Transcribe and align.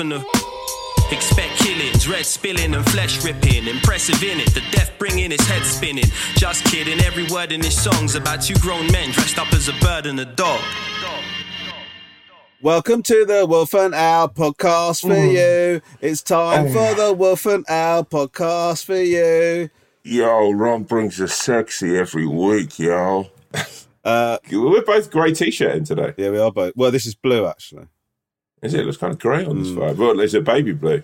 and. 0.00 0.24
Expect 1.12 1.56
killings, 1.56 2.08
red 2.08 2.24
spilling 2.24 2.72
and 2.72 2.88
flesh 2.90 3.24
ripping. 3.24 3.66
Impressive 3.66 4.22
in 4.22 4.38
it, 4.38 4.54
the 4.54 4.62
death 4.70 4.92
bringing 4.96 5.32
his 5.32 5.40
head 5.48 5.62
spinning. 5.64 6.04
Just 6.36 6.64
kidding, 6.66 7.00
every 7.00 7.26
word 7.26 7.50
in 7.50 7.60
his 7.60 7.76
song's 7.76 8.14
about 8.14 8.42
two 8.42 8.54
grown 8.60 8.86
men 8.92 9.10
dressed 9.10 9.36
up 9.36 9.52
as 9.52 9.68
a 9.68 9.72
bird 9.80 10.06
and 10.06 10.20
a 10.20 10.24
dog. 10.24 10.60
Welcome 12.62 13.02
to 13.04 13.24
the 13.24 13.44
Wolf 13.44 13.74
and 13.74 13.92
Owl 13.92 14.28
podcast 14.28 15.00
for 15.00 15.16
you. 15.16 15.80
It's 16.00 16.22
time 16.22 16.68
for 16.68 16.94
the 16.94 17.12
Wolf 17.12 17.44
and 17.46 17.64
Owl 17.68 18.04
podcast 18.04 18.84
for 18.84 19.02
you. 19.02 19.68
Yo, 20.04 20.52
Ron 20.52 20.84
brings 20.84 21.20
us 21.20 21.34
sexy 21.34 21.96
every 21.98 22.26
week, 22.26 22.78
yo. 22.78 23.26
Uh, 24.04 24.38
We're 24.50 24.84
both 24.84 25.10
grey 25.10 25.34
t-shirting 25.34 25.84
today. 25.84 26.14
yeah, 26.16 26.30
we 26.30 26.38
are 26.38 26.52
both. 26.52 26.72
Well, 26.76 26.92
this 26.92 27.04
is 27.04 27.16
blue 27.16 27.46
actually. 27.46 27.86
Is 28.62 28.74
it? 28.74 28.80
It 28.80 28.86
looks 28.86 28.98
kind 28.98 29.12
of 29.12 29.18
grey 29.18 29.44
on 29.44 29.58
this 29.62 29.72
vibe. 29.72 29.96
Well, 29.96 30.20
is 30.20 30.34
it 30.34 30.44
baby 30.44 30.72
blue? 30.72 31.02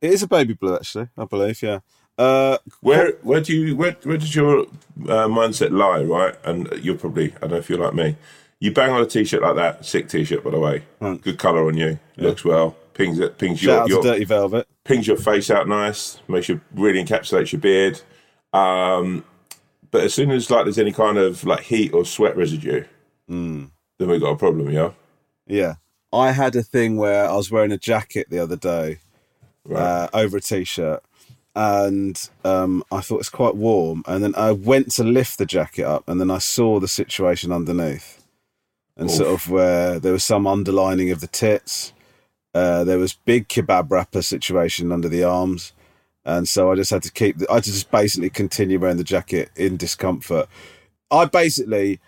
It 0.00 0.10
is 0.12 0.22
a 0.22 0.26
baby 0.28 0.54
blue 0.54 0.74
actually, 0.74 1.08
I 1.16 1.24
believe. 1.24 1.62
Yeah. 1.62 1.80
Uh, 2.18 2.58
Where 2.80 3.12
where 3.22 3.40
do 3.42 3.54
you 3.54 3.76
where 3.76 3.96
where 4.04 4.16
does 4.16 4.34
your 4.34 4.60
uh, 4.60 5.28
mindset 5.28 5.70
lie? 5.70 6.02
Right, 6.02 6.34
and 6.44 6.72
you're 6.82 6.96
probably 6.96 7.34
I 7.36 7.40
don't 7.40 7.50
know 7.50 7.56
if 7.58 7.68
you're 7.68 7.78
like 7.78 7.94
me. 7.94 8.16
You 8.58 8.72
bang 8.72 8.90
on 8.90 9.02
a 9.02 9.06
t-shirt 9.06 9.42
like 9.42 9.56
that, 9.56 9.84
sick 9.84 10.08
t-shirt 10.08 10.42
by 10.42 10.50
the 10.50 10.58
way, 10.58 10.82
good 11.20 11.38
colour 11.38 11.66
on 11.66 11.76
you, 11.76 11.98
looks 12.16 12.42
well, 12.42 12.74
pings 12.94 13.18
it, 13.18 13.36
pings 13.36 13.58
shout 13.60 13.82
out 13.82 13.88
your, 13.90 14.00
to 14.00 14.06
your 14.08 14.14
Dirty 14.14 14.24
Velvet. 14.24 14.66
pings 14.82 15.06
your 15.06 15.18
face 15.18 15.50
out 15.50 15.68
nice, 15.68 16.20
makes 16.26 16.48
you 16.48 16.62
really 16.74 17.04
encapsulates 17.04 17.52
your 17.52 17.60
beard. 17.60 18.00
Um, 18.54 19.24
but 19.90 20.04
as 20.04 20.14
soon 20.14 20.30
as 20.30 20.50
like 20.50 20.64
there's 20.64 20.78
any 20.78 20.92
kind 20.92 21.18
of 21.18 21.44
like 21.44 21.60
heat 21.64 21.92
or 21.92 22.06
sweat 22.06 22.34
residue, 22.34 22.84
then 23.28 23.70
we've 23.98 24.22
got 24.22 24.30
a 24.30 24.36
problem, 24.36 24.70
yeah. 24.70 24.92
Yeah. 25.46 25.74
I 26.16 26.32
had 26.32 26.56
a 26.56 26.62
thing 26.62 26.96
where 26.96 27.28
I 27.28 27.34
was 27.34 27.50
wearing 27.50 27.72
a 27.72 27.78
jacket 27.78 28.28
the 28.30 28.38
other 28.38 28.56
day 28.56 29.00
uh, 29.74 30.08
over 30.14 30.38
a 30.38 30.40
t-shirt, 30.40 31.02
and 31.54 32.28
um, 32.44 32.82
I 32.90 33.00
thought 33.00 33.20
it's 33.20 33.28
quite 33.28 33.56
warm. 33.56 34.02
And 34.06 34.24
then 34.24 34.34
I 34.36 34.52
went 34.52 34.92
to 34.92 35.04
lift 35.04 35.38
the 35.38 35.46
jacket 35.46 35.84
up, 35.84 36.08
and 36.08 36.20
then 36.20 36.30
I 36.30 36.38
saw 36.38 36.80
the 36.80 36.88
situation 36.88 37.52
underneath, 37.52 38.24
and 38.96 39.10
sort 39.10 39.30
of 39.30 39.50
where 39.50 39.98
there 39.98 40.12
was 40.12 40.24
some 40.24 40.46
underlining 40.46 41.10
of 41.10 41.20
the 41.20 41.26
tits. 41.26 41.92
Uh, 42.54 42.84
there 42.84 42.98
was 42.98 43.12
big 43.12 43.48
kebab 43.48 43.90
wrapper 43.90 44.22
situation 44.22 44.90
under 44.90 45.08
the 45.08 45.22
arms, 45.22 45.72
and 46.24 46.48
so 46.48 46.72
I 46.72 46.76
just 46.76 46.90
had 46.90 47.02
to 47.02 47.12
keep. 47.12 47.38
The, 47.38 47.50
I 47.50 47.60
just 47.60 47.90
basically 47.90 48.30
continue 48.30 48.78
wearing 48.78 48.96
the 48.96 49.04
jacket 49.04 49.50
in 49.56 49.76
discomfort. 49.76 50.48
I 51.10 51.26
basically 51.26 52.00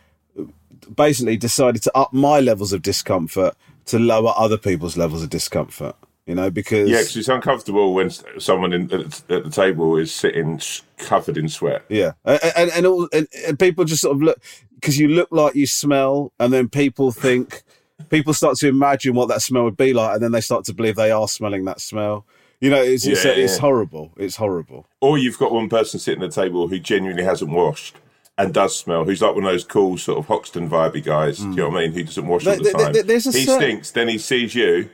basically 0.97 1.37
decided 1.37 1.83
to 1.83 1.97
up 1.97 2.13
my 2.13 2.41
levels 2.41 2.73
of 2.73 2.83
discomfort 2.83 3.55
to 3.89 3.99
lower 3.99 4.33
other 4.37 4.59
people's 4.59 4.97
levels 4.97 5.23
of 5.23 5.31
discomfort. 5.31 5.97
You 6.27 6.35
know, 6.35 6.51
because 6.51 6.91
Yeah, 6.91 6.99
because 6.99 7.17
it's 7.17 7.29
uncomfortable 7.29 7.95
when 7.95 8.11
someone 8.39 8.75
in, 8.75 8.93
at, 8.93 9.23
at 9.31 9.45
the 9.45 9.51
table 9.51 9.97
is 9.97 10.13
sitting 10.13 10.61
covered 10.99 11.39
in 11.39 11.49
sweat. 11.49 11.85
Yeah, 11.89 12.13
and 12.25 12.41
and 12.55 12.71
and, 12.71 12.87
all, 12.87 13.09
and, 13.15 13.27
and 13.47 13.59
people 13.59 13.85
just 13.87 14.03
sort 14.03 14.15
of 14.15 14.23
look 14.23 14.39
because 14.75 14.99
you 14.99 15.09
look 15.09 15.29
like 15.31 15.55
you 15.55 15.67
smell, 15.67 16.33
and 16.39 16.53
then 16.53 16.69
people 16.69 17.13
think 17.13 17.63
people 18.11 18.35
start 18.35 18.59
to 18.59 18.69
imagine 18.69 19.15
what 19.15 19.29
that 19.29 19.41
smell 19.41 19.65
would 19.65 19.79
be 19.79 19.95
like, 19.95 20.15
and 20.15 20.23
then 20.23 20.33
they 20.33 20.43
start 20.43 20.67
to 20.67 20.75
believe 20.75 20.97
they 20.97 21.11
are 21.11 21.29
smelling 21.29 21.65
that 21.65 21.81
smell. 21.81 22.27
You 22.61 22.71
know, 22.71 22.83
it's 22.83 23.07
it's, 23.07 23.25
Yeah, 23.25 23.33
it's 23.33 23.57
horrible. 23.57 24.13
It's 24.19 24.37
horrible. 24.37 24.87
Or 25.01 25.17
you've 25.17 25.39
got 25.39 25.51
one 25.51 25.71
person 25.71 25.99
sitting 25.99 26.23
at 26.23 26.35
the 26.35 26.43
table 26.43 26.69
who 26.69 26.79
genuinely 26.79 27.25
hasn't 27.25 27.51
washed 27.51 27.97
and 28.39 28.55
does 28.55 28.75
smell, 28.79 29.05
who's 29.05 29.21
like 29.21 29.35
one 29.35 29.45
of 29.45 29.51
those 29.51 29.65
cool 29.65 29.99
sort 29.99 30.19
of 30.19 30.27
Hoxton 30.27 30.71
vibey 30.71 31.05
guys. 31.05 31.39
Do 31.39 31.49
you 31.51 31.57
know 31.57 31.69
what 31.69 31.79
I 31.79 31.81
mean? 31.83 31.93
Who 31.93 32.05
doesn't 32.05 32.27
wash 32.27 32.47
all 32.47 32.57
the 32.57 32.63
there- 32.63 32.73
time. 32.73 32.93
there- 32.93 33.05
he 33.17 33.21
certain- 33.21 33.43
stinks, 33.61 33.91
then 33.91 34.09
he 34.09 34.17
sees 34.19 34.55
you 34.55 34.89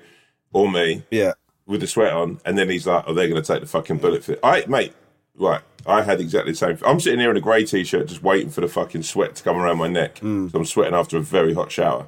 or 0.52 0.70
me 0.70 1.04
Yeah, 1.10 1.34
with 1.66 1.80
the 1.82 1.86
sweat 1.86 2.12
on, 2.12 2.40
and 2.44 2.56
then 2.58 2.68
he's 2.70 2.86
like, 2.86 3.04
"Oh, 3.06 3.12
they're 3.14 3.28
going 3.28 3.40
to 3.42 3.46
take 3.52 3.60
the 3.60 3.68
fucking 3.68 3.98
bullet 3.98 4.24
for 4.24 4.32
it." 4.32 4.40
I, 4.42 4.64
mate, 4.66 4.94
right? 5.36 5.60
I 5.86 6.02
had 6.02 6.20
exactly 6.20 6.52
the 6.52 6.56
same. 6.58 6.78
I'm 6.86 6.98
sitting 6.98 7.20
here 7.20 7.30
in 7.30 7.36
a 7.36 7.40
grey 7.40 7.64
t-shirt, 7.64 8.06
just 8.08 8.22
waiting 8.22 8.48
for 8.48 8.62
the 8.62 8.68
fucking 8.68 9.02
sweat 9.02 9.34
to 9.36 9.42
come 9.42 9.56
around 9.58 9.76
my 9.78 9.88
neck. 9.88 10.18
Hmm. 10.18 10.48
So 10.48 10.58
I'm 10.58 10.64
sweating 10.64 10.94
after 10.94 11.18
a 11.18 11.20
very 11.20 11.52
hot 11.52 11.70
shower. 11.70 12.06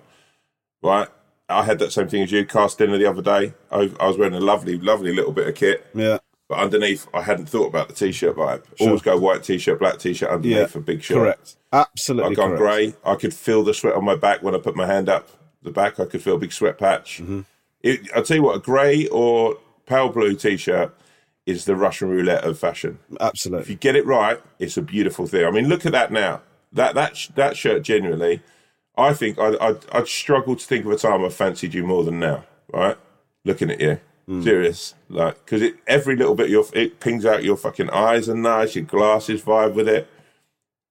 Right? 0.83 1.09
I 1.49 1.63
had 1.65 1.79
that 1.81 1.93
same 1.93 2.09
thing 2.09 2.23
as 2.23 2.33
you. 2.33 2.45
Cast 2.47 2.79
dinner 2.79 2.97
the 2.99 3.07
other 3.07 3.23
day. 3.23 3.53
I, 3.71 3.91
I 4.01 4.07
was 4.09 4.17
wearing 4.17 4.35
a 4.35 4.41
lovely, 4.41 4.79
lovely 4.79 5.13
little 5.15 5.33
bit 5.33 5.47
of 5.47 5.55
kit, 5.55 5.87
yeah, 5.95 6.19
but 6.49 6.59
underneath, 6.59 7.09
I 7.13 7.23
hadn't 7.23 7.49
thought 7.49 7.67
about 7.67 7.89
the 7.89 7.95
t-shirt 7.95 8.37
vibe. 8.37 8.65
Always 8.81 9.03
go 9.03 9.19
white 9.19 9.43
t-shirt, 9.43 9.79
black 9.79 9.99
t-shirt 9.99 10.31
underneath 10.31 10.75
yeah. 10.75 10.81
a 10.81 10.83
big 10.83 11.03
shirt. 11.03 11.17
Correct. 11.17 11.57
Absolutely. 11.73 12.31
I've 12.31 12.37
gone 12.37 12.57
grey. 12.57 12.95
I 13.05 13.17
could 13.17 13.35
feel 13.35 13.63
the 13.65 13.75
sweat 13.75 13.95
on 13.95 14.05
my 14.05 14.17
back 14.17 14.43
when 14.43 14.55
I 14.55 14.59
put 14.59 14.77
my 14.77 14.87
hand 14.87 15.09
up 15.09 15.29
the 15.63 15.71
back. 15.71 15.99
I 15.99 16.05
could 16.05 16.23
feel 16.23 16.37
a 16.37 16.39
big 16.39 16.53
sweat 16.53 16.79
patch. 16.79 17.19
Mm-hmm. 17.23 17.41
It, 17.83 18.09
I'll 18.15 18.23
tell 18.23 18.37
you 18.37 18.43
what, 18.43 18.57
a 18.57 18.61
grey 18.61 19.07
or 19.09 19.59
pale 19.87 20.09
blue 20.09 20.35
t-shirt 20.35 20.95
is 21.47 21.65
the 21.65 21.77
Russian 21.77 22.09
roulette 22.09 22.45
of 22.45 22.59
fashion. 22.59 22.99
Absolutely. 23.21 23.63
If 23.63 23.71
you 23.71 23.77
get 23.77 23.95
it 23.95 24.05
right, 24.05 24.41
it's 24.59 24.77
a 24.77 24.83
beautiful 24.83 25.27
thing. 25.27 25.45
I 25.45 25.51
mean, 25.51 25.69
look 25.69 25.87
at 25.87 25.93
that 25.93 26.11
now. 26.11 26.43
That 26.73 26.95
that 26.97 27.29
that 27.37 27.57
shirt 27.57 27.83
genuinely, 27.83 28.43
I 28.97 29.15
think 29.15 29.39
I'd, 29.39 29.57
I'd, 29.59 29.79
I'd 29.93 30.09
struggle 30.09 30.57
to 30.57 30.67
think 30.67 30.85
of 30.85 30.91
a 30.91 30.97
time 30.97 31.25
I 31.25 31.29
fancied 31.29 31.73
you 31.73 31.85
more 31.85 32.03
than 32.03 32.19
now. 32.19 32.45
Right, 32.73 32.97
looking 33.45 33.71
at 33.71 33.81
you, 33.81 34.01
Mm. 34.29 34.43
serious, 34.43 34.95
like 35.09 35.37
because 35.45 35.63
it 35.63 35.77
every 35.87 36.17
little 36.17 36.35
bit 36.35 36.47
of 36.47 36.51
your 36.51 36.65
it 36.73 36.99
pings 36.99 37.25
out 37.25 37.45
your 37.45 37.57
fucking 37.57 37.91
eyes 37.91 38.29
are 38.29 38.35
nice. 38.35 38.75
Your 38.75 38.85
glasses 38.85 39.41
vibe 39.43 39.75
with 39.75 39.89
it. 39.89 40.09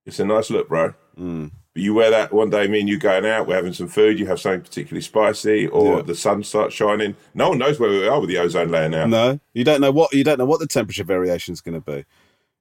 It's 0.06 0.20
a 0.20 0.26
nice 0.26 0.50
look, 0.50 0.70
bro. 0.70 0.94
Mm. 1.20 1.52
But 1.74 1.84
you 1.84 1.94
wear 1.94 2.10
that 2.12 2.32
one 2.32 2.50
day, 2.50 2.68
me 2.70 2.80
and 2.80 2.88
you 2.88 2.98
going 2.98 3.26
out, 3.26 3.46
we're 3.48 3.56
having 3.56 3.74
some 3.74 3.90
food, 3.90 4.18
you 4.18 4.28
have 4.28 4.40
something 4.40 4.62
particularly 4.62 5.02
spicy, 5.02 5.68
or 5.68 5.98
Yeah. 5.98 6.02
the 6.04 6.16
sun 6.16 6.44
starts 6.44 6.74
shining. 6.76 7.18
No 7.34 7.50
one 7.50 7.58
knows 7.58 7.78
where 7.78 7.90
we 7.90 8.08
are 8.08 8.22
with 8.22 8.30
the 8.30 8.38
ozone 8.38 8.70
layer 8.70 8.88
now. 8.88 9.06
No, 9.06 9.40
you 9.54 9.66
don't 9.66 9.82
know 9.82 9.92
what 9.92 10.14
you 10.14 10.24
don't 10.24 10.38
know 10.38 10.46
what 10.46 10.62
the 10.62 10.68
temperature 10.68 11.04
variation 11.04 11.52
is 11.54 11.60
going 11.60 11.76
to 11.82 11.82
be. 11.82 12.06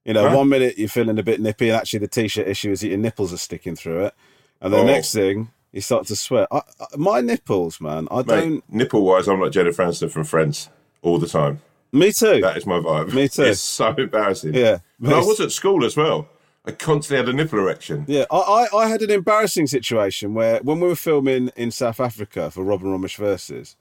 You 0.03 0.13
know, 0.13 0.35
one 0.35 0.49
minute 0.49 0.77
you're 0.77 0.89
feeling 0.89 1.17
a 1.17 1.23
bit 1.23 1.39
nippy, 1.39 1.69
and 1.69 1.77
actually 1.77 1.99
the 1.99 2.09
t-shirt 2.09 2.47
issue 2.49 2.71
is 2.71 2.81
that 2.81 2.89
your 2.89 2.97
nipples 2.97 3.31
are 3.31 3.37
sticking 3.37 3.77
through 3.77 4.07
it, 4.07 4.13
and 4.59 4.73
the 4.73 4.79
Oh. 4.79 4.85
next 4.85 5.13
thing 5.13 5.51
You 5.75 5.81
start 5.81 6.07
to 6.07 6.15
sweat. 6.15 6.47
I, 6.51 6.61
I, 6.79 6.85
my 6.97 7.19
nipples, 7.21 7.81
man. 7.81 8.07
I 8.09 8.17
Mate, 8.17 8.25
don't. 8.27 8.63
nipple 8.73 9.03
wise, 9.03 9.27
I'm 9.27 9.41
like 9.41 9.51
Jennifer 9.51 9.83
Aniston 9.83 10.09
from 10.09 10.23
Friends 10.23 10.69
all 11.01 11.19
the 11.19 11.27
time. 11.27 11.61
Me 11.91 12.11
too. 12.13 12.39
That 12.41 12.57
is 12.57 12.65
my 12.65 12.79
vibe. 12.79 13.13
Me 13.13 13.27
too. 13.27 13.43
It's 13.43 13.59
so 13.61 13.89
embarrassing. 13.89 14.53
Yeah. 14.53 14.77
And 15.03 15.13
I 15.13 15.19
was 15.19 15.39
at 15.41 15.51
school 15.51 15.83
as 15.85 15.95
well. 15.97 16.27
I 16.65 16.71
constantly 16.71 17.17
had 17.25 17.29
a 17.29 17.37
nipple 17.37 17.59
erection. 17.59 18.05
Yeah, 18.07 18.25
I, 18.31 18.67
I, 18.73 18.77
I 18.77 18.87
had 18.87 19.01
an 19.03 19.11
embarrassing 19.11 19.67
situation 19.67 20.33
where 20.33 20.59
when 20.63 20.79
we 20.79 20.87
were 20.87 20.95
filming 20.95 21.49
in 21.57 21.69
South 21.71 21.99
Africa 21.99 22.49
for 22.49 22.63
Rob 22.63 22.81
and 22.81 22.89
Romesh 22.91 23.17
versus, 23.17 23.75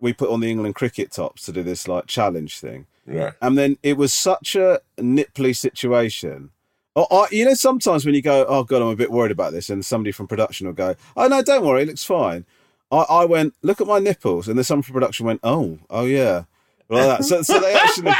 we 0.00 0.12
put 0.12 0.28
on 0.30 0.40
the 0.40 0.50
England 0.50 0.74
cricket 0.74 1.12
tops 1.12 1.44
to 1.46 1.52
do 1.52 1.62
this 1.62 1.88
like 1.88 2.06
challenge 2.06 2.58
thing, 2.58 2.86
Right. 3.06 3.32
and 3.40 3.56
then 3.56 3.78
it 3.82 3.96
was 3.96 4.12
such 4.12 4.54
a 4.56 4.80
nipply 4.98 5.56
situation. 5.56 6.50
I, 6.96 7.04
I, 7.10 7.26
you 7.30 7.44
know, 7.44 7.54
sometimes 7.54 8.04
when 8.04 8.14
you 8.14 8.22
go, 8.22 8.44
oh 8.48 8.64
god, 8.64 8.82
I'm 8.82 8.88
a 8.88 8.96
bit 8.96 9.10
worried 9.10 9.32
about 9.32 9.52
this, 9.52 9.70
and 9.70 9.84
somebody 9.84 10.12
from 10.12 10.26
production 10.26 10.66
will 10.66 10.74
go, 10.74 10.94
oh 11.16 11.28
no, 11.28 11.42
don't 11.42 11.64
worry, 11.64 11.82
it 11.82 11.88
looks 11.88 12.04
fine. 12.04 12.44
I, 12.90 13.04
I 13.08 13.24
went, 13.24 13.54
look 13.62 13.80
at 13.80 13.86
my 13.86 13.98
nipples, 13.98 14.48
and 14.48 14.58
then 14.58 14.64
someone 14.64 14.82
from 14.82 14.94
production 14.94 15.26
went, 15.26 15.40
oh, 15.42 15.78
oh 15.90 16.04
yeah, 16.06 16.44
like 16.88 17.06
that. 17.06 17.24
So, 17.24 17.42
so 17.42 17.60
they 17.60 17.74
actually, 17.74 18.12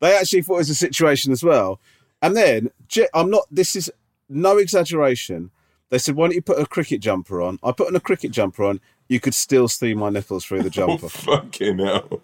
they 0.00 0.16
actually 0.16 0.42
thought 0.42 0.54
it 0.54 0.58
was 0.58 0.70
a 0.70 0.74
situation 0.74 1.32
as 1.32 1.42
well. 1.42 1.80
And 2.22 2.36
then 2.36 2.70
I'm 3.12 3.30
not. 3.30 3.46
This 3.50 3.76
is 3.76 3.90
no 4.28 4.56
exaggeration. 4.56 5.50
They 5.90 5.98
said, 5.98 6.14
"Why 6.14 6.26
don't 6.26 6.34
you 6.34 6.42
put 6.42 6.58
a 6.58 6.66
cricket 6.66 7.00
jumper 7.00 7.42
on?" 7.42 7.58
I 7.62 7.72
put 7.72 7.88
on 7.88 7.96
a 7.96 8.00
cricket 8.00 8.30
jumper 8.30 8.64
on. 8.64 8.80
You 9.08 9.20
could 9.20 9.34
still 9.34 9.68
see 9.68 9.92
my 9.92 10.08
nipples 10.08 10.44
through 10.44 10.62
the 10.62 10.66
oh, 10.82 10.96
jumper. 10.96 11.06
Oh, 11.06 11.08
Fucking 11.08 11.78
hell. 11.78 12.22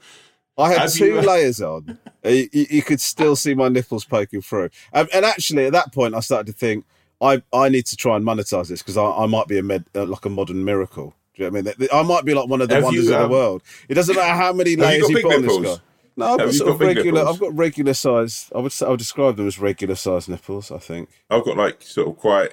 I 0.61 0.69
had 0.71 0.79
Have 0.83 0.93
two 0.93 1.07
you- 1.07 1.21
layers 1.23 1.61
on. 1.61 1.99
Uh, 2.25 2.29
You, 2.29 2.49
you 2.53 2.83
could 2.83 3.01
still 3.01 3.35
see 3.37 3.55
my 3.55 3.69
nipples 3.69 4.05
poking 4.05 4.43
through. 4.43 4.71
Um, 4.93 5.09
and 5.15 5.25
actually, 5.25 5.67
at 5.67 5.73
that 5.73 5.93
point, 5.93 6.15
I 6.15 6.21
started 6.21 6.47
to 6.49 6.53
think, 6.53 6.85
I, 7.21 7.43
I 7.53 7.69
need 7.69 7.87
to 7.87 7.97
try 7.97 8.17
and 8.17 8.25
monetize 8.25 8.69
this 8.69 8.81
because 8.83 8.97
I, 8.97 9.05
I 9.05 9.27
might 9.27 9.47
be 9.49 9.59
a 9.59 9.63
med, 9.63 9.85
uh, 9.95 10.05
like 10.07 10.25
a 10.25 10.31
modern 10.31 10.65
miracle. 10.65 11.15
Do 11.35 11.45
you 11.45 11.51
know 11.51 11.59
what 11.63 11.69
I 11.69 11.79
mean? 11.79 11.89
I 11.93 12.03
might 12.03 12.25
be 12.25 12.35
like 12.35 12.49
one 12.49 12.61
of 12.61 12.69
the 12.69 12.75
Have 12.77 12.85
wonders 12.85 13.07
you, 13.07 13.15
of 13.15 13.21
um, 13.23 13.29
the 13.31 13.35
world. 13.35 13.63
It 13.89 13.95
doesn't 13.95 14.15
matter 14.15 14.35
how 14.35 14.53
many 14.53 14.71
you 14.73 14.77
layers 14.77 15.03
got 15.03 15.09
you 15.11 15.17
big 15.17 15.25
put 15.25 15.35
on 15.35 15.43
this 15.43 15.77
guy. 15.77 15.83
No, 16.17 16.27
I've 16.33 16.39
got 16.39 16.53
sort 16.55 16.67
got 16.69 16.75
of 16.75 16.81
regular. 16.81 17.13
nipples? 17.21 17.35
I've 17.37 17.41
got 17.41 17.57
regular 17.57 17.95
size. 17.95 18.51
I 18.55 18.59
would 18.59 18.73
say, 18.73 18.85
I 18.87 18.89
would 18.91 18.99
describe 18.99 19.37
them 19.37 19.47
as 19.47 19.59
regular 19.59 19.95
size 19.95 20.29
nipples. 20.29 20.71
I 20.71 20.79
think. 20.79 21.09
I've 21.31 21.45
got 21.45 21.57
like 21.57 21.83
sort 21.83 22.09
of 22.09 22.17
quite 22.19 22.53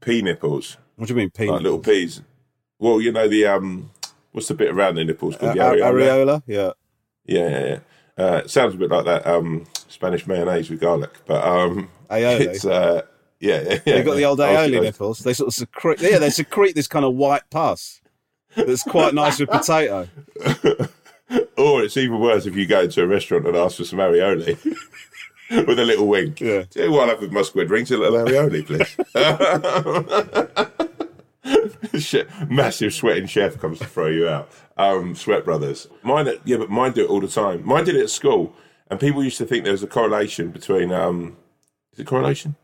pea 0.00 0.22
nipples, 0.22 0.76
What 0.96 1.08
do 1.08 1.14
you 1.14 1.18
mean, 1.18 1.30
penis? 1.30 1.52
like 1.52 1.62
little 1.62 1.78
peas. 1.80 2.22
Well, 2.78 3.00
you 3.00 3.10
know 3.12 3.26
the 3.28 3.46
um, 3.46 3.90
what's 4.32 4.48
the 4.48 4.54
bit 4.54 4.70
around 4.70 4.94
the 4.96 5.04
nipples 5.04 5.36
called? 5.36 5.54
the 5.56 5.60
areola? 5.60 5.92
areola. 5.92 6.42
Yeah. 6.46 6.70
Yeah, 7.26 7.48
yeah, 7.48 7.66
yeah. 7.66 7.78
Uh, 8.24 8.36
it 8.38 8.50
sounds 8.50 8.74
a 8.74 8.78
bit 8.78 8.90
like 8.90 9.04
that 9.06 9.26
um, 9.26 9.66
Spanish 9.88 10.26
mayonnaise 10.26 10.68
with 10.68 10.80
garlic, 10.80 11.10
but 11.26 11.42
um, 11.44 11.88
Aioli. 12.10 12.40
it's 12.40 12.64
uh, 12.64 13.02
yeah, 13.38 13.60
yeah, 13.62 13.68
yeah. 13.70 13.78
They've 13.84 14.04
got 14.04 14.16
the 14.16 14.24
old 14.24 14.38
aioli 14.38 14.72
gonna- 14.72 14.80
nipples. 14.82 15.20
They 15.20 15.32
sort 15.32 15.48
of 15.48 15.54
secrete. 15.54 16.00
Yeah, 16.02 16.18
they 16.18 16.30
secrete 16.30 16.74
this 16.74 16.86
kind 16.88 17.04
of 17.04 17.14
white 17.14 17.48
pus. 17.50 18.00
That's 18.56 18.82
quite 18.82 19.14
nice 19.14 19.38
with 19.40 19.48
potato. 19.50 20.08
Or 21.56 21.82
it's 21.84 21.96
even 21.96 22.18
worse 22.18 22.46
if 22.46 22.56
you 22.56 22.66
go 22.66 22.88
to 22.88 23.02
a 23.02 23.06
restaurant 23.06 23.46
and 23.46 23.56
ask 23.56 23.76
for 23.76 23.84
some 23.84 24.00
areoli 24.00 24.58
with 25.50 25.78
a 25.78 25.84
little 25.84 26.08
wink. 26.08 26.40
Yeah. 26.40 26.64
Do 26.68 26.80
you 26.80 26.86
know 26.86 26.92
what 26.92 27.02
I'll 27.02 27.10
have 27.10 27.20
with 27.20 27.30
my 27.30 27.42
squid 27.42 27.70
rings? 27.70 27.92
A 27.92 27.98
little 27.98 28.18
areoli, 28.18 28.66
please. 28.66 28.96
Massive 32.48 32.92
sweating 32.92 33.26
chef 33.26 33.58
comes 33.58 33.78
to 33.78 33.86
throw 33.86 34.06
you 34.06 34.28
out. 34.28 34.50
Um, 34.76 35.14
Sweat 35.14 35.44
Brothers. 35.44 35.88
Mine, 36.02 36.28
yeah, 36.44 36.56
but 36.56 36.70
mine 36.70 36.92
do 36.92 37.04
it 37.04 37.10
all 37.10 37.20
the 37.20 37.28
time. 37.28 37.64
Mine 37.66 37.84
did 37.84 37.96
it 37.96 38.02
at 38.02 38.10
school, 38.10 38.54
and 38.90 38.98
people 38.98 39.22
used 39.22 39.38
to 39.38 39.46
think 39.46 39.64
there 39.64 39.72
was 39.72 39.82
a 39.82 39.86
correlation 39.86 40.50
between. 40.50 40.92
Um, 40.92 41.36
is 41.92 41.98
it 42.00 42.06
correlation? 42.06 42.56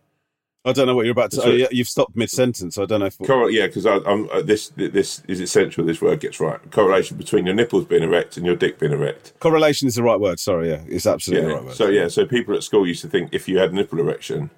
I 0.64 0.72
don't 0.72 0.86
know 0.88 0.96
what 0.96 1.04
you're 1.04 1.12
about 1.12 1.30
to. 1.32 1.42
Oh, 1.44 1.68
you've 1.70 1.86
stopped 1.88 2.16
mid 2.16 2.28
sentence. 2.28 2.74
So 2.74 2.82
I 2.82 2.86
don't 2.86 2.98
know 3.00 3.06
if. 3.06 3.18
Correl- 3.18 3.52
yeah, 3.52 3.66
because 3.68 3.86
I'm 3.86 4.28
uh, 4.30 4.42
this. 4.42 4.70
This 4.70 5.22
is 5.28 5.40
essential. 5.40 5.84
This 5.84 6.00
word 6.02 6.18
gets 6.20 6.40
right. 6.40 6.58
Correlation 6.72 7.16
between 7.16 7.46
your 7.46 7.54
nipples 7.54 7.84
being 7.84 8.02
erect 8.02 8.36
and 8.36 8.44
your 8.44 8.56
dick 8.56 8.78
being 8.78 8.92
erect. 8.92 9.32
Correlation 9.38 9.86
is 9.86 9.94
the 9.94 10.02
right 10.02 10.18
word. 10.18 10.40
Sorry, 10.40 10.70
yeah, 10.70 10.82
it's 10.88 11.06
absolutely 11.06 11.42
Yeah. 11.44 11.48
the 11.50 11.54
right 11.56 11.64
word. 11.66 11.74
So 11.76 11.88
yeah, 11.88 12.08
so 12.08 12.26
people 12.26 12.54
at 12.56 12.64
school 12.64 12.84
used 12.86 13.02
to 13.02 13.08
think 13.08 13.28
if 13.32 13.46
you 13.48 13.58
had 13.58 13.72
nipple 13.72 14.00
erection, 14.00 14.50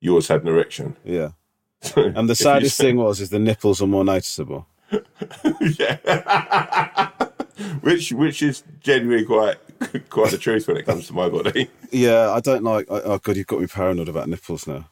yours 0.00 0.28
had 0.28 0.42
an 0.42 0.48
erection. 0.48 0.96
yeah. 1.04 1.30
And 1.96 2.28
the 2.28 2.34
saddest 2.34 2.78
thing 2.78 2.96
was, 2.96 3.20
is 3.20 3.30
the 3.30 3.38
nipples 3.38 3.80
are 3.82 3.86
more 3.86 4.04
noticeable. 4.04 4.66
yeah. 5.60 7.08
which 7.80 8.12
which 8.12 8.42
is 8.42 8.62
genuinely 8.80 9.24
quite 9.24 9.56
quite 10.10 10.30
the 10.30 10.38
truth 10.38 10.66
when 10.68 10.76
it 10.76 10.84
comes 10.86 11.06
to 11.06 11.12
my 11.14 11.28
body. 11.28 11.68
Yeah, 11.90 12.30
I 12.32 12.40
don't 12.40 12.64
like. 12.64 12.86
Oh 12.90 13.18
god, 13.18 13.36
you've 13.36 13.46
got 13.46 13.60
me 13.60 13.66
paranoid 13.66 14.08
about 14.08 14.28
nipples 14.28 14.66
now. 14.66 14.88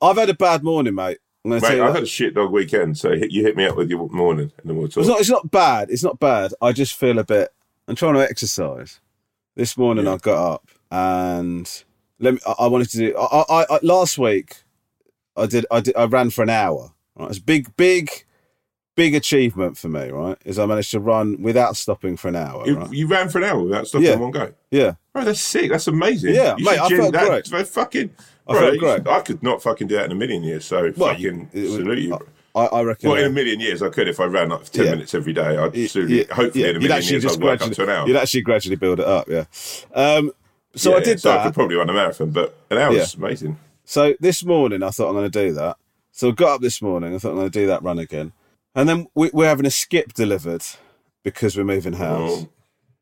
I've 0.00 0.16
had 0.16 0.30
a 0.30 0.34
bad 0.34 0.62
morning, 0.62 0.94
mate. 0.94 1.18
I'm 1.44 1.50
going 1.50 1.60
to 1.60 1.66
tell 1.66 1.76
Mate, 1.76 1.82
I've 1.82 1.88
that. 1.88 1.94
had 1.98 2.02
a 2.04 2.06
shit 2.06 2.34
dog 2.34 2.52
weekend, 2.52 2.98
so 2.98 3.10
hit- 3.10 3.30
you 3.32 3.42
hit 3.42 3.56
me 3.56 3.64
up 3.66 3.76
with 3.76 3.90
your 3.90 4.08
morning 4.10 4.52
and 4.58 4.70
then 4.70 4.76
we'll 4.76 4.88
talk. 4.88 4.98
It's 5.02 5.08
not. 5.08 5.20
It's 5.20 5.30
not 5.30 5.50
bad. 5.50 5.90
It's 5.90 6.04
not 6.04 6.18
bad. 6.20 6.52
I 6.60 6.72
just 6.72 6.94
feel 6.94 7.18
a 7.18 7.24
bit. 7.24 7.50
I'm 7.86 7.94
trying 7.94 8.14
to 8.14 8.20
exercise. 8.20 9.00
This 9.56 9.76
morning 9.76 10.04
Yeah. 10.06 10.14
I 10.14 10.16
got 10.18 10.52
up 10.54 10.68
and 10.90 11.84
let 12.20 12.34
me. 12.34 12.40
I, 12.46 12.54
I 12.60 12.66
wanted 12.66 12.90
to 12.90 12.98
do. 12.98 13.16
I, 13.16 13.44
I, 13.48 13.66
I 13.70 13.78
last 13.82 14.18
week 14.18 14.62
I 15.36 15.46
did. 15.46 15.66
I 15.70 15.80
did. 15.80 15.96
I 15.96 16.04
ran 16.04 16.30
for 16.30 16.42
an 16.42 16.50
hour. 16.50 16.92
Right, 17.16 17.30
it's 17.30 17.38
big, 17.38 17.74
big, 17.76 18.10
big 18.94 19.14
achievement 19.14 19.76
for 19.78 19.88
me. 19.88 20.10
Right, 20.10 20.36
is 20.44 20.58
I 20.58 20.66
managed 20.66 20.90
to 20.92 21.00
run 21.00 21.40
without 21.42 21.76
stopping 21.76 22.16
for 22.16 22.28
an 22.28 22.36
hour. 22.36 22.66
you, 22.66 22.76
right? 22.76 22.92
you 22.92 23.06
ran 23.06 23.28
for 23.28 23.38
an 23.38 23.44
hour 23.44 23.60
without 23.62 23.86
stopping 23.86 24.06
Yeah. 24.06 24.12
in 24.14 24.20
one 24.20 24.30
go. 24.30 24.52
Yeah, 24.70 24.94
Bro, 25.12 25.24
that's 25.24 25.40
sick. 25.40 25.70
That's 25.70 25.86
amazing. 25.86 26.34
Yeah, 26.34 26.54
You 26.58 26.64
mate, 26.64 26.78
I 26.78 26.88
felt 26.88 27.12
that- 27.12 27.44
great. 27.50 27.66
fucking. 27.66 28.10
I 28.46 28.52
bro, 28.52 28.60
felt 28.60 28.78
great. 28.78 29.06
I 29.14 29.20
could 29.20 29.42
not 29.42 29.62
fucking 29.62 29.88
do 29.88 29.96
that 29.96 30.06
in 30.06 30.12
a 30.12 30.14
million 30.14 30.42
years. 30.42 30.64
So 30.64 30.92
Well, 30.96 31.10
fucking 31.12 31.50
it 31.52 31.68
salute 31.70 31.98
you. 31.98 32.08
bro. 32.10 32.22
I, 32.54 32.64
I 32.66 32.82
reckon. 32.82 33.10
Well, 33.10 33.18
in 33.20 33.26
a 33.26 33.30
million 33.30 33.60
years, 33.60 33.82
I 33.82 33.90
could 33.90 34.08
if 34.08 34.18
I 34.20 34.24
ran 34.24 34.48
like 34.48 34.64
ten 34.70 34.86
Yeah. 34.86 34.90
minutes 34.92 35.14
every 35.14 35.32
day. 35.34 35.56
I'd 35.58 35.76
absolutely, 35.76 36.18
yeah, 36.20 36.34
hopefully, 36.34 36.64
yeah, 36.64 36.70
in 36.70 36.76
a 36.76 36.80
million 36.80 37.02
years, 37.04 37.26
I'd 37.26 37.42
work 37.42 37.60
up 37.60 37.72
to 37.72 37.82
an 37.82 37.88
hour. 37.90 38.08
You'd 38.08 38.16
actually 38.16 38.40
gradually 38.40 38.76
build 38.76 39.00
it 39.00 39.06
up. 39.06 39.28
Yeah. 39.28 39.44
Um, 39.94 40.32
so 40.74 40.90
Yeah, 40.92 40.96
I 40.96 41.00
did 41.00 41.20
so 41.20 41.36
I 41.36 41.44
could 41.44 41.54
probably 41.54 41.76
run 41.76 41.90
a 41.90 41.92
marathon, 41.92 42.30
but 42.30 42.56
an 42.70 42.78
hour 42.78 42.92
is 42.94 43.14
amazing. 43.14 43.58
So 43.84 44.14
this 44.20 44.44
morning, 44.44 44.82
I 44.82 44.90
thought 44.90 45.08
I'm 45.08 45.14
going 45.14 45.30
to 45.30 45.46
do 45.46 45.52
that. 45.54 45.76
So 46.12 46.28
I 46.28 46.32
got 46.32 46.56
up 46.56 46.60
this 46.60 46.82
morning. 46.82 47.14
I 47.14 47.18
thought 47.18 47.30
I'm 47.30 47.36
going 47.36 47.50
to 47.50 47.58
do 47.58 47.66
that 47.68 47.82
run 47.82 47.98
again. 47.98 48.32
And 48.74 48.88
then 48.88 49.06
we, 49.14 49.30
we're 49.32 49.48
having 49.48 49.66
a 49.66 49.70
skip 49.70 50.12
delivered 50.12 50.62
because 51.22 51.56
we're 51.56 51.64
moving 51.64 51.94
house. 51.94 52.30
Oh. 52.42 52.48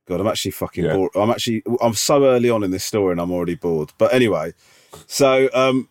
God, 0.06 0.20
I'm 0.20 0.28
actually 0.28 0.52
fucking 0.52 0.84
Yeah. 0.84 0.94
bored. 0.94 1.10
I'm 1.16 1.30
actually, 1.30 1.62
I'm 1.80 1.94
so 1.94 2.24
early 2.24 2.48
on 2.50 2.62
in 2.62 2.70
this 2.70 2.84
story 2.84 3.12
and 3.12 3.20
I'm 3.20 3.32
already 3.32 3.56
bored. 3.56 3.92
But 3.98 4.14
anyway, 4.14 4.54
so 5.06 5.48
um, 5.52 5.88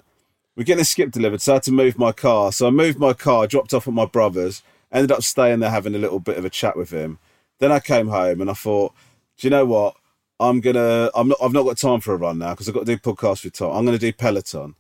we're 0.56 0.64
getting 0.64 0.82
a 0.82 0.86
skip 0.86 1.12
delivered. 1.12 1.42
So 1.42 1.52
I 1.52 1.56
had 1.56 1.64
to 1.64 1.72
move 1.74 1.98
my 1.98 2.14
car. 2.14 2.54
So 2.54 2.68
I 2.68 2.70
moved 2.70 2.98
my 2.98 3.12
car, 3.14 3.48
dropped 3.48 3.74
off 3.74 3.88
at 3.88 3.94
my 3.94 4.06
brother's, 4.06 4.64
ended 4.92 5.12
up 5.12 5.24
staying 5.24 5.60
there 5.60 5.70
having 5.70 5.96
a 5.96 6.00
little 6.00 6.20
bit 6.20 6.38
of 6.38 6.46
a 6.46 6.50
chat 6.50 6.78
with 6.78 6.92
him. 6.92 7.20
Then 7.60 7.72
I 7.72 7.80
came 7.82 8.08
home 8.08 8.40
and 8.40 8.50
I 8.50 8.54
thought, 8.54 8.94
do 9.38 9.48
you 9.48 9.52
know 9.52 9.66
what? 9.66 9.96
I'm 10.40 10.60
gonna. 10.60 11.10
I'm 11.16 11.30
not. 11.30 11.38
I've 11.42 11.54
not 11.54 11.64
got 11.64 11.78
time 11.78 12.02
for 12.02 12.14
a 12.14 12.18
run 12.18 12.40
now 12.40 12.52
because 12.52 12.68
I've 12.68 12.76
got 12.76 12.86
to 12.86 12.96
do 12.96 12.98
podcast 12.98 13.44
with 13.44 13.54
Tom. 13.54 13.76
I'm 13.76 13.86
gonna 13.86 13.98
do 13.98 14.12
Peloton, 14.12 14.76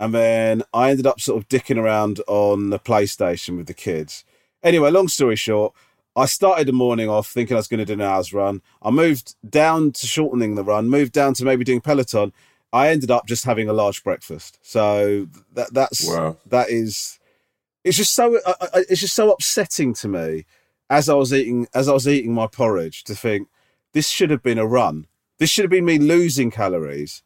and 0.00 0.14
then 0.14 0.62
I 0.72 0.90
ended 0.90 1.06
up 1.06 1.20
sort 1.20 1.42
of 1.42 1.48
dicking 1.48 1.76
around 1.78 2.20
on 2.26 2.70
the 2.70 2.78
PlayStation 2.78 3.56
with 3.56 3.66
the 3.66 3.74
kids. 3.74 4.24
Anyway, 4.62 4.90
long 4.90 5.08
story 5.08 5.36
short, 5.36 5.74
I 6.16 6.24
started 6.26 6.66
the 6.66 6.72
morning 6.72 7.08
off 7.10 7.28
thinking 7.28 7.54
I 7.56 7.58
was 7.58 7.68
going 7.68 7.78
to 7.78 7.84
do 7.84 7.92
an 7.92 8.00
hour's 8.00 8.32
run. 8.32 8.62
I 8.82 8.90
moved 8.90 9.34
down 9.48 9.92
to 9.92 10.06
shortening 10.06 10.54
the 10.54 10.64
run, 10.64 10.88
moved 10.88 11.12
down 11.12 11.34
to 11.34 11.44
maybe 11.44 11.62
doing 11.62 11.82
Peloton. 11.82 12.32
I 12.72 12.88
ended 12.88 13.10
up 13.10 13.26
just 13.26 13.44
having 13.44 13.68
a 13.68 13.72
large 13.74 14.02
breakfast. 14.02 14.58
So 14.62 15.28
that 15.52 15.72
that's 15.74 16.08
Wow. 16.08 16.38
that 16.46 16.70
is. 16.70 17.18
It's 17.84 17.98
just 17.98 18.14
so. 18.14 18.38
I, 18.46 18.54
I, 18.60 18.84
it's 18.88 19.02
just 19.02 19.14
so 19.14 19.30
upsetting 19.30 19.92
to 19.94 20.08
me 20.08 20.46
as 20.88 21.08
I 21.08 21.14
was 21.14 21.34
eating 21.34 21.68
as 21.74 21.86
I 21.88 21.92
was 21.92 22.08
eating 22.08 22.32
my 22.32 22.46
porridge 22.46 23.04
to 23.04 23.14
think 23.14 23.48
this 23.96 24.10
should 24.10 24.28
have 24.28 24.42
been 24.42 24.58
a 24.58 24.66
run. 24.66 25.06
This 25.38 25.48
should 25.48 25.62
have 25.62 25.70
been 25.70 25.86
me 25.86 25.98
losing 25.98 26.50
calories, 26.50 27.22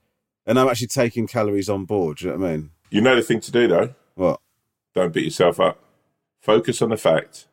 and 0.47 0.57
I'm 0.57 0.69
actually 0.69 0.87
taking 0.87 1.27
calories 1.27 1.69
on 1.69 1.85
board. 1.85 2.19
Do 2.19 2.27
you 2.27 2.31
know 2.31 2.39
what 2.39 2.47
I 2.47 2.53
mean? 2.53 2.71
You 2.91 3.01
know 3.01 3.17
the 3.17 3.23
thing 3.23 3.41
to 3.41 3.51
do 3.51 3.67
though. 3.67 3.97
What? 4.15 4.41
Don't 4.95 5.13
beat 5.13 5.25
yourself 5.25 5.59
up. 5.59 5.83
Focus 6.41 6.81
on 6.81 6.91
the 6.91 6.97
fact. 6.97 7.49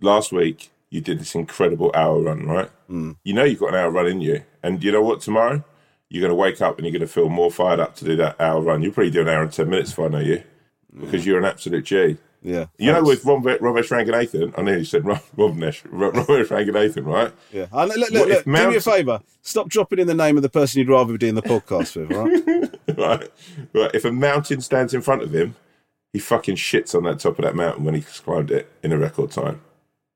Last 0.00 0.32
week 0.32 0.70
you 0.88 1.02
did 1.02 1.20
this 1.20 1.34
incredible 1.34 1.90
hour 1.94 2.18
run, 2.18 2.46
right? 2.46 2.70
Mm. 2.90 3.16
You 3.24 3.34
know 3.34 3.44
you've 3.44 3.60
got 3.60 3.74
an 3.74 3.80
hour 3.80 3.90
run 3.90 4.06
in 4.06 4.22
you, 4.22 4.42
and 4.62 4.82
you 4.82 4.90
know 4.90 5.02
what? 5.02 5.20
Tomorrow 5.20 5.62
you're 6.08 6.22
going 6.22 6.30
to 6.30 6.34
wake 6.34 6.62
up 6.62 6.78
and 6.78 6.86
you're 6.86 6.92
going 6.92 7.06
to 7.06 7.12
feel 7.12 7.28
more 7.28 7.50
fired 7.50 7.78
up 7.78 7.94
to 7.96 8.06
do 8.06 8.16
that 8.16 8.40
hour 8.40 8.62
run. 8.62 8.82
You'll 8.82 8.92
probably 8.92 9.10
do 9.10 9.20
an 9.20 9.28
hour 9.28 9.42
and 9.42 9.52
ten 9.52 9.68
minutes 9.68 9.92
if 9.92 9.98
I 9.98 10.08
know 10.08 10.18
you, 10.18 10.42
because 10.98 11.26
you're 11.26 11.38
an 11.38 11.44
absolute 11.44 11.84
G. 11.84 12.16
Yeah. 12.42 12.66
You 12.76 12.92
know, 12.92 13.02
with 13.02 13.24
Ron- 13.24 13.42
Romesh 13.42 13.88
Ranganathan, 13.88 14.58
I 14.58 14.62
nearly 14.62 14.84
said 14.84 15.04
Ron- 15.04 15.20
Romesh 15.36 15.82
Romesh 15.88 16.48
Ranganathan, 16.48 17.06
right? 17.06 17.32
Yeah. 17.52 17.66
Uh, 17.72 17.84
look, 17.84 17.96
look, 17.96 18.10
look, 18.10 18.28
if 18.28 18.44
do 18.44 18.50
me 18.50 18.76
a 18.76 18.80
favour. 18.80 19.20
Stop 19.42 19.68
dropping 19.68 20.00
in 20.00 20.06
the 20.06 20.14
name 20.14 20.36
of 20.36 20.42
the 20.42 20.48
person 20.48 20.78
you'd 20.80 20.88
rather 20.88 21.12
be 21.12 21.18
doing 21.18 21.34
the 21.34 21.42
podcast 21.42 21.96
with, 21.96 22.10
right? 22.10 22.98
right? 22.98 23.30
right. 23.72 23.90
If 23.94 24.04
a 24.04 24.12
mountain 24.12 24.60
stands 24.60 24.92
in 24.92 25.02
front 25.02 25.22
of 25.22 25.34
him, 25.34 25.54
he 26.12 26.18
fucking 26.18 26.56
shits 26.56 26.94
on 26.94 27.04
that 27.04 27.20
top 27.20 27.38
of 27.38 27.44
that 27.44 27.54
mountain 27.54 27.84
when 27.84 27.94
he's 27.94 28.20
climbed 28.20 28.50
it 28.50 28.70
in 28.82 28.92
a 28.92 28.98
record 28.98 29.30
time. 29.30 29.60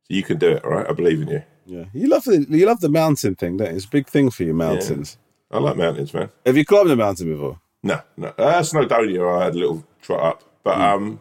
So 0.03 0.15
you 0.15 0.23
can 0.23 0.39
do 0.39 0.51
it, 0.51 0.65
all 0.65 0.73
right? 0.73 0.87
I 0.89 0.93
believe 0.93 1.23
in 1.23 1.29
you. 1.29 1.43
Yeah. 1.65 1.85
You 1.93 2.09
love 2.09 2.25
the 2.25 2.47
you 2.49 2.67
love 2.67 2.81
the 2.81 2.89
mountain 2.89 3.35
thing, 3.35 3.57
don't 3.57 3.71
you? 3.71 3.77
It's 3.77 3.87
a 3.87 3.89
big 3.91 4.07
thing 4.07 4.31
for 4.31 4.45
you, 4.45 4.55
mountains. 4.55 5.19
I 5.51 5.59
like 5.59 5.77
mountains, 5.77 6.13
man. 6.13 6.31
Have 6.45 6.57
you 6.57 6.65
climbed 6.65 6.91
a 6.91 6.97
mountain 6.97 7.29
before? 7.29 7.61
No, 7.83 8.01
no. 8.17 8.29
Uh, 8.29 8.61
Snowdonia, 8.61 9.41
I 9.41 9.45
had 9.45 9.55
a 9.55 9.59
little 9.59 9.85
trot 10.03 10.21
up, 10.21 10.43
But 10.65 10.81
um, 10.81 11.21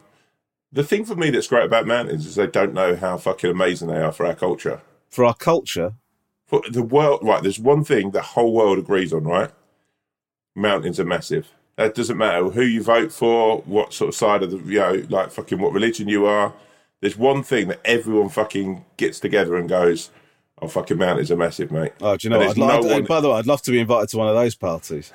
the 0.76 0.84
thing 0.84 1.04
for 1.06 1.16
me 1.16 1.30
that's 1.30 1.48
great 1.48 1.64
about 1.64 1.86
mountains 1.86 2.26
is 2.26 2.34
they 2.36 2.46
don't 2.46 2.74
know 2.74 2.94
how 2.94 3.16
fucking 3.16 3.50
amazing 3.50 3.88
they 3.88 3.98
are 4.00 4.12
for 4.12 4.26
our 4.26 4.34
culture. 4.34 4.80
For 5.10 5.24
our 5.24 5.34
culture, 5.34 5.94
For 6.46 6.62
the 6.70 6.82
world, 6.82 7.20
right? 7.22 7.42
There's 7.42 7.58
one 7.58 7.82
thing 7.82 8.10
the 8.12 8.20
whole 8.22 8.52
world 8.52 8.78
agrees 8.78 9.12
on, 9.12 9.24
right? 9.24 9.50
Mountains 10.54 11.00
are 11.00 11.04
massive. 11.04 11.48
It 11.78 11.94
doesn't 11.94 12.16
matter 12.16 12.44
who 12.50 12.62
you 12.62 12.82
vote 12.82 13.10
for, 13.12 13.58
what 13.62 13.92
sort 13.92 14.08
of 14.08 14.14
side 14.14 14.42
of 14.42 14.50
the, 14.50 14.58
you 14.58 14.78
know, 14.78 15.02
like 15.10 15.30
fucking 15.30 15.58
what 15.58 15.72
religion 15.72 16.08
you 16.08 16.24
are. 16.26 16.52
There's 17.00 17.16
one 17.18 17.42
thing 17.42 17.68
that 17.68 17.80
everyone 17.84 18.28
fucking 18.30 18.84
gets 18.96 19.20
together 19.20 19.56
and 19.56 19.68
goes, 19.68 20.10
"Oh, 20.62 20.68
fucking 20.68 20.96
mountains 20.96 21.30
are 21.30 21.36
massive, 21.36 21.70
mate." 21.70 21.92
oh, 22.00 22.16
do 22.16 22.26
you 22.26 22.30
know? 22.30 22.40
I'd 22.40 22.56
no 22.56 22.68
I'd- 22.68 22.86
one- 22.88 23.04
By 23.04 23.20
the 23.20 23.28
way, 23.28 23.36
I'd 23.36 23.46
love 23.46 23.60
to 23.62 23.70
be 23.70 23.78
invited 23.80 24.08
to 24.10 24.18
one 24.18 24.28
of 24.28 24.34
those 24.34 24.54
parties. 24.54 25.12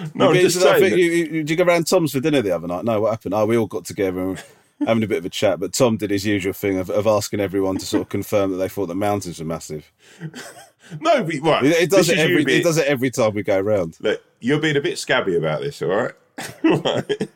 No, 0.14 0.30
I'm 0.30 0.34
just 0.34 0.56
been 0.56 0.62
to 0.62 0.68
that 0.70 0.78
saying. 0.78 0.90
thing- 0.90 0.98
you, 0.98 1.04
you, 1.10 1.26
did 1.28 1.50
you 1.50 1.56
go 1.56 1.64
around 1.64 1.86
Tom's 1.86 2.12
for 2.12 2.20
dinner 2.20 2.42
the 2.42 2.50
other 2.52 2.66
night? 2.68 2.84
No, 2.84 3.00
what 3.00 3.10
happened? 3.10 3.34
Oh, 3.34 3.46
we 3.46 3.56
all 3.56 3.66
got 3.66 3.84
together 3.84 4.20
and 4.20 4.42
having 4.86 5.02
a 5.02 5.06
bit 5.06 5.18
of 5.18 5.24
a 5.24 5.28
chat. 5.30 5.60
But 5.60 5.72
Tom 5.72 5.96
did 5.96 6.10
his 6.10 6.26
usual 6.26 6.52
thing 6.52 6.78
of, 6.78 6.90
of 6.90 7.06
asking 7.06 7.40
everyone 7.40 7.76
to 7.78 7.86
sort 7.86 8.02
of 8.02 8.08
confirm 8.08 8.50
that 8.52 8.56
they 8.56 8.68
thought 8.68 8.86
the 8.86 8.94
mountains 8.94 9.38
were 9.38 9.44
massive. 9.44 9.92
no, 11.00 11.22
but, 11.24 11.34
right. 11.42 11.64
It, 11.64 11.82
it 11.82 11.90
does 11.90 12.08
it 12.08 12.18
every. 12.18 12.44
being- 12.44 12.60
It 12.60 12.64
does 12.64 12.78
it 12.78 12.86
every 12.86 13.10
time 13.10 13.34
we 13.34 13.42
go 13.42 13.60
round. 13.60 13.96
Look, 14.00 14.22
you're 14.40 14.60
being 14.60 14.76
a 14.76 14.80
bit 14.80 14.98
scabby 14.98 15.36
about 15.36 15.60
this, 15.60 15.82
all 15.82 15.88
right? 15.88 16.12
Right? 16.64 17.28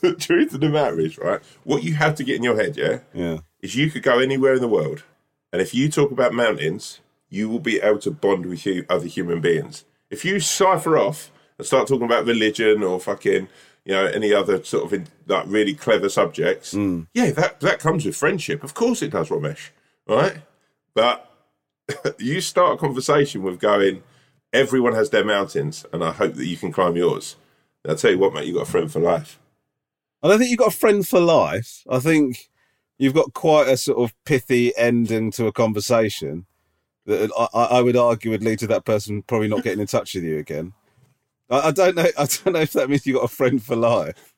the 0.00 0.14
truth 0.18 0.54
of 0.54 0.60
the 0.60 0.68
matter 0.70 0.98
is, 1.00 1.18
right? 1.18 1.40
What 1.64 1.82
you 1.82 1.94
have 1.94 2.14
to 2.14 2.24
get 2.24 2.36
in 2.36 2.42
your 2.42 2.56
head, 2.56 2.76
yeah, 2.76 3.00
Yeah. 3.12 3.38
is 3.60 3.74
you 3.76 3.90
could 3.90 4.02
go 4.02 4.18
anywhere 4.18 4.54
in 4.54 4.60
the 4.62 4.68
world, 4.68 5.02
and 5.52 5.60
if 5.60 5.74
you 5.74 5.90
talk 5.90 6.10
about 6.10 6.32
mountains, 6.32 7.00
you 7.28 7.48
will 7.50 7.58
be 7.60 7.78
able 7.80 7.98
to 7.98 8.10
bond 8.10 8.46
with 8.46 8.66
other 8.88 9.06
human 9.06 9.40
beings. 9.42 9.84
If 10.10 10.24
you 10.24 10.40
cipher 10.40 10.96
off 10.98 11.30
and 11.58 11.66
start 11.66 11.88
talking 11.88 12.06
about 12.06 12.26
religion 12.26 12.82
or 12.82 13.00
fucking, 13.00 13.48
you 13.84 13.92
know, 13.92 14.06
any 14.06 14.32
other 14.32 14.62
sort 14.64 14.84
of 14.84 14.92
in, 14.92 15.06
like 15.26 15.44
really 15.46 15.74
clever 15.74 16.08
subjects, 16.08 16.72
hmm. 16.72 17.02
yeah, 17.14 17.30
that 17.32 17.60
that 17.60 17.80
comes 17.80 18.04
with 18.04 18.16
friendship. 18.16 18.62
Of 18.62 18.74
course, 18.74 19.02
it 19.02 19.10
does, 19.10 19.28
Romesh. 19.28 19.70
Right? 20.06 20.38
But 20.94 21.30
you 22.18 22.40
start 22.40 22.74
a 22.74 22.78
conversation 22.78 23.42
with 23.42 23.60
going, 23.60 24.02
everyone 24.52 24.94
has 24.94 25.10
their 25.10 25.24
mountains, 25.24 25.84
and 25.92 26.02
I 26.04 26.12
hope 26.12 26.34
that 26.34 26.46
you 26.46 26.56
can 26.56 26.72
climb 26.72 26.96
yours. 26.96 27.36
I'll 27.88 27.96
tell 27.96 28.10
you 28.10 28.18
what, 28.18 28.34
mate, 28.34 28.46
you've 28.46 28.56
got 28.56 28.68
a 28.68 28.70
friend 28.70 28.90
for 28.90 29.00
life. 29.00 29.38
I 30.22 30.28
don't 30.28 30.38
think 30.38 30.50
you've 30.50 30.58
got 30.58 30.74
a 30.74 30.76
friend 30.76 31.06
for 31.06 31.20
life. 31.20 31.84
I 31.88 32.00
think 32.00 32.48
you've 32.98 33.14
got 33.14 33.34
quite 33.34 33.68
a 33.68 33.76
sort 33.76 33.98
of 33.98 34.14
pithy 34.24 34.76
ending 34.76 35.30
to 35.32 35.46
a 35.46 35.52
conversation 35.52 36.46
I, 37.08 37.46
I 37.54 37.82
would 37.82 37.96
argue 37.96 38.32
would 38.32 38.42
lead 38.42 38.58
to 38.60 38.66
that 38.68 38.84
person 38.84 39.22
probably 39.22 39.48
not 39.48 39.62
getting 39.62 39.80
in 39.80 39.86
touch 39.86 40.14
with 40.14 40.24
you 40.24 40.38
again. 40.38 40.72
I, 41.50 41.68
I 41.68 41.70
don't 41.70 41.96
know. 41.96 42.06
I 42.18 42.26
don't 42.26 42.52
know 42.52 42.60
if 42.60 42.72
that 42.72 42.90
means 42.90 43.06
you 43.06 43.14
got 43.14 43.24
a 43.24 43.28
friend 43.28 43.62
for 43.62 43.76
life. 43.76 44.32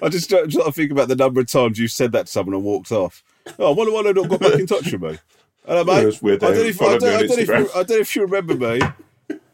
I 0.00 0.08
just 0.08 0.30
try, 0.30 0.46
try 0.46 0.64
to 0.64 0.72
think 0.72 0.90
about 0.90 1.08
the 1.08 1.16
number 1.16 1.40
of 1.40 1.50
times 1.50 1.78
you 1.78 1.88
said 1.88 2.12
that 2.12 2.26
to 2.26 2.32
someone 2.32 2.54
and 2.54 2.64
walked 2.64 2.92
off. 2.92 3.22
Oh, 3.58 3.72
I 3.72 3.74
wonder 3.74 3.92
why 3.92 4.02
they 4.02 4.12
not 4.12 4.28
got 4.28 4.40
back 4.40 4.54
in 4.54 4.66
touch 4.66 4.90
with 4.90 5.02
me. 5.02 5.18
Hello, 5.66 5.84
mate. 5.84 6.22
Weird, 6.22 6.42
I 6.42 6.48
don't, 6.48 6.56
know 6.56 6.62
if, 6.62 6.80
I, 6.80 6.84
don't, 6.84 6.94
I, 6.94 6.98
don't 6.98 7.28
know 7.28 7.36
if 7.36 7.48
you, 7.48 7.70
I 7.74 7.82
don't 7.82 8.00
if 8.00 8.16
you 8.16 8.22
remember 8.22 8.54
me, 8.54 8.80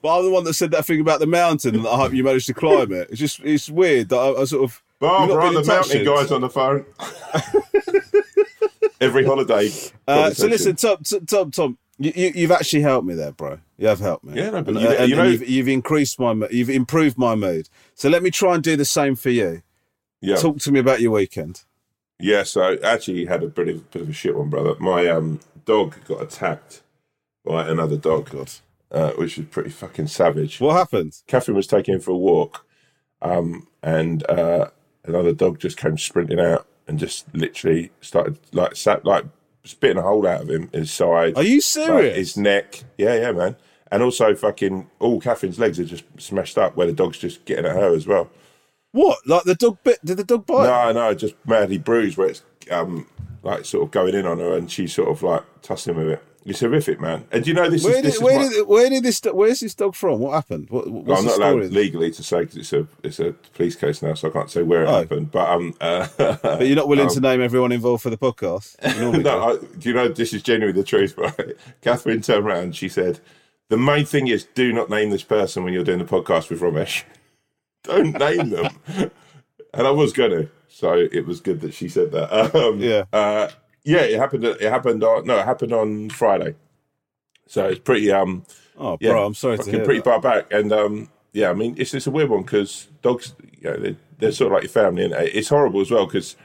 but 0.02 0.18
I'm 0.18 0.24
the 0.24 0.30
one 0.30 0.44
that 0.44 0.54
said 0.54 0.70
that 0.72 0.84
thing 0.84 1.00
about 1.00 1.20
the 1.20 1.26
mountain, 1.26 1.74
and 1.74 1.88
I 1.88 1.96
hope 1.96 2.12
you 2.12 2.22
managed 2.22 2.46
to 2.46 2.54
climb 2.54 2.92
it. 2.92 3.08
It's 3.10 3.18
just 3.18 3.40
it's 3.40 3.70
weird 3.70 4.10
that 4.10 4.18
I, 4.18 4.42
I 4.42 4.44
sort 4.44 4.64
of. 4.64 4.82
Barbara, 5.00 5.50
the 5.50 5.64
mountain 5.64 6.04
guys 6.04 6.30
on 6.30 6.42
the 6.42 6.48
phone. 6.48 6.84
Every 9.00 9.24
holiday. 9.24 9.68
Uh, 10.06 10.30
so 10.30 10.46
listen, 10.46 10.76
Tom, 10.76 10.98
Tom, 11.26 11.50
Tom 11.50 11.78
you, 11.98 12.12
you, 12.14 12.32
you've 12.34 12.50
actually 12.50 12.82
helped 12.82 13.06
me 13.06 13.14
there, 13.14 13.32
bro. 13.32 13.58
You 13.78 13.88
have 13.88 14.00
helped 14.00 14.24
me. 14.24 14.34
Yeah, 14.40 14.50
no, 14.50 14.62
but 14.62 14.74
and, 14.76 14.80
you- 14.82 14.88
and- 14.90 15.10
you 15.10 15.16
know- 15.16 15.24
you've, 15.24 15.48
you've 15.48 15.68
increased 15.68 16.18
my, 16.18 16.32
you've 16.50 16.70
improved 16.70 17.18
my 17.18 17.34
mood. 17.34 17.68
So 17.94 18.08
let 18.08 18.22
me 18.22 18.30
try 18.30 18.54
and 18.54 18.62
do 18.62 18.76
the 18.76 18.84
same 18.84 19.14
for 19.16 19.30
you. 19.30 19.62
Yeah. 20.20 20.36
Talk 20.36 20.58
to 20.60 20.72
me 20.72 20.78
about 20.80 21.00
your 21.00 21.10
weekend. 21.12 21.64
Yeah, 22.20 22.44
so 22.44 22.78
actually 22.84 23.26
had 23.26 23.42
a 23.42 23.48
bit 23.48 23.68
of, 23.68 23.90
bit 23.90 24.02
of 24.02 24.08
a 24.08 24.12
shit 24.12 24.36
one, 24.36 24.48
brother. 24.50 24.74
My 24.78 25.08
um, 25.08 25.40
dog 25.64 25.96
got 26.06 26.22
attacked 26.22 26.82
by 27.44 27.66
another 27.68 27.96
dog, 27.96 28.32
uh, 28.92 29.10
which 29.12 29.36
was 29.36 29.46
pretty 29.46 29.70
fucking 29.70 30.06
savage. 30.06 30.60
What 30.60 30.76
happened? 30.76 31.20
Catherine 31.26 31.56
was 31.56 31.66
taking 31.66 31.94
him 31.94 32.00
for 32.00 32.12
a 32.12 32.16
walk, 32.16 32.64
um, 33.20 33.66
and 33.82 34.24
uh, 34.30 34.68
another 35.04 35.32
dog 35.32 35.58
just 35.58 35.76
came 35.76 35.98
sprinting 35.98 36.38
out 36.38 36.68
and 36.86 37.00
just 37.00 37.24
literally 37.34 37.90
started 38.00 38.38
like 38.52 38.76
sat 38.76 39.04
like 39.04 39.24
spitting 39.64 39.98
a 39.98 40.02
hole 40.02 40.26
out 40.26 40.42
of 40.42 40.50
him, 40.50 40.68
his 40.72 40.90
side. 40.90 41.36
Are 41.36 41.42
you 41.42 41.56
like, 41.56 41.62
serious? 41.62 42.16
his 42.16 42.36
neck. 42.36 42.84
Yeah, 42.98 43.14
yeah, 43.14 43.32
man. 43.32 43.56
And 43.90 44.02
also, 44.02 44.34
fucking 44.34 44.90
all 45.00 45.20
Catherine's 45.20 45.58
legs 45.58 45.78
are 45.78 45.84
just 45.84 46.04
smashed 46.18 46.56
up 46.56 46.76
where 46.76 46.86
the 46.86 46.92
dog's 46.92 47.18
just 47.18 47.44
getting 47.44 47.66
at 47.66 47.76
her 47.76 47.94
as 47.94 48.06
well. 48.06 48.30
What? 48.92 49.18
Like 49.26 49.44
the 49.44 49.54
dog 49.54 49.78
bit? 49.82 49.98
Did 50.04 50.18
the 50.18 50.24
dog 50.24 50.46
bite? 50.46 50.66
No, 50.66 50.92
no, 50.92 51.14
just 51.14 51.34
madly 51.46 51.78
bruised 51.78 52.16
where 52.16 52.28
it's 52.28 52.42
um 52.70 53.06
like 53.42 53.64
sort 53.64 53.82
of 53.84 53.90
going 53.90 54.14
in 54.14 54.26
on 54.26 54.38
her 54.38 54.56
and 54.56 54.70
she's 54.70 54.92
sort 54.94 55.08
of 55.08 55.22
like 55.22 55.42
tussling 55.62 55.96
with 55.96 56.08
it. 56.08 56.24
It's 56.44 56.58
horrific, 56.58 57.00
man. 57.00 57.24
And 57.30 57.44
do 57.44 57.50
you 57.50 57.54
know 57.54 57.70
this 57.70 57.84
Where 57.84 57.94
is 57.98 58.02
this 58.02 58.14
did, 58.14 58.16
is 58.18 58.20
where, 58.22 58.38
my- 58.40 58.48
did, 58.48 58.66
where 58.66 58.90
did 58.90 59.02
this? 59.04 59.20
Where's 59.22 59.60
this 59.60 59.74
dog 59.76 59.94
from? 59.94 60.18
What 60.18 60.32
happened? 60.32 60.70
What, 60.70 60.90
Well, 60.90 61.18
I'm 61.18 61.24
not 61.24 61.36
allowed 61.36 61.70
legally 61.70 62.10
to 62.10 62.22
say 62.24 62.40
because 62.40 62.56
it's 62.56 62.72
a 62.72 62.86
it's 63.04 63.20
a 63.20 63.32
police 63.54 63.76
case 63.76 64.02
now, 64.02 64.14
so 64.14 64.28
I 64.28 64.32
can't 64.32 64.50
say 64.50 64.64
where 64.64 64.82
it 64.82 64.88
Oh. 64.88 64.98
happened. 65.00 65.30
But 65.30 65.48
um, 65.48 65.72
uh, 65.80 66.08
But 66.42 66.66
you're 66.66 66.74
not 66.74 66.88
willing 66.88 67.06
um, 67.08 67.14
to 67.14 67.20
name 67.20 67.40
everyone 67.40 67.70
involved 67.70 68.02
for 68.02 68.10
the 68.10 68.16
podcast. 68.18 68.76
Do. 68.98 69.12
no, 69.22 69.40
I, 69.50 69.56
do 69.78 69.88
you 69.88 69.94
know 69.94 70.08
this 70.08 70.32
is 70.32 70.42
genuinely 70.42 70.80
the 70.80 70.86
truth, 70.86 71.16
right? 71.16 71.54
Catherine 71.80 72.22
turned 72.22 72.44
around 72.44 72.74
she 72.74 72.88
said, 72.88 73.20
"The 73.68 73.76
main 73.76 74.04
thing 74.04 74.26
is 74.26 74.42
do 74.44 74.72
not 74.72 74.90
name 74.90 75.10
this 75.10 75.22
person 75.22 75.62
when 75.62 75.72
you're 75.72 75.84
doing 75.84 76.00
the 76.00 76.04
podcast 76.04 76.50
with 76.50 76.60
Romesh. 76.60 77.04
Don't 77.84 78.18
name 78.18 78.50
them." 78.50 78.68
and 79.74 79.86
I 79.86 79.90
was 79.92 80.12
gonna, 80.12 80.48
so 80.74 80.94
it 80.94 81.26
was 81.26 81.40
good 81.40 81.60
that 81.60 81.74
she 81.74 81.88
said 81.88 82.12
that. 82.12 82.30
Um, 82.54 82.80
Yeah. 82.80 83.04
uh, 83.12 83.48
yeah. 83.84 84.00
It 84.02 84.18
happened. 84.18 84.44
It 84.44 84.60
happened 84.62 85.04
on 85.04 85.26
no, 85.26 85.38
it 85.38 85.44
happened 85.44 85.72
on 85.72 86.08
Friday. 86.10 86.54
So 87.46 87.66
it's 87.68 87.80
pretty. 87.80 88.10
Um, 88.10 88.44
Oh, 88.78 88.96
yeah, 89.00 89.10
bro, 89.10 89.26
I'm 89.26 89.34
sorry 89.34 89.58
to 89.58 89.70
hear 89.70 89.84
pretty 89.84 90.00
that. 90.00 90.04
barbaric. 90.06 90.46
And 90.50 90.72
um, 90.72 91.10
yeah, 91.34 91.50
I 91.50 91.52
mean, 91.52 91.74
it's 91.76 91.92
it's 91.92 92.06
a 92.06 92.10
weird 92.10 92.30
one 92.30 92.42
because 92.42 92.88
dogs, 93.02 93.34
you 93.60 93.70
know, 93.70 93.76
they're, 93.76 93.96
they're 94.18 94.32
sort 94.32 94.46
of 94.50 94.54
like 94.54 94.62
your 94.62 94.70
family, 94.70 95.04
and 95.04 95.12
it's 95.12 95.50
horrible 95.50 95.82
as 95.82 95.90
well 95.90 96.06
because 96.06 96.36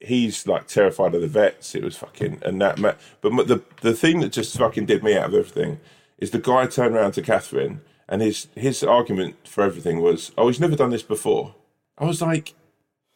he's 0.00 0.46
like 0.46 0.66
terrified 0.66 1.14
of 1.14 1.20
the 1.20 1.28
vets. 1.28 1.74
It 1.74 1.84
was 1.84 1.96
fucking 1.96 2.40
and 2.44 2.60
that. 2.62 2.78
Ma- 2.78 2.94
but 3.20 3.46
the 3.48 3.62
the 3.82 3.92
thing 3.94 4.20
that 4.20 4.32
just 4.32 4.56
fucking 4.56 4.86
did 4.86 5.04
me 5.04 5.14
out 5.14 5.26
of 5.28 5.34
everything 5.34 5.78
is 6.18 6.30
the 6.30 6.38
guy 6.38 6.66
turned 6.66 6.94
around 6.96 7.12
to 7.12 7.22
Catherine, 7.22 7.82
and 8.08 8.22
his 8.22 8.48
his 8.54 8.82
argument 8.82 9.36
for 9.46 9.62
everything 9.62 10.00
was, 10.00 10.32
"Oh, 10.38 10.48
he's 10.48 10.58
never 10.58 10.74
done 10.74 10.90
this 10.90 11.02
before." 11.02 11.54
I 11.98 12.06
was 12.06 12.22
like, 12.22 12.54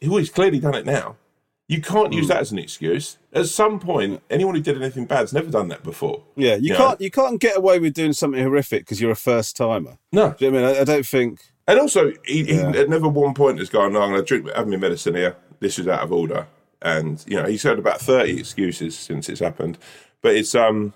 "Well, 0.02 0.18
he's 0.18 0.30
clearly 0.30 0.58
done 0.60 0.74
it 0.74 0.86
now." 0.86 1.16
You 1.68 1.80
can't 1.82 2.12
Hmm. 2.12 2.18
use 2.18 2.28
that 2.28 2.38
as 2.38 2.52
an 2.52 2.58
excuse. 2.60 3.18
At 3.32 3.46
some 3.46 3.80
point, 3.80 4.22
anyone 4.30 4.54
who 4.54 4.60
did 4.60 4.80
anything 4.80 5.04
bad's 5.04 5.32
never 5.32 5.50
done 5.50 5.66
that 5.68 5.82
before. 5.82 6.22
Yeah, 6.36 6.54
you 6.54 6.70
know? 6.72 6.76
can't 6.78 7.00
you 7.00 7.10
can't 7.10 7.40
get 7.40 7.56
away 7.56 7.80
with 7.80 7.92
doing 7.94 8.12
something 8.12 8.40
horrific 8.40 8.82
because 8.82 9.00
you're 9.00 9.10
a 9.10 9.16
first 9.16 9.56
timer. 9.56 9.98
No, 10.12 10.34
Do 10.38 10.44
you 10.44 10.50
know 10.52 10.60
what 10.60 10.64
I 10.64 10.68
mean? 10.68 10.78
I, 10.78 10.80
I 10.82 10.84
don't 10.84 11.06
think. 11.06 11.40
And 11.66 11.80
also, 11.80 12.12
he, 12.24 12.42
Yeah. 12.42 12.70
he 12.72 12.78
at 12.78 12.88
never 12.88 13.08
one 13.08 13.34
point 13.34 13.58
has 13.58 13.68
gone, 13.68 13.92
no, 13.94 14.00
I'm 14.02 14.10
going 14.10 14.22
to 14.22 14.26
drink, 14.26 14.54
have 14.54 14.68
my 14.68 14.76
medicine 14.76 15.16
here. 15.16 15.34
This 15.58 15.80
is 15.80 15.88
out 15.88 16.02
of 16.04 16.12
order. 16.12 16.46
And, 16.80 17.24
you 17.26 17.34
know, 17.36 17.46
he's 17.48 17.64
heard 17.64 17.80
about 17.80 18.00
30 18.00 18.38
excuses 18.38 18.96
since 18.96 19.28
it's 19.28 19.40
happened. 19.40 19.76
But 20.22 20.36
it's, 20.36 20.54
um, 20.54 20.92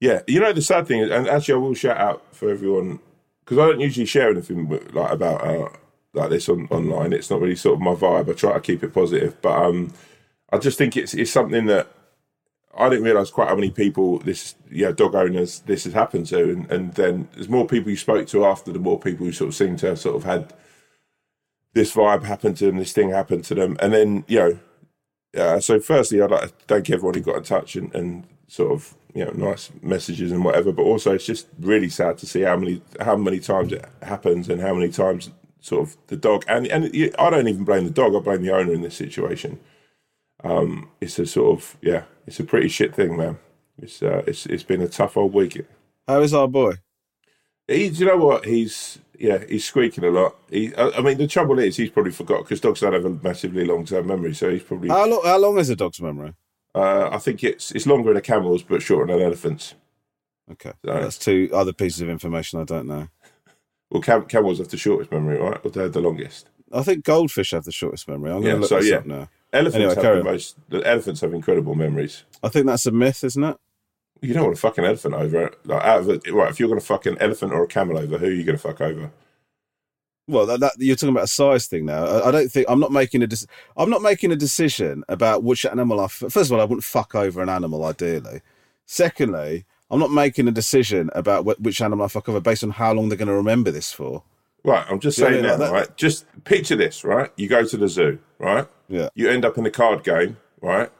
yeah, 0.00 0.22
you 0.26 0.40
know, 0.40 0.54
the 0.54 0.62
sad 0.62 0.86
thing 0.86 1.00
is, 1.00 1.10
and 1.10 1.28
actually, 1.28 1.54
I 1.54 1.58
will 1.58 1.74
shout 1.74 1.98
out 1.98 2.22
for 2.32 2.48
everyone, 2.48 3.00
because 3.44 3.58
I 3.58 3.66
don't 3.66 3.80
usually 3.80 4.06
share 4.06 4.30
anything 4.30 4.66
like 4.94 5.10
about, 5.12 5.44
uh, 5.46 5.68
like 6.14 6.30
this 6.30 6.48
on, 6.48 6.66
online. 6.70 7.12
It's 7.12 7.30
not 7.30 7.40
really 7.40 7.56
sort 7.56 7.74
of 7.74 7.80
my 7.80 7.94
vibe. 7.94 8.30
I 8.30 8.32
try 8.32 8.54
to 8.54 8.60
keep 8.60 8.82
it 8.82 8.94
positive. 8.94 9.40
But, 9.42 9.62
um, 9.62 9.92
I 10.52 10.58
just 10.58 10.78
think 10.78 10.96
it's, 10.96 11.14
it's 11.14 11.32
something 11.32 11.66
that 11.66 11.88
I 12.76 12.88
didn't 12.88 13.04
realize 13.04 13.30
quite 13.30 13.48
how 13.48 13.54
many 13.54 13.70
people 13.70 14.18
this, 14.18 14.54
yeah 14.70 14.92
dog 14.92 15.14
owners 15.14 15.60
this 15.60 15.84
has 15.84 15.92
happened 15.92 16.26
to, 16.26 16.50
and, 16.50 16.70
and 16.70 16.94
then 16.94 17.28
there's 17.34 17.48
more 17.48 17.66
people 17.66 17.90
you 17.90 17.96
spoke 17.96 18.26
to 18.28 18.44
after, 18.44 18.72
the 18.72 18.78
more 18.78 18.98
people 18.98 19.26
who 19.26 19.32
sort 19.32 19.48
of 19.48 19.54
seem 19.54 19.76
to 19.76 19.88
have 19.88 19.98
sort 19.98 20.16
of 20.16 20.24
had 20.24 20.52
this 21.72 21.94
vibe 21.94 22.24
happen 22.24 22.54
to 22.54 22.66
them, 22.66 22.76
this 22.76 22.92
thing 22.92 23.10
happen 23.10 23.42
to 23.42 23.54
them, 23.54 23.76
and 23.80 23.92
then 23.92 24.24
you 24.26 24.38
know, 24.38 24.58
uh, 25.36 25.60
so 25.60 25.80
firstly, 25.80 26.20
I'd 26.20 26.30
like 26.30 26.42
to 26.42 26.64
thank 26.66 26.90
everyone 26.90 27.14
who 27.14 27.20
got 27.20 27.36
in 27.36 27.42
touch 27.42 27.76
and, 27.76 27.94
and 27.94 28.26
sort 28.48 28.72
of 28.72 28.94
you 29.14 29.24
know 29.24 29.32
nice 29.32 29.70
messages 29.82 30.32
and 30.32 30.44
whatever, 30.44 30.72
but 30.72 30.82
also 30.82 31.14
it's 31.14 31.26
just 31.26 31.48
really 31.60 31.88
sad 31.88 32.18
to 32.18 32.26
see 32.26 32.42
how 32.42 32.56
many 32.56 32.82
how 33.00 33.16
many 33.16 33.40
times 33.40 33.72
it 33.72 33.84
happens 34.02 34.48
and 34.48 34.60
how 34.60 34.74
many 34.74 34.90
times 34.90 35.30
sort 35.64 35.88
of 35.88 35.96
the 36.08 36.16
dog 36.16 36.44
and 36.48 36.66
and 36.66 36.84
I 37.18 37.30
don't 37.30 37.48
even 37.48 37.64
blame 37.64 37.84
the 37.84 37.90
dog, 37.90 38.14
I 38.14 38.20
blame 38.20 38.42
the 38.42 38.54
owner 38.54 38.72
in 38.72 38.82
this 38.82 38.96
situation 38.96 39.60
um, 40.44 40.90
it's 41.00 41.18
a 41.18 41.26
sort 41.26 41.58
of 41.58 41.76
yeah, 41.80 42.04
it's 42.26 42.38
a 42.38 42.44
pretty 42.44 42.68
shit 42.68 42.94
thing, 42.94 43.16
man. 43.16 43.38
It's 43.78 44.02
uh, 44.02 44.22
it's 44.26 44.46
it's 44.46 44.62
been 44.62 44.82
a 44.82 44.88
tough 44.88 45.16
old 45.16 45.32
week. 45.32 45.64
How 46.06 46.20
is 46.20 46.34
our 46.34 46.46
boy? 46.46 46.74
He, 47.66 47.88
do 47.88 48.00
you 48.00 48.06
know 48.06 48.18
what? 48.18 48.44
He's 48.44 48.98
yeah, 49.18 49.42
he's 49.48 49.64
squeaking 49.64 50.04
a 50.04 50.10
lot. 50.10 50.36
He, 50.50 50.74
I, 50.74 50.90
I 50.90 51.00
mean, 51.00 51.16
the 51.16 51.26
trouble 51.26 51.58
is 51.58 51.76
he's 51.76 51.90
probably 51.90 52.12
forgot 52.12 52.42
because 52.42 52.60
dogs 52.60 52.80
don't 52.80 52.92
have 52.92 53.06
a 53.06 53.10
massively 53.10 53.64
long 53.64 53.86
term 53.86 54.06
memory, 54.06 54.34
so 54.34 54.50
he's 54.50 54.62
probably. 54.62 54.90
How 54.90 55.08
long? 55.08 55.22
How 55.24 55.38
long 55.38 55.58
is 55.58 55.70
a 55.70 55.76
dog's 55.76 56.00
memory? 56.00 56.34
Uh, 56.74 57.08
I 57.10 57.18
think 57.18 57.42
it's 57.42 57.72
it's 57.72 57.86
longer 57.86 58.10
than 58.10 58.18
a 58.18 58.20
camel's, 58.20 58.62
but 58.62 58.82
shorter 58.82 59.10
than 59.10 59.20
an 59.22 59.26
elephant's. 59.26 59.74
Okay, 60.52 60.72
Sorry. 60.84 61.00
that's 61.00 61.16
two 61.16 61.48
other 61.54 61.72
pieces 61.72 62.02
of 62.02 62.10
information 62.10 62.60
I 62.60 62.64
don't 62.64 62.86
know. 62.86 63.08
Well, 63.90 64.02
cam- 64.02 64.26
camels 64.26 64.58
have 64.58 64.68
the 64.68 64.76
shortest 64.76 65.12
memory, 65.12 65.38
right? 65.38 65.60
Or 65.64 65.70
they 65.70 65.82
have 65.82 65.92
the 65.92 66.00
longest. 66.00 66.48
I 66.72 66.82
think 66.82 67.04
goldfish 67.04 67.52
have 67.52 67.64
the 67.64 67.72
shortest 67.72 68.08
memory. 68.08 68.30
I'm 68.32 68.40
going 68.42 68.44
to 68.44 68.48
Yeah, 68.50 68.60
look 68.60 68.68
so 68.68 68.78
this 68.80 68.90
yeah. 68.90 68.96
up 68.96 69.06
now. 69.06 69.28
Elephants 69.52 69.76
Anyway, 69.76 69.94
have 69.94 70.02
the 70.02 70.18
on. 70.18 70.24
most. 70.24 70.56
The 70.68 70.80
elephants 70.88 71.20
have 71.20 71.32
incredible 71.32 71.74
memories. 71.76 72.24
I 72.42 72.48
think 72.48 72.66
that's 72.66 72.86
a 72.86 72.90
myth, 72.90 73.22
isn't 73.22 73.44
it? 73.44 73.56
You 74.20 74.34
don't 74.34 74.44
want 74.44 74.56
to 74.56 74.60
fuck 74.60 74.78
an 74.78 74.84
elephant 74.84 75.14
over. 75.14 75.52
Like 75.64 75.82
out 75.84 76.00
of 76.00 76.08
it, 76.08 76.32
right? 76.32 76.50
If 76.50 76.58
you're 76.58 76.68
going 76.68 76.80
to 76.80 76.84
fuck 76.86 77.06
an 77.06 77.16
elephant 77.20 77.52
or 77.52 77.62
a 77.62 77.68
camel 77.68 77.98
over, 77.98 78.18
who 78.18 78.26
are 78.26 78.30
you 78.32 78.42
going 78.42 78.56
to 78.56 78.62
fuck 78.62 78.80
over? 78.80 79.12
Well, 80.26 80.46
that, 80.46 80.60
that 80.60 80.72
you're 80.78 80.96
talking 80.96 81.10
about 81.14 81.24
a 81.24 81.28
size 81.28 81.66
thing 81.66 81.84
now. 81.84 82.04
I, 82.06 82.28
I 82.28 82.30
don't 82.30 82.48
think 82.50 82.66
I'm 82.68 82.80
not 82.80 82.90
making 82.90 83.22
a 83.22 83.28
I'm 83.76 83.90
not 83.90 84.00
making 84.02 84.32
a 84.32 84.36
decision 84.36 85.04
about 85.08 85.44
which 85.44 85.66
animal 85.66 86.00
I. 86.00 86.04
F- 86.04 86.24
First 86.30 86.50
of 86.50 86.52
all, 86.52 86.60
I 86.60 86.64
wouldn't 86.64 86.82
fuck 86.84 87.14
over 87.14 87.42
an 87.42 87.50
animal 87.50 87.84
ideally. 87.84 88.40
Secondly, 88.86 89.66
I'm 89.94 90.00
not 90.00 90.10
making 90.10 90.48
a 90.48 90.52
decision 90.52 91.08
about 91.14 91.44
wh- 91.44 91.60
which 91.60 91.80
animal 91.80 92.04
I 92.04 92.08
fuck 92.08 92.28
over 92.28 92.40
based 92.40 92.64
on 92.64 92.70
how 92.70 92.92
long 92.92 93.08
they're 93.08 93.16
going 93.18 93.28
to 93.28 93.34
remember 93.34 93.70
this 93.70 93.92
for. 93.92 94.22
Right, 94.64 94.84
I'm 94.90 94.98
just 94.98 95.18
saying 95.18 95.36
yeah, 95.36 95.40
now, 95.42 95.48
like 95.50 95.58
that- 95.58 95.72
right? 95.72 95.96
Just 95.96 96.26
picture 96.44 96.74
this, 96.76 97.04
right? 97.04 97.30
You 97.36 97.48
go 97.48 97.64
to 97.64 97.76
the 97.76 97.88
zoo, 97.88 98.18
right? 98.38 98.66
Yeah. 98.88 99.08
You 99.14 99.28
end 99.30 99.44
up 99.44 99.56
in 99.58 99.64
a 99.66 99.70
card 99.70 100.04
game, 100.04 100.36
right? 100.60 100.90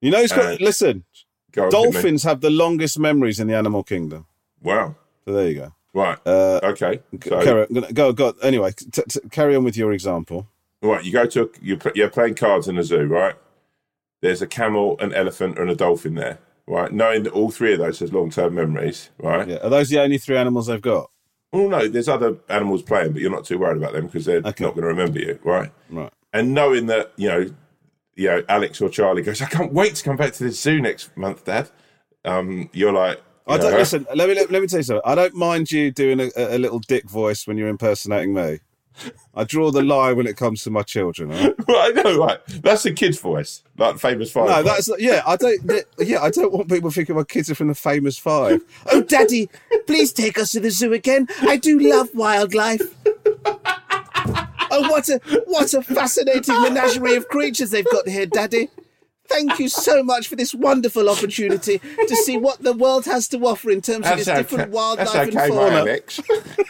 You 0.00 0.10
know, 0.10 0.18
it's 0.20 0.32
got. 0.32 0.60
Listen, 0.60 1.04
Go 1.52 1.64
on, 1.66 1.70
hit 1.70 1.78
me. 1.86 1.92
dolphins 1.92 2.22
have 2.24 2.40
the 2.40 2.50
longest 2.50 2.98
memories 2.98 3.38
in 3.38 3.46
the 3.46 3.54
animal 3.54 3.82
kingdom. 3.82 4.26
Wow. 4.62 4.96
So 5.26 5.32
there 5.34 5.48
you 5.48 5.54
go. 5.54 5.72
Right. 5.94 6.18
Uh, 6.26 6.58
okay. 6.64 7.00
So, 7.22 7.42
carry. 7.44 7.66
Go, 7.92 8.12
go. 8.14 8.34
Anyway, 8.42 8.72
t- 8.72 9.02
t- 9.08 9.20
carry 9.30 9.54
on 9.54 9.62
with 9.62 9.76
your 9.76 9.92
example. 9.92 10.48
right, 10.82 11.04
you 11.04 11.12
go 11.12 11.26
to 11.26 11.42
a, 11.42 11.48
you 11.60 11.76
pl- 11.76 11.92
you're 11.94 12.08
playing 12.08 12.34
cards 12.34 12.66
in 12.66 12.76
the 12.76 12.82
zoo, 12.82 13.04
right? 13.06 13.34
There's 14.22 14.40
a 14.40 14.46
camel, 14.46 14.98
an 15.00 15.12
elephant, 15.12 15.58
and 15.58 15.68
a 15.68 15.74
dolphin 15.76 16.14
there, 16.14 16.38
right? 16.66 16.92
Knowing 16.92 17.22
that 17.24 17.32
all 17.32 17.50
three 17.50 17.72
of 17.72 17.78
those 17.78 17.98
has 18.00 18.12
long 18.12 18.30
term 18.30 18.54
memories, 18.54 19.10
right? 19.18 19.46
Yeah. 19.48 19.58
Are 19.62 19.70
those 19.70 19.88
the 19.88 20.00
only 20.00 20.18
three 20.18 20.36
animals 20.36 20.66
they've 20.66 20.80
got? 20.80 21.10
Well, 21.52 21.68
no, 21.68 21.86
there's 21.86 22.08
other 22.08 22.36
animals 22.48 22.82
playing, 22.82 23.12
but 23.12 23.20
you're 23.20 23.30
not 23.30 23.44
too 23.44 23.58
worried 23.58 23.76
about 23.76 23.92
them 23.92 24.06
because 24.06 24.24
they're 24.24 24.38
Okay. 24.38 24.64
not 24.64 24.74
going 24.74 24.82
to 24.82 24.86
remember 24.88 25.18
you, 25.18 25.38
right? 25.44 25.70
Right. 25.90 26.10
And 26.32 26.54
knowing 26.54 26.86
that, 26.86 27.12
you 27.16 27.28
know, 27.28 27.46
you 28.14 28.28
know, 28.28 28.42
Alex 28.48 28.80
or 28.80 28.88
Charlie 28.88 29.22
goes, 29.22 29.42
I 29.42 29.46
can't 29.46 29.72
wait 29.72 29.94
to 29.96 30.04
come 30.04 30.16
back 30.16 30.32
to 30.34 30.44
the 30.44 30.50
zoo 30.50 30.80
next 30.80 31.14
month, 31.16 31.44
Dad. 31.44 31.68
Um, 32.24 32.70
you're 32.72 32.92
like, 32.92 33.18
you 33.48 33.54
I 33.54 33.58
don't 33.58 33.72
know, 33.72 33.78
listen. 33.78 34.06
Let 34.14 34.28
me 34.28 34.34
let, 34.34 34.50
me 34.50 34.66
tell 34.66 34.78
you 34.78 34.82
something. 34.84 35.02
I 35.04 35.14
don't 35.14 35.34
mind 35.34 35.70
you 35.72 35.90
doing 35.90 36.20
a, 36.20 36.30
a 36.36 36.58
little 36.58 36.78
dick 36.78 37.08
voice 37.10 37.46
when 37.46 37.58
you're 37.58 37.68
impersonating 37.68 38.32
me. 38.32 38.60
I 39.34 39.44
draw 39.44 39.70
the 39.70 39.82
line 39.82 40.16
when 40.16 40.26
it 40.26 40.36
comes 40.36 40.62
to 40.64 40.70
my 40.70 40.82
children. 40.82 41.30
right? 41.30 41.54
Well, 41.66 41.80
I 41.80 42.02
know, 42.02 42.18
right? 42.18 42.38
That's 42.62 42.84
a 42.84 42.92
kid's 42.92 43.18
voice, 43.18 43.62
like 43.78 43.98
famous 43.98 44.30
five. 44.32 44.48
No, 44.48 44.62
that's 44.62 44.90
yeah. 44.98 45.22
I 45.26 45.36
don't. 45.36 45.60
Yeah, 45.98 46.20
I 46.20 46.28
don't 46.30 46.52
want 46.52 46.68
people 46.68 46.90
thinking 46.90 47.14
my 47.16 47.24
kids 47.24 47.50
are 47.50 47.54
from 47.54 47.68
the 47.68 47.74
famous 47.74 48.18
five. 48.18 48.60
Oh, 48.92 49.00
Daddy, 49.02 49.48
please 49.86 50.12
take 50.12 50.38
us 50.38 50.52
to 50.52 50.60
the 50.60 50.70
zoo 50.70 50.92
again. 50.92 51.28
I 51.42 51.56
do 51.56 51.78
love 51.78 52.10
wildlife. 52.14 52.82
Oh, 54.74 54.88
what 54.90 55.08
a 55.08 55.20
what 55.46 55.72
a 55.74 55.82
fascinating 55.82 56.60
menagerie 56.62 57.14
of 57.16 57.28
creatures 57.28 57.70
they've 57.70 57.88
got 57.90 58.08
here, 58.08 58.26
Daddy. 58.26 58.68
Thank 59.28 59.58
you 59.58 59.68
so 59.68 60.02
much 60.02 60.28
for 60.28 60.36
this 60.36 60.54
wonderful 60.54 61.08
opportunity 61.08 61.78
to 61.78 62.16
see 62.16 62.36
what 62.36 62.62
the 62.62 62.72
world 62.72 63.04
has 63.06 63.28
to 63.28 63.38
offer 63.46 63.70
in 63.70 63.80
terms 63.80 64.06
of 64.06 64.18
its 64.18 64.26
different 64.26 64.70
wildlife 64.72 65.12
that's 65.12 65.28
okay, 65.34 65.44
and 65.46 65.54
fauna. 65.54 65.76
Alex. 65.76 66.20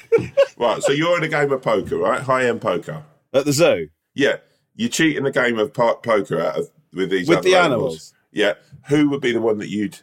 right, 0.56 0.82
so 0.82 0.92
you're 0.92 1.16
in 1.18 1.24
a 1.24 1.28
game 1.28 1.50
of 1.50 1.62
poker, 1.62 1.96
right? 1.96 2.20
High 2.20 2.46
end 2.46 2.60
poker. 2.60 3.02
At 3.32 3.46
the 3.46 3.52
zoo. 3.52 3.88
Yeah, 4.14 4.36
you 4.76 4.88
cheat 4.88 5.16
in 5.16 5.26
a 5.26 5.30
game 5.32 5.58
of 5.58 5.72
po- 5.72 5.96
poker 5.96 6.40
out 6.40 6.58
of 6.58 6.70
with 6.92 7.10
these 7.10 7.28
With 7.28 7.38
other 7.38 7.48
the 7.48 7.56
animals. 7.56 7.80
animals. 7.82 8.14
Yeah, 8.32 8.54
who 8.88 9.08
would 9.10 9.20
be 9.20 9.32
the 9.32 9.40
one 9.40 9.58
that 9.58 9.68
you'd 9.68 10.00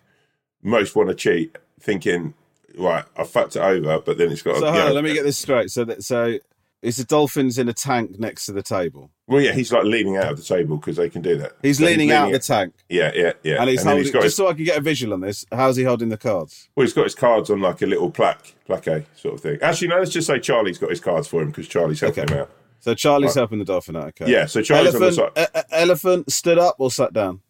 most 0.61 0.95
want 0.95 1.09
to 1.09 1.15
cheat? 1.15 1.57
Thinking, 1.79 2.33
right, 2.77 3.05
I 3.15 3.23
fucked 3.23 3.55
it 3.55 3.61
over, 3.61 3.99
but 3.99 4.17
then 4.17 4.31
it's 4.31 4.41
got. 4.41 4.55
So 4.55 4.61
to, 4.61 4.71
hold 4.71 4.81
on, 4.81 4.87
know- 4.89 4.93
let 4.95 5.03
me 5.03 5.13
get 5.13 5.23
this 5.23 5.37
straight. 5.37 5.69
So 5.71 5.85
that 5.85 6.03
so 6.03 6.39
is 6.81 6.97
the 6.97 7.03
dolphins 7.03 7.57
in 7.57 7.67
a 7.67 7.73
tank 7.73 8.19
next 8.19 8.45
to 8.45 8.53
the 8.53 8.63
table? 8.63 9.11
Well, 9.27 9.41
yeah, 9.41 9.51
he's 9.51 9.71
like 9.73 9.83
leaning 9.83 10.15
out 10.17 10.31
of 10.31 10.37
the 10.37 10.43
table 10.43 10.77
because 10.77 10.95
they 10.97 11.09
can 11.09 11.21
do 11.21 11.37
that. 11.37 11.53
He's 11.61 11.77
So 11.79 11.85
leaning 11.85 12.11
out 12.11 12.27
of 12.27 12.31
the 12.33 12.39
tank. 12.39 12.73
Yeah, 12.87 13.11
yeah, 13.13 13.33
yeah. 13.43 13.59
And 13.59 13.69
he's 13.69 13.83
then 13.83 13.95
holding, 13.97 14.11
just 14.11 14.23
his, 14.23 14.35
so 14.35 14.47
I 14.47 14.53
can 14.53 14.63
get 14.63 14.77
a 14.77 14.81
visual 14.81 15.13
on 15.13 15.19
this, 15.21 15.45
how's 15.51 15.75
he 15.75 15.83
holding 15.83 16.09
the 16.09 16.17
cards? 16.17 16.69
well, 16.75 16.85
he's 16.85 16.93
got 16.93 17.03
his 17.03 17.15
cards 17.15 17.49
on 17.49 17.61
like 17.61 17.81
a 17.81 17.85
little 17.85 18.09
plaque, 18.09 18.55
plaque 18.65 19.05
sort 19.15 19.33
of 19.35 19.41
thing. 19.41 19.57
Actually, 19.61 19.89
no, 19.89 19.99
let's 19.99 20.11
just 20.11 20.27
say 20.27 20.39
Charlie's 20.39 20.77
got 20.77 20.89
his 20.89 20.99
cards 21.01 21.27
for 21.27 21.41
him 21.41 21.49
because 21.49 21.67
Charlie's 21.67 21.99
helping 21.99 22.23
Okay. 22.23 22.33
him 22.33 22.39
out. 22.41 22.51
So 22.79 22.95
Charlie's 22.95 23.29
Right. 23.35 23.41
helping 23.41 23.59
the 23.59 23.65
dolphin 23.65 23.97
out, 23.97 24.07
okay. 24.19 24.31
Yeah, 24.31 24.45
so 24.45 24.61
Charlie's 24.61 24.95
on 24.95 25.01
the 25.01 25.07
elephant, 25.07 25.37
side. 25.37 25.49
e- 25.55 25.61
elephant 25.73 26.31
stood 26.31 26.57
up 26.57 26.75
or 26.79 26.89
sat 26.89 27.11
down? 27.11 27.41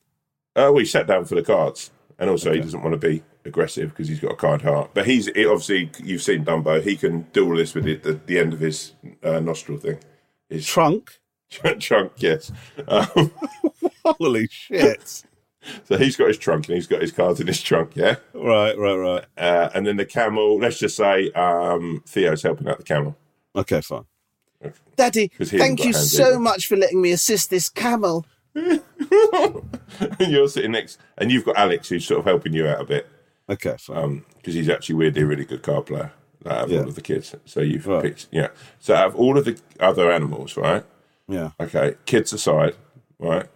Uh, 0.56 0.74
well, 0.74 0.78
he 0.80 0.86
sat 0.86 1.06
down 1.06 1.24
for 1.26 1.36
the 1.36 1.44
cards, 1.44 1.92
and 2.18 2.30
also 2.32 2.52
he 2.52 2.60
doesn't 2.60 2.82
want 2.82 3.00
to 3.00 3.08
be 3.08 3.22
aggressive 3.50 3.90
because 3.90 4.08
he's 4.08 4.20
got 4.20 4.32
a 4.32 4.36
kind 4.36 4.62
heart. 4.62 4.92
But 4.94 5.06
he's 5.06 5.26
he, 5.28 5.46
obviously 5.46 5.92
you've 6.02 6.22
seen 6.22 6.46
Dumbo. 6.46 6.82
He 6.82 6.96
can 6.96 7.24
do 7.34 7.46
all 7.46 7.58
this 7.58 7.74
with 7.76 7.88
it, 7.88 8.04
the, 8.04 8.14
the 8.14 8.40
end 8.40 8.54
of 8.54 8.60
his 8.60 8.94
uh, 9.24 9.40
nostril 9.40 9.78
thing. 9.78 10.00
His 10.50 10.66
Trunk? 10.68 11.20
trunk, 11.80 12.14
yes. 12.18 12.52
Um, 12.88 13.32
Holy 14.06 14.48
shit. 14.50 15.24
so 15.84 15.98
he's 15.98 16.16
got 16.16 16.28
his 16.28 16.38
trunk 16.38 16.68
and 16.68 16.76
he's 16.76 16.88
got 16.88 17.02
his 17.02 17.12
cards 17.12 17.40
in 17.40 17.48
his 17.48 17.62
trunk, 17.62 17.96
yeah. 17.96 18.16
right, 18.34 18.78
right, 18.78 18.96
right. 18.96 19.26
Uh, 19.38 19.70
and 19.74 19.86
then 19.86 19.98
the 19.98 20.06
camel. 20.06 20.60
Let's 20.60 20.80
just 20.80 20.96
say 20.96 21.32
um, 21.32 22.04
Theo's 22.08 22.44
helping 22.44 22.68
out 22.68 22.78
the 22.78 22.84
camel. 22.84 23.18
Okay, 23.56 23.82
fine. 23.82 24.06
Daddy, 24.96 25.32
thank 25.40 25.84
you 25.86 25.94
so 25.94 26.28
either. 26.28 26.40
much 26.40 26.68
for 26.68 26.76
letting 26.76 27.02
me 27.02 27.12
assist 27.12 27.50
this 27.50 27.70
camel. 27.70 28.26
and 28.54 28.82
you're 30.20 30.50
sitting 30.50 30.72
next, 30.72 31.00
and 31.18 31.32
you've 31.32 31.46
got 31.46 31.58
Alex 31.58 31.88
who's 31.88 32.06
sort 32.06 32.20
of 32.20 32.26
helping 32.26 32.54
you 32.54 32.68
out 32.68 32.82
a 32.82 32.86
bit 32.86 33.08
Okay, 33.50 33.72
because 33.72 33.90
um, 34.04 34.26
he's 34.44 34.70
actually 34.70 34.96
weirdly 34.96 35.22
a 35.24 35.26
really 35.26 35.46
good 35.46 35.64
card 35.64 35.86
player. 35.88 36.12
Out 36.46 36.64
of 36.66 36.72
Yeah. 36.72 36.80
all 36.82 36.88
of 36.88 36.96
the 36.96 37.02
kids, 37.02 37.36
so 37.46 37.60
you've 37.60 37.86
Right. 37.86 38.02
picked, 38.04 38.28
yeah. 38.32 38.48
So 38.80 38.96
out 38.96 39.08
of 39.08 39.16
all 39.16 39.38
of 39.38 39.44
the 39.46 39.60
other 39.80 40.10
animals, 40.12 40.56
right? 40.56 40.86
yeah. 41.28 41.52
Okay, 41.60 41.96
kids 42.06 42.32
aside, 42.32 42.76
right? 43.20 43.48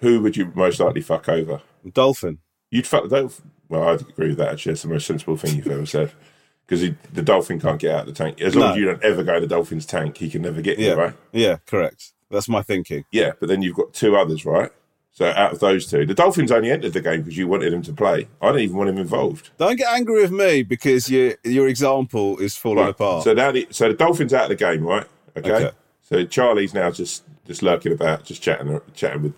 Who 0.00 0.20
would 0.22 0.36
you 0.36 0.50
most 0.54 0.80
likely 0.80 1.00
fuck 1.00 1.28
over? 1.28 1.62
Dolphin. 1.92 2.38
You'd 2.70 2.86
fuck 2.86 3.04
the 3.08 3.20
dolphin. 3.20 3.50
Well, 3.68 3.88
I'd 3.88 4.00
agree 4.00 4.28
with 4.30 4.38
that. 4.38 4.48
Actually, 4.48 4.72
it's 4.72 4.82
the 4.82 4.88
most 4.88 5.06
sensible 5.06 5.36
thing 5.36 5.56
you've 5.56 5.68
ever 5.68 5.86
said. 5.86 6.12
Because 6.66 6.90
the 7.14 7.22
dolphin 7.22 7.58
can't 7.58 7.80
get 7.80 7.94
out 7.94 8.00
of 8.00 8.06
the 8.08 8.12
tank. 8.12 8.42
As 8.42 8.54
long 8.54 8.66
No. 8.66 8.72
as 8.72 8.78
you 8.78 8.84
don't 8.84 9.02
ever 9.02 9.22
go 9.22 9.36
to 9.36 9.40
the 9.40 9.46
dolphin's 9.46 9.86
tank, 9.86 10.18
he 10.18 10.28
can 10.28 10.42
never 10.42 10.60
get 10.60 10.78
Yeah. 10.78 10.90
you, 10.90 10.94
right? 10.96 11.14
Yeah, 11.32 11.56
correct. 11.66 12.12
That's 12.30 12.46
my 12.46 12.60
thinking. 12.60 13.06
Yeah, 13.10 13.32
but 13.40 13.48
then 13.48 13.62
you've 13.62 13.74
got 13.76 13.94
two 13.94 14.14
others, 14.16 14.44
right? 14.44 14.70
So 15.18 15.32
out 15.34 15.52
of 15.52 15.58
those 15.58 15.84
two, 15.90 16.06
the 16.06 16.14
Dolphins 16.14 16.52
only 16.52 16.70
entered 16.70 16.92
the 16.92 17.00
game 17.00 17.22
because 17.22 17.36
you 17.36 17.48
wanted 17.48 17.72
him 17.72 17.82
to 17.82 17.92
play. 17.92 18.28
I 18.40 18.50
don't 18.52 18.60
even 18.60 18.76
want 18.76 18.88
him 18.88 18.98
involved. 18.98 19.50
Don't 19.58 19.74
get 19.74 19.92
angry 19.92 20.22
with 20.22 20.30
me 20.30 20.62
because 20.62 21.10
your 21.10 21.34
your 21.42 21.66
example 21.66 22.38
is 22.38 22.54
falling 22.56 22.84
Right. 22.84 22.90
apart. 22.90 23.24
So 23.24 23.32
now, 23.32 23.50
the, 23.50 23.66
so 23.70 23.88
the 23.88 23.94
Dolphins 23.94 24.32
out 24.32 24.44
of 24.44 24.50
the 24.50 24.54
game, 24.54 24.84
right? 24.84 25.08
Okay? 25.36 25.50
Okay. 25.52 25.70
So 26.02 26.24
Charlie's 26.24 26.72
now 26.72 26.92
just 26.92 27.24
just 27.48 27.64
lurking 27.64 27.90
about, 27.90 28.22
just 28.26 28.42
chatting 28.42 28.80
chatting 28.94 29.22
with 29.24 29.34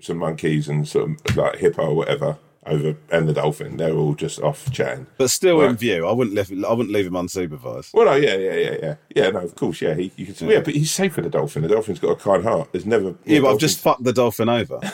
some 0.00 0.16
monkeys 0.18 0.68
and 0.68 0.88
some 0.88 1.16
like 1.36 1.58
hippo 1.58 1.90
or 1.90 1.94
whatever 1.94 2.36
over, 2.66 2.96
and 3.10 3.28
the 3.28 3.32
dolphin. 3.32 3.76
They're 3.76 3.94
all 3.94 4.14
just 4.14 4.40
off 4.40 4.70
chatting. 4.70 5.06
but 5.16 5.30
still 5.30 5.60
in 5.62 5.76
view. 5.76 6.06
I 6.06 6.12
wouldn't 6.12 6.36
leave 6.36 6.64
I 6.64 6.72
wouldn't 6.72 6.94
leave 6.94 7.06
him 7.06 7.14
unsupervised. 7.14 7.94
Well, 7.94 8.06
no, 8.06 8.14
yeah, 8.14 8.36
yeah, 8.36 8.54
yeah, 8.54 8.76
yeah, 8.82 8.94
yeah. 9.14 9.30
No, 9.30 9.40
of 9.40 9.54
course, 9.54 9.80
yeah. 9.80 9.94
He, 9.94 10.12
you 10.16 10.26
can, 10.26 10.48
yeah. 10.48 10.60
but 10.60 10.74
he's 10.74 10.90
safe 10.90 11.14
for 11.14 11.22
the 11.22 11.30
dolphin. 11.30 11.62
The 11.62 11.68
dolphin's 11.68 11.98
got 11.98 12.10
a 12.10 12.16
kind 12.16 12.42
heart. 12.42 12.70
There's 12.72 12.86
never. 12.86 13.14
Yeah, 13.24 13.40
but 13.40 13.52
I've 13.52 13.58
just 13.58 13.80
fucked 13.80 14.04
the 14.04 14.12
dolphin 14.12 14.48
over. 14.48 14.80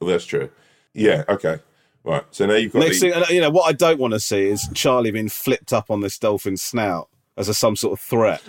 Well, 0.00 0.10
that's 0.10 0.26
true. 0.26 0.50
Yeah. 0.92 1.24
Okay. 1.28 1.58
Right. 2.04 2.24
So 2.30 2.46
now 2.46 2.54
you've 2.54 2.72
got 2.72 2.80
Next 2.80 3.00
the, 3.00 3.10
thing, 3.10 3.24
you 3.34 3.40
know, 3.40 3.50
what 3.50 3.68
I 3.68 3.72
don't 3.72 3.98
want 3.98 4.12
to 4.12 4.20
see 4.20 4.46
is 4.48 4.68
Charlie 4.74 5.10
being 5.10 5.28
flipped 5.28 5.72
up 5.72 5.90
on 5.90 6.00
this 6.00 6.18
dolphin's 6.18 6.62
snout 6.62 7.08
as 7.36 7.48
a 7.48 7.54
some 7.54 7.76
sort 7.76 7.98
of 7.98 8.00
threat. 8.00 8.42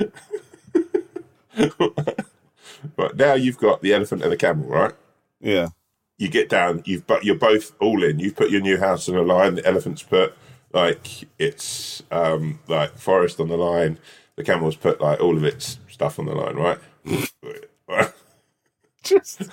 right 2.98 3.16
now 3.16 3.34
you've 3.34 3.58
got 3.58 3.82
the 3.82 3.94
elephant 3.94 4.22
and 4.22 4.32
the 4.32 4.38
camel. 4.38 4.68
Right. 4.68 4.94
Yeah. 5.40 5.70
You 6.18 6.28
get 6.30 6.50
down, 6.50 6.82
you've 6.86 7.06
but 7.08 7.24
you're 7.24 7.36
both 7.36 7.74
all 7.80 8.04
in. 8.04 8.20
You've 8.20 8.36
put 8.36 8.50
your 8.50 8.62
new 8.62 8.78
house 8.78 9.08
on 9.08 9.16
the 9.16 9.22
line. 9.22 9.56
The 9.56 9.66
elephant's 9.66 10.04
put 10.04 10.36
like 10.74 11.28
it's 11.40 12.04
um 12.12 12.60
like 12.68 12.98
forest 12.98 13.40
on 13.40 13.50
the 13.50 13.58
line. 13.58 14.00
The 14.36 14.44
camel's 14.44 14.76
put 14.76 15.02
like 15.02 15.20
all 15.20 15.38
of 15.38 15.44
its 15.44 15.80
stuff 15.90 16.20
on 16.20 16.26
the 16.26 16.36
line, 16.36 16.56
right? 16.56 16.80
Right. 17.88 18.12
just 19.04 19.44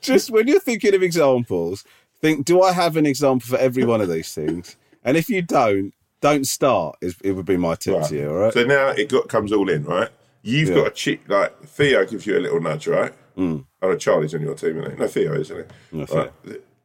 just 0.00 0.30
when 0.30 0.48
you're 0.48 0.60
thinking 0.60 0.94
of 0.94 1.02
examples, 1.02 1.84
think 2.20 2.44
do 2.44 2.62
I 2.62 2.72
have 2.72 2.96
an 2.96 3.06
example 3.06 3.46
for 3.48 3.58
every 3.58 3.84
one 3.84 4.00
of 4.00 4.08
these 4.08 4.34
things? 4.34 4.76
And 5.04 5.16
if 5.16 5.28
you 5.28 5.42
don't, 5.42 5.92
don't 6.20 6.46
start. 6.46 6.96
Is 7.00 7.16
it 7.22 7.32
would 7.32 7.46
be 7.46 7.56
my 7.56 7.74
tip 7.76 8.02
to 8.04 8.16
you, 8.16 8.28
all 8.30 8.36
right? 8.36 8.52
So 8.52 8.64
now 8.64 8.88
it 8.88 9.08
got 9.08 9.28
comes 9.28 9.52
all 9.52 9.68
in, 9.68 9.84
right? 9.84 10.08
You've 10.42 10.70
Yeah. 10.70 10.74
got 10.76 10.86
a 10.88 10.90
cheat 10.90 11.28
like 11.28 11.58
Theo 11.64 12.04
gives 12.04 12.26
you 12.26 12.38
a 12.38 12.40
little 12.40 12.60
nudge, 12.60 12.86
right? 12.88 13.12
Mm. 13.36 13.64
Oh, 13.82 13.90
no, 13.90 13.96
Charlie's 13.96 14.34
on 14.34 14.40
your 14.42 14.54
team, 14.54 14.78
isn't 14.78 14.92
he? 14.92 14.98
No, 14.98 15.06
Theo, 15.08 15.34
isn't 15.40 15.56
he? 15.92 15.96
No, 15.98 16.04
Right. 16.06 16.32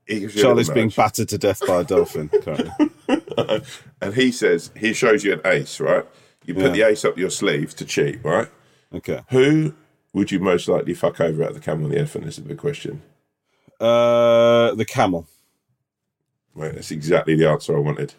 He 0.08 0.20
gives 0.22 0.36
you 0.36 0.42
a 0.42 0.44
Charlie's 0.44 0.70
being 0.70 0.90
battered 0.90 1.30
to 1.30 1.38
death 1.38 1.62
by 1.66 1.82
a 1.82 1.84
dolphin 1.84 2.28
currently. 2.44 2.92
and 4.02 4.14
he 4.14 4.32
says 4.32 4.72
he 4.76 4.94
shows 4.94 5.24
you 5.24 5.34
an 5.34 5.42
ace, 5.46 5.80
right? 5.80 6.06
You 6.46 6.54
put 6.56 6.64
Yeah. 6.64 6.70
the 6.70 6.82
ace 6.84 7.06
up 7.06 7.18
your 7.18 7.30
sleeve 7.30 7.76
to 7.76 7.86
cheat, 7.86 8.20
right? 8.24 8.50
Okay. 8.94 9.22
Who 9.30 9.74
would 10.14 10.32
you 10.32 10.40
most 10.40 10.68
likely 10.68 10.94
fuck 10.96 11.22
over 11.22 11.44
out 11.44 11.50
of 11.50 11.56
the 11.56 11.62
camel 11.62 11.86
and 11.86 11.94
the 11.94 12.00
elephant? 12.00 12.26
This 12.26 12.38
Is 12.38 12.44
a 12.46 12.48
big 12.48 12.58
question. 12.58 13.02
Uh 13.80 14.74
the 14.76 14.86
camel. 14.86 15.28
Right, 16.54 16.74
that's 16.74 16.92
exactly 16.92 17.36
the 17.36 17.48
answer 17.50 17.76
I 17.76 17.80
wanted. 17.80 18.14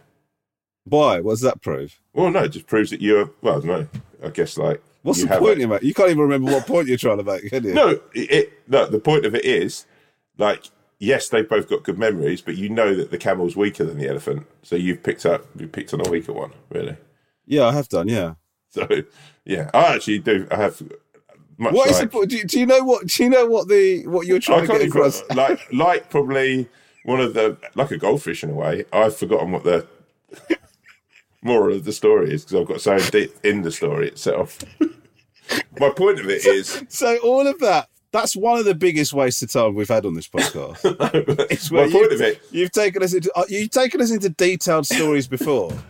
Why? 0.84 1.20
What 1.20 1.32
does 1.32 1.40
that 1.42 1.60
prove? 1.60 2.00
Well, 2.14 2.30
no, 2.30 2.44
it 2.44 2.48
just 2.48 2.66
proves 2.66 2.90
that 2.90 3.02
you're. 3.02 3.30
Well, 3.42 3.58
I 3.58 3.60
don't 3.60 3.66
know. 3.66 3.88
I 4.24 4.30
guess 4.30 4.56
like 4.56 4.82
What's 5.02 5.20
you 5.20 5.26
the 5.26 5.38
point 5.38 5.58
a- 5.58 5.60
you 5.60 5.68
make? 5.68 5.82
You 5.82 5.94
can't 5.94 6.10
even 6.10 6.22
remember 6.22 6.52
what 6.52 6.66
point 6.66 6.88
you're 6.88 6.96
trying 6.96 7.18
to 7.18 7.24
make, 7.24 7.48
can 7.50 7.64
you? 7.64 7.74
No, 7.74 7.88
it, 8.14 8.30
it 8.30 8.52
no. 8.68 8.86
The 8.86 9.00
point 9.00 9.26
of 9.26 9.34
it 9.34 9.44
is, 9.44 9.86
like, 10.38 10.66
yes, 10.98 11.28
they've 11.28 11.48
both 11.48 11.68
got 11.68 11.82
good 11.82 11.98
memories, 11.98 12.40
but 12.40 12.56
you 12.56 12.68
know 12.68 12.94
that 12.94 13.10
the 13.10 13.18
camel's 13.18 13.56
weaker 13.56 13.84
than 13.84 13.98
the 13.98 14.08
elephant, 14.08 14.46
so 14.62 14.76
you've 14.76 15.02
picked 15.02 15.26
up, 15.26 15.44
you 15.58 15.66
picked 15.66 15.92
on 15.92 16.06
a 16.06 16.10
weaker 16.10 16.32
one, 16.32 16.52
really. 16.70 16.96
Yeah, 17.46 17.66
I 17.66 17.72
have 17.72 17.88
done. 17.88 18.08
Yeah. 18.08 18.34
So, 18.72 18.88
yeah, 19.44 19.68
I 19.74 19.94
actually 19.94 20.20
do. 20.20 20.48
I 20.50 20.56
have. 20.56 20.80
Much 21.58 21.74
What 21.74 21.90
is 21.90 21.98
like, 21.98 22.04
the 22.04 22.08
point? 22.08 22.30
Do 22.30 22.38
you, 22.38 22.44
do 22.44 22.58
you 22.58 22.64
know 22.64 22.82
what? 22.82 23.06
Do 23.06 23.22
you 23.22 23.28
know 23.28 23.44
what 23.44 23.68
the 23.68 24.06
what 24.06 24.26
you're 24.26 24.38
I 24.38 24.40
trying 24.40 24.60
to 24.62 24.66
can't 24.66 24.78
get 24.78 24.86
even, 24.86 24.98
across? 24.98 25.22
like, 25.34 25.60
like 25.74 26.08
probably 26.08 26.70
one 27.04 27.20
of 27.20 27.34
the 27.34 27.58
like 27.74 27.90
a 27.90 27.98
goldfish 27.98 28.42
in 28.42 28.48
a 28.48 28.54
way. 28.54 28.86
I've 28.90 29.14
forgotten 29.14 29.52
what 29.52 29.64
the 29.64 29.86
moral 31.42 31.76
of 31.76 31.84
the 31.84 31.92
story 31.92 32.32
is 32.32 32.44
because 32.44 32.60
I've 32.60 32.68
got 32.68 32.80
so 32.80 32.98
deep 33.10 33.34
in 33.44 33.62
the 33.62 33.70
story 33.70 34.08
itself. 34.08 34.58
My 35.78 35.90
point 35.90 36.20
of 36.20 36.28
it 36.30 36.46
is, 36.46 36.84
So 36.88 37.16
all 37.18 37.46
of 37.46 37.58
that. 37.60 37.88
That's 38.12 38.36
one 38.36 38.58
of 38.58 38.66
the 38.66 38.74
biggest 38.74 39.14
wastes 39.14 39.42
of 39.42 39.50
time 39.50 39.74
we've 39.74 39.88
had 39.88 40.04
on 40.04 40.12
this 40.14 40.28
podcast. 40.28 40.78
It's 41.50 41.70
my 41.70 41.90
point 41.90 42.12
of 42.12 42.20
it 42.20 42.42
you've 42.50 42.70
taken 42.72 43.02
us 43.02 43.14
into 43.14 43.30
uh, 43.34 43.44
you've 43.48 43.70
taken 43.70 44.00
us 44.02 44.10
into 44.10 44.28
detailed 44.28 44.86
stories 44.86 45.26
before. 45.26 45.72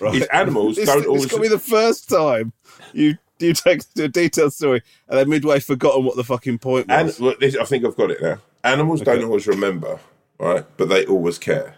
Right? 0.00 0.14
is 0.14 0.28
animals 0.28 0.76
This, 0.76 0.86
don't 0.86 0.98
this 0.98 1.06
always. 1.08 1.26
could 1.26 1.42
be 1.42 1.48
the 1.48 1.58
first 1.58 2.08
time 2.08 2.52
you 2.92 3.18
you 3.40 3.52
take 3.52 3.80
us 3.80 3.86
to 3.96 4.04
a 4.04 4.08
detailed 4.08 4.52
story 4.52 4.80
and 5.08 5.18
then 5.18 5.28
midway 5.28 5.58
forgotten 5.58 6.04
what 6.04 6.14
the 6.14 6.22
fucking 6.22 6.58
point 6.58 6.86
was. 6.86 7.18
look, 7.18 7.40
this, 7.40 7.56
I 7.56 7.64
think 7.64 7.84
I've 7.84 7.96
got 7.96 8.12
it 8.12 8.22
now. 8.22 8.38
Animals 8.62 9.00
don't 9.00 9.24
always 9.24 9.48
remember, 9.48 9.98
right? 10.38 10.64
But 10.76 10.88
they 10.88 11.04
always 11.06 11.36
care, 11.38 11.74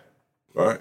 right? 0.53 0.81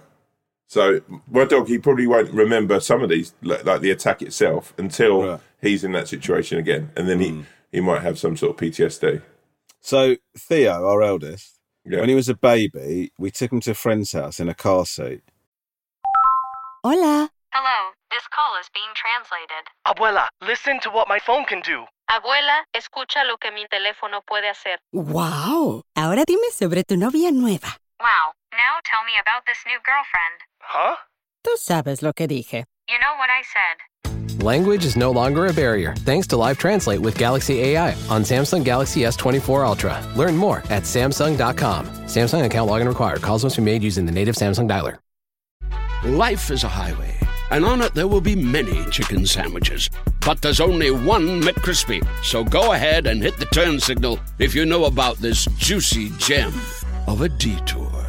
So 0.69 1.01
my 1.27 1.45
dog, 1.45 1.67
he 1.67 1.79
probably 1.79 2.05
won't 2.05 2.29
remember 2.31 2.79
some 2.79 3.01
of 3.01 3.09
these, 3.09 3.33
like, 3.41 3.65
like 3.65 3.81
the 3.81 3.89
attack 3.89 4.21
itself, 4.21 4.71
until 4.77 5.23
Right. 5.23 5.39
he's 5.59 5.83
in 5.83 5.93
that 5.93 6.07
situation 6.07 6.59
again, 6.59 6.91
and 6.95 7.09
then 7.09 7.19
he 7.19 7.29
hmm. 7.29 7.41
he 7.71 7.81
might 7.81 8.03
have 8.03 8.19
some 8.19 8.37
sort 8.37 8.51
of 8.51 8.57
PTSD. 8.57 9.23
So 9.81 10.17
Theo, 10.37 10.85
our 10.85 11.01
eldest, 11.01 11.57
Yeah. 11.85 12.01
when 12.01 12.09
he 12.09 12.13
was 12.13 12.29
a 12.29 12.35
baby, 12.35 13.11
we 13.17 13.31
took 13.31 13.51
him 13.51 13.61
to 13.61 13.71
a 13.71 13.73
friend's 13.73 14.11
house 14.11 14.39
in 14.39 14.47
a 14.47 14.53
car 14.53 14.85
seat. 14.85 15.23
Hola. 16.83 17.29
Hello, 17.51 17.79
this 18.11 18.27
call 18.29 18.53
is 18.61 18.69
being 18.71 18.93
translated. 18.93 19.63
Abuela, 19.87 20.27
listen 20.45 20.79
to 20.81 20.91
what 20.91 21.07
my 21.09 21.17
phone 21.17 21.45
can 21.45 21.61
do. 21.61 21.85
Abuela, 22.11 22.61
escucha 22.77 23.25
lo 23.25 23.37
que 23.37 23.49
mi 23.51 23.65
teléfono 23.73 24.21
puede 24.21 24.47
hacer. 24.47 24.77
Wow. 24.93 25.81
Ahora 25.95 26.25
dime 26.27 26.51
sobre 26.53 26.83
tu 26.83 26.95
novia 26.95 27.31
nueva. 27.31 27.73
Wow, 27.99 28.33
now 28.53 28.77
tell 28.85 29.03
me 29.03 29.17
about 29.19 29.43
this 29.47 29.57
new 29.65 29.79
girlfriend. 29.83 30.37
Huh? 30.71 30.97
Tú 31.43 31.57
sabes 31.57 32.03
lo 32.03 32.13
que 32.13 32.27
dije. 32.27 32.63
You 32.87 32.99
know 32.99 33.17
what 33.17 33.29
I 33.31 33.41
said. 33.41 34.43
Language 34.43 34.85
is 34.85 34.95
no 34.95 35.09
longer 35.09 35.47
a 35.47 35.53
barrier 35.53 35.95
thanks 36.05 36.27
to 36.27 36.37
Live 36.37 36.59
Translate 36.59 36.99
with 37.01 37.17
Galaxy 37.17 37.59
AI 37.61 37.93
on 38.07 38.21
Samsung 38.21 38.63
Galaxy 38.63 39.01
S24 39.01 39.65
Ultra. 39.65 39.99
Learn 40.15 40.37
more 40.37 40.59
at 40.69 40.83
Samsung.com. 40.83 41.87
Samsung 42.05 42.45
account 42.45 42.69
login 42.69 42.87
required. 42.87 43.23
Calls 43.23 43.43
must 43.43 43.57
be 43.57 43.63
made 43.63 43.81
using 43.81 44.05
the 44.05 44.11
native 44.11 44.35
Samsung 44.35 44.69
dialer. 44.69 44.99
Life 46.03 46.51
is 46.51 46.63
a 46.63 46.69
highway, 46.69 47.17
and 47.49 47.65
on 47.65 47.81
it 47.81 47.95
there 47.95 48.07
will 48.07 48.21
be 48.21 48.35
many 48.35 48.85
chicken 48.91 49.25
sandwiches. 49.25 49.89
But 50.23 50.43
there's 50.43 50.59
only 50.59 50.91
one 50.91 51.41
McCrispy. 51.41 52.05
So 52.23 52.43
go 52.43 52.73
ahead 52.73 53.07
and 53.07 53.23
hit 53.23 53.37
the 53.37 53.45
turn 53.45 53.79
signal 53.79 54.19
if 54.37 54.53
you 54.53 54.67
know 54.67 54.85
about 54.85 55.17
this 55.17 55.45
juicy 55.57 56.11
gem 56.19 56.53
of 57.07 57.21
a 57.21 57.29
detour. 57.29 58.08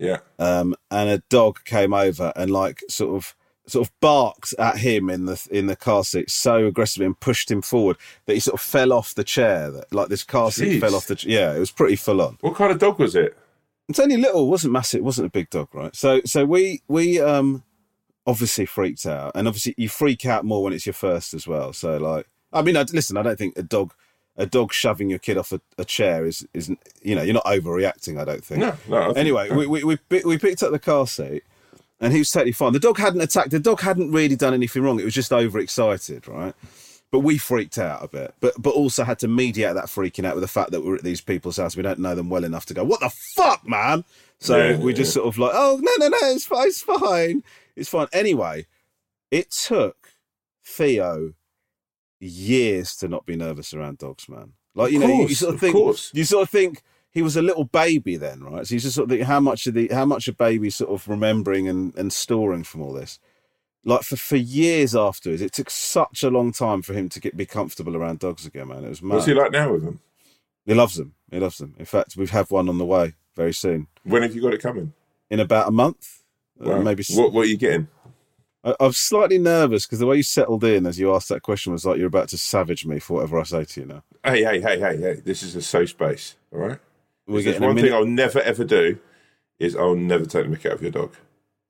Yeah, 0.00 0.18
um, 0.38 0.74
and 0.90 1.08
a 1.08 1.18
dog 1.28 1.64
came 1.64 1.94
over 1.94 2.32
and 2.34 2.50
like 2.50 2.82
sort 2.88 3.14
of 3.14 3.36
sort 3.66 3.86
of 3.86 4.00
barked 4.00 4.54
at 4.58 4.78
him 4.78 5.08
in 5.08 5.26
the 5.26 5.48
in 5.50 5.66
the 5.66 5.76
car 5.76 6.02
seat 6.04 6.30
so 6.30 6.66
aggressively 6.66 7.06
and 7.06 7.18
pushed 7.20 7.50
him 7.50 7.62
forward 7.62 7.96
that 8.26 8.34
he 8.34 8.40
sort 8.40 8.54
of 8.54 8.60
fell 8.60 8.92
off 8.92 9.14
the 9.14 9.24
chair. 9.24 9.70
That 9.70 9.94
like 9.94 10.08
this 10.08 10.24
car 10.24 10.50
seat 10.50 10.78
Jeez. 10.78 10.80
fell 10.80 10.94
off 10.94 11.06
the 11.06 11.22
yeah, 11.26 11.54
it 11.54 11.58
was 11.58 11.70
pretty 11.70 11.96
full 11.96 12.20
on. 12.20 12.38
what 12.40 12.56
kind 12.56 12.72
of 12.72 12.78
dog 12.78 12.98
was 12.98 13.14
it? 13.14 13.36
It's 13.88 13.98
only 13.98 14.16
little, 14.16 14.48
wasn't 14.48 14.72
massive, 14.72 14.98
it 15.00 15.04
wasn't 15.04 15.26
a 15.26 15.30
big 15.30 15.50
dog, 15.50 15.68
right? 15.74 15.94
So 15.94 16.20
so 16.24 16.44
we 16.44 16.82
we 16.88 17.20
um 17.20 17.62
obviously 18.26 18.66
freaked 18.66 19.06
out, 19.06 19.32
and 19.34 19.46
obviously 19.46 19.74
you 19.76 19.88
freak 19.88 20.26
out 20.26 20.44
more 20.44 20.62
when 20.62 20.72
it's 20.72 20.86
your 20.86 20.92
first 20.92 21.34
as 21.34 21.46
well. 21.46 21.72
So 21.72 21.96
like, 21.98 22.26
I 22.52 22.62
mean, 22.62 22.76
I, 22.76 22.84
listen, 22.92 23.16
I 23.16 23.22
don't 23.22 23.38
think 23.38 23.56
a 23.56 23.62
dog 23.62 23.92
a 24.36 24.46
dog 24.46 24.72
shoving 24.72 25.10
your 25.10 25.18
kid 25.18 25.36
off 25.36 25.52
a, 25.52 25.60
a 25.78 25.84
chair 25.84 26.24
is 26.26 26.46
is 26.54 26.70
you 27.02 27.14
know 27.14 27.22
you're 27.22 27.34
not 27.34 27.44
overreacting. 27.44 28.18
I 28.20 28.24
don't 28.24 28.44
think. 28.44 28.60
No, 28.60 28.74
no. 28.88 29.12
Anyway, 29.12 29.50
we, 29.50 29.66
we 29.66 29.84
we 29.84 29.98
we 30.24 30.38
picked 30.38 30.62
up 30.62 30.72
the 30.72 30.78
car 30.78 31.06
seat, 31.06 31.42
and 32.00 32.12
he 32.12 32.20
was 32.20 32.30
totally 32.30 32.52
fine. 32.52 32.72
The 32.72 32.80
dog 32.80 32.98
hadn't 32.98 33.20
attacked. 33.20 33.50
The 33.50 33.60
dog 33.60 33.80
hadn't 33.80 34.12
really 34.12 34.36
done 34.36 34.54
anything 34.54 34.82
wrong. 34.82 34.98
It 35.00 35.04
was 35.04 35.14
just 35.14 35.32
overexcited, 35.32 36.26
right? 36.28 36.54
But 37.10 37.20
we 37.20 37.38
freaked 37.38 37.76
out 37.76 38.04
a 38.04 38.08
bit, 38.08 38.34
but 38.40 38.54
but 38.58 38.70
also 38.70 39.04
had 39.04 39.18
to 39.20 39.28
mediate 39.28 39.74
that 39.74 39.86
freaking 39.86 40.24
out 40.24 40.36
with 40.36 40.42
the 40.42 40.48
fact 40.48 40.70
that 40.70 40.82
we're 40.84 40.94
at 40.94 41.02
these 41.02 41.20
people's 41.20 41.56
house. 41.56 41.76
We 41.76 41.82
don't 41.82 41.98
know 41.98 42.14
them 42.14 42.30
well 42.30 42.44
enough 42.44 42.66
to 42.66 42.74
go, 42.74 42.84
"What 42.84 43.00
the 43.00 43.10
fuck, 43.10 43.66
man?" 43.68 44.04
So 44.38 44.56
Yeah, 44.56 44.78
we 44.78 44.92
yeah, 44.92 44.98
just 44.98 45.12
sort 45.12 45.26
of 45.26 45.36
like, 45.36 45.52
"Oh 45.54 45.80
no, 45.82 45.92
no, 45.98 46.08
no, 46.08 46.18
it's 46.30 46.46
fine, 46.46 46.68
it's 46.68 46.82
fine, 46.82 47.42
it's 47.74 47.88
fine." 47.88 48.06
Anyway, 48.12 48.66
it 49.30 49.50
took 49.50 50.12
Theo 50.64 51.34
years 52.20 52.94
to 52.96 53.08
not 53.08 53.26
be 53.26 53.36
nervous 53.36 53.72
around 53.74 53.98
dogs, 53.98 54.28
man. 54.28 54.52
Like 54.74 54.92
you 54.92 55.02
Of 55.02 55.08
know, 55.08 55.14
you, 55.22 55.28
you 55.28 55.34
sort 55.34 55.50
of 55.50 55.54
of 55.56 55.60
think 55.60 55.74
course. 55.74 56.10
you 56.14 56.24
sort 56.24 56.42
of 56.42 56.50
think 56.50 56.82
he 57.10 57.22
was 57.22 57.36
a 57.36 57.42
little 57.42 57.64
baby 57.64 58.16
then, 58.16 58.42
right? 58.42 58.66
So 58.66 58.74
you 58.74 58.80
just 58.80 58.94
sort 58.94 59.04
of 59.06 59.10
think 59.10 59.22
how 59.26 59.40
much 59.40 59.66
of 59.66 59.74
the 59.74 59.88
how 59.88 60.04
much 60.04 60.28
a 60.28 60.32
baby 60.32 60.70
sort 60.70 60.90
of 60.90 61.08
remembering 61.08 61.68
and, 61.68 61.96
and 61.96 62.12
storing 62.12 62.64
from 62.64 62.82
all 62.82 62.92
this. 62.92 63.18
Like 63.82 64.02
for, 64.02 64.16
for 64.16 64.36
years 64.36 64.94
afterwards, 64.94 65.40
it 65.40 65.52
took 65.52 65.70
such 65.70 66.22
a 66.22 66.28
long 66.28 66.52
time 66.52 66.82
for 66.82 66.92
him 66.92 67.08
to 67.08 67.20
get 67.20 67.36
be 67.36 67.46
comfortable 67.46 67.96
around 67.96 68.18
dogs 68.18 68.44
again, 68.46 68.68
man. 68.68 68.84
It 68.84 68.90
was 68.90 69.02
mad. 69.02 69.14
What's 69.14 69.26
he 69.26 69.34
like 69.34 69.52
now 69.52 69.72
with 69.72 69.84
them? 69.84 70.00
He 70.66 70.74
loves 70.74 70.96
them. 70.96 71.14
He 71.30 71.40
loves 71.40 71.58
them. 71.58 71.74
In 71.78 71.86
fact, 71.86 72.16
we 72.16 72.26
have 72.28 72.50
one 72.50 72.68
on 72.68 72.78
the 72.78 72.84
way 72.84 73.14
very 73.34 73.54
soon. 73.54 73.86
When 74.04 74.22
have 74.22 74.34
you 74.34 74.42
got 74.42 74.52
it 74.54 74.60
coming? 74.62 74.92
In 75.30 75.40
about 75.40 75.68
a 75.68 75.70
month, 75.70 76.22
uh, 76.60 76.68
Wow. 76.68 76.82
maybe. 76.82 77.04
What 77.10 77.32
What 77.32 77.46
are 77.46 77.48
you 77.48 77.56
getting? 77.56 77.88
I, 78.64 78.74
I'm 78.80 78.92
slightly 78.92 79.38
nervous 79.38 79.86
because 79.86 79.98
the 79.98 80.06
way 80.06 80.16
you 80.16 80.22
settled 80.22 80.64
in 80.64 80.86
as 80.86 80.98
you 80.98 81.14
asked 81.14 81.28
that 81.28 81.42
question 81.42 81.72
was 81.72 81.84
like 81.84 81.98
you're 81.98 82.06
about 82.06 82.28
to 82.30 82.38
savage 82.38 82.84
me 82.84 82.98
for 82.98 83.14
whatever 83.14 83.40
I 83.40 83.44
say 83.44 83.64
to 83.64 83.80
you 83.80 83.86
now. 83.86 84.02
Hey, 84.24 84.42
hey, 84.44 84.60
hey, 84.60 84.78
hey, 84.78 84.96
hey! 84.96 85.14
This 85.24 85.42
is 85.42 85.56
a 85.56 85.62
safe 85.62 85.90
space, 85.90 86.36
all 86.52 86.60
right? 86.60 86.78
We're 87.26 87.42
getting 87.42 87.62
one 87.62 87.76
thing 87.76 87.92
I'll 87.92 88.04
never 88.04 88.40
ever 88.40 88.64
do 88.64 88.98
is 89.58 89.76
I'll 89.76 89.94
never 89.94 90.24
take 90.24 90.48
the 90.48 90.56
mick 90.56 90.66
out 90.66 90.72
of 90.72 90.82
your 90.82 90.90
dog. 90.90 91.14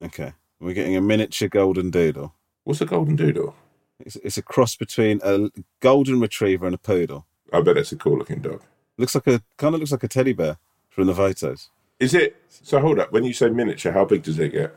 Okay, 0.03 0.33
we're 0.59 0.73
getting 0.73 0.95
a 0.95 1.01
miniature 1.01 1.49
golden 1.49 1.91
doodle. 1.91 2.33
What's 2.63 2.81
a 2.81 2.85
golden 2.85 3.15
doodle? 3.15 3.55
It's, 3.99 4.15
it's 4.17 4.37
a 4.37 4.41
cross 4.41 4.75
between 4.75 5.19
a 5.23 5.49
golden 5.79 6.19
retriever 6.19 6.65
and 6.65 6.75
a 6.75 6.79
poodle. 6.79 7.27
I 7.53 7.61
bet 7.61 7.77
it's 7.77 7.91
a 7.91 7.95
cool 7.95 8.17
looking 8.17 8.41
dog. 8.41 8.63
Looks 8.97 9.15
like 9.15 9.27
a 9.27 9.41
kind 9.57 9.75
of 9.75 9.79
looks 9.79 9.91
like 9.91 10.03
a 10.03 10.07
teddy 10.07 10.33
bear 10.33 10.57
from 10.89 11.07
the 11.07 11.15
photos. 11.15 11.69
Is 11.99 12.13
it? 12.13 12.41
So 12.49 12.79
hold 12.79 12.99
up. 12.99 13.11
When 13.11 13.23
you 13.23 13.33
say 13.33 13.49
miniature, 13.49 13.91
how 13.91 14.05
big 14.05 14.23
does 14.23 14.39
it 14.39 14.51
get? 14.51 14.75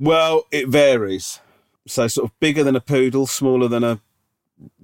Well, 0.00 0.46
it 0.50 0.68
varies. 0.68 1.38
So 1.86 2.08
sort 2.08 2.30
of 2.30 2.40
bigger 2.40 2.64
than 2.64 2.74
a 2.74 2.80
poodle, 2.80 3.26
smaller 3.26 3.68
than 3.68 3.84
a 3.84 4.00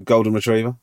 golden 0.05 0.35
retriever. 0.35 0.77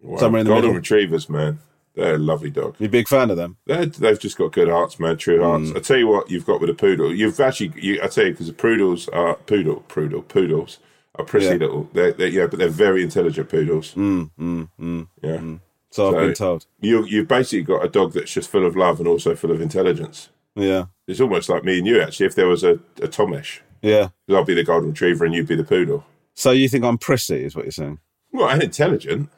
Wow. 0.00 0.18
Somewhere 0.18 0.40
in 0.40 0.46
the 0.46 0.50
golden 0.50 0.70
middle. 0.70 0.76
retrievers, 0.76 1.28
man. 1.28 1.60
They're 1.94 2.14
a 2.14 2.18
lovely 2.18 2.50
dog. 2.50 2.76
You 2.78 2.86
a 2.86 2.90
big 2.90 3.08
fan 3.08 3.30
of 3.30 3.36
them? 3.36 3.56
They're, 3.66 3.86
they've 3.86 4.18
just 4.20 4.38
got 4.38 4.52
good 4.52 4.68
hearts, 4.68 5.00
man. 5.00 5.16
True 5.16 5.42
hearts. 5.42 5.72
I 5.74 5.80
tell 5.80 5.96
you 5.96 6.06
what, 6.06 6.30
you've 6.30 6.46
got 6.46 6.60
with 6.60 6.70
a 6.70 6.74
poodle. 6.74 7.12
You've 7.12 7.40
actually, 7.40 7.72
you, 7.76 8.00
I 8.02 8.06
tell 8.06 8.26
you, 8.26 8.30
because 8.32 8.46
the 8.46 8.52
poodles 8.52 9.08
are 9.08 9.34
poodle, 9.34 9.84
poodle, 9.88 10.22
poodles 10.22 10.78
are 11.16 11.24
pretty 11.24 11.46
Yeah. 11.46 11.52
little. 11.54 11.88
They're, 11.92 12.12
they're, 12.12 12.28
yeah, 12.28 12.46
but 12.46 12.60
they're 12.60 12.68
very 12.68 13.02
intelligent 13.02 13.48
poodles. 13.48 13.94
Mm, 13.94 14.30
mm, 14.38 14.68
mm. 14.80 15.08
Yeah. 15.22 15.56
So, 15.90 16.08
I've 16.14 16.26
been 16.26 16.34
told. 16.34 16.66
You, 16.80 17.04
you've 17.04 17.26
basically 17.26 17.62
got 17.62 17.84
a 17.84 17.88
dog 17.88 18.12
that's 18.12 18.32
just 18.32 18.48
full 18.48 18.64
of 18.66 18.76
love 18.76 19.00
and 19.00 19.08
also 19.08 19.34
full 19.34 19.50
of 19.50 19.60
intelligence. 19.60 20.28
Yeah, 20.54 20.86
It's 21.08 21.20
almost 21.20 21.48
like 21.48 21.64
me 21.64 21.78
and 21.78 21.86
you, 21.86 22.00
actually. 22.00 22.26
If 22.26 22.34
there 22.36 22.46
was 22.48 22.62
a, 22.62 22.74
a 23.02 23.08
Tomesh, 23.08 23.60
yeah. 23.82 24.08
I'll 24.30 24.44
be 24.44 24.54
the 24.54 24.64
golden 24.64 24.90
retriever 24.90 25.24
and 25.24 25.34
you'd 25.34 25.46
be 25.48 25.56
the 25.56 25.64
poodle. 25.64 26.04
So 26.34 26.50
you 26.52 26.68
think 26.68 26.84
I'm 26.84 26.98
prissy, 26.98 27.44
is 27.44 27.56
what 27.56 27.64
you're 27.64 27.72
saying? 27.72 27.98
Well, 28.32 28.48
and 28.48 28.62
intelligent. 28.62 29.28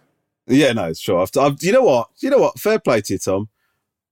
Yeah, 0.47 0.73
no, 0.73 0.93
sure. 0.93 1.23
I've, 1.23 1.31
I've, 1.39 1.63
you 1.63 1.73
know 1.73 1.83
what? 1.83 2.09
You 2.21 2.31
know 2.31 2.39
what? 2.39 2.59
Fair 2.59 2.79
play 2.79 3.01
to 3.03 3.13
you, 3.15 3.19
Tom. 3.19 3.49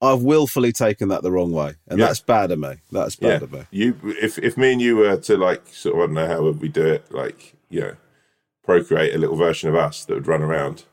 I've 0.01 0.21
willfully 0.21 0.71
taken 0.71 1.09
that 1.09 1.21
the 1.23 1.31
wrong 1.31 1.51
way, 1.51 1.73
and 1.87 1.99
Yeah. 1.99 2.05
that's 2.07 2.21
bad 2.21 2.51
of 2.51 2.59
me. 2.59 2.75
That's 2.91 3.17
bad 3.17 3.41
Yeah. 3.41 3.43
of 3.43 3.51
me. 3.51 3.61
You, 3.71 3.97
if 4.21 4.37
if 4.39 4.57
me 4.57 4.71
and 4.71 4.81
you 4.81 4.95
were 4.95 5.17
to 5.17 5.37
like 5.37 5.67
sort 5.67 5.95
of, 5.95 6.01
I 6.01 6.05
don't 6.05 6.13
know 6.15 6.27
how 6.27 6.41
would 6.43 6.61
we 6.61 6.69
do 6.69 6.85
it, 6.85 7.11
like 7.11 7.55
you 7.69 7.81
know, 7.81 7.95
procreate 8.63 9.13
a 9.13 9.17
little 9.17 9.35
version 9.35 9.67
of 9.69 9.75
us 9.75 10.05
that 10.05 10.13
would 10.13 10.27
run 10.27 10.41
around 10.41 10.85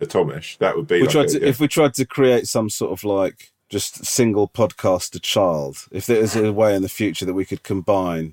a 0.00 0.06
Tomesh, 0.06 0.56
that 0.58 0.76
would 0.76 0.86
be. 0.86 0.96
we 0.96 1.02
like 1.02 1.10
tried 1.12 1.26
a- 1.26 1.38
to, 1.40 1.46
if 1.46 1.60
we 1.60 1.68
tried 1.68 1.94
to 1.94 2.06
create 2.06 2.46
some 2.48 2.70
sort 2.70 2.92
of 2.92 3.04
like 3.04 3.52
just 3.68 4.04
single 4.06 4.48
podcaster 4.48 5.20
child, 5.20 5.86
if 5.90 6.06
there 6.06 6.16
is 6.22 6.34
a 6.34 6.50
way 6.52 6.74
in 6.74 6.80
the 6.82 6.88
future 6.88 7.26
that 7.26 7.34
we 7.34 7.44
could 7.44 7.62
combine 7.62 8.32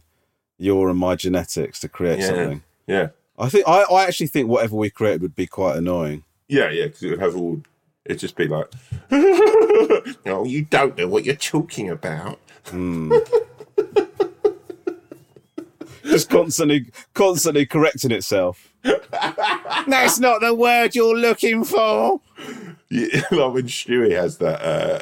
your 0.61 0.89
and 0.89 0.97
my 0.97 1.15
genetics 1.15 1.79
to 1.81 1.89
create 1.89 2.19
yeah, 2.19 2.27
something, 2.27 2.63
yeah, 2.87 3.09
I 3.37 3.49
think 3.49 3.67
I, 3.67 3.83
I 3.83 4.05
actually 4.05 4.27
think 4.27 4.49
whatever 4.49 4.75
we 4.75 4.89
created 4.89 5.21
would 5.21 5.35
be 5.35 5.47
quite 5.47 5.77
annoying. 5.77 6.23
yeah, 6.47 6.69
yeah, 6.69 6.85
because 6.85 7.03
it 7.03 7.09
would 7.11 7.19
have 7.19 7.35
all. 7.35 7.61
It'd 8.03 8.19
just 8.19 8.35
be 8.35 8.47
like, 8.47 8.67
no, 10.25 10.43
you 10.43 10.63
don't 10.65 10.97
know 10.97 11.07
what 11.07 11.23
you're 11.23 11.35
talking 11.35 11.89
about. 11.89 12.39
Just 16.03 16.29
constantly, 16.29 16.87
constantly 17.13 17.65
correcting 17.65 18.11
itself. 18.11 18.69
That's 18.81 20.19
not 20.19 20.41
the 20.41 20.53
word 20.53 20.95
you're 20.95 21.15
looking 21.15 21.63
for. 21.63 22.19
Yeah, 22.89 23.21
like 23.31 23.53
when 23.53 23.67
Stewie 23.67 24.11
has 24.11 24.37
that 24.39 24.61
uh, 24.61 24.99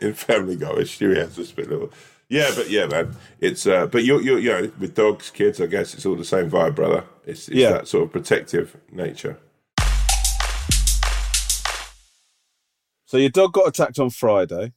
in 0.00 0.14
Family 0.14 0.56
Guy, 0.56 0.72
when 0.72 0.84
Stewie 0.84 1.16
has 1.16 1.36
this 1.36 1.52
bit 1.52 1.70
little. 1.70 1.90
Yeah, 2.32 2.50
but 2.56 2.70
yeah, 2.70 2.86
man, 2.86 3.14
it's. 3.42 3.66
Uh, 3.66 3.86
but 3.86 4.04
you're, 4.04 4.22
you're, 4.22 4.38
you 4.38 4.48
know, 4.48 4.72
with 4.80 4.94
dogs, 4.94 5.28
kids, 5.28 5.60
I 5.60 5.66
guess 5.66 5.92
it's 5.92 6.06
all 6.06 6.16
the 6.16 6.24
same 6.24 6.48
vibe, 6.50 6.74
brother. 6.74 7.04
It's, 7.26 7.46
it's 7.48 7.58
Yeah. 7.58 7.72
that 7.72 7.88
sort 7.88 8.04
of 8.04 8.12
protective 8.12 8.74
nature. 8.90 9.36
So 13.04 13.18
your 13.18 13.28
dog 13.28 13.52
got 13.52 13.68
attacked 13.68 13.98
on 13.98 14.08
Friday, 14.08 14.72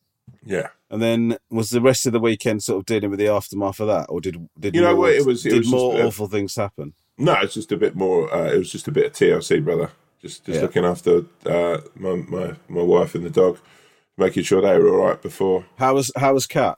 Yeah, 0.45 0.67
and 0.89 1.01
then 1.01 1.37
was 1.49 1.69
the 1.69 1.79
rest 1.79 2.05
of 2.05 2.11
the 2.11 2.19
weekend 2.19 2.61
sort 2.61 2.79
of 2.79 2.85
dealing 2.85 3.09
with 3.09 3.19
the 3.19 3.29
aftermath 3.29 3.79
of 3.79 3.87
that, 3.87 4.07
or 4.09 4.19
did 4.19 4.49
did 4.59 4.75
You 4.75 4.81
know 4.81 4.95
what, 4.97 5.13
it 5.13 5.25
was- 5.25 5.45
it 5.45 5.51
did 5.51 5.59
was 5.59 5.69
more 5.71 5.93
just, 5.93 6.03
uh, 6.03 6.07
awful 6.07 6.27
things 6.27 6.55
happen? 6.57 6.93
no, 7.17 7.35
it's 7.41 7.53
just 7.53 7.71
a 7.71 7.77
bit 7.77 7.95
more. 7.95 8.29
Uh, 8.33 8.51
it 8.51 8.57
was 8.57 8.69
just 8.69 8.89
a 8.89 8.91
bit 8.91 9.05
of 9.05 9.13
TLC, 9.13 9.63
brother. 9.63 9.91
Just, 10.21 10.43
just 10.45 10.57
Yeah. 10.57 10.61
looking 10.63 10.83
after 10.83 11.23
uh, 11.45 11.77
my, 11.95 12.15
my 12.15 12.55
my 12.67 12.81
wife 12.81 13.15
and 13.15 13.23
the 13.23 13.29
dog, 13.29 13.59
making 14.17 14.43
sure 14.43 14.61
they 14.61 14.77
were 14.77 14.89
all 14.89 15.07
right 15.07 15.21
before. 15.21 15.63
How 15.77 15.93
was 15.93 16.11
how 16.17 16.33
was 16.33 16.45
Cat? 16.47 16.77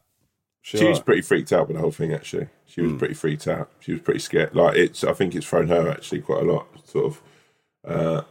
She 0.76 0.84
was 0.84 1.00
pretty 1.00 1.22
freaked 1.22 1.54
out 1.54 1.68
with 1.68 1.78
the 1.78 1.82
whole 1.82 1.92
thing. 1.92 2.14
Actually, 2.14 2.48
she 2.66 2.82
was 2.82 2.94
pretty 3.00 3.14
freaked 3.14 3.48
out. 3.48 3.70
She 3.80 3.94
was 3.94 4.02
pretty 4.02 4.20
scared. 4.20 4.54
Like 4.54 4.76
it's, 4.76 5.04
I 5.04 5.14
think 5.14 5.34
it's 5.34 5.46
thrown 5.46 5.70
her 5.70 5.90
actually 5.90 6.22
quite 6.22 6.44
a 6.44 6.52
lot. 6.52 6.68
Sort 6.86 7.06
of. 7.06 7.22
Uh, 7.86 8.22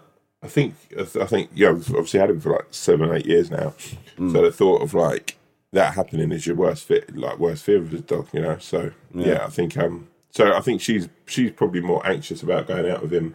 I 0.43 0.49
think, 0.49 0.75
I 0.99 1.05
think, 1.05 1.51
yeah, 1.55 1.71
I've 1.71 1.89
obviously 1.89 2.21
had 2.21 2.29
him 2.29 2.41
for 2.41 2.53
like 2.53 2.67
seven, 2.71 3.11
eight 3.11 3.25
years 3.25 3.51
now. 3.51 3.73
Hmm. 4.19 4.33
So 4.33 4.43
the 4.43 4.53
thought 4.53 4.83
of 4.83 4.93
like 4.93 5.39
that 5.73 5.95
happening 5.95 6.31
is 6.31 6.47
your 6.47 6.57
worst 6.57 6.85
fit, 6.85 7.17
like 7.17 7.39
worst 7.39 7.65
fear 7.65 7.79
of 7.79 7.91
his 7.91 8.03
dog, 8.03 8.29
you 8.35 8.43
know. 8.43 8.59
So 8.59 8.93
yeah. 9.15 9.27
Yeah. 9.27 9.45
I 9.47 9.49
think, 9.49 9.77
um, 9.79 10.09
so 10.31 10.53
I 10.53 10.61
think 10.61 10.83
she's 10.83 11.09
she's 11.25 11.53
probably 11.53 11.81
more 11.81 12.07
anxious 12.07 12.43
about 12.43 12.69
going 12.69 12.89
out 12.89 13.01
with 13.01 13.15
him 13.15 13.35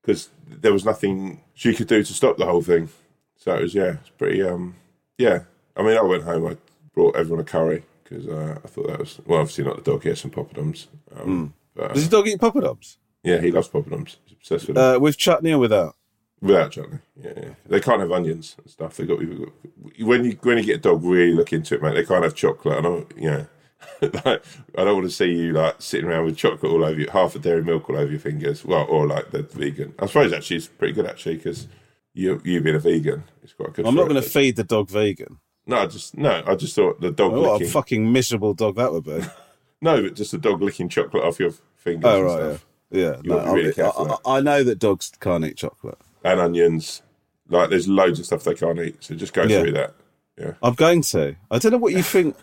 because 0.00 0.30
there 0.46 0.72
was 0.72 0.84
nothing 0.84 1.42
she 1.54 1.74
could 1.74 1.88
do 1.88 2.04
to 2.04 2.14
stop 2.14 2.36
the 2.36 2.46
whole 2.46 2.62
thing. 2.62 2.88
So 3.36 3.56
it 3.56 3.62
was, 3.62 3.74
yeah, 3.74 3.96
it's 4.00 4.10
pretty, 4.10 4.42
um, 4.42 4.76
yeah. 5.18 5.40
I 5.76 5.82
mean, 5.82 5.98
I 5.98 6.02
went 6.02 6.22
home, 6.22 6.46
I 6.46 6.56
brought 6.94 7.16
everyone 7.16 7.40
a 7.40 7.44
curry 7.44 7.82
because 8.08 8.26
uh, 8.26 8.58
I 8.64 8.68
thought 8.68 8.88
that 8.88 8.98
was 8.98 9.20
well, 9.26 9.40
obviously 9.40 9.64
not 9.64 9.76
the 9.76 9.90
dog. 9.90 10.04
Had 10.04 10.18
some 10.18 10.30
poppadoms. 10.30 10.86
Um, 11.14 11.54
but, 11.74 11.94
Does 11.94 12.08
the 12.08 12.16
dog 12.16 12.28
eat 12.28 12.40
poppadoms? 12.40 12.96
yeah, 13.22 13.40
he 13.40 13.50
loves 13.50 13.68
poppadoms. 13.68 14.16
He's 14.24 14.34
obsessed 14.34 14.68
with 14.68 14.76
them. 14.76 14.96
Uh, 14.96 14.98
with 14.98 15.16
chutney 15.16 15.52
or 15.52 15.58
without? 15.58 15.96
Without 16.40 16.70
chutney, 16.70 16.98
yeah, 17.16 17.32
yeah. 17.36 17.50
They 17.66 17.80
can't 17.80 18.00
have 18.00 18.12
onions 18.12 18.54
and 18.58 18.70
stuff. 18.70 18.96
They 18.96 19.06
got 19.06 19.18
when 19.18 20.24
you 20.24 20.38
when 20.42 20.58
you 20.58 20.64
get 20.64 20.76
a 20.76 20.80
dog, 20.80 21.02
really 21.02 21.32
look 21.32 21.52
into 21.52 21.74
it, 21.74 21.82
mate. 21.82 21.94
They 21.94 22.04
can't 22.04 22.22
have 22.22 22.34
chocolate. 22.34 22.78
I 22.78 22.80
don't, 22.80 23.12
you 23.16 23.30
know, 23.30 23.46
like, 24.24 24.44
I 24.76 24.84
don't 24.84 24.94
want 24.94 25.04
to 25.04 25.10
see 25.10 25.32
you 25.32 25.52
like 25.52 25.82
sitting 25.82 26.08
around 26.08 26.26
with 26.26 26.36
chocolate 26.36 26.70
all 26.70 26.84
over 26.84 27.00
you, 27.00 27.08
half 27.12 27.34
a 27.34 27.40
dairy 27.40 27.64
milk 27.64 27.90
all 27.90 27.96
over 27.96 28.10
your 28.10 28.20
fingers. 28.20 28.64
Well, 28.64 28.86
or 28.88 29.06
like 29.08 29.32
the 29.32 29.42
vegan. 29.42 29.94
I 29.98 30.06
suppose 30.06 30.32
actually 30.32 30.58
it's 30.58 30.68
pretty 30.68 30.94
good 30.94 31.06
actually 31.06 31.36
because 31.36 31.66
you 32.14 32.40
you 32.44 32.60
being 32.60 32.76
a 32.76 32.80
vegan, 32.80 33.24
it's 33.42 33.52
quite 33.52 33.72
good. 33.72 33.86
I'm 33.86 33.96
not 33.96 34.08
going 34.08 34.22
to 34.22 34.28
feed 34.28 34.54
the 34.54 34.64
dog 34.64 34.88
vegan. 34.90 35.40
No, 35.68 35.76
I 35.78 35.86
just 35.86 36.16
no. 36.16 36.42
I 36.46 36.54
just 36.56 36.74
thought 36.74 37.00
the 37.00 37.12
dog 37.12 37.32
Oh, 37.34 37.42
What 37.52 37.62
a 37.62 37.66
fucking 37.66 38.10
miserable 38.10 38.54
dog 38.54 38.74
that 38.76 38.92
would 38.92 39.04
be. 39.04 39.20
No, 39.80 40.02
but 40.02 40.14
just 40.16 40.34
a 40.34 40.38
dog 40.38 40.60
licking 40.60 40.88
chocolate 40.88 41.22
off 41.22 41.38
your 41.38 41.52
fingers. 41.76 42.04
oh 42.04 42.16
and 42.16 42.26
right, 42.26 42.38
stuff. 42.56 42.66
yeah, 42.90 43.00
yeah. 43.02 43.20
No, 43.22 43.54
be 43.54 43.60
really 43.62 43.80
I- 43.80 44.16
I, 44.26 44.40
know 44.40 44.64
that 44.64 44.80
dogs 44.80 45.12
can't 45.20 45.44
eat 45.44 45.56
chocolate. 45.56 45.98
and 46.24 46.40
onions. 46.40 47.02
Like 47.48 47.70
there's 47.70 47.86
loads 47.86 48.18
of 48.18 48.26
stuff 48.26 48.42
they 48.42 48.54
can't 48.54 48.80
eat. 48.80 48.96
So 49.04 49.14
just 49.14 49.32
go 49.32 49.44
Yeah. 49.44 49.60
through 49.60 49.72
that. 49.74 49.94
Yeah. 50.36 50.52
I'm 50.64 50.74
going 50.74 51.02
to. 51.02 51.36
I 51.48 51.58
don't 51.60 51.70
know 51.70 51.78
what 51.78 51.92
you 51.92 52.02
think. 52.02 52.34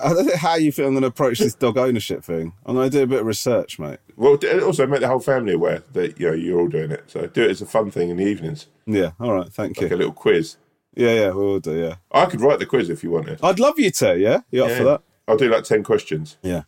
I 0.00 0.14
don't 0.14 0.26
know 0.26 0.36
how 0.36 0.54
you 0.54 0.70
think 0.70 0.86
I'm 0.86 0.92
going 0.92 1.02
to 1.02 1.08
approach 1.08 1.40
this 1.40 1.54
dog 1.54 1.76
ownership 1.76 2.22
thing. 2.22 2.52
I'm 2.64 2.76
going 2.76 2.88
to 2.88 2.96
do 2.98 3.02
a 3.02 3.06
bit 3.08 3.20
of 3.20 3.26
research, 3.26 3.78
mate. 3.80 3.98
Well, 4.16 4.38
also 4.62 4.86
make 4.86 5.00
the 5.00 5.08
whole 5.08 5.18
family 5.18 5.54
aware 5.54 5.82
that 5.92 6.20
you 6.20 6.28
know 6.28 6.34
you're 6.34 6.60
all 6.60 6.68
doing 6.68 6.92
it. 6.92 7.02
So 7.08 7.26
do 7.26 7.42
it 7.42 7.50
as 7.50 7.60
a 7.60 7.66
fun 7.66 7.90
thing 7.90 8.10
in 8.10 8.16
the 8.18 8.24
evenings, 8.26 8.68
Yeah. 8.86 9.10
All 9.18 9.32
right. 9.34 9.48
Thank 9.52 9.78
you. 9.78 9.86
like 9.88 9.92
a 9.92 9.96
little 9.96 10.12
quiz. 10.12 10.56
Yeah, 10.94 11.12
yeah. 11.14 11.28
We 11.30 11.36
will 11.44 11.60
do. 11.60 11.78
Yeah. 11.78 11.96
I 12.10 12.26
could 12.26 12.40
write 12.40 12.58
the 12.58 12.66
quiz 12.66 12.90
if 12.90 13.02
you 13.04 13.10
wanted. 13.10 13.38
I'd 13.42 13.60
love 13.60 13.78
you 13.78 13.90
to. 13.92 14.18
Yeah. 14.18 14.40
You 14.50 14.64
up 14.64 14.70
Yeah. 14.70 14.78
for 14.78 14.84
that? 14.84 15.02
I'll 15.28 15.36
do 15.36 15.48
like 15.48 15.64
ten 15.64 15.82
questions. 15.84 16.36
Yeah. 16.42 16.62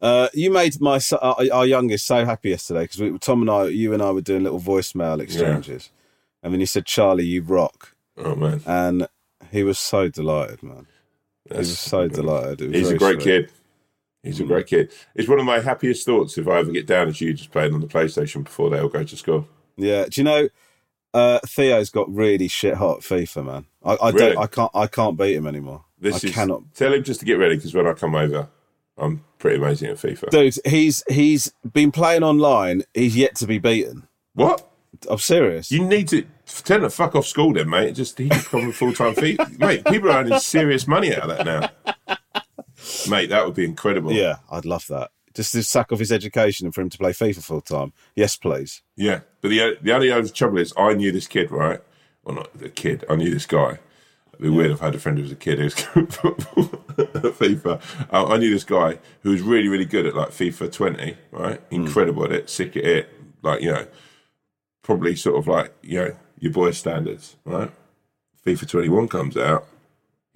Uh, 0.00 0.28
you 0.32 0.50
made 0.50 0.80
my 0.80 0.98
so- 0.98 1.18
our, 1.18 1.36
our 1.52 1.66
youngest 1.66 2.06
so 2.06 2.24
happy 2.24 2.50
yesterday 2.50 2.86
because 2.86 3.18
Tom 3.20 3.40
and 3.40 3.50
I, 3.50 3.64
you 3.64 3.92
and 3.92 4.00
I, 4.02 4.12
were 4.12 4.20
doing 4.20 4.44
little 4.44 4.60
voicemail 4.60 5.20
exchanges, 5.20 5.90
and 6.42 6.52
then 6.52 6.60
you 6.60 6.66
said, 6.66 6.86
"Charlie, 6.86 7.24
you 7.26 7.42
rock," 7.42 7.96
Oh 8.16 8.36
man, 8.36 8.60
and 8.64 9.08
he 9.50 9.64
was 9.64 9.76
so 9.76 10.08
delighted, 10.08 10.62
man. 10.62 10.86
He 11.50 11.56
was 11.58 11.66
That's- 11.68 11.80
so 11.80 12.06
delighted. 12.06 12.60
Was 12.60 12.72
He's 12.72 12.90
a 12.90 12.96
great 12.98 13.20
sweet. 13.20 13.24
kid. 13.24 13.52
He's 14.22 14.38
a 14.38 14.44
great 14.44 14.68
kid. 14.68 14.92
It's 15.16 15.28
one 15.28 15.40
of 15.40 15.44
my 15.46 15.58
happiest 15.60 16.04
thoughts 16.06 16.38
if 16.38 16.46
I 16.46 16.58
ever 16.58 16.70
get 16.70 16.86
down 16.86 17.08
as 17.08 17.20
you 17.20 17.32
just 17.34 17.50
playing 17.50 17.74
on 17.74 17.80
the 17.80 17.86
PlayStation 17.88 18.44
before 18.44 18.70
they 18.70 18.78
all 18.78 18.88
go 18.88 19.02
to 19.02 19.16
school. 19.16 19.48
Yeah. 19.76 20.04
Do 20.04 20.20
you 20.20 20.24
know? 20.24 20.48
Uh, 21.14 21.40
Theo's 21.46 21.90
got 21.90 22.12
really 22.12 22.48
shit 22.48 22.74
hot 22.74 23.00
FIFA, 23.00 23.44
man. 23.44 23.66
I, 23.84 23.94
I 23.94 24.10
Really? 24.10 24.34
don't. 24.34 24.42
I 24.42 24.46
can't. 24.46 24.70
I 24.74 24.86
can't 24.86 25.16
beat 25.18 25.34
him 25.36 25.46
anymore. 25.46 25.84
This 25.98 26.24
I 26.24 26.28
is 26.28 26.34
cannot. 26.34 26.62
tell 26.74 26.92
him 26.92 27.02
just 27.02 27.20
to 27.20 27.26
get 27.26 27.34
ready 27.38 27.56
because 27.56 27.74
when 27.74 27.86
I 27.86 27.92
come 27.94 28.14
over, 28.14 28.48
I'm 28.96 29.24
pretty 29.38 29.56
amazing 29.56 29.88
at 29.90 29.96
FIFA. 29.96 30.30
Dude, 30.30 30.54
he's 30.64 31.02
he's 31.08 31.52
been 31.72 31.90
playing 31.92 32.22
online. 32.22 32.82
He's 32.94 33.16
yet 33.16 33.34
to 33.36 33.46
be 33.46 33.58
beaten. 33.58 34.06
what? 34.34 34.64
I'm 35.08 35.18
serious. 35.18 35.70
You 35.70 35.84
need 35.84 36.08
to 36.08 36.24
tell 36.46 36.78
him 36.78 36.82
to 36.84 36.90
fuck 36.90 37.14
off 37.14 37.26
school, 37.26 37.52
then, 37.52 37.68
mate. 37.68 37.92
Just 37.94 38.18
he 38.18 38.28
could 38.28 38.42
become 38.42 38.68
a 38.70 38.72
full 38.72 38.92
time 38.92 39.14
FIFA, 39.14 39.58
mate. 39.60 39.84
People 39.86 40.10
are 40.10 40.18
earning 40.20 40.38
serious 40.40 40.86
money 40.88 41.14
out 41.14 41.30
of 41.30 41.36
that 41.36 41.46
now, 41.46 41.70
mate. 43.08 43.28
That 43.30 43.44
would 43.46 43.54
be 43.54 43.64
incredible. 43.64 44.12
yeah, 44.12 44.36
I'd 44.50 44.64
love 44.64 44.86
that. 44.88 45.10
Just 45.38 45.52
to 45.52 45.62
sack 45.62 45.92
off 45.92 46.00
his 46.00 46.10
education 46.10 46.66
and 46.66 46.74
for 46.74 46.80
him 46.80 46.90
to 46.90 46.98
play 46.98 47.12
FIFA 47.12 47.44
full 47.44 47.60
time. 47.60 47.92
Yes, 48.16 48.34
please. 48.34 48.82
Yeah, 48.96 49.20
but 49.40 49.50
the 49.50 49.78
the 49.80 49.92
only 49.92 50.10
other 50.10 50.26
trouble 50.26 50.58
is 50.58 50.72
I 50.76 50.94
knew 50.94 51.12
this 51.12 51.28
kid, 51.28 51.52
right? 51.52 51.78
Well, 52.24 52.34
not 52.34 52.58
the 52.58 52.68
kid. 52.68 53.04
I 53.08 53.14
knew 53.14 53.30
this 53.30 53.46
guy. 53.46 53.78
It'd 54.32 54.42
be 54.42 54.48
weird 54.48 54.72
if 54.72 54.82
I 54.82 54.86
had 54.86 54.96
a 54.96 54.98
friend 54.98 55.16
who 55.16 55.22
was 55.22 55.30
a 55.30 55.36
kid 55.36 55.58
who 55.58 55.64
was 55.66 55.74
good 55.74 56.08
at 56.98 57.34
FIFA. 57.38 57.80
Uh, 58.12 58.26
I 58.26 58.36
knew 58.38 58.50
this 58.50 58.64
guy 58.64 58.98
who 59.22 59.30
was 59.30 59.40
really, 59.40 59.68
really 59.68 59.84
good 59.84 60.06
at 60.06 60.16
like 60.16 60.30
FIFA 60.30 60.72
20, 60.72 61.16
right? 61.30 61.60
Incredible 61.70 62.24
at 62.24 62.32
it, 62.32 62.50
sick 62.50 62.76
at 62.76 62.84
it, 62.84 63.14
like 63.42 63.62
you 63.62 63.70
know, 63.70 63.86
probably 64.82 65.14
sort 65.14 65.36
of 65.38 65.46
like 65.46 65.72
you 65.82 66.00
know 66.00 66.16
your 66.40 66.50
boy 66.50 66.72
standards, 66.72 67.36
right? 67.44 67.70
FIFA 68.44 68.68
21 68.68 69.06
comes 69.06 69.36
out, 69.36 69.68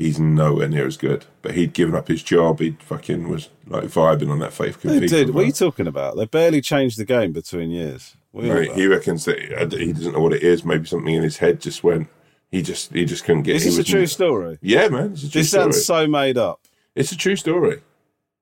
he's 0.02 0.18
nowhere 0.20 0.68
near 0.68 0.86
as 0.86 0.96
good. 0.96 1.24
But 1.42 1.54
he'd 1.54 1.72
given 1.72 1.94
up 1.94 2.08
his 2.08 2.22
job. 2.22 2.60
He 2.60 2.76
fucking 2.80 3.28
was 3.28 3.48
like 3.66 3.84
vibing 3.84 4.30
on 4.30 4.38
that 4.40 4.52
faith. 4.52 4.80
Dude, 4.82 5.08
dude, 5.08 5.30
what 5.30 5.44
are 5.44 5.46
you 5.46 5.52
talking 5.52 5.86
about? 5.86 6.16
They 6.16 6.26
barely 6.26 6.60
changed 6.60 6.98
the 6.98 7.04
game 7.04 7.32
between 7.32 7.70
years. 7.70 8.16
What 8.32 8.44
are 8.44 8.46
you 8.46 8.52
on 8.52 8.58
Right, 8.58 8.72
he 8.72 8.86
reckons 8.86 9.24
that 9.26 9.38
he 9.72 9.92
doesn't 9.92 10.12
know 10.12 10.20
what 10.20 10.32
it 10.32 10.42
is. 10.42 10.64
Maybe 10.64 10.86
something 10.86 11.14
in 11.14 11.22
his 11.22 11.38
head 11.38 11.60
just 11.60 11.82
went. 11.84 12.08
He 12.50 12.62
just 12.62 12.92
he 12.92 13.04
just 13.04 13.24
couldn't 13.24 13.42
get. 13.42 13.56
Is 13.56 13.64
this 13.64 13.78
a 13.78 13.84
true 13.84 14.06
story? 14.06 14.58
Yeah, 14.60 14.88
man, 14.88 15.12
it's 15.12 15.22
a 15.24 15.30
true 15.30 15.40
This 15.40 15.48
story. 15.50 15.62
sounds 15.72 15.84
so 15.84 16.06
made 16.06 16.36
up. 16.38 16.60
It's 16.94 17.12
a 17.12 17.16
true 17.16 17.36
story. 17.36 17.80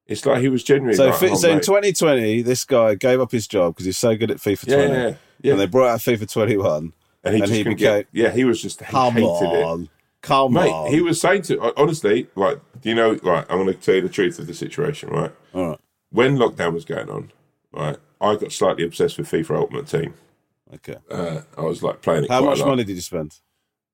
It's 0.06 0.26
like 0.26 0.40
he 0.42 0.48
was 0.48 0.64
genuinely. 0.64 0.96
So, 0.96 1.06
like, 1.06 1.22
oh, 1.22 1.34
so 1.36 1.50
in 1.50 1.60
2020, 1.60 2.42
this 2.42 2.64
guy 2.64 2.96
gave 2.96 3.20
up 3.20 3.30
his 3.30 3.46
job 3.46 3.74
because 3.74 3.86
he's 3.86 3.96
so 3.98 4.16
good 4.16 4.30
at 4.32 4.38
FIFA 4.38 4.66
Yeah, 4.66 4.74
20. 4.86 4.92
yeah, 4.92 5.14
yeah. 5.42 5.52
And 5.52 5.60
they 5.60 5.66
brought 5.66 5.88
out 5.90 6.00
FIFA 6.00 6.28
21. 6.28 6.92
and 7.22 7.34
he 7.36 7.40
and 7.40 7.46
just 7.48 7.52
he 7.52 7.58
couldn't 7.62 7.76
became- 7.78 7.98
get. 7.98 8.06
Yeah, 8.12 8.30
he 8.30 8.44
was 8.44 8.60
just 8.60 8.80
he 8.80 8.86
Come 8.86 9.12
hated 9.14 9.26
on. 9.26 9.82
it. 9.84 9.88
Come 10.22 10.52
Mate, 10.52 10.70
on. 10.70 10.90
he 10.92 11.00
was 11.00 11.20
saying 11.20 11.42
to 11.42 11.72
honestly, 11.80 12.28
like, 12.34 12.58
do 12.82 12.88
you 12.90 12.94
know? 12.94 13.14
Right, 13.22 13.44
I'm 13.48 13.56
going 13.64 13.66
to 13.68 13.74
tell 13.74 13.94
you 13.94 14.02
the 14.02 14.08
truth 14.08 14.38
of 14.38 14.46
the 14.46 14.54
situation. 14.54 15.08
Right, 15.10 15.32
All 15.54 15.68
right. 15.70 15.78
when 16.10 16.36
lockdown 16.36 16.74
was 16.74 16.84
going 16.84 17.08
on, 17.08 17.32
right, 17.72 17.96
I 18.20 18.36
got 18.36 18.52
slightly 18.52 18.84
obsessed 18.84 19.16
with 19.18 19.30
FIFA 19.30 19.56
Ultimate 19.56 19.86
Team. 19.86 20.14
Okay. 20.74 20.96
Uh, 21.10 21.40
I 21.56 21.62
was 21.62 21.82
like 21.82 22.02
playing 22.02 22.24
it. 22.24 22.30
How 22.30 22.40
quite 22.42 22.56
a 22.56 22.58
much 22.60 22.66
money 22.68 22.84
did 22.84 22.94
you 22.96 23.00
spend? 23.02 23.36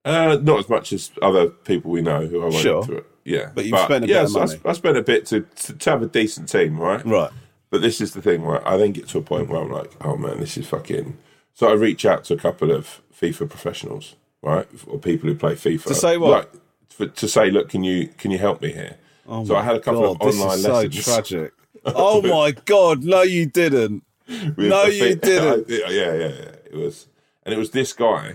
Uh, 0.04 0.38
not 0.42 0.58
as 0.60 0.68
much 0.68 0.92
as 0.92 1.10
other 1.22 1.48
people 1.48 1.90
we 1.90 2.02
know 2.02 2.26
who 2.26 2.40
I 2.42 2.44
went 2.44 2.56
Sure. 2.56 2.82
through 2.84 2.98
it. 2.98 3.06
Yeah, 3.24 3.50
But 3.54 3.64
you've 3.66 3.78
spent 3.80 4.04
a 4.04 4.06
bit 4.06 4.14
yeah, 4.14 4.22
of 4.22 4.30
so 4.30 4.40
I. 4.64 4.70
I 4.70 4.72
spent 4.72 4.96
a 4.96 5.02
bit 5.02 5.26
to, 5.26 5.40
to 5.40 5.72
to 5.72 5.90
have 5.90 6.02
a 6.02 6.06
decent 6.06 6.48
team, 6.48 6.78
right? 6.78 7.04
Right. 7.04 7.30
But 7.70 7.82
this 7.82 8.00
is 8.00 8.12
the 8.12 8.22
thing, 8.22 8.42
right? 8.42 8.62
I 8.64 8.76
then 8.76 8.92
get 8.92 9.08
to 9.08 9.18
a 9.18 9.22
point 9.22 9.48
where 9.48 9.60
I'm 9.60 9.70
like, 9.70 9.92
oh 10.04 10.16
man, 10.16 10.38
this 10.38 10.56
is 10.56 10.66
fucking. 10.68 11.18
So 11.52 11.68
I 11.68 11.72
reach 11.74 12.04
out 12.06 12.22
to 12.24 12.34
a 12.34 12.36
couple 12.36 12.70
of 12.70 13.00
FIFA 13.20 13.48
professionals, 13.50 14.14
right, 14.46 14.66
or 14.86 14.98
people 14.98 15.28
who 15.28 15.34
play 15.34 15.54
FIFA. 15.54 15.84
To 15.84 15.94
say 15.94 16.16
what? 16.16 16.30
Like, 16.30 16.52
for, 16.90 17.06
to 17.06 17.28
say, 17.28 17.50
look, 17.50 17.68
can 17.68 17.84
you 17.84 18.08
can 18.18 18.30
you 18.30 18.38
help 18.38 18.62
me 18.62 18.72
here? 18.72 18.96
Oh 19.28 19.44
so 19.44 19.56
I 19.56 19.62
had 19.62 19.76
a 19.76 19.80
couple 19.80 20.02
God, 20.02 20.20
of 20.22 20.26
this 20.32 20.40
online 20.40 20.90
is 20.92 21.04
so 21.04 21.12
tragic. 21.14 21.52
oh 21.84 22.22
my 22.22 22.52
God. 22.52 23.02
No, 23.04 23.22
you 23.22 23.46
didn't. 23.46 24.02
No, 24.56 24.84
you 24.86 25.14
didn't. 25.30 25.68
yeah, 25.68 25.88
yeah, 25.88 26.14
yeah. 26.14 26.50
It 26.70 26.74
was, 26.74 27.06
and 27.44 27.54
it 27.54 27.58
was 27.58 27.70
this 27.70 27.92
guy, 27.92 28.34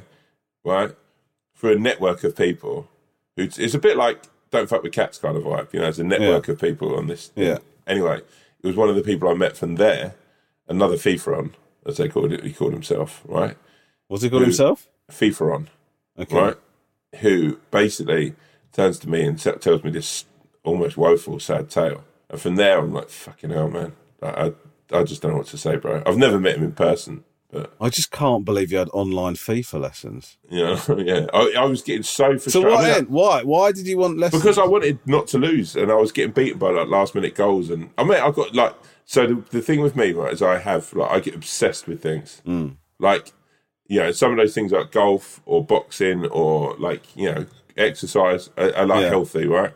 right, 0.64 0.96
for 1.54 1.70
a 1.70 1.78
network 1.78 2.24
of 2.24 2.36
people. 2.38 2.88
Who 3.36 3.44
it's 3.44 3.74
a 3.74 3.80
bit 3.80 3.98
like 3.98 4.24
"Don't 4.52 4.70
fuck 4.70 4.84
with 4.84 4.94
cats" 4.94 5.18
kind 5.18 5.36
of 5.36 5.44
vibe. 5.44 5.74
You 5.74 5.82
know, 5.82 5.88
it's 5.90 6.00
a 6.00 6.06
network 6.06 6.48
of 6.48 6.62
people 6.62 6.96
on 6.96 7.08
this. 7.08 7.28
thing. 7.28 7.44
Yeah. 7.46 7.58
Anyway, 7.88 8.22
it 8.64 8.68
was 8.68 8.78
one 8.78 8.88
of 8.88 8.96
the 8.96 9.02
people 9.02 9.28
I 9.28 9.34
met 9.34 9.58
from 9.58 9.76
there. 9.76 10.16
Another 10.70 10.96
FIFA 10.96 11.38
on, 11.38 11.56
as 11.86 11.98
they 11.98 12.08
called 12.08 12.32
it. 12.32 12.46
He 12.46 12.54
called 12.54 12.72
himself, 12.72 13.22
right? 13.26 13.58
What's 14.08 14.24
he 14.24 14.30
called 14.30 14.44
Who- 14.44 14.46
himself? 14.46 14.88
FIFA 15.12 15.54
on, 15.56 15.70
Okay. 16.20 16.36
right? 16.38 16.58
Who 17.20 17.60
basically 17.72 18.36
turns 18.74 19.00
to 19.00 19.10
me 19.10 19.24
and 19.24 19.40
t- 19.40 19.52
tells 19.54 19.84
me 19.84 19.92
this 19.92 20.26
almost 20.64 20.98
woeful, 20.98 21.40
sad 21.40 21.70
tale. 21.70 22.04
And 22.30 22.40
from 22.40 22.56
there, 22.56 22.80
I'm 22.80 22.94
like, 22.94 23.10
fucking 23.10 23.50
hell, 23.50 23.70
man. 23.70 23.94
I, 24.22 24.28
I, 24.28 25.00
I 25.00 25.04
just 25.04 25.22
don't 25.22 25.32
know 25.32 25.38
what 25.40 25.48
to 25.48 25.58
say, 25.58 25.76
bro. 25.76 26.04
I've 26.06 26.18
never 26.18 26.40
met 26.40 26.56
him 26.58 26.64
in 26.64 26.72
person, 26.74 27.24
but, 27.52 27.74
I 27.82 27.90
just 27.90 28.12
can't 28.12 28.46
believe 28.46 28.72
you 28.72 28.78
had 28.78 28.88
online 28.94 29.34
FIFA 29.36 29.82
lessons. 29.82 30.38
know, 30.50 30.80
yeah. 30.98 31.26
I, 31.34 31.54
I 31.58 31.66
was 31.66 31.82
getting 31.82 32.04
so 32.04 32.38
So 32.38 32.62
frustrated. 32.62 32.72
what 32.72 32.86
I 32.86 33.00
mean? 33.02 33.06
Why? 33.10 33.44
Why 33.44 33.72
did 33.74 33.88
you 33.88 33.98
want 33.98 34.18
lessons? 34.20 34.42
because 34.42 34.58
I 34.58 34.66
wanted 34.66 35.00
not 35.06 35.28
to 35.28 35.38
lose, 35.38 35.76
and 35.76 35.92
I 35.92 35.96
was 35.96 36.14
getting 36.14 36.32
beaten 36.32 36.60
by 36.60 36.70
like 36.70 36.88
last 36.88 37.14
minute 37.14 37.36
goals. 37.36 37.70
And 37.70 37.90
I 37.98 38.04
mean, 38.06 38.20
I 38.22 38.32
got 38.32 38.56
like 38.56 38.74
so. 39.04 39.28
The, 39.28 39.44
the 39.50 39.62
thing 39.62 39.82
with 39.82 39.98
me, 39.98 40.14
right, 40.14 40.32
is 40.32 40.42
I 40.42 40.60
have 40.60 40.94
like 40.94 41.12
I 41.12 41.20
get 41.20 41.36
obsessed 41.36 41.88
with 41.88 42.02
things. 42.02 42.42
Mm. 42.48 42.78
Like, 43.00 43.34
you 43.92 44.00
know, 44.00 44.12
some 44.14 44.32
of 44.32 44.38
those 44.38 44.54
things 44.56 44.72
like 44.72 44.90
golf 44.92 45.42
or 45.46 45.64
boxing 45.66 46.26
or 46.28 46.76
like 46.78 47.04
you 47.16 47.30
know 47.30 47.46
exercise 47.76 48.50
are, 48.58 48.74
are 48.76 48.86
like 48.86 49.02
Yeah. 49.02 49.10
healthy, 49.10 49.46
right? 49.46 49.74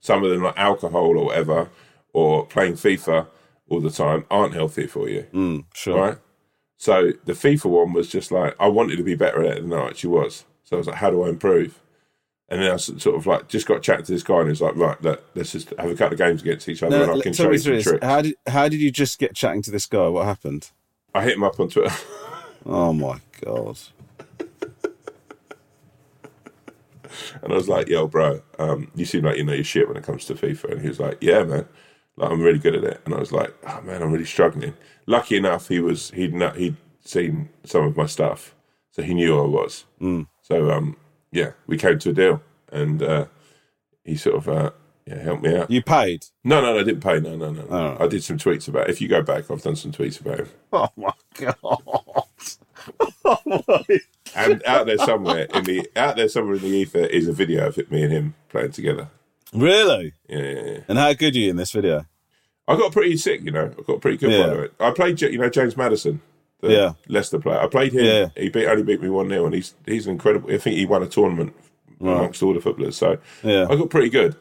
Some 0.00 0.24
of 0.24 0.30
them 0.30 0.42
like 0.42 0.58
alcohol 0.58 1.16
or 1.16 1.26
whatever, 1.26 1.68
or 2.12 2.44
playing 2.46 2.74
FIFA 2.74 3.28
all 3.68 3.80
the 3.80 3.90
time 3.90 4.24
aren't 4.30 4.54
healthy 4.54 4.86
for 4.88 5.08
you, 5.08 5.26
Mm, 5.32 5.64
sure. 5.74 5.96
right? 6.00 6.18
So 6.76 7.12
the 7.24 7.34
FIFA 7.34 7.66
one 7.66 7.92
was 7.92 8.08
just 8.08 8.32
like 8.32 8.56
I 8.58 8.66
wanted 8.66 8.96
to 8.96 9.04
be 9.04 9.14
better 9.14 9.44
at 9.44 9.58
it 9.58 9.62
than 9.62 9.72
I 9.72 9.86
actually 9.86 10.10
was. 10.10 10.44
So 10.64 10.76
I 10.76 10.78
was 10.78 10.88
like, 10.88 10.96
how 10.96 11.10
do 11.10 11.22
I 11.22 11.28
improve? 11.28 11.78
And 12.48 12.60
then 12.60 12.70
I 12.72 12.76
sort 12.78 13.14
of 13.16 13.26
like 13.26 13.46
just 13.48 13.66
got 13.68 13.80
chatting 13.82 14.04
to 14.06 14.12
this 14.12 14.24
guy, 14.24 14.38
and 14.38 14.46
he 14.48 14.50
was 14.50 14.60
like, 14.60 14.74
right, 14.76 15.00
look, 15.02 15.24
let's 15.36 15.52
just 15.52 15.70
have 15.78 15.88
a 15.88 15.94
couple 15.94 16.14
of 16.14 16.18
games 16.18 16.42
against 16.42 16.68
each 16.68 16.82
other, 16.82 16.96
Now, 16.96 17.12
and 17.12 17.20
I 17.20 17.22
can 17.22 17.32
show 17.32 17.50
you 17.52 17.58
some 17.58 17.80
tricks. 17.80 18.04
How 18.04 18.22
did 18.22 18.34
how 18.48 18.68
did 18.68 18.80
you 18.80 18.90
just 18.90 19.20
get 19.20 19.36
chatting 19.36 19.62
to 19.62 19.70
this 19.70 19.86
guy? 19.86 20.08
What 20.08 20.24
happened? 20.26 20.70
I 21.14 21.22
hit 21.22 21.36
him 21.36 21.44
up 21.44 21.60
on 21.60 21.68
Twitter. 21.68 21.94
Oh 22.64 22.92
my 22.92 23.20
god! 23.44 23.78
And 27.42 27.52
I 27.52 27.56
was 27.56 27.68
like, 27.68 27.88
yo, 27.88 28.06
bro, 28.06 28.42
um, 28.58 28.90
you 28.94 29.04
seem 29.04 29.24
like 29.24 29.36
you 29.36 29.44
know 29.44 29.52
your 29.52 29.64
shit 29.64 29.88
when 29.88 29.96
it 29.96 30.04
comes 30.04 30.24
to 30.26 30.34
FIFA. 30.34 30.72
And 30.72 30.80
he 30.80 30.88
was 30.88 31.00
like, 31.00 31.18
yeah, 31.20 31.44
man. 31.44 31.66
Like, 32.16 32.30
I'm 32.30 32.42
really 32.42 32.58
good 32.58 32.74
at 32.74 32.84
it. 32.84 33.00
And 33.04 33.14
I 33.14 33.18
was 33.18 33.32
like, 33.32 33.54
oh, 33.66 33.80
man, 33.82 34.02
I'm 34.02 34.12
really 34.12 34.24
struggling. 34.24 34.74
Lucky 35.06 35.36
enough, 35.36 35.68
he 35.68 35.80
was, 35.80 36.10
he'd, 36.10 36.34
not, 36.34 36.56
he'd 36.56 36.76
seen 37.04 37.48
some 37.64 37.84
of 37.84 37.96
my 37.96 38.06
stuff. 38.06 38.54
So 38.90 39.02
he 39.02 39.14
knew 39.14 39.34
who 39.34 39.44
I 39.44 39.46
was. 39.46 39.84
Mm. 40.00 40.26
So, 40.42 40.70
um, 40.70 40.96
yeah, 41.30 41.52
we 41.66 41.78
came 41.78 41.98
to 41.98 42.10
a 42.10 42.12
deal. 42.12 42.42
And 42.70 43.02
uh, 43.02 43.26
he 44.04 44.16
sort 44.16 44.36
of 44.36 44.48
uh, 44.48 44.70
yeah, 45.06 45.18
helped 45.22 45.42
me 45.42 45.56
out. 45.56 45.70
You 45.70 45.82
paid? 45.82 46.26
No, 46.44 46.60
no, 46.60 46.74
no, 46.74 46.80
I 46.80 46.84
didn't 46.84 47.02
pay. 47.02 47.20
No, 47.20 47.36
no, 47.36 47.50
no. 47.50 47.62
no. 47.62 47.66
Oh. 47.70 47.96
I 48.04 48.06
did 48.06 48.22
some 48.22 48.38
tweets 48.38 48.68
about 48.68 48.88
it. 48.88 48.90
If 48.90 49.00
you 49.00 49.08
go 49.08 49.22
back, 49.22 49.50
I've 49.50 49.62
done 49.62 49.76
some 49.76 49.92
tweets 49.92 50.20
about 50.20 50.40
him. 50.40 50.48
Oh 50.72 50.88
my 50.96 51.12
god! 51.34 52.01
And 54.34 54.62
out 54.66 54.86
there 54.86 54.96
somewhere 54.98 55.46
in 55.54 55.64
the 55.64 55.86
out 55.94 56.16
there 56.16 56.28
somewhere 56.28 56.56
in 56.56 56.62
the 56.62 56.68
ether 56.68 57.00
is 57.04 57.28
a 57.28 57.32
video 57.32 57.66
of 57.66 57.76
it, 57.78 57.90
me 57.90 58.02
and 58.02 58.12
him 58.12 58.34
playing 58.48 58.72
together. 58.72 59.08
Really? 59.52 60.14
Yeah, 60.28 60.38
yeah, 60.38 60.62
yeah. 60.64 60.78
And 60.88 60.98
how 60.98 61.12
good 61.12 61.34
are 61.34 61.38
you 61.38 61.50
in 61.50 61.56
this 61.56 61.70
video? 61.72 62.06
I 62.66 62.76
got 62.76 62.92
pretty 62.92 63.16
sick, 63.18 63.42
you 63.42 63.50
know. 63.50 63.70
I 63.78 63.82
got 63.82 64.00
pretty 64.00 64.16
good 64.16 64.30
Yeah. 64.30 64.52
way. 64.54 64.68
I 64.80 64.90
played, 64.92 65.20
you 65.20 65.36
know, 65.36 65.50
James 65.50 65.76
Maddison, 65.76 66.22
the 66.60 66.72
Yeah. 66.72 66.92
Leicester 67.08 67.38
player. 67.40 67.58
I 67.58 67.66
played 67.66 67.92
him. 67.92 68.04
Yeah. 68.04 68.28
He 68.36 68.48
beat, 68.48 68.66
only 68.66 68.82
beat 68.84 69.02
me 69.02 69.10
one 69.10 69.28
0 69.28 69.44
and 69.44 69.54
he's 69.54 69.74
he's 69.86 70.06
incredible. 70.06 70.50
I 70.50 70.56
think 70.58 70.76
he 70.76 70.86
won 70.86 71.02
a 71.02 71.08
tournament 71.08 71.54
amongst 72.00 72.42
all 72.42 72.54
the 72.54 72.60
footballers. 72.60 72.96
So 72.96 73.18
Yeah. 73.42 73.66
I 73.68 73.76
got 73.76 73.90
pretty 73.90 74.08
good. 74.08 74.34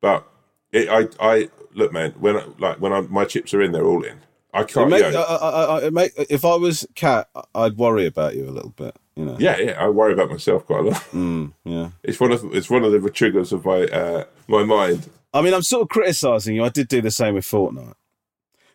But 0.00 0.26
it, 0.72 0.88
I 0.88 1.08
I 1.20 1.50
look, 1.74 1.92
man, 1.92 2.12
when 2.12 2.36
I, 2.36 2.44
like 2.58 2.80
when 2.80 2.92
I, 2.94 3.02
my 3.02 3.26
chips 3.26 3.52
are 3.52 3.60
in, 3.60 3.72
they're 3.72 3.84
all 3.86 4.02
in. 4.04 4.20
I 4.54 4.60
It 4.60 4.68
can't. 4.68 4.88
make, 4.88 5.04
you 5.04 5.10
know, 5.10 5.22
I, 5.22 5.34
I, 5.34 5.86
I, 5.86 5.90
make, 5.90 6.12
if 6.30 6.44
I 6.44 6.54
was 6.54 6.86
cat, 6.94 7.28
I'd 7.54 7.76
worry 7.76 8.06
about 8.06 8.36
you 8.36 8.48
a 8.48 8.52
little 8.52 8.70
bit. 8.70 8.96
You 9.16 9.24
know. 9.26 9.36
yeah, 9.38 9.58
yeah. 9.58 9.72
I 9.72 9.88
worry 9.88 10.12
about 10.12 10.30
myself 10.30 10.64
quite 10.64 10.80
a 10.80 10.82
lot. 10.90 11.04
Mm, 11.12 11.52
yeah. 11.64 11.90
It's 12.02 12.18
one 12.20 12.32
of 12.32 12.44
it's 12.54 12.70
one 12.70 12.84
of 12.84 12.90
the 12.92 13.10
triggers 13.10 13.52
of 13.52 13.64
my 13.64 13.82
uh, 13.82 14.24
my 14.48 14.64
mind. 14.64 15.10
I 15.32 15.42
mean, 15.42 15.52
I'm 15.54 15.62
sort 15.62 15.82
of 15.82 15.88
criticising 15.88 16.54
you. 16.54 16.64
I 16.64 16.68
did 16.68 16.88
do 16.88 17.00
the 17.02 17.10
same 17.10 17.34
with 17.34 17.44
Fortnite. 17.44 17.94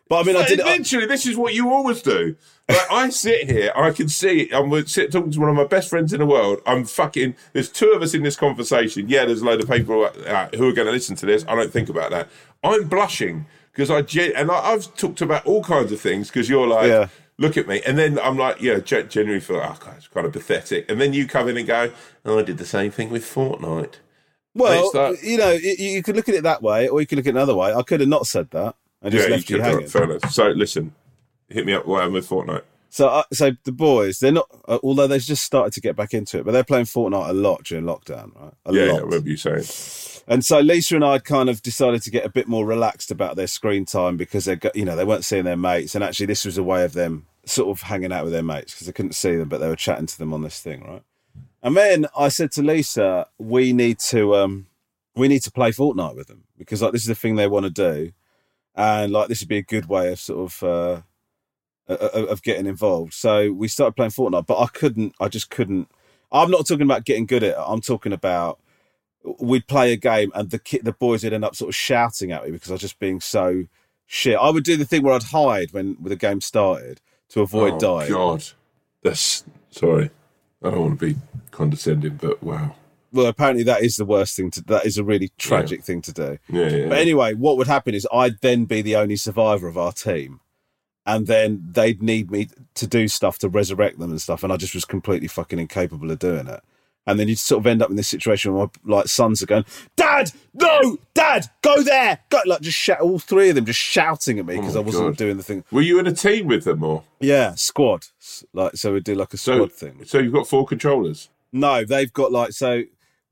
But 0.08 0.16
I 0.20 0.22
mean, 0.24 0.36
I 0.36 0.40
But 0.40 0.48
did. 0.48 0.60
I, 0.60 0.68
eventually, 0.68 1.06
this 1.06 1.24
is 1.24 1.36
what 1.36 1.54
you 1.54 1.70
always 1.70 2.02
do. 2.02 2.36
Like, 2.68 2.90
I 2.90 3.08
sit 3.10 3.50
here, 3.50 3.72
I 3.76 3.90
can 3.90 4.08
see, 4.08 4.50
I'm 4.52 4.86
sit 4.86 5.12
talking 5.12 5.30
to 5.30 5.40
one 5.40 5.48
of 5.48 5.54
my 5.56 5.64
best 5.64 5.88
friends 5.88 6.12
in 6.12 6.18
the 6.20 6.26
world. 6.26 6.60
I'm 6.66 6.84
fucking. 6.84 7.36
There's 7.52 7.68
two 7.68 7.90
of 7.92 8.02
us 8.02 8.12
in 8.12 8.22
this 8.22 8.36
conversation. 8.36 9.08
Yeah, 9.08 9.24
there's 9.24 9.40
a 9.40 9.44
load 9.44 9.62
of 9.62 9.70
people 9.70 10.04
uh, 10.04 10.48
who 10.56 10.68
are 10.68 10.72
going 10.72 10.86
to 10.86 10.92
listen 10.92 11.16
to 11.16 11.26
this. 11.26 11.44
I 11.48 11.54
don't 11.54 11.72
think 11.72 11.88
about 11.88 12.10
that. 12.10 12.28
I'm 12.64 12.88
blushing 12.88 13.46
because 13.72 13.90
I 13.90 14.02
gen- 14.02 14.32
and 14.36 14.50
I, 14.50 14.72
I've 14.72 14.94
talked 14.96 15.20
about 15.20 15.46
all 15.46 15.62
kinds 15.62 15.92
of 15.92 16.00
things 16.00 16.28
because 16.28 16.48
you're 16.48 16.66
like, 16.66 16.88
Yeah. 16.88 17.08
look 17.38 17.56
at 17.56 17.66
me, 17.68 17.80
and 17.86 17.98
then 17.98 18.18
I'm 18.18 18.36
like, 18.36 18.60
yeah, 18.60 18.78
gen- 18.80 19.08
genuinely 19.08 19.40
feel, 19.40 19.56
oh, 19.56 19.76
God, 19.80 19.94
it's 19.96 20.08
kind 20.08 20.26
of 20.26 20.32
pathetic. 20.32 20.90
And 20.90 21.00
then 21.00 21.12
you 21.12 21.26
come 21.26 21.48
in 21.48 21.56
and 21.56 21.66
go, 21.66 21.92
oh, 22.24 22.38
I 22.38 22.42
did 22.42 22.58
the 22.58 22.66
same 22.66 22.90
thing 22.90 23.10
with 23.10 23.24
Fortnite. 23.24 23.94
well, 24.54 24.90
that- 24.92 25.22
you 25.22 25.36
know, 25.38 25.50
you, 25.52 25.74
you 25.78 26.02
could 26.02 26.16
look 26.16 26.28
at 26.28 26.34
it 26.34 26.42
that 26.42 26.62
way, 26.62 26.88
or 26.88 27.00
you 27.00 27.06
could 27.06 27.16
look 27.16 27.26
at 27.26 27.30
it 27.30 27.36
another 27.36 27.54
way. 27.54 27.72
I 27.72 27.82
could 27.82 28.00
have 28.00 28.08
not 28.08 28.26
said 28.26 28.50
that. 28.50 28.74
I 29.02 29.08
just 29.08 29.28
yeah, 29.28 29.34
left 29.34 29.48
you 29.50 29.56
you, 29.56 29.62
hanging. 29.62 29.86
Fair 29.86 30.04
enough. 30.04 30.30
So 30.30 30.48
listen, 30.50 30.92
hit 31.48 31.64
me 31.64 31.72
up. 31.72 31.86
Why 31.86 32.02
I'm 32.02 32.12
with 32.12 32.28
Fortnite? 32.28 32.62
So, 32.92 33.06
uh, 33.08 33.22
so 33.32 33.52
the 33.62 33.72
boys, 33.72 34.18
they're 34.18 34.32
not. 34.32 34.48
Uh, 34.66 34.78
although 34.82 35.06
they've 35.06 35.22
just 35.22 35.44
started 35.44 35.72
to 35.74 35.80
get 35.80 35.94
back 35.94 36.12
into 36.12 36.38
it, 36.38 36.44
but 36.44 36.50
they're 36.50 36.64
playing 36.64 36.86
Fortnite 36.86 37.30
a 37.30 37.32
lot 37.32 37.62
during 37.64 37.84
lockdown, 37.84 38.34
right? 38.34 38.52
A 38.66 38.74
yeah, 38.74 38.84
yeah, 38.86 38.92
lot. 38.92 39.04
remember 39.04 39.28
you 39.30 39.36
say. 39.36 40.24
And 40.26 40.44
so 40.44 40.58
Lisa 40.58 40.96
and 40.96 41.04
I 41.04 41.12
had 41.12 41.24
kind 41.24 41.48
of 41.48 41.62
decided 41.62 42.02
to 42.02 42.10
get 42.10 42.26
a 42.26 42.28
bit 42.28 42.48
more 42.48 42.66
relaxed 42.66 43.12
about 43.12 43.36
their 43.36 43.46
screen 43.46 43.84
time 43.84 44.16
because 44.16 44.44
they, 44.44 44.58
you 44.74 44.84
know, 44.84 44.96
they 44.96 45.04
weren't 45.04 45.24
seeing 45.24 45.44
their 45.44 45.56
mates, 45.56 45.94
and 45.94 46.02
actually 46.02 46.26
this 46.26 46.44
was 46.44 46.58
a 46.58 46.64
way 46.64 46.84
of 46.84 46.92
them 46.92 47.26
sort 47.46 47.68
of 47.68 47.82
hanging 47.82 48.12
out 48.12 48.24
with 48.24 48.32
their 48.32 48.42
mates 48.42 48.74
because 48.74 48.88
they 48.88 48.92
couldn't 48.92 49.14
see 49.14 49.36
them, 49.36 49.48
but 49.48 49.58
they 49.58 49.68
were 49.68 49.76
chatting 49.76 50.06
to 50.06 50.18
them 50.18 50.34
on 50.34 50.42
this 50.42 50.60
thing, 50.60 50.82
right? 50.82 51.02
And 51.62 51.76
then 51.76 52.06
I 52.16 52.28
said 52.28 52.50
to 52.52 52.62
Lisa, 52.62 53.28
we 53.38 53.72
need 53.72 54.00
to, 54.08 54.34
um, 54.34 54.66
we 55.14 55.28
need 55.28 55.42
to 55.42 55.52
play 55.52 55.70
Fortnite 55.70 56.16
with 56.16 56.26
them 56.26 56.44
because 56.58 56.82
like 56.82 56.92
this 56.92 57.02
is 57.02 57.08
the 57.08 57.14
thing 57.14 57.36
they 57.36 57.46
want 57.46 57.66
to 57.66 57.70
do, 57.70 58.12
and 58.74 59.12
like 59.12 59.28
this 59.28 59.40
would 59.40 59.48
be 59.48 59.58
a 59.58 59.62
good 59.62 59.86
way 59.86 60.10
of 60.10 60.18
sort 60.18 60.52
of. 60.52 60.62
Uh, 60.64 61.02
of 61.96 62.28
of 62.28 62.42
getting 62.42 62.66
involved. 62.66 63.14
So 63.14 63.52
we 63.52 63.68
started 63.68 63.96
playing 63.96 64.12
Fortnite, 64.12 64.46
but 64.46 64.60
I 64.60 64.66
couldn't. 64.66 65.14
I 65.20 65.28
just 65.28 65.50
couldn't. 65.50 65.88
I'm 66.32 66.50
not 66.50 66.66
talking 66.66 66.82
about 66.82 67.04
getting 67.04 67.26
good 67.26 67.42
at 67.42 67.50
it. 67.50 67.56
I'm 67.58 67.80
talking 67.80 68.12
about 68.12 68.60
we'd 69.38 69.66
play 69.66 69.92
a 69.92 69.96
game 69.96 70.32
and 70.34 70.50
the 70.50 70.58
kid, 70.58 70.84
the 70.84 70.92
boys 70.92 71.24
would 71.24 71.32
end 71.32 71.44
up 71.44 71.54
sort 71.54 71.68
of 71.68 71.74
shouting 71.74 72.32
at 72.32 72.44
me 72.44 72.50
because 72.52 72.70
I 72.70 72.74
was 72.74 72.80
just 72.80 72.98
being 72.98 73.20
so 73.20 73.64
shit. 74.06 74.38
I 74.38 74.50
would 74.50 74.64
do 74.64 74.76
the 74.76 74.84
thing 74.84 75.02
where 75.02 75.14
I'd 75.14 75.24
hide 75.24 75.72
when 75.72 75.96
the 76.00 76.16
game 76.16 76.40
started 76.40 77.00
to 77.30 77.42
avoid 77.42 77.74
oh, 77.74 77.78
dying. 77.78 78.12
God, 78.12 78.44
that's 79.02 79.44
sorry. 79.70 80.10
I 80.62 80.70
don't 80.70 80.80
want 80.80 81.00
to 81.00 81.06
be 81.06 81.18
condescending, 81.50 82.16
but 82.16 82.42
wow. 82.42 82.74
Well, 83.12 83.26
apparently 83.26 83.64
that 83.64 83.82
is 83.82 83.96
the 83.96 84.04
worst 84.04 84.36
thing 84.36 84.50
to. 84.52 84.62
That 84.64 84.86
is 84.86 84.96
a 84.96 85.04
really 85.04 85.32
tragic 85.36 85.82
thing 85.82 86.00
to 86.02 86.12
do. 86.12 86.38
Yeah, 86.48 86.68
yeah. 86.68 86.88
But 86.88 86.98
anyway, 86.98 87.34
what 87.34 87.56
would 87.56 87.66
happen 87.66 87.94
is 87.94 88.06
I'd 88.12 88.40
then 88.40 88.66
be 88.66 88.82
the 88.82 88.96
only 88.96 89.16
survivor 89.16 89.66
of 89.66 89.76
our 89.76 89.92
team. 89.92 90.40
And 91.12 91.26
then 91.26 91.66
they'd 91.72 92.00
need 92.02 92.30
me 92.30 92.48
to 92.74 92.86
do 92.86 93.08
stuff 93.08 93.38
to 93.38 93.48
resurrect 93.48 93.98
them 93.98 94.10
and 94.10 94.20
stuff. 94.22 94.44
And 94.44 94.52
I 94.52 94.56
just 94.56 94.74
was 94.74 94.84
completely 94.84 95.26
fucking 95.28 95.58
incapable 95.58 96.10
of 96.10 96.18
doing 96.20 96.46
it. 96.46 96.60
And 97.06 97.18
then 97.18 97.26
you'd 97.26 97.38
sort 97.38 97.60
of 97.62 97.66
end 97.66 97.82
up 97.82 97.90
in 97.90 97.96
this 97.96 98.06
situation 98.06 98.52
where 98.54 98.66
my 98.84 98.96
like 98.96 99.08
sons 99.08 99.42
are 99.42 99.46
going, 99.46 99.64
Dad, 99.96 100.30
no, 100.54 100.98
Dad, 101.14 101.46
go 101.62 101.82
there. 101.82 102.20
Go 102.28 102.40
like 102.46 102.60
just 102.60 102.78
shout 102.78 103.00
all 103.00 103.18
three 103.18 103.48
of 103.48 103.56
them 103.56 103.64
just 103.64 103.80
shouting 103.80 104.38
at 104.38 104.46
me 104.46 104.56
because 104.58 104.76
Oh 104.76 104.80
I 104.82 104.84
wasn't 104.84 105.06
God. 105.08 105.16
doing 105.16 105.36
the 105.36 105.42
thing. 105.42 105.64
Were 105.72 105.80
you 105.82 105.98
in 105.98 106.06
a 106.06 106.12
team 106.12 106.46
with 106.46 106.62
them 106.64 106.84
or 106.84 107.02
Yeah, 107.18 107.54
squad. 107.56 108.06
Like 108.52 108.76
so 108.76 108.92
we'd 108.92 109.02
do 109.04 109.14
like 109.16 109.34
a 109.34 109.38
so? 109.38 109.54
squad 109.56 109.72
thing. 109.72 110.04
So 110.04 110.18
you've 110.18 110.32
got 110.34 110.46
four 110.46 110.64
controllers. 110.66 111.28
No, 111.52 111.84
they've 111.84 112.12
got 112.12 112.30
like 112.30 112.52
so 112.52 112.82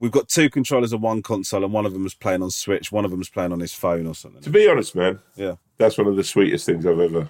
we've 0.01 0.11
got 0.11 0.27
two 0.27 0.49
controllers 0.49 0.91
on 0.91 0.99
one 1.01 1.21
console 1.21 1.63
and 1.63 1.71
one 1.71 1.85
of 1.85 1.93
them 1.93 2.03
was 2.03 2.15
playing 2.15 2.41
on 2.43 2.49
Switch, 2.51 2.91
one 2.91 3.05
of 3.05 3.11
them 3.11 3.19
was 3.19 3.29
playing 3.29 3.53
on 3.53 3.59
his 3.61 3.73
phone 3.73 4.07
or 4.07 4.15
something. 4.15 4.41
To 4.41 4.49
be 4.49 4.67
honest, 4.67 4.95
man, 4.95 5.19
Yeah. 5.37 5.55
that's 5.77 5.97
one 5.97 6.07
of 6.07 6.15
the 6.17 6.23
sweetest 6.23 6.65
things 6.65 6.85
I've 6.85 6.99
ever 6.99 7.29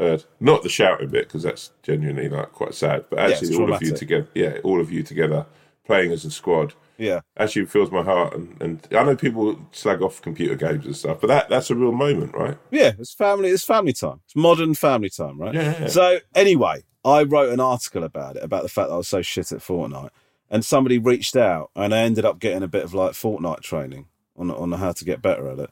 heard. 0.00 0.24
Not 0.40 0.62
the 0.62 0.68
shouting 0.68 1.08
bit 1.08 1.28
because 1.28 1.42
that's 1.42 1.70
genuinely 1.82 2.28
like 2.28 2.52
quite 2.52 2.74
sad, 2.74 3.04
but 3.10 3.18
actually 3.18 3.56
all 3.56 3.72
of 3.72 3.82
you 3.82 3.94
together, 3.94 4.28
yeah, 4.34 4.58
all 4.64 4.80
of 4.80 4.90
you 4.90 5.02
together 5.02 5.46
playing 5.84 6.12
as 6.12 6.24
a 6.24 6.30
squad. 6.30 6.74
Yeah. 6.98 7.20
Actually 7.38 7.66
fills 7.66 7.90
my 7.90 8.02
heart, 8.02 8.34
and, 8.34 8.60
and 8.60 8.86
I 8.92 9.02
know 9.04 9.16
people 9.16 9.58
slag 9.72 10.02
off 10.02 10.20
computer 10.20 10.54
games 10.54 10.84
and 10.84 10.94
stuff, 10.94 11.20
but 11.20 11.28
that 11.28 11.48
that's 11.48 11.70
a 11.70 11.74
real 11.74 11.92
moment, 11.92 12.34
right? 12.34 12.58
Yeah, 12.70 12.92
it's 12.98 13.14
family. 13.14 13.48
It's 13.48 13.64
family 13.64 13.94
time. 13.94 14.20
It's 14.26 14.36
modern 14.36 14.74
family 14.74 15.08
time, 15.08 15.40
right? 15.40 15.54
Yeah, 15.54 15.80
yeah. 15.80 15.86
So 15.88 16.18
anyway, 16.34 16.84
I 17.04 17.22
wrote 17.22 17.52
an 17.52 17.60
article 17.60 18.04
about 18.04 18.36
it 18.36 18.44
about 18.44 18.62
the 18.62 18.68
fact 18.68 18.88
that 18.88 18.94
I 18.94 18.98
was 18.98 19.08
so 19.08 19.22
shit 19.22 19.50
at 19.50 19.60
Fortnite, 19.60 20.10
and 20.50 20.64
somebody 20.64 20.98
reached 20.98 21.36
out, 21.36 21.70
and 21.74 21.94
I 21.94 22.00
ended 22.00 22.26
up 22.26 22.38
getting 22.38 22.62
a 22.62 22.68
bit 22.68 22.84
of 22.84 22.92
like 22.92 23.12
Fortnite 23.12 23.62
training 23.62 24.06
on 24.36 24.50
on 24.50 24.70
how 24.72 24.92
to 24.92 25.04
get 25.04 25.22
better 25.22 25.48
at 25.48 25.58
it. 25.58 25.70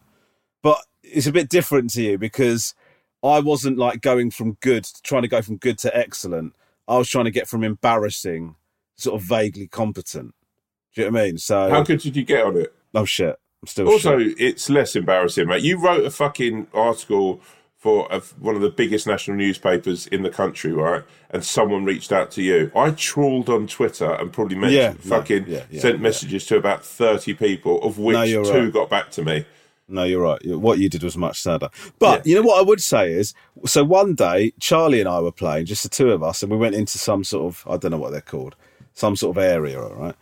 But 0.62 0.81
it's 1.03 1.26
a 1.26 1.33
bit 1.33 1.49
different 1.51 1.91
to 1.91 2.03
you 2.03 2.18
because 2.18 2.74
I 3.23 3.41
wasn't 3.41 3.79
like 3.79 4.01
going 4.01 4.31
from 4.31 4.53
good, 4.61 4.87
trying 5.03 5.23
to 5.23 5.29
go 5.29 5.43
from 5.43 5.57
good 5.57 5.79
to 5.79 5.97
excellent. 5.97 6.55
I 6.87 6.97
was 6.99 7.09
trying 7.09 7.25
to 7.27 7.31
get 7.31 7.49
from 7.49 7.64
embarrassing, 7.64 8.55
sort 8.97 9.21
of 9.21 9.27
vaguely 9.27 9.66
competent. 9.66 10.35
Do 10.95 11.03
you 11.03 11.11
know 11.11 11.14
what 11.14 11.21
I 11.23 11.25
mean? 11.27 11.39
So 11.39 11.69
How 11.71 11.83
good 11.83 12.01
did 12.01 12.16
you 12.16 12.25
get 12.25 12.45
on 12.45 12.57
it? 12.57 12.73
Oh 12.95 13.05
shit! 13.05 13.37
I'm 13.62 13.66
still 13.66 13.89
Also, 13.89 14.19
shit. 14.19 14.41
it's 14.41 14.71
less 14.71 14.97
embarrassing, 14.97 15.47
mate. 15.49 15.62
You 15.62 15.79
wrote 15.83 16.05
a 16.05 16.11
fucking 16.11 16.69
article 16.73 17.41
for 17.77 18.09
a, 18.11 18.21
one 18.41 18.57
of 18.57 18.61
the 18.61 18.71
biggest 18.71 19.07
national 19.07 19.37
newspapers 19.37 20.07
in 20.09 20.23
the 20.23 20.31
country, 20.31 20.73
right? 20.73 21.05
And 21.31 21.45
someone 21.45 21.85
reached 21.85 22.11
out 22.11 22.31
to 22.33 22.43
you. 22.43 22.73
I 22.75 22.91
trawled 22.91 23.49
on 23.49 23.69
Twitter 23.69 24.11
and 24.14 24.33
probably 24.33 24.57
mentioned, 24.57 24.99
Yeah, 25.05 25.09
fucking 25.16 25.45
yeah, 25.47 25.62
yeah, 25.71 25.81
sent 25.81 26.01
messages 26.01 26.45
to 26.47 26.57
about 26.57 26.85
30 26.85 27.35
people, 27.35 27.81
of 27.83 27.99
which 27.99 28.14
No, 28.14 28.43
two 28.45 28.64
right. 28.64 28.73
got 28.73 28.91
back 28.91 29.11
to 29.12 29.23
me. 29.23 29.45
No, 29.89 30.05
you're 30.05 30.22
right. 30.22 30.39
What 30.47 30.78
you 30.78 30.89
did 30.91 31.03
was 31.03 31.16
much 31.16 31.41
sadder. 31.41 31.70
But 31.99 32.26
you 32.26 32.34
know 32.34 32.43
what 32.43 32.59
I 32.59 32.62
would 32.62 32.82
say 32.82 33.11
is, 33.12 33.34
so 33.64 33.82
one 33.84 34.14
day 34.14 34.53
Charlie 34.61 35.01
and 35.01 35.09
I 35.09 35.20
were 35.20 35.32
playing, 35.32 35.66
just 35.66 35.82
the 35.82 35.89
two 35.89 36.11
of 36.12 36.22
us, 36.22 36.43
and 36.43 36.53
we 36.53 36.59
went 36.59 36.74
into 36.74 36.99
some 36.99 37.24
sort 37.24 37.47
of 37.47 37.64
I 37.72 37.76
don't 37.78 37.91
know 37.93 37.99
what 37.99 38.12
they're 38.12 38.20
called, 38.20 38.55
some 38.93 39.16
sort 39.16 39.36
of 39.36 39.43
area, 39.43 39.80
all 39.82 39.95
right. 39.95 40.14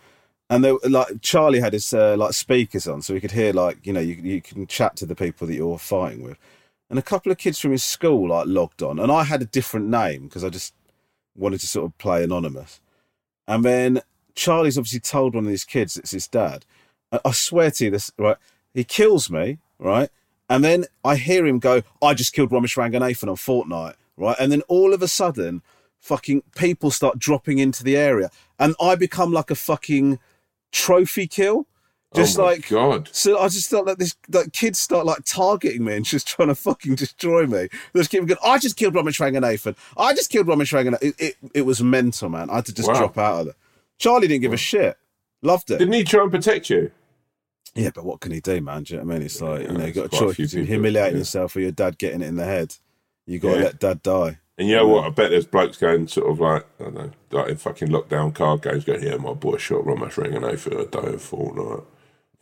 And 0.48 0.62
they, 0.64 0.70
were- 0.72 0.80
like 0.88 1.20
Charlie 1.22 1.60
had 1.60 1.72
his 1.72 1.92
uh, 1.92 2.16
like 2.16 2.32
speakers 2.32 2.86
on, 2.86 3.02
so 3.02 3.14
he 3.14 3.20
could 3.20 3.32
hear 3.32 3.52
like 3.52 3.84
you 3.84 3.92
know 3.92 4.00
you 4.00 4.14
you 4.14 4.40
can 4.40 4.66
chat 4.68 4.96
to 4.96 5.06
the 5.06 5.16
people 5.16 5.46
that 5.46 5.54
you're 5.54 5.78
fighting 5.78 6.22
with. 6.22 6.38
And 6.88 6.98
a 7.00 7.02
couple 7.02 7.32
of 7.32 7.38
kids 7.38 7.58
from 7.58 7.72
his 7.72 7.82
school 7.82 8.28
like 8.28 8.46
logged 8.46 8.82
on, 8.82 9.00
and 9.00 9.10
I 9.10 9.24
had 9.24 9.42
a 9.42 9.46
different 9.46 9.88
name 9.88 10.24
because 10.24 10.44
I 10.44 10.50
just 10.50 10.72
wanted 11.34 11.58
to 11.60 11.66
sort 11.66 11.86
of 11.86 11.98
play 11.98 12.22
anonymous. 12.22 12.80
And 13.48 13.64
then 13.64 14.02
Charlie's 14.36 14.78
obviously 14.78 15.00
told 15.00 15.34
one 15.34 15.44
of 15.44 15.50
these 15.50 15.64
kids 15.64 15.96
it's 15.96 16.12
his 16.12 16.28
dad. 16.28 16.64
I, 17.10 17.18
I 17.24 17.32
swear 17.32 17.72
to 17.72 17.84
you, 17.86 17.90
this 17.90 18.12
right. 18.18 18.36
He 18.76 18.84
kills 18.84 19.30
me, 19.30 19.56
right? 19.78 20.10
And 20.50 20.62
then 20.62 20.84
I 21.02 21.16
hear 21.16 21.46
him 21.46 21.58
go, 21.58 21.82
I 22.02 22.12
just 22.12 22.34
killed 22.34 22.50
Romesh 22.50 22.76
Ranganathan 22.76 23.28
on 23.28 23.36
Fortnite, 23.36 23.94
right? 24.18 24.36
And 24.38 24.52
then 24.52 24.60
all 24.68 24.92
of 24.92 25.00
a 25.02 25.08
sudden, 25.08 25.62
fucking 25.98 26.42
people 26.54 26.90
start 26.90 27.18
dropping 27.18 27.58
into 27.58 27.82
the 27.82 27.96
area. 27.96 28.30
And 28.58 28.76
I 28.78 28.94
become 28.94 29.32
like 29.32 29.50
a 29.50 29.54
fucking 29.54 30.18
trophy 30.72 31.26
kill. 31.26 31.66
Oh 32.14 32.18
just 32.18 32.38
oh 32.38 32.42
my 32.42 32.48
like 32.50 32.68
God. 32.68 33.08
so 33.12 33.38
I 33.38 33.48
just 33.48 33.68
felt 33.70 33.86
like 33.86 33.96
this 33.98 34.14
like 34.30 34.52
kids 34.52 34.78
start 34.78 35.06
like 35.06 35.24
targeting 35.24 35.84
me 35.84 35.96
and 35.96 36.04
just 36.04 36.28
trying 36.28 36.48
to 36.48 36.54
fucking 36.54 36.96
destroy 36.96 37.46
me. 37.46 37.68
They 37.92 38.00
just 38.00 38.10
keep 38.10 38.26
going, 38.26 38.38
I 38.44 38.58
just 38.58 38.76
killed 38.76 38.92
Romesh 38.92 39.18
Ranganathan. 39.20 39.74
I 39.96 40.12
just 40.12 40.30
killed 40.30 40.46
Romesh 40.48 40.72
Ranganathan. 40.72 41.02
It, 41.02 41.14
it, 41.18 41.36
it 41.54 41.62
was 41.62 41.82
mental, 41.82 42.28
man. 42.28 42.50
I 42.50 42.56
had 42.56 42.66
to 42.66 42.74
just 42.74 42.88
Wow. 42.88 42.98
drop 42.98 43.16
out 43.16 43.40
of 43.40 43.46
it. 43.48 43.56
Charlie 43.98 44.28
didn't 44.28 44.42
give 44.42 44.52
a 44.52 44.58
shit. 44.58 44.98
Loved 45.40 45.70
it. 45.70 45.78
Didn't 45.78 45.94
he 45.94 46.04
try 46.04 46.22
and 46.22 46.30
protect 46.30 46.68
you? 46.68 46.90
Yeah, 47.76 47.90
but 47.94 48.04
what 48.04 48.20
can 48.20 48.32
he 48.32 48.40
do, 48.40 48.60
man? 48.60 48.82
Do 48.82 48.94
you 48.94 49.00
know 49.00 49.06
what 49.06 49.14
I 49.14 49.18
mean? 49.18 49.26
It's 49.26 49.40
like, 49.40 49.60
you 49.62 49.68
know, 49.68 49.80
Yeah, 49.80 49.86
you 49.86 49.92
got 49.92 50.06
a 50.06 50.08
choice 50.08 50.36
between 50.36 50.66
humiliating 50.66 51.14
yeah. 51.14 51.18
yourself 51.18 51.54
or 51.56 51.60
your 51.60 51.72
dad 51.72 51.98
getting 51.98 52.22
it 52.22 52.26
in 52.26 52.36
the 52.36 52.44
head. 52.44 52.74
You 53.26 53.38
got 53.38 53.52
to 53.52 53.56
Yeah. 53.58 53.64
let 53.64 53.78
dad 53.78 54.02
die. 54.02 54.38
And 54.58 54.68
you 54.68 54.76
know 54.76 54.88
what? 54.88 55.04
I 55.04 55.10
bet 55.10 55.30
there's 55.30 55.46
blokes 55.46 55.76
going 55.76 56.08
sort 56.08 56.30
of 56.30 56.40
like, 56.40 56.64
I 56.80 56.84
don't 56.84 56.94
know, 56.94 57.10
like 57.30 57.48
in 57.50 57.56
fucking 57.58 57.88
lockdown 57.88 58.34
card 58.34 58.62
games 58.62 58.84
going, 58.84 59.02
yeah, 59.02 59.16
my 59.16 59.34
boy 59.34 59.58
shot 59.58 59.84
Romesh 59.84 60.14
Ranganathan 60.14 60.80
a 60.80 60.86
day 60.86 61.14
of 61.14 61.20
Fortnite. 61.22 61.84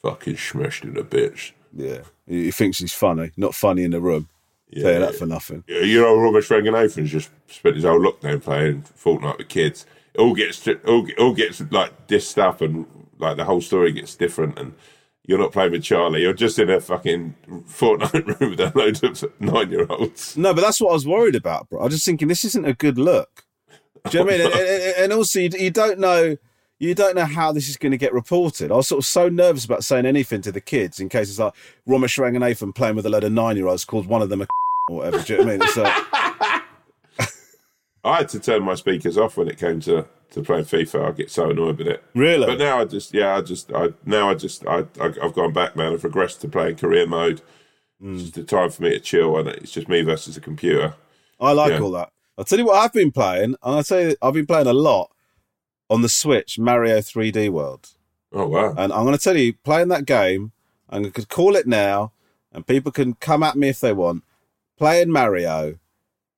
Fucking 0.00 0.36
smashed 0.36 0.84
in 0.84 0.96
a 0.96 1.02
bitch. 1.02 1.52
Yeah. 1.72 2.02
He, 2.26 2.50
thinks 2.50 2.78
he's 2.78 2.92
funny, 2.92 3.32
not 3.36 3.54
funny 3.54 3.82
in 3.82 3.90
the 3.90 4.00
room. 4.00 4.28
Tell 4.72 4.92
you 4.92 4.98
that 5.00 5.14
for 5.14 5.26
nothing. 5.26 5.64
Yeah, 5.66 5.80
you 5.80 6.00
know, 6.00 6.16
Romesh 6.16 6.48
Ranganathan's 6.50 7.10
just 7.10 7.30
spent 7.48 7.76
his 7.76 7.84
whole 7.84 8.00
lockdown 8.00 8.42
playing 8.42 8.82
Fortnite 8.82 9.38
with 9.38 9.48
kids. 9.48 9.86
It 10.14 10.20
all 10.20 10.34
gets 10.34 10.66
all, 10.86 11.06
all 11.18 11.34
gets 11.34 11.60
like 11.70 12.06
dissed 12.06 12.38
up, 12.38 12.60
and 12.60 12.86
like 13.18 13.36
the 13.36 13.44
whole 13.44 13.60
story 13.60 13.92
gets 13.92 14.14
different. 14.16 14.58
And 14.58 14.74
you're 15.26 15.38
not 15.38 15.52
playing 15.52 15.72
with 15.72 15.82
Charlie. 15.82 16.22
You're 16.22 16.34
just 16.34 16.58
in 16.58 16.68
a 16.70 16.80
fucking 16.80 17.34
Fortnite 17.66 18.40
room 18.40 18.50
with 18.50 18.60
a 18.60 18.72
load 18.74 19.02
of 19.02 19.24
nine 19.40 19.70
year 19.70 19.86
olds. 19.88 20.36
No, 20.36 20.52
but 20.54 20.60
that's 20.60 20.80
what 20.80 20.90
I 20.90 20.92
was 20.94 21.06
worried 21.06 21.34
about, 21.34 21.68
bro. 21.70 21.80
I 21.80 21.84
was 21.84 21.94
just 21.94 22.04
thinking 22.04 22.28
this 22.28 22.44
isn't 22.44 22.64
a 22.64 22.74
good 22.74 22.98
look. 22.98 23.44
Do 24.10 24.18
you 24.18 24.24
know 24.24 24.30
what 24.32 24.34
I 24.34 24.44
mean? 24.44 24.46
And, 24.52 24.68
and- 24.68 24.94
and 25.04 25.12
also, 25.12 25.40
you, 25.40 25.50
you 25.58 25.70
don't 25.70 25.98
know, 25.98 26.36
you 26.78 26.94
don't 26.94 27.14
know 27.16 27.24
how 27.24 27.52
this 27.52 27.68
is 27.70 27.76
going 27.78 27.92
to 27.92 27.96
get 27.98 28.12
reported. 28.12 28.70
I 28.70 28.74
was 28.76 28.88
sort 28.88 28.98
of 28.98 29.06
so 29.06 29.28
nervous 29.30 29.64
about 29.64 29.82
saying 29.84 30.04
anything 30.06 30.42
to 30.42 30.52
the 30.52 30.60
kids 30.60 31.00
in 31.00 31.08
case 31.08 31.30
it's 31.30 31.38
like 31.38 31.54
Romesh 31.88 32.18
Ranganathan 32.18 32.74
playing 32.74 32.96
with 32.96 33.06
a 33.06 33.08
load 33.10 33.24
of 33.24 33.32
nine-year-olds, 33.32 33.84
called 33.86 34.06
one 34.06 34.20
of 34.20 34.28
them 34.28 34.42
a 34.42 34.46
or 34.90 34.96
whatever. 34.98 35.22
Do 35.22 35.32
you 35.32 35.38
know 35.38 35.44
what 35.46 35.52
I 35.52 35.56
mean? 35.56 35.62
It's 35.62 35.76
like, 35.78 36.62
I 38.04 38.16
had 38.18 38.28
to 38.30 38.40
turn 38.40 38.62
my 38.64 38.74
speakers 38.74 39.16
off 39.16 39.38
when 39.38 39.48
it 39.48 39.56
came 39.56 39.80
to, 39.80 40.06
to 40.34 40.42
playing 40.42 40.64
FIFA. 40.64 41.08
I 41.08 41.10
get 41.12 41.30
so 41.30 41.50
annoyed 41.50 41.78
with 41.78 41.88
it. 41.88 42.04
Really? 42.14 42.46
But 42.46 42.58
now 42.58 42.80
I 42.80 42.84
just, 42.84 43.12
yeah, 43.14 43.36
I 43.36 43.40
just, 43.40 43.72
I 43.72 43.88
now 44.04 44.28
I 44.30 44.34
just, 44.34 44.66
I, 44.66 44.80
I 45.00 45.06
I've 45.22 45.34
gone 45.34 45.52
back, 45.52 45.74
man. 45.76 45.92
I've 45.92 46.02
regressed 46.02 46.40
to 46.40 46.48
playing 46.48 46.76
career 46.76 47.06
mode. 47.06 47.40
Hmm. 48.00 48.14
It's 48.14 48.24
just 48.24 48.38
a 48.38 48.44
time 48.44 48.70
for 48.70 48.82
me 48.82 48.90
to 48.90 49.00
chill, 49.00 49.36
and 49.38 49.48
it's 49.48 49.72
just 49.72 49.88
me 49.88 50.02
versus 50.02 50.34
the 50.34 50.40
computer. 50.40 50.94
I 51.40 51.52
like 51.52 51.72
Yeah. 51.72 51.80
all 51.80 51.90
that. 51.92 52.10
I'll 52.36 52.44
tell 52.44 52.58
you 52.58 52.66
what 52.66 52.76
I've 52.76 52.92
been 52.92 53.12
playing, 53.12 53.44
and 53.44 53.56
I'll 53.62 53.84
tell 53.84 54.00
you, 54.00 54.16
I've 54.20 54.34
been 54.34 54.46
playing 54.46 54.66
a 54.66 54.72
lot 54.72 55.10
on 55.88 56.02
the 56.02 56.08
Switch, 56.08 56.58
Mario 56.58 56.98
3D 56.98 57.48
World. 57.50 57.90
Oh 58.32 58.48
wow! 58.48 58.74
And 58.76 58.92
I'm 58.92 59.04
going 59.04 59.16
to 59.16 59.22
tell 59.22 59.36
you, 59.36 59.52
playing 59.64 59.88
that 59.88 60.06
game, 60.06 60.50
I 60.90 61.00
could 61.10 61.28
call 61.28 61.54
it 61.54 61.66
now, 61.68 62.12
and 62.52 62.66
people 62.66 62.90
can 62.90 63.14
come 63.14 63.42
at 63.44 63.56
me 63.56 63.68
if 63.68 63.78
they 63.80 63.92
want. 63.92 64.24
Playing 64.76 65.12
Mario 65.12 65.78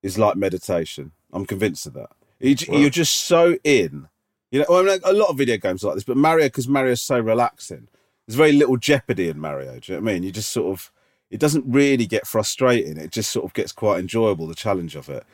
is 0.03 0.19
like 0.19 0.37
meditation. 0.37 1.13
I'm 1.33 1.47
convinced 1.47 1.87
of 1.87 1.95
that. 1.95 2.11
You, 2.41 2.57
Wow. 2.69 2.79
You're 2.79 2.91
just 2.91 3.15
so 3.19 3.57
in. 3.65 4.09
You 4.51 4.61
know, 4.61 4.67
well, 4.69 4.81
I 4.81 4.93
mean, 4.93 5.01
a 5.05 5.13
lot 5.13 5.29
of 5.31 5.39
video 5.39 5.57
games 5.57 5.83
are 5.83 5.89
like 5.89 5.97
this, 5.97 6.05
but 6.05 6.17
Mario, 6.17 6.47
because 6.47 6.69
Mario's 6.69 7.03
so 7.03 7.19
relaxing, 7.19 7.89
there's 8.27 8.37
very 8.37 8.53
little 8.53 8.77
jeopardy 8.77 9.29
in 9.29 9.39
Mario. 9.39 9.79
Do 9.81 9.93
you 9.93 9.99
know 9.99 10.05
what 10.05 10.11
I 10.11 10.15
mean? 10.15 10.23
You 10.23 10.33
just 10.33 10.53
sort 10.53 10.73
of, 10.73 10.93
it 11.31 11.41
doesn't 11.41 11.65
really 11.67 12.07
get 12.07 12.27
frustrating. 12.27 12.97
It 12.97 13.11
just 13.11 13.31
sort 13.31 13.45
of 13.45 13.55
gets 13.55 13.73
quite 13.73 13.99
enjoyable, 13.99 14.47
the 14.47 14.55
challenge 14.55 14.95
of 14.97 15.09
it. 15.09 15.25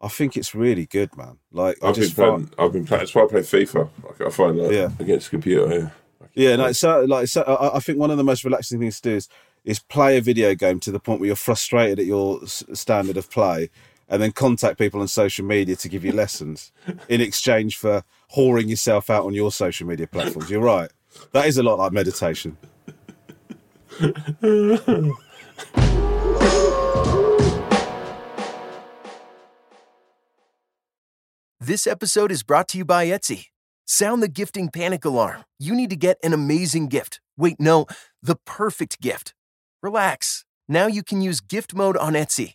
I 0.00 0.08
think 0.08 0.36
it's 0.36 0.54
really 0.54 0.86
good, 0.86 1.16
man. 1.16 1.38
Like, 1.50 1.76
I 1.82 1.88
I've 1.88 1.94
been 1.94 2.04
just 2.04 2.14
find. 2.14 2.54
I've 2.58 2.72
been 2.72 2.84
playing. 2.86 3.00
That's 3.00 3.14
why 3.14 3.24
I 3.24 3.26
play 3.26 3.40
FIFA. 3.40 3.88
Like, 4.04 4.20
I 4.20 4.30
find 4.30 4.58
that 4.58 4.72
Yeah. 4.72 4.90
against 5.00 5.26
the 5.26 5.30
computer. 5.30 5.74
Yeah. 5.74 5.90
Yeah, 6.34 6.56
no, 6.56 6.70
so 6.72 7.04
like 7.04 7.26
so, 7.26 7.42
I, 7.42 7.76
I 7.76 7.80
think 7.80 7.98
one 7.98 8.12
of 8.12 8.16
the 8.16 8.22
most 8.22 8.44
relaxing 8.44 8.78
things 8.78 9.00
to 9.00 9.10
do 9.10 9.16
is 9.16 9.28
is 9.64 9.80
play 9.80 10.16
a 10.16 10.20
video 10.20 10.54
game 10.54 10.78
to 10.80 10.92
the 10.92 11.00
point 11.00 11.18
where 11.20 11.26
you're 11.26 11.34
frustrated 11.36 11.98
at 11.98 12.06
your 12.06 12.46
standard 12.46 13.16
of 13.16 13.28
play, 13.28 13.70
and 14.08 14.22
then 14.22 14.32
contact 14.32 14.78
people 14.78 15.00
on 15.00 15.08
social 15.08 15.44
media 15.44 15.76
to 15.76 15.88
give 15.88 16.04
you 16.04 16.12
lessons 16.12 16.72
in 17.08 17.20
exchange 17.20 17.76
for 17.76 18.02
whoring 18.34 18.68
yourself 18.68 19.10
out 19.10 19.24
on 19.24 19.34
your 19.34 19.52
social 19.52 19.86
media 19.86 20.06
platforms. 20.06 20.50
You're 20.50 20.60
right. 20.60 20.90
That 21.32 21.46
is 21.46 21.58
a 21.58 21.62
lot 21.62 21.78
like 21.78 21.92
meditation. 21.92 22.56
This 31.60 31.86
episode 31.86 32.32
is 32.32 32.42
brought 32.42 32.68
to 32.68 32.78
you 32.78 32.84
by 32.84 33.06
Etsy. 33.06 33.46
Sound 33.84 34.22
the 34.22 34.28
gifting 34.28 34.68
panic 34.68 35.04
alarm. 35.04 35.44
You 35.58 35.74
need 35.74 35.90
to 35.90 35.96
get 35.96 36.18
an 36.22 36.32
amazing 36.32 36.88
gift. 36.88 37.20
Wait, 37.36 37.56
no, 37.58 37.86
the 38.22 38.36
perfect 38.46 39.00
gift. 39.00 39.34
Relax. 39.82 40.44
Now 40.68 40.86
you 40.86 41.02
can 41.02 41.20
use 41.20 41.40
gift 41.40 41.74
mode 41.74 41.96
on 41.96 42.12
Etsy. 42.12 42.54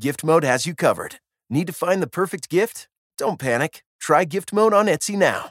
Gift 0.00 0.24
Mode 0.24 0.44
has 0.44 0.64
you 0.64 0.74
covered. 0.74 1.16
Need 1.50 1.66
to 1.66 1.74
find 1.74 2.02
the 2.02 2.06
perfect 2.06 2.48
gift? 2.48 2.88
Don't 3.18 3.38
panic. 3.38 3.82
Try 4.00 4.24
Gift 4.24 4.50
Mode 4.50 4.72
on 4.72 4.86
Etsy 4.86 5.14
now. 5.14 5.50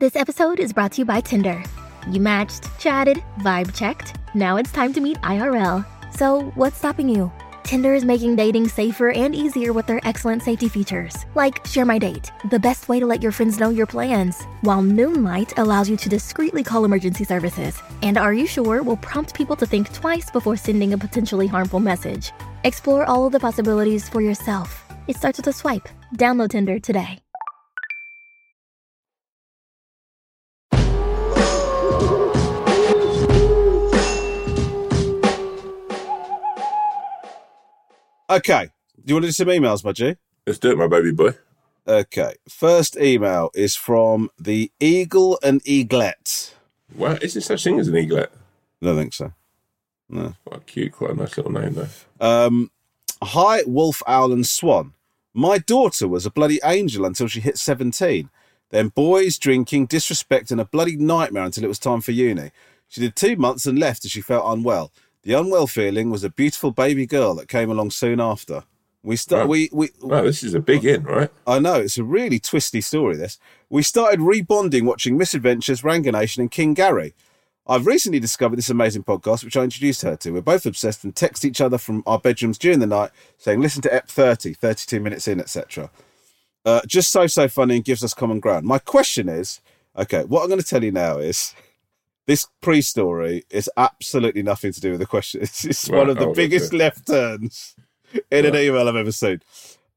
This 0.00 0.14
episode 0.14 0.60
is 0.60 0.72
brought 0.72 0.92
to 0.92 1.00
you 1.00 1.04
by 1.04 1.20
Tinder. 1.20 1.60
You 2.08 2.20
matched, 2.20 2.68
chatted, 2.78 3.16
vibe 3.40 3.74
checked. 3.74 4.14
Now 4.32 4.56
it's 4.56 4.70
time 4.70 4.92
to 4.92 5.00
meet 5.00 5.20
IRL. 5.22 5.84
So, 6.14 6.52
what's 6.54 6.78
stopping 6.78 7.08
you? 7.08 7.32
Tinder 7.64 7.94
is 7.94 8.04
making 8.04 8.36
dating 8.36 8.68
safer 8.68 9.10
and 9.10 9.34
easier 9.34 9.72
with 9.72 9.88
their 9.88 10.00
excellent 10.04 10.44
safety 10.44 10.68
features, 10.68 11.26
like 11.34 11.66
Share 11.66 11.84
My 11.84 11.98
Date, 11.98 12.30
the 12.48 12.60
best 12.60 12.88
way 12.88 13.00
to 13.00 13.06
let 13.06 13.24
your 13.24 13.32
friends 13.32 13.58
know 13.58 13.70
your 13.70 13.86
plans, 13.86 14.40
while 14.60 14.82
Moonlight 14.82 15.58
allows 15.58 15.90
you 15.90 15.96
to 15.96 16.08
discreetly 16.08 16.62
call 16.62 16.84
emergency 16.84 17.24
services, 17.24 17.82
and 18.02 18.16
Are 18.16 18.32
You 18.32 18.46
Sure 18.46 18.84
will 18.84 18.98
prompt 18.98 19.34
people 19.34 19.56
to 19.56 19.66
think 19.66 19.92
twice 19.92 20.30
before 20.30 20.56
sending 20.56 20.92
a 20.92 20.98
potentially 20.98 21.48
harmful 21.48 21.80
message. 21.80 22.30
Explore 22.62 23.04
all 23.04 23.26
of 23.26 23.32
the 23.32 23.40
possibilities 23.40 24.08
for 24.08 24.20
yourself. 24.20 24.84
It 25.08 25.16
starts 25.16 25.38
with 25.38 25.48
a 25.48 25.52
swipe. 25.52 25.88
Download 26.14 26.50
Tinder 26.50 26.78
today. 26.78 27.18
Okay. 38.30 38.68
Do 39.04 39.10
you 39.10 39.14
want 39.14 39.24
to 39.24 39.28
do 39.28 39.32
some 39.32 39.48
emails, 39.48 39.84
my 39.84 39.92
Budgie? 39.92 40.16
Let's 40.46 40.58
do 40.58 40.70
it, 40.70 40.78
my 40.78 40.86
baby 40.86 41.12
boy. 41.12 41.30
Okay. 41.86 42.34
First 42.48 42.96
email 42.96 43.50
is 43.54 43.74
from 43.74 44.30
the 44.38 44.70
Eagle 44.80 45.38
and 45.42 45.62
Eaglet. 45.64 46.52
What 46.94 47.22
is 47.22 47.34
there 47.34 47.42
such 47.42 47.64
thing 47.64 47.78
as 47.78 47.88
an 47.88 47.96
eaglet? 47.96 48.30
I 48.82 48.86
don't 48.86 48.96
think 48.96 49.14
so. 49.14 49.32
No. 50.08 50.34
Quite 50.46 50.66
cute, 50.66 50.92
quite 50.92 51.10
a 51.10 51.14
nice 51.14 51.36
little 51.36 51.52
name 51.52 51.74
though. 51.74 51.88
Um, 52.20 52.70
hi, 53.22 53.62
Wolf, 53.66 54.02
Owl, 54.06 54.32
and 54.32 54.46
Swan. 54.46 54.94
My 55.34 55.58
daughter 55.58 56.08
was 56.08 56.26
a 56.26 56.30
bloody 56.30 56.60
angel 56.64 57.04
until 57.04 57.28
she 57.28 57.40
hit 57.40 57.58
17. 57.58 58.30
Then 58.70 58.88
boys, 58.88 59.38
drinking, 59.38 59.86
disrespect, 59.86 60.50
and 60.50 60.60
a 60.60 60.64
bloody 60.64 60.96
nightmare 60.96 61.44
until 61.44 61.64
it 61.64 61.68
was 61.68 61.78
time 61.78 62.00
for 62.00 62.12
uni. 62.12 62.50
She 62.88 63.00
did 63.00 63.16
two 63.16 63.36
months 63.36 63.66
and 63.66 63.78
left 63.78 64.04
as 64.04 64.10
she 64.10 64.20
felt 64.20 64.50
unwell. 64.50 64.92
The 65.28 65.38
unwell 65.38 65.66
feeling 65.66 66.08
was 66.08 66.24
a 66.24 66.30
beautiful 66.30 66.70
baby 66.70 67.04
girl 67.04 67.34
that 67.34 67.48
came 67.48 67.70
along 67.70 67.90
soon 67.90 68.18
after. 68.18 68.64
We 69.02 69.16
start. 69.16 69.42
Wow. 69.42 69.50
We 69.50 69.68
we. 69.74 69.90
Wow, 70.00 70.22
this 70.22 70.42
is 70.42 70.54
a 70.54 70.58
big 70.58 70.86
in, 70.86 71.02
right? 71.02 71.28
I 71.46 71.58
know 71.58 71.74
it's 71.74 71.98
a 71.98 72.02
really 72.02 72.38
twisty 72.38 72.80
story. 72.80 73.14
This 73.14 73.38
we 73.68 73.82
started 73.82 74.20
rebonding 74.20 74.86
watching 74.86 75.18
Misadventures, 75.18 75.84
Ranganation, 75.84 76.40
and 76.40 76.50
King 76.50 76.72
Gary. 76.72 77.12
I've 77.66 77.84
recently 77.84 78.20
discovered 78.20 78.56
this 78.56 78.70
amazing 78.70 79.04
podcast, 79.04 79.44
which 79.44 79.54
I 79.54 79.64
introduced 79.64 80.00
her 80.00 80.16
to. 80.16 80.30
We're 80.30 80.40
both 80.40 80.64
obsessed 80.64 81.04
and 81.04 81.14
text 81.14 81.44
each 81.44 81.60
other 81.60 81.76
from 81.76 82.02
our 82.06 82.18
bedrooms 82.18 82.56
during 82.56 82.78
the 82.78 82.86
night, 82.86 83.10
saying, 83.36 83.60
"Listen 83.60 83.82
to 83.82 83.94
Ep 83.94 84.08
30, 84.08 84.54
32 84.54 84.98
minutes 84.98 85.28
in, 85.28 85.40
etc." 85.40 85.90
Uh, 86.64 86.80
just 86.86 87.12
so 87.12 87.26
so 87.26 87.48
funny 87.48 87.76
and 87.76 87.84
gives 87.84 88.02
us 88.02 88.14
common 88.14 88.40
ground. 88.40 88.64
My 88.64 88.78
question 88.78 89.28
is, 89.28 89.60
okay, 89.94 90.24
what 90.24 90.40
I'm 90.40 90.48
going 90.48 90.58
to 90.62 90.66
tell 90.66 90.82
you 90.82 90.90
now 90.92 91.18
is. 91.18 91.54
This 92.28 92.46
pre-story 92.60 93.46
is 93.48 93.70
absolutely 93.78 94.42
nothing 94.42 94.70
to 94.72 94.80
do 94.82 94.90
with 94.90 95.00
the 95.00 95.06
question. 95.06 95.40
It's, 95.44 95.64
it's 95.64 95.88
one 95.88 96.10
of 96.10 96.18
the 96.18 96.26
oh, 96.26 96.34
biggest 96.34 96.74
left 96.74 97.06
turns 97.06 97.74
in 98.30 98.44
an 98.44 98.54
email 98.54 98.86
I've 98.86 98.96
ever 98.96 99.12
seen. 99.12 99.40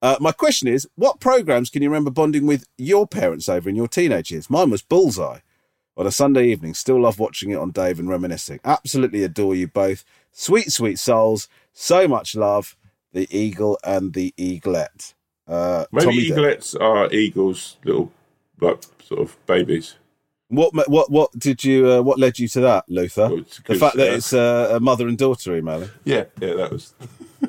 Uh, 0.02 0.16
my 0.22 0.32
question 0.32 0.70
is, 0.70 0.88
what 0.96 1.20
programs 1.20 1.70
can 1.70 1.82
you 1.82 1.90
remember 1.90 2.10
bonding 2.10 2.48
with 2.48 2.70
your 2.78 3.06
parents 3.06 3.50
over 3.50 3.70
in 3.70 3.76
your 3.76 3.90
teenage 3.90 4.32
years? 4.32 4.50
Mine 4.50 4.70
was 4.70 4.82
Bullseye 4.82 5.40
on 5.98 6.08
a 6.08 6.12
Sunday 6.12 6.48
evening. 6.48 6.74
Still 6.74 7.02
love 7.02 7.20
watching 7.20 7.52
it 7.52 7.58
on 7.58 7.72
Dave 7.72 8.00
and 8.00 8.08
reminiscing. 8.08 8.62
Absolutely 8.64 9.24
adore 9.24 9.54
you 9.54 9.68
both. 9.68 10.06
Sweet, 10.32 10.72
sweet 10.72 11.00
souls. 11.00 11.50
So 11.74 12.08
much 12.08 12.34
love. 12.34 12.78
The 13.12 13.28
Eagle 13.30 13.78
and 13.84 14.14
the 14.14 14.34
Eaglet. 14.38 15.16
Uh, 15.46 15.84
Maybe 15.92 16.06
Tommy 16.06 16.18
eaglets 16.30 16.76
are 16.76 17.12
eagles' 17.12 17.76
little, 17.84 18.10
like, 18.62 18.82
sort 19.04 19.20
of 19.20 19.46
babies. 19.48 19.96
What 20.52 20.90
what 20.90 21.10
what 21.10 21.32
did 21.38 21.64
you 21.64 21.90
uh, 21.90 22.02
what 22.02 22.20
led 22.20 22.38
you 22.38 22.48
to 22.50 22.60
that, 22.62 22.84
Luther? 22.90 23.30
Well, 23.30 23.46
the 23.68 23.76
fact 23.76 23.96
that 23.96 24.14
it's 24.14 24.34
uh, 24.34 24.74
a 24.74 24.80
mother 24.82 25.08
and 25.08 25.18
daughter 25.18 25.56
emailing. 25.56 25.90
Yeah, 26.04 26.26
yeah, 26.42 26.56
that 26.56 26.72
was. 26.72 26.94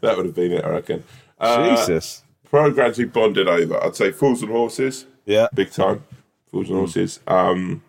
that 0.00 0.16
would 0.16 0.26
have 0.26 0.34
been 0.34 0.52
it, 0.52 0.64
I 0.64 0.68
reckon. 0.70 1.04
Uh, 1.38 1.76
Jesus. 1.76 2.24
Programs 2.50 2.98
we 2.98 3.04
bonded 3.04 3.46
over. 3.46 3.82
I'd 3.82 3.94
say 3.94 4.10
Fools 4.10 4.42
and 4.42 4.50
Horses. 4.50 5.06
Yeah. 5.26 5.46
Big 5.54 5.70
time. 5.70 6.04
Fools 6.50 6.68
and 6.68 6.78
Horses. 6.78 7.20
Um, 7.26 7.82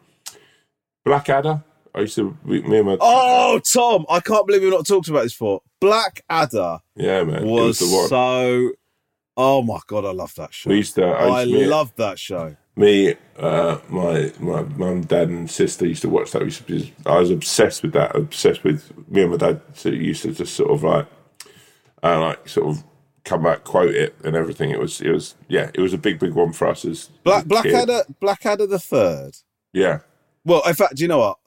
Blackadder. 1.03 1.63
I 1.93 2.01
used 2.01 2.15
to, 2.15 2.37
me 2.43 2.59
and 2.59 2.85
my. 2.85 2.97
Oh, 2.99 3.59
Tom! 3.73 4.05
I 4.09 4.19
can't 4.19 4.45
believe 4.45 4.61
we've 4.61 4.71
not 4.71 4.85
talked 4.85 5.07
about 5.07 5.23
this 5.23 5.33
before. 5.33 5.61
Blackadder. 5.79 6.79
Yeah, 6.95 7.23
man. 7.23 7.45
was, 7.47 7.79
was 7.81 8.09
so. 8.09 8.71
Oh 9.37 9.61
my 9.61 9.79
god, 9.87 10.05
I 10.05 10.11
love 10.11 10.35
that 10.35 10.53
show. 10.53 10.69
We 10.69 10.77
used 10.77 10.95
to- 10.95 11.05
I 11.05 11.41
I, 11.41 11.43
love 11.45 11.93
that 11.95 12.19
show. 12.19 12.55
Me, 12.75 13.15
uh, 13.37 13.77
my 13.89 14.31
my 14.39 14.63
mum, 14.63 15.01
dad, 15.01 15.29
and 15.29 15.49
sister 15.49 15.85
used 15.87 16.01
to 16.01 16.09
watch 16.09 16.31
that. 16.31 16.39
We 16.39 16.45
used 16.45 16.67
to 16.67 16.91
I 17.05 17.19
was 17.19 17.31
obsessed 17.31 17.83
with 17.83 17.93
that. 17.93 18.15
Obsessed 18.15 18.63
with 18.63 18.91
me 19.09 19.21
and 19.21 19.31
my 19.31 19.37
dad. 19.37 19.61
So 19.73 19.89
used 19.89 20.23
to 20.23 20.33
just 20.33 20.53
sort 20.55 20.71
of 20.71 20.83
like, 20.83 21.07
uh, 22.03 22.19
like 22.19 22.49
sort 22.49 22.67
of 22.67 22.83
come 23.23 23.43
back, 23.43 23.63
quote 23.63 23.93
it, 23.95 24.15
and 24.23 24.35
everything. 24.35 24.69
It 24.69 24.79
was, 24.79 25.01
it 25.01 25.09
was, 25.09 25.35
yeah, 25.47 25.71
it 25.73 25.81
was 25.81 25.93
a 25.93 25.97
big, 25.97 26.19
big 26.19 26.33
one 26.33 26.53
for 26.53 26.67
us 26.67 26.85
as 26.85 27.09
Black 27.23 27.45
as 27.45 27.59
a 27.59 27.63
kid. 27.63 27.71
Blackadder, 27.71 28.03
Blackadder 28.19 28.67
the 28.67 28.79
third. 28.79 29.37
Yeah, 29.73 29.99
Well, 30.45 30.61
in 30.67 30.73
fact, 30.75 30.95
do 30.95 31.03
you 31.03 31.07
know 31.07 31.17
what? 31.19 31.37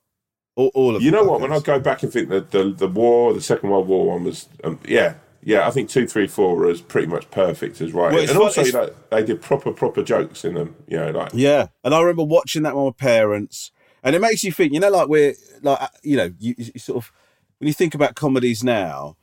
All, 0.57 0.71
all 0.75 0.97
of 0.97 1.03
you 1.03 1.11
know 1.13 1.23
what? 1.23 1.41
When 1.41 1.53
I 1.53 1.61
go 1.61 1.79
back 1.79 2.03
and 2.03 2.13
think 2.13 2.29
that 2.31 2.51
the 2.51 2.73
the 2.73 2.89
war, 2.89 3.33
the 3.33 3.41
Second 3.41 3.71
World 3.71 3.87
War 3.87 4.09
one 4.09 4.25
was, 4.25 4.49
um, 4.65 4.81
yeah. 4.87 5.15
Yeah, 5.49 5.67
I 5.67 5.71
think 5.71 5.89
two, 5.89 6.07
three, 6.07 6.27
four 6.27 6.57
was 6.57 6.83
pretty 6.83 7.07
much 7.07 7.31
perfect 7.31 7.81
as 7.81 7.95
right, 7.95 8.13
Well, 8.13 8.21
and 8.21 8.29
fun- 8.29 8.43
also 8.43 8.63
you 8.65 8.73
know, 8.73 8.91
they 9.11 9.25
did 9.25 9.41
proper, 9.41 9.73
proper 9.73 10.03
jokes 10.03 10.45
in 10.45 10.53
them. 10.53 10.77
You 10.87 10.99
know, 10.99 11.11
like 11.11 11.31
Yeah, 11.33 11.69
and 11.83 11.95
I 11.95 12.01
remember 12.01 12.25
watching 12.25 12.65
that 12.65 12.77
with 12.77 12.85
my 12.85 12.91
parents, 12.91 13.73
and 14.03 14.15
it 14.15 14.21
makes 14.21 14.45
you 14.45 14.53
think. 14.53 14.75
You 14.75 14.81
know, 14.81 14.91
like 14.91 15.09
we're 15.09 15.33
like 15.63 15.79
you 16.03 16.19
know, 16.19 16.35
you, 16.39 16.55
you 16.59 16.79
sort 16.79 17.03
of 17.03 17.11
when 17.59 17.67
you 17.67 17.73
think 17.73 17.95
about 17.95 18.15
comedies 18.15 18.63
now, 18.63 19.17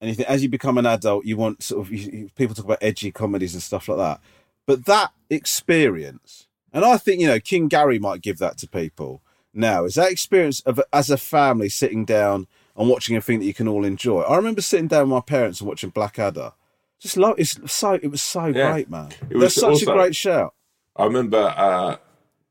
and 0.00 0.10
you 0.10 0.16
think 0.16 0.28
as 0.28 0.42
you 0.42 0.48
become 0.48 0.78
an 0.78 0.86
adult, 0.86 1.24
you 1.26 1.36
want 1.36 1.62
sort 1.62 1.86
of 1.86 1.92
you, 1.92 2.10
you- 2.12 2.30
people 2.34 2.56
talk 2.56 2.64
about 2.64 2.78
edgy 2.82 3.12
comedies 3.12 3.54
and 3.54 3.62
stuff 3.62 3.86
like 3.88 3.98
that. 3.98 4.20
But 4.66 4.84
that 4.86 5.12
experience, 5.30 6.48
and 6.72 6.84
I 6.84 6.96
think 6.96 7.20
you 7.20 7.28
know, 7.28 7.38
King 7.38 7.68
Gary 7.68 8.00
might 8.00 8.20
give 8.20 8.38
that 8.38 8.58
to 8.58 8.68
people 8.68 9.22
now. 9.54 9.84
Is 9.84 9.94
that 9.94 10.10
experience 10.10 10.60
of 10.62 10.80
as 10.92 11.08
a 11.08 11.16
family 11.16 11.68
sitting 11.68 12.04
down 12.04 12.48
and 12.76 12.88
watching 12.88 13.16
a 13.16 13.20
thing 13.20 13.38
that 13.40 13.46
you 13.46 13.54
can 13.54 13.68
all 13.68 13.84
enjoy? 13.84 14.22
I 14.22 14.36
remember 14.36 14.60
sitting 14.62 14.88
down 14.88 15.02
with 15.02 15.10
my 15.14 15.20
parents 15.20 15.60
and 15.60 15.68
watching 15.68 15.90
Blackadder. 15.90 16.52
Just 17.00 17.16
love 17.16 17.34
it's 17.38 17.58
so 17.72 17.94
it 17.94 18.08
was 18.10 18.22
so 18.22 18.46
Yeah. 18.46 18.72
great, 18.72 18.88
man. 18.90 19.10
It 19.28 19.36
was 19.36 19.54
such 19.54 19.64
also- 19.70 19.92
a 19.92 19.94
great 19.96 20.14
shout. 20.16 20.54
I 20.94 21.04
remember 21.04 21.52
uh, 21.56 21.96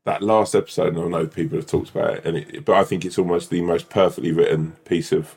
that 0.04 0.20
last 0.22 0.54
episode, 0.54 0.96
and 0.96 1.04
I 1.04 1.08
know 1.08 1.26
people 1.26 1.56
have 1.58 1.66
talked 1.66 1.90
about 1.90 2.14
it, 2.14 2.24
and 2.24 2.36
it, 2.36 2.64
but 2.64 2.74
I 2.76 2.84
think 2.84 3.04
it's 3.04 3.18
almost 3.18 3.50
the 3.50 3.62
most 3.62 3.88
perfectly 3.88 4.32
written 4.32 4.72
piece 4.84 5.12
of 5.12 5.36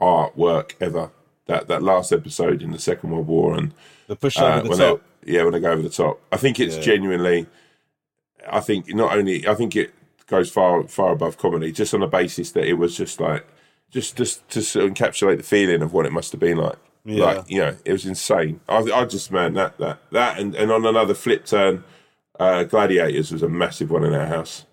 artwork 0.00 0.72
ever. 0.80 1.10
That 1.46 1.68
that 1.68 1.82
last 1.82 2.12
episode 2.12 2.60
in 2.62 2.72
the 2.72 2.78
Second 2.78 3.10
World 3.10 3.28
War, 3.28 3.54
and 3.56 3.72
The 4.08 4.16
push 4.16 4.36
uh, 4.36 4.46
over 4.46 4.62
the 4.62 4.68
when 4.70 4.78
top. 4.78 5.02
They, 5.22 5.32
yeah, 5.34 5.44
when 5.44 5.52
they 5.52 5.60
go 5.60 5.70
over 5.70 5.82
the 5.82 5.88
top. 5.90 6.20
I 6.32 6.36
think 6.38 6.58
it's 6.58 6.74
Yeah. 6.76 6.82
genuinely. 6.82 7.46
I 8.50 8.60
think 8.60 8.92
not 8.94 9.16
only 9.16 9.46
I 9.46 9.54
think 9.54 9.76
it 9.76 9.92
goes 10.26 10.50
far 10.50 10.82
far 10.88 11.12
above 11.12 11.38
comedy, 11.38 11.70
just 11.70 11.94
on 11.94 12.00
the 12.00 12.06
basis 12.08 12.50
that 12.52 12.64
it 12.66 12.74
was 12.74 12.96
just 12.96 13.20
like 13.20 13.46
just 13.90 14.16
just 14.16 14.48
to 14.50 14.62
sort 14.62 14.84
of 14.86 14.92
encapsulate 14.92 15.36
the 15.38 15.42
feeling 15.42 15.82
of 15.82 15.92
what 15.92 16.06
it 16.06 16.12
must 16.12 16.32
have 16.32 16.40
been 16.40 16.58
like. 16.58 16.76
Yeah. 17.04 17.24
Like 17.24 17.50
you 17.50 17.58
know, 17.60 17.76
it 17.84 17.92
was 17.92 18.04
insane. 18.04 18.60
I, 18.68 18.78
I 18.78 19.04
just 19.04 19.30
man 19.30 19.54
that 19.54 19.78
that 19.78 19.98
that 20.12 20.38
and, 20.38 20.54
and 20.54 20.70
on 20.72 20.84
another 20.84 21.14
flip 21.14 21.46
turn, 21.46 21.84
uh, 22.40 22.64
Gladiators 22.64 23.30
was 23.32 23.42
a 23.42 23.48
massive 23.48 23.90
one 23.90 24.04
in 24.04 24.12
our 24.14 24.26
house 24.26 24.66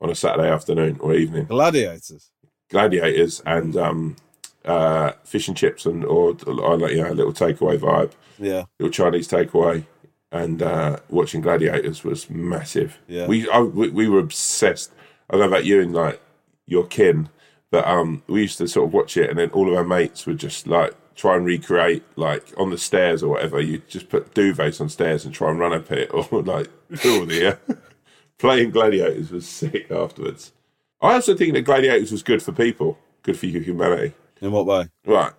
on 0.00 0.08
a 0.10 0.14
Saturday 0.14 0.48
afternoon 0.48 0.98
or 1.00 1.14
evening. 1.14 1.44
Gladiators. 1.46 2.30
Gladiators 2.70 3.42
and 3.44 3.76
um, 3.76 4.16
uh, 4.64 5.12
fish 5.24 5.46
and 5.46 5.56
chips 5.56 5.84
and 5.84 6.04
or, 6.04 6.34
or 6.46 6.78
like 6.78 6.92
you 6.92 7.02
know 7.02 7.12
a 7.12 7.14
little 7.14 7.32
takeaway 7.34 7.78
vibe, 7.78 8.12
Yeah. 8.38 8.64
little 8.80 8.90
Chinese 8.92 9.28
takeaway, 9.28 9.84
and 10.30 10.62
uh, 10.62 10.96
watching 11.10 11.42
Gladiators 11.42 12.02
was 12.02 12.30
massive. 12.30 12.98
Yeah. 13.06 13.26
we, 13.26 13.48
I, 13.50 13.60
we 13.60 13.90
we 13.90 14.08
were 14.08 14.20
obsessed. 14.20 14.90
I 15.28 15.34
don't 15.36 15.40
know 15.42 15.48
about 15.48 15.66
you 15.66 15.82
and 15.82 15.92
like 15.94 16.20
your 16.66 16.86
kin, 16.86 17.28
but 17.72 17.86
um, 17.88 18.22
we 18.28 18.42
used 18.42 18.58
to 18.58 18.68
sort 18.68 18.86
of 18.86 18.92
watch 18.92 19.16
it, 19.16 19.30
and 19.30 19.38
then 19.38 19.48
all 19.50 19.68
of 19.68 19.74
our 19.74 19.82
mates 19.82 20.26
would 20.26 20.38
just 20.38 20.66
like 20.68 20.94
try 21.16 21.36
and 21.36 21.44
recreate 21.44 22.04
like 22.16 22.52
on 22.56 22.70
the 22.70 22.78
stairs 22.78 23.22
or 23.22 23.30
whatever. 23.30 23.60
You 23.60 23.82
just 23.88 24.08
put 24.10 24.34
duvets 24.34 24.80
on 24.80 24.88
stairs 24.90 25.24
and 25.24 25.34
try 25.34 25.50
and 25.50 25.58
run 25.58 25.72
up 25.72 25.90
it, 25.90 26.10
or 26.14 26.42
like 26.42 26.68
all 27.04 27.24
the 27.24 27.54
uh, 27.54 27.74
playing 28.38 28.70
Gladiators 28.70 29.30
was 29.30 29.48
sick 29.48 29.90
afterwards. 29.90 30.52
I 31.00 31.14
also 31.14 31.34
think 31.34 31.54
that 31.54 31.62
Gladiators 31.62 32.12
was 32.12 32.22
good 32.22 32.42
for 32.42 32.52
people, 32.52 32.98
good 33.22 33.38
for 33.38 33.46
humanity. 33.46 34.12
In 34.42 34.52
what 34.52 34.66
way? 34.66 34.88
Right. 35.06 35.32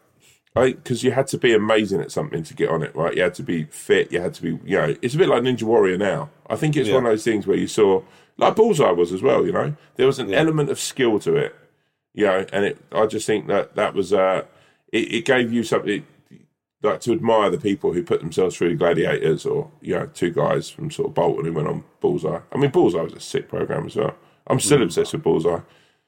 Because 0.55 1.03
you 1.03 1.11
had 1.11 1.27
to 1.27 1.37
be 1.37 1.53
amazing 1.53 2.01
at 2.01 2.11
something 2.11 2.43
to 2.43 2.53
get 2.53 2.69
on 2.69 2.83
it, 2.83 2.95
right? 2.95 3.15
You 3.15 3.23
had 3.23 3.33
to 3.35 3.43
be 3.43 3.65
fit. 3.65 4.11
You 4.11 4.21
had 4.21 4.33
to 4.35 4.41
be, 4.41 4.49
you 4.65 4.77
know, 4.77 4.95
it's 5.01 5.15
a 5.15 5.17
bit 5.17 5.29
like 5.29 5.41
Ninja 5.43 5.63
Warrior 5.63 5.97
now. 5.97 6.29
I 6.49 6.55
think 6.55 6.75
it's 6.75 6.89
Yeah. 6.89 6.95
one 6.95 7.05
of 7.05 7.11
those 7.11 7.23
things 7.23 7.47
where 7.47 7.57
you 7.57 7.67
saw, 7.67 8.01
like 8.37 8.55
Bullseye 8.55 8.91
was 8.91 9.11
as 9.11 9.21
well, 9.21 9.45
you 9.45 9.51
know, 9.51 9.75
there 9.95 10.07
was 10.07 10.19
an 10.19 10.33
element 10.33 10.69
of 10.69 10.79
skill 10.79 11.19
to 11.19 11.35
it, 11.35 11.55
you 12.13 12.25
know, 12.25 12.45
and 12.53 12.65
it, 12.65 12.77
I 12.91 13.05
just 13.05 13.25
think 13.27 13.47
that 13.47 13.75
that 13.75 13.93
was, 13.93 14.13
uh, 14.13 14.43
it, 14.91 15.13
it 15.13 15.25
gave 15.25 15.51
you 15.51 15.63
something 15.63 16.05
like 16.81 16.99
to 17.01 17.13
admire 17.13 17.49
the 17.49 17.57
people 17.57 17.93
who 17.93 18.03
put 18.03 18.19
themselves 18.19 18.55
through 18.57 18.75
Gladiators 18.75 19.45
or, 19.45 19.71
you 19.81 19.95
know, 19.95 20.05
two 20.07 20.31
guys 20.31 20.69
from 20.69 20.91
sort 20.91 21.07
of 21.09 21.13
Bolton 21.13 21.45
who 21.45 21.53
went 21.53 21.67
on 21.67 21.83
Bullseye. 22.01 22.39
I 22.51 22.57
mean, 22.57 22.71
Bullseye 22.71 23.01
was 23.01 23.13
a 23.13 23.19
sick 23.21 23.47
program 23.47 23.85
as 23.85 23.95
well. 23.95 24.15
I'm 24.47 24.59
still 24.59 24.79
Mm. 24.79 24.83
obsessed 24.83 25.13
with 25.13 25.23
Bullseye. 25.23 25.61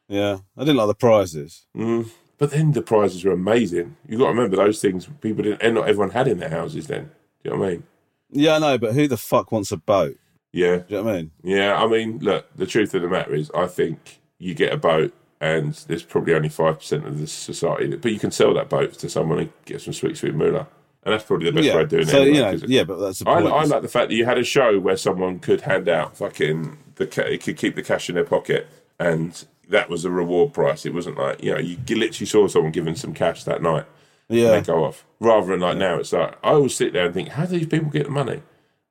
Yeah. 0.10 0.40
I 0.58 0.62
didn't 0.62 0.76
like 0.78 0.88
the 0.88 0.96
prizes. 0.96 1.66
Mm. 1.76 2.10
But 2.38 2.52
then 2.52 2.74
the 2.74 2.82
prizes 2.82 3.24
were 3.24 3.32
amazing. 3.32 3.96
You 4.10 4.18
got 4.18 4.26
to 4.26 4.32
remember 4.32 4.58
those 4.58 4.82
things. 4.82 5.08
People 5.22 5.44
didn't, 5.44 5.62
and 5.62 5.76
not 5.76 5.88
everyone 5.88 6.10
had 6.12 6.28
in 6.28 6.40
their 6.40 6.50
houses 6.50 6.88
then. 6.88 7.06
Do 7.44 7.50
you 7.50 7.52
know 7.52 7.58
what 7.62 7.68
I 7.68 7.72
mean? 7.72 7.84
Yeah, 8.32 8.56
I 8.56 8.60
know, 8.60 8.78
but 8.78 8.94
who 8.94 9.08
the 9.08 9.16
fuck 9.16 9.54
wants 9.54 9.72
a 9.72 9.78
boat? 9.78 10.18
Yeah. 10.52 10.78
Do 10.80 10.84
you 10.90 10.98
know 10.98 11.04
what 11.04 11.14
I 11.14 11.18
mean? 11.20 11.32
Yeah, 11.44 11.76
I 11.82 11.88
mean, 11.88 12.20
look, 12.20 12.48
the 12.58 12.66
truth 12.66 12.94
of 12.94 13.02
the 13.02 13.08
matter 13.08 13.34
is, 13.34 13.50
I 13.56 13.68
think 13.68 14.20
you 14.40 14.54
get 14.54 14.74
a 14.74 14.78
boat, 14.78 15.14
and 15.42 15.74
there's 15.88 16.04
probably 16.04 16.34
only 16.34 16.50
five 16.50 16.80
percent 16.80 17.06
of 17.06 17.20
the 17.20 17.28
society, 17.28 17.88
that, 17.88 18.02
but 18.02 18.12
you 18.12 18.20
can 18.20 18.32
sell 18.32 18.54
that 18.54 18.70
boat 18.70 18.94
to 18.94 19.10
someone 19.10 19.40
and 19.40 19.50
get 19.66 19.82
some 19.82 19.94
sweet, 19.94 20.18
sweet 20.18 20.34
moolah, 20.36 20.68
and 21.04 21.14
that's 21.14 21.24
probably 21.24 21.46
the 21.48 21.52
best 21.52 21.66
Yeah. 21.68 21.76
way 21.76 21.82
of 21.84 21.90
doing 21.90 22.06
So, 22.06 22.18
it. 22.18 22.26
you 22.26 22.30
anyway, 22.32 22.52
know, 22.54 22.60
'cause 22.60 22.70
yeah, 22.70 22.84
but 22.84 22.98
that's 23.00 23.20
the 23.20 23.30
I, 23.30 23.42
point. 23.42 23.54
I 23.54 23.64
like 23.66 23.82
the 23.82 23.88
fact 23.88 24.10
that 24.10 24.16
you 24.16 24.26
had 24.26 24.38
a 24.38 24.44
show 24.44 24.80
where 24.80 24.98
someone 24.98 25.40
could 25.40 25.62
hand 25.62 25.88
out 25.90 26.18
fucking 26.18 26.78
the 26.96 27.32
it 27.34 27.44
could 27.44 27.58
keep 27.58 27.76
the 27.76 27.84
cash 27.84 28.10
in 28.10 28.16
their 28.16 28.24
pocket, 28.24 28.68
and 29.00 29.46
that 29.70 29.90
was 29.90 30.06
a 30.06 30.10
reward 30.12 30.54
price. 30.54 30.86
It 30.86 30.94
wasn't 30.94 31.18
like 31.18 31.44
you 31.44 31.52
know 31.54 31.60
you 31.60 31.78
literally 31.90 32.26
saw 32.26 32.48
someone 32.48 32.72
giving 32.72 32.96
some 32.96 33.14
cash 33.14 33.44
that 33.44 33.62
night, 33.62 33.86
Yeah. 34.30 34.54
and 34.54 34.64
they 34.66 34.72
go 34.72 34.84
off. 34.86 35.06
Rather 35.20 35.48
than 35.48 35.60
like 35.60 35.78
now, 35.78 35.98
it's 36.00 36.14
like 36.14 36.36
I 36.44 36.52
always 36.52 36.76
sit 36.76 36.94
there 36.94 37.06
and 37.06 37.14
think, 37.14 37.30
how 37.30 37.46
do 37.46 37.58
these 37.58 37.68
people 37.68 37.90
get 37.90 38.04
the 38.06 38.12
money? 38.12 38.42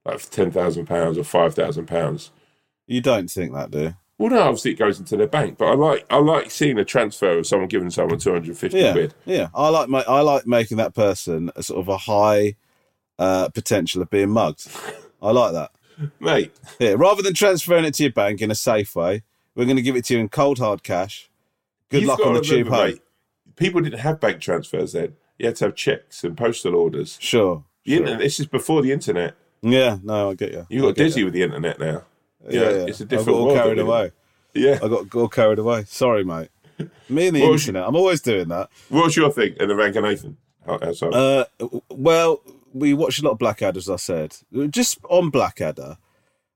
Like 0.05 0.21
ten 0.31 0.51
thousand 0.51 0.87
pounds 0.87 1.17
or 1.17 1.25
five 1.25 1.55
thousand 1.55 1.87
pounds. 1.87 2.31
You 2.87 3.01
don't 3.01 3.31
think 3.31 3.55
that, 3.55 3.71
do 3.71 3.79
you? 3.81 3.95
Well, 4.19 4.31
no, 4.31 4.43
obviously 4.43 4.71
it 4.73 4.79
goes 4.79 5.01
into 5.01 5.17
their 5.17 5.27
bank, 5.27 5.59
but 5.59 5.67
I 5.67 5.75
like 5.75 6.07
I 6.09 6.19
like 6.19 6.51
seeing 6.51 6.79
a 6.79 6.85
transfer 6.85 7.39
of 7.39 7.47
someone 7.47 7.69
giving 7.69 7.91
someone 7.91 8.19
two 8.19 8.33
hundred 8.33 8.57
fifty 8.57 8.79
Yeah, 8.79 8.93
quid. 8.93 9.15
yeah. 9.25 9.49
I 9.55 9.69
like 9.71 9.89
ma- 9.89 10.05
I 10.07 10.21
like 10.21 10.47
making 10.47 10.77
that 10.77 10.95
person 10.95 11.51
a 11.57 11.63
sort 11.65 11.81
of 11.81 11.89
a 11.89 11.97
high 11.99 12.55
uh, 13.19 13.49
potential 13.49 14.03
of 14.03 14.11
being 14.11 14.31
mugged. 14.31 14.69
I 15.21 15.33
like 15.33 15.53
that, 15.53 15.71
mate. 16.21 16.53
Yeah, 16.79 16.95
rather 16.97 17.23
than 17.23 17.35
transferring 17.35 17.85
it 17.85 17.95
to 17.95 18.05
your 18.05 18.13
bank 18.13 18.41
in 18.41 18.51
a 18.51 18.55
safe 18.55 18.95
way, 18.95 19.23
we're 19.57 19.65
going 19.65 19.77
to 19.77 19.83
give 19.83 19.97
it 19.97 20.05
to 20.07 20.15
you 20.15 20.21
in 20.21 20.29
cold 20.29 20.59
hard 20.59 20.83
cash. 20.85 21.29
Good 21.91 22.03
You've 22.03 22.09
luck 22.09 22.21
on 22.25 22.35
the 22.35 22.41
tube 22.41 22.69
home. 22.69 22.87
mate, 22.91 23.01
People 23.57 23.81
didn't 23.81 24.01
have 24.01 24.21
bank 24.21 24.41
transfers 24.41 24.93
then. 24.93 25.15
You 25.39 25.47
had 25.47 25.57
to 25.57 25.67
have 25.67 25.75
checks 25.77 26.23
and 26.25 26.37
postal 26.37 26.75
orders. 26.77 27.19
Sure. 27.21 27.65
The 27.85 27.97
internet, 27.97 28.19
this 28.21 28.39
is 28.41 28.47
before 28.47 28.81
the 28.83 28.91
internet. 28.93 29.35
Yeah, 29.63 29.99
no, 30.03 30.31
I 30.31 30.35
get 30.35 30.53
you. 30.53 30.67
You 30.69 30.83
got 30.83 30.95
dizzy 30.97 31.21
you. 31.21 31.27
with 31.27 31.35
the 31.35 31.43
internet 31.43 31.79
now. 31.79 32.03
Yeah, 32.49 32.61
Yeah, 32.63 32.71
yeah. 32.71 32.85
it's 32.87 33.01
a 33.01 33.05
different 33.05 33.39
I 33.39 33.43
got 33.55 33.55
carried 33.55 33.79
that 33.79 33.85
we 33.87 33.91
live 33.93 34.01
away. 34.03 34.13
Yeah. 34.55 34.79
I 34.83 34.89
got 34.89 35.15
all 35.15 35.29
carried 35.29 35.59
away. 35.59 35.85
Sorry, 35.87 36.25
mate. 36.25 36.49
Me 37.09 37.29
and 37.29 37.37
the 37.37 37.43
What 37.43 37.53
internet. 37.53 37.87
I'm 37.87 37.97
always 37.97 38.21
doing 38.21 38.49
that. 38.49 38.69
What's 38.89 39.17
your 39.17 39.31
thing 39.31 39.55
in 39.61 39.69
the 39.69 39.77
rank 39.77 39.97
and 39.97 40.05
Nathan? 40.07 40.37
Oh, 40.67 40.79
oh. 40.83 41.11
Uh, 41.11 41.45
well, 41.91 42.43
we 42.73 42.95
watched 42.95 43.21
a 43.21 43.25
lot 43.25 43.33
of 43.33 43.39
Blackadder, 43.39 43.79
as 43.79 43.89
I 43.91 43.97
said, 43.97 44.37
just 44.71 44.99
on 45.09 45.31
Blackadder. 45.31 45.99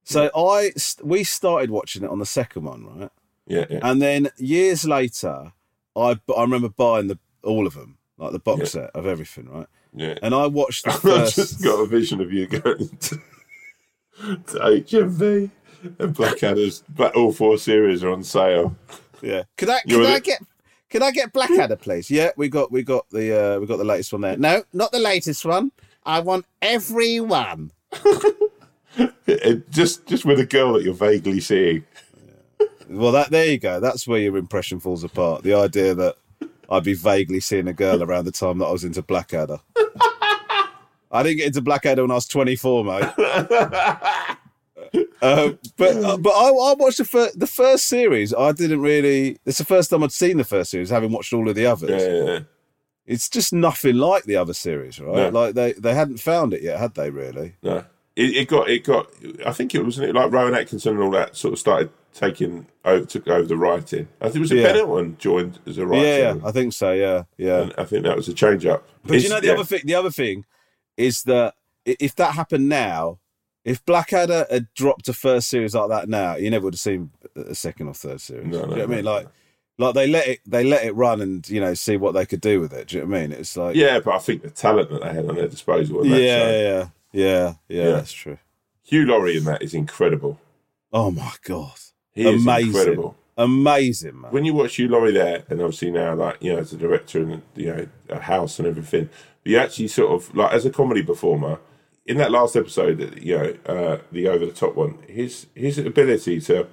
So 0.04 0.30
I, 0.34 0.72
we 1.02 1.22
started 1.24 1.70
watching 1.70 2.02
it 2.02 2.10
on 2.10 2.18
the 2.18 2.26
second 2.26 2.64
one, 2.64 2.84
right? 3.00 3.10
yeah, 3.46 3.66
yeah. 3.68 3.80
And 3.82 4.00
then 4.00 4.30
years 4.38 4.84
later, 4.86 5.52
I 5.94 6.18
I 6.34 6.40
remember 6.42 6.68
buying 6.70 7.08
the 7.08 7.18
all 7.42 7.66
of 7.66 7.74
them, 7.74 7.98
like 8.16 8.32
the 8.32 8.38
box 8.38 8.60
Yeah. 8.60 8.66
set 8.66 8.90
of 8.94 9.06
everything, 9.06 9.48
right? 9.50 9.66
yeah. 9.94 10.18
And 10.22 10.34
I 10.34 10.46
watched 10.46 10.84
the 10.84 10.90
I've 11.24 11.34
just 11.34 11.62
got 11.62 11.78
a 11.80 11.86
vision 11.86 12.20
of 12.22 12.32
you 12.32 12.46
going 12.46 12.88
to, 13.00 13.20
to 14.20 14.58
HMV 14.58 15.50
and 15.98 16.14
Blackadder's 16.14 16.82
Black, 16.90 17.14
all 17.16 17.32
four 17.32 17.58
series 17.58 18.02
are 18.04 18.10
on 18.10 18.22
sale. 18.24 18.74
Yeah. 19.22 19.42
Could 19.56 19.70
I 19.70 19.80
You're 19.86 20.00
could 20.00 20.08
I 20.08 20.14
the- 20.14 20.20
get 20.20 20.40
could 20.90 21.02
I 21.02 21.10
get 21.10 21.32
Blackadder, 21.32 21.76
please? 21.76 22.10
Yeah, 22.10 22.30
we 22.36 22.48
got 22.48 22.70
we 22.72 22.82
got 22.82 23.08
the 23.10 23.56
uh, 23.56 23.60
we 23.60 23.66
got 23.66 23.76
the 23.78 23.84
latest 23.84 24.12
one 24.12 24.22
there. 24.22 24.36
No, 24.38 24.62
not 24.72 24.90
the 24.92 24.98
latest 24.98 25.44
one. 25.44 25.70
I 26.06 26.20
want 26.20 26.46
every 26.62 27.20
one. 27.20 27.70
It- 29.26 29.70
just 29.70 30.06
just 30.06 30.24
with 30.24 30.40
a 30.40 30.46
girl 30.46 30.72
that 30.72 30.82
you're 30.82 30.94
vaguely 30.94 31.40
seeing. 31.40 31.84
Well, 32.88 33.12
that 33.12 33.30
there 33.30 33.44
you 33.44 33.58
go. 33.58 33.78
That's 33.78 34.08
where 34.08 34.18
your 34.18 34.36
impression 34.38 34.80
falls 34.80 35.04
apart. 35.04 35.42
The 35.42 35.52
idea 35.54 35.94
that 35.94 36.16
I'd 36.70 36.84
be 36.84 36.94
vaguely 36.94 37.38
seeing 37.40 37.68
a 37.68 37.72
girl 37.74 38.02
around 38.02 38.24
the 38.24 38.32
time 38.32 38.58
that 38.58 38.64
I 38.66 38.72
was 38.72 38.84
into 38.84 39.02
Blackadder. 39.02 39.58
I 41.10 41.22
didn't 41.22 41.36
get 41.38 41.46
into 41.48 41.60
Blackadder 41.62 42.02
when 42.02 42.10
I 42.10 42.14
was 42.14 42.26
24, 42.26 42.84
mate. 42.84 43.04
Um, 45.20 45.58
but 45.76 45.96
uh, 45.96 46.16
but 46.16 46.30
I, 46.30 46.48
I 46.48 46.74
watched 46.74 46.98
the, 46.98 47.04
fir- 47.04 47.32
the 47.34 47.46
first 47.46 47.86
series. 47.86 48.32
I 48.32 48.52
didn't 48.52 48.80
really. 48.80 49.38
It's 49.44 49.58
the 49.58 49.64
first 49.64 49.90
time 49.90 50.02
I'd 50.04 50.12
seen 50.12 50.36
the 50.36 50.44
first 50.44 50.70
series, 50.70 50.90
having 50.90 51.12
watched 51.12 51.32
all 51.32 51.48
of 51.48 51.54
the 51.56 51.66
others. 51.66 51.90
Yeah, 51.90 52.08
yeah, 52.08 52.24
yeah. 52.34 52.40
It's 53.06 53.28
just 53.28 53.52
nothing 53.52 53.96
like 53.96 54.24
the 54.24 54.36
other 54.36 54.54
series, 54.54 55.00
right? 55.00 55.32
No. 55.32 55.40
Like 55.40 55.54
they, 55.54 55.72
they 55.72 55.94
hadn't 55.94 56.18
found 56.18 56.52
it 56.52 56.62
yet, 56.62 56.78
had 56.78 56.94
they? 56.94 57.10
Really? 57.10 57.54
No, 57.62 57.78
it, 58.14 58.36
it 58.36 58.48
got 58.48 58.68
it 58.68 58.84
got. 58.84 59.10
I 59.46 59.52
think 59.52 59.74
it 59.74 59.82
wasn't 59.84 60.08
it 60.10 60.14
like 60.14 60.30
Rowan 60.30 60.54
Atkinson 60.54 60.94
and 60.94 61.02
all 61.02 61.10
that 61.12 61.34
sort 61.34 61.54
of 61.54 61.58
started 61.58 61.90
taking 62.14 62.66
over 62.84 63.04
took 63.06 63.26
over 63.28 63.46
the 63.46 63.56
writing. 63.56 64.08
I 64.20 64.26
think 64.26 64.36
it 64.36 64.40
was 64.40 64.52
a 64.52 64.56
Yeah. 64.56 64.72
Ben 64.72 64.76
Elton 64.76 65.16
joined 65.18 65.58
as 65.66 65.78
a 65.78 65.86
writer. 65.86 66.04
Yeah, 66.06 66.34
yeah, 66.34 66.40
I 66.44 66.52
think 66.52 66.72
so. 66.74 66.92
Yeah, 66.92 67.24
yeah. 67.36 67.62
And 67.62 67.74
I 67.78 67.84
think 67.84 68.04
that 68.04 68.16
was 68.16 68.28
a 68.28 68.34
change 68.34 68.66
up. 68.66 68.86
But 69.04 69.22
you 69.22 69.28
know 69.30 69.40
the 69.40 69.52
other 69.54 69.64
thing. 69.64 69.80
The 69.84 69.94
other 69.94 70.10
thing 70.10 70.44
is 70.96 71.22
that 71.24 71.54
if 71.84 72.14
that 72.16 72.34
happened 72.34 72.68
now, 72.68 73.20
if 73.68 73.84
Blackadder 73.84 74.46
had 74.50 74.72
dropped 74.74 75.08
a 75.08 75.12
first 75.12 75.48
series 75.48 75.74
like 75.74 75.88
that 75.90 76.08
now, 76.08 76.36
you 76.36 76.50
never 76.50 76.64
would 76.64 76.74
have 76.74 76.80
seen 76.80 77.10
a 77.36 77.54
second 77.54 77.88
or 77.88 77.94
third 77.94 78.20
series. 78.20 78.46
No, 78.46 78.50
do 78.50 78.56
you 78.56 78.62
know 78.62 78.68
what 78.68 78.82
I 78.82 78.86
mean? 78.86 79.04
no, 79.04 79.12
Like, 79.12 79.28
like 79.78 79.94
they 79.94 80.06
let 80.08 80.26
it, 80.26 80.40
they 80.46 80.64
let 80.64 80.84
it 80.84 80.92
run, 80.96 81.20
and 81.20 81.48
you 81.48 81.60
know, 81.60 81.74
see 81.74 81.96
what 81.96 82.12
they 82.12 82.26
could 82.26 82.40
do 82.40 82.60
with 82.60 82.72
it. 82.72 82.88
Do 82.88 82.96
you 82.96 83.02
know 83.04 83.10
what 83.10 83.16
I 83.18 83.20
mean? 83.22 83.32
It's 83.32 83.56
like, 83.56 83.76
Yeah, 83.76 84.00
but 84.00 84.14
I 84.14 84.18
think 84.18 84.42
the 84.42 84.50
talent 84.50 84.90
that 84.90 85.02
they 85.02 85.12
had 85.12 85.28
on 85.28 85.36
their 85.36 85.46
disposal. 85.48 86.04
yeah, 86.04 86.16
that 86.16 86.22
yeah, 86.22 86.50
yeah, 86.50 86.88
yeah, 87.12 87.54
yeah, 87.68 87.84
Yeah. 87.84 87.90
That's 87.92 88.12
true. 88.12 88.38
Hugh 88.82 89.04
Laurie 89.06 89.36
in 89.36 89.44
that 89.44 89.62
is 89.62 89.74
incredible. 89.74 90.40
Oh 90.92 91.10
my 91.10 91.32
god, 91.44 91.78
He 92.14 92.26
is 92.26 92.46
incredible. 92.46 93.16
amazing, 93.36 94.20
man. 94.20 94.32
When 94.32 94.44
you 94.44 94.54
watch 94.54 94.76
Hugh 94.76 94.88
Laurie 94.88 95.12
there, 95.12 95.44
and 95.50 95.60
obviously 95.60 95.90
now, 95.90 96.14
like 96.14 96.38
you 96.40 96.52
know, 96.54 96.58
as 96.58 96.72
a 96.72 96.76
director 96.76 97.20
and 97.22 97.42
you 97.54 97.66
know, 97.66 97.86
a 98.08 98.18
house 98.20 98.58
and 98.58 98.66
everything, 98.66 99.10
you 99.44 99.58
actually 99.58 99.88
sort 99.88 100.10
of 100.12 100.34
like 100.34 100.52
as 100.52 100.64
a 100.66 100.70
comedy 100.70 101.02
performer. 101.02 101.58
In 102.08 102.16
that 102.16 102.32
last 102.32 102.56
episode, 102.56 103.22
you 103.22 103.36
know, 103.36 103.54
uh, 103.66 103.98
the 104.10 104.26
over 104.28 104.44
the 104.44 104.52
top 104.52 104.74
one, 104.74 104.98
his 105.06 105.46
his 105.54 105.78
ability 105.78 106.40
to 106.42 106.66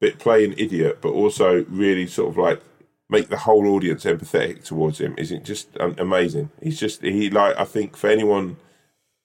bit 0.00 0.18
play 0.18 0.44
an 0.44 0.54
idiot, 0.58 0.98
but 1.00 1.08
also 1.10 1.64
really 1.68 2.06
sort 2.06 2.28
of 2.30 2.36
like 2.36 2.60
make 3.08 3.28
the 3.28 3.38
whole 3.38 3.66
audience 3.68 4.04
empathetic 4.04 4.64
towards 4.64 5.00
him 5.00 5.14
isn't 5.16 5.44
just 5.44 5.68
um, 5.80 5.94
amazing. 5.98 6.50
He's 6.62 6.78
just 6.78 7.02
he 7.02 7.30
like 7.30 7.56
I 7.58 7.64
think 7.64 7.96
for 7.96 8.08
anyone, 8.10 8.56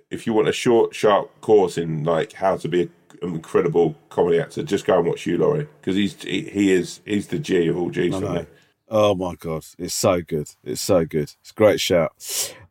if 0.09 0.25
you 0.25 0.33
want 0.33 0.47
a 0.47 0.53
short, 0.53 0.95
sharp 0.95 1.41
course 1.41 1.77
in 1.77 2.03
like 2.03 2.33
how 2.33 2.57
to 2.57 2.67
be 2.67 2.83
a, 2.83 2.87
an 3.25 3.35
incredible 3.35 3.95
comedy 4.09 4.39
actor, 4.39 4.63
just 4.63 4.85
go 4.85 4.97
and 4.99 5.07
watch 5.07 5.23
Hugh 5.23 5.37
Laurie 5.37 5.67
because 5.81 5.95
he's 5.95 6.21
he, 6.23 6.43
he 6.43 6.71
is 6.71 7.01
he's 7.05 7.27
the 7.27 7.39
G 7.39 7.67
of 7.67 7.77
all 7.77 7.89
G's 7.89 8.19
know. 8.19 8.33
me. 8.33 8.45
Oh 8.91 9.13
my 9.13 9.35
god, 9.35 9.65
it's 9.77 9.93
so 9.93 10.21
good. 10.21 10.49
It's 10.63 10.81
so 10.81 11.05
good. 11.05 11.31
It's 11.41 11.51
a 11.51 11.53
great 11.53 11.79
shout. 11.79 12.11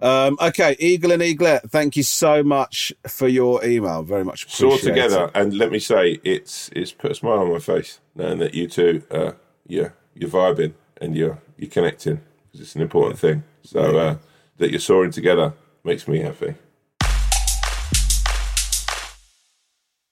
Um, 0.01 0.37
okay, 0.41 0.75
Eagle 0.81 1.12
and 1.12 1.23
Eaglet, 1.23 1.71
thank 1.71 1.97
you 1.97 2.03
so 2.03 2.43
much 2.43 2.93
for 3.07 3.29
your 3.29 3.64
email. 3.64 4.03
Very 4.03 4.25
much 4.25 4.43
It's 4.45 4.61
all 4.61 4.79
together, 4.79 5.31
and 5.33 5.57
let 5.57 5.71
me 5.71 5.79
say, 5.79 6.19
it's 6.25 6.71
it's 6.75 6.91
put 6.91 7.12
a 7.12 7.14
smile 7.14 7.39
on 7.39 7.53
my 7.53 7.61
face 7.61 8.01
knowing 8.16 8.39
that 8.39 8.53
you 8.53 8.66
two, 8.66 9.05
uh, 9.12 9.33
yeah, 9.69 9.91
you're 10.14 10.29
vibing 10.29 10.75
and 11.01 11.14
you're 11.14 11.39
you're 11.57 11.71
connecting 11.71 12.21
because 12.47 12.61
it's 12.61 12.75
an 12.75 12.83
important 12.83 13.21
thing. 13.21 13.45
So 13.62 13.99
uh, 13.99 14.16
that 14.57 14.71
you're 14.71 14.81
soaring 14.81 15.12
together 15.12 15.53
makes 15.85 16.09
me 16.09 16.19
happy. 16.19 16.57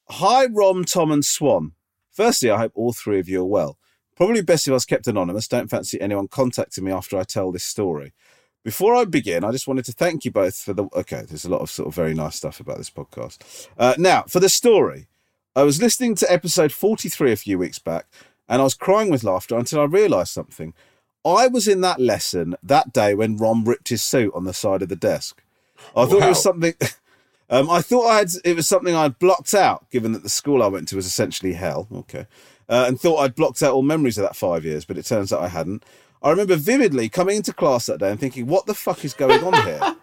Hi, 0.09 0.47
Rom, 0.47 0.85
Tom, 0.85 1.11
and 1.11 1.25
Swan. 1.25 1.73
Firstly, 2.13 2.49
I 2.49 2.59
hope 2.59 2.73
all 2.77 2.93
three 2.93 3.19
of 3.19 3.29
you 3.29 3.43
are 3.43 3.45
well. 3.45 3.77
Probably 4.17 4.43
best 4.43 4.67
if 4.67 4.73
I 4.73 4.75
was 4.75 4.87
kept 4.87 5.07
anonymous. 5.07 5.47
Don't 5.47 5.71
fancy 5.71 6.01
anyone 6.01 6.29
contacting 6.29 6.85
me 6.85 6.93
after 6.93 7.19
I 7.19 7.25
tell 7.25 7.53
this 7.53 7.65
story. 7.65 8.13
Before 8.65 8.97
I 8.97 9.05
begin, 9.05 9.45
I 9.45 9.53
just 9.53 9.69
wanted 9.69 9.85
to 9.85 9.93
thank 9.93 10.25
you 10.25 10.33
both 10.33 10.57
for 10.57 10.73
the. 10.73 10.89
Okay, 10.95 11.23
there's 11.29 11.45
a 11.45 11.51
lot 11.51 11.61
of 11.61 11.71
sort 11.71 11.87
of 11.87 11.95
very 11.95 12.15
nice 12.15 12.35
stuff 12.37 12.59
about 12.59 12.79
this 12.79 12.91
podcast. 12.91 13.69
Uh, 13.79 13.95
now, 13.99 14.23
for 14.23 14.41
the 14.41 14.49
story, 14.49 15.07
I 15.55 15.63
was 15.63 15.81
listening 15.81 16.15
to 16.17 16.33
episode 16.33 16.73
43 16.73 17.31
a 17.31 17.37
few 17.37 17.59
weeks 17.59 17.79
back, 17.79 18.07
and 18.49 18.61
I 18.61 18.65
was 18.65 18.75
crying 18.75 19.11
with 19.11 19.23
laughter 19.23 19.57
until 19.57 19.81
I 19.81 19.85
realised 19.85 20.33
something. 20.33 20.75
I 21.25 21.47
was 21.49 21.69
in 21.69 21.81
that 21.83 22.01
lesson 22.01 22.57
that 22.63 22.93
day 22.93 23.15
when 23.15 23.37
Rom 23.37 23.65
ripped 23.65 23.91
his 23.91 24.03
suit 24.03 24.33
on 24.35 24.45
the 24.45 24.55
side 24.55 24.83
of 24.83 24.89
the 24.89 24.97
desk. 24.97 25.43
I 25.95 26.07
thought 26.07 26.23
it 26.23 26.29
was 26.29 26.43
something. 26.43 26.75
Um, 27.49 27.71
I 27.71 27.81
thought 27.81 28.09
I 28.09 28.17
had 28.17 28.29
it 28.45 28.57
was 28.57 28.67
something 28.67 28.95
I'd 28.95 29.21
blocked 29.21 29.55
out, 29.55 29.89
given 29.91 30.11
that 30.13 30.25
the 30.25 30.29
school 30.29 30.65
I 30.65 30.67
went 30.67 30.89
to 30.89 30.97
was 30.97 31.07
essentially 31.07 31.53
hell. 31.53 31.87
Okay, 31.95 32.27
uh, 32.69 32.85
and 32.87 33.01
thought 33.01 33.19
I'd 33.19 33.35
blocked 33.35 33.63
out 33.63 33.75
all 33.75 33.83
memories 33.83 34.19
of 34.19 34.23
that 34.23 34.37
five 34.37 34.65
years, 34.65 34.85
but 34.85 34.99
it 34.99 35.07
turns 35.07 35.33
out 35.33 35.43
I 35.43 35.49
hadn't. 35.49 35.85
I 36.23 36.31
remember 36.31 36.57
vividly 36.57 37.09
coming 37.09 37.37
into 37.37 37.53
class 37.53 37.87
that 37.87 37.99
day 38.01 38.11
and 38.11 38.19
thinking, 38.19 38.47
"What 38.47 38.67
the 38.67 38.75
fuck 38.75 39.05
is 39.05 39.15
going 39.15 39.43
on 39.45 39.55
here?" 39.65 39.97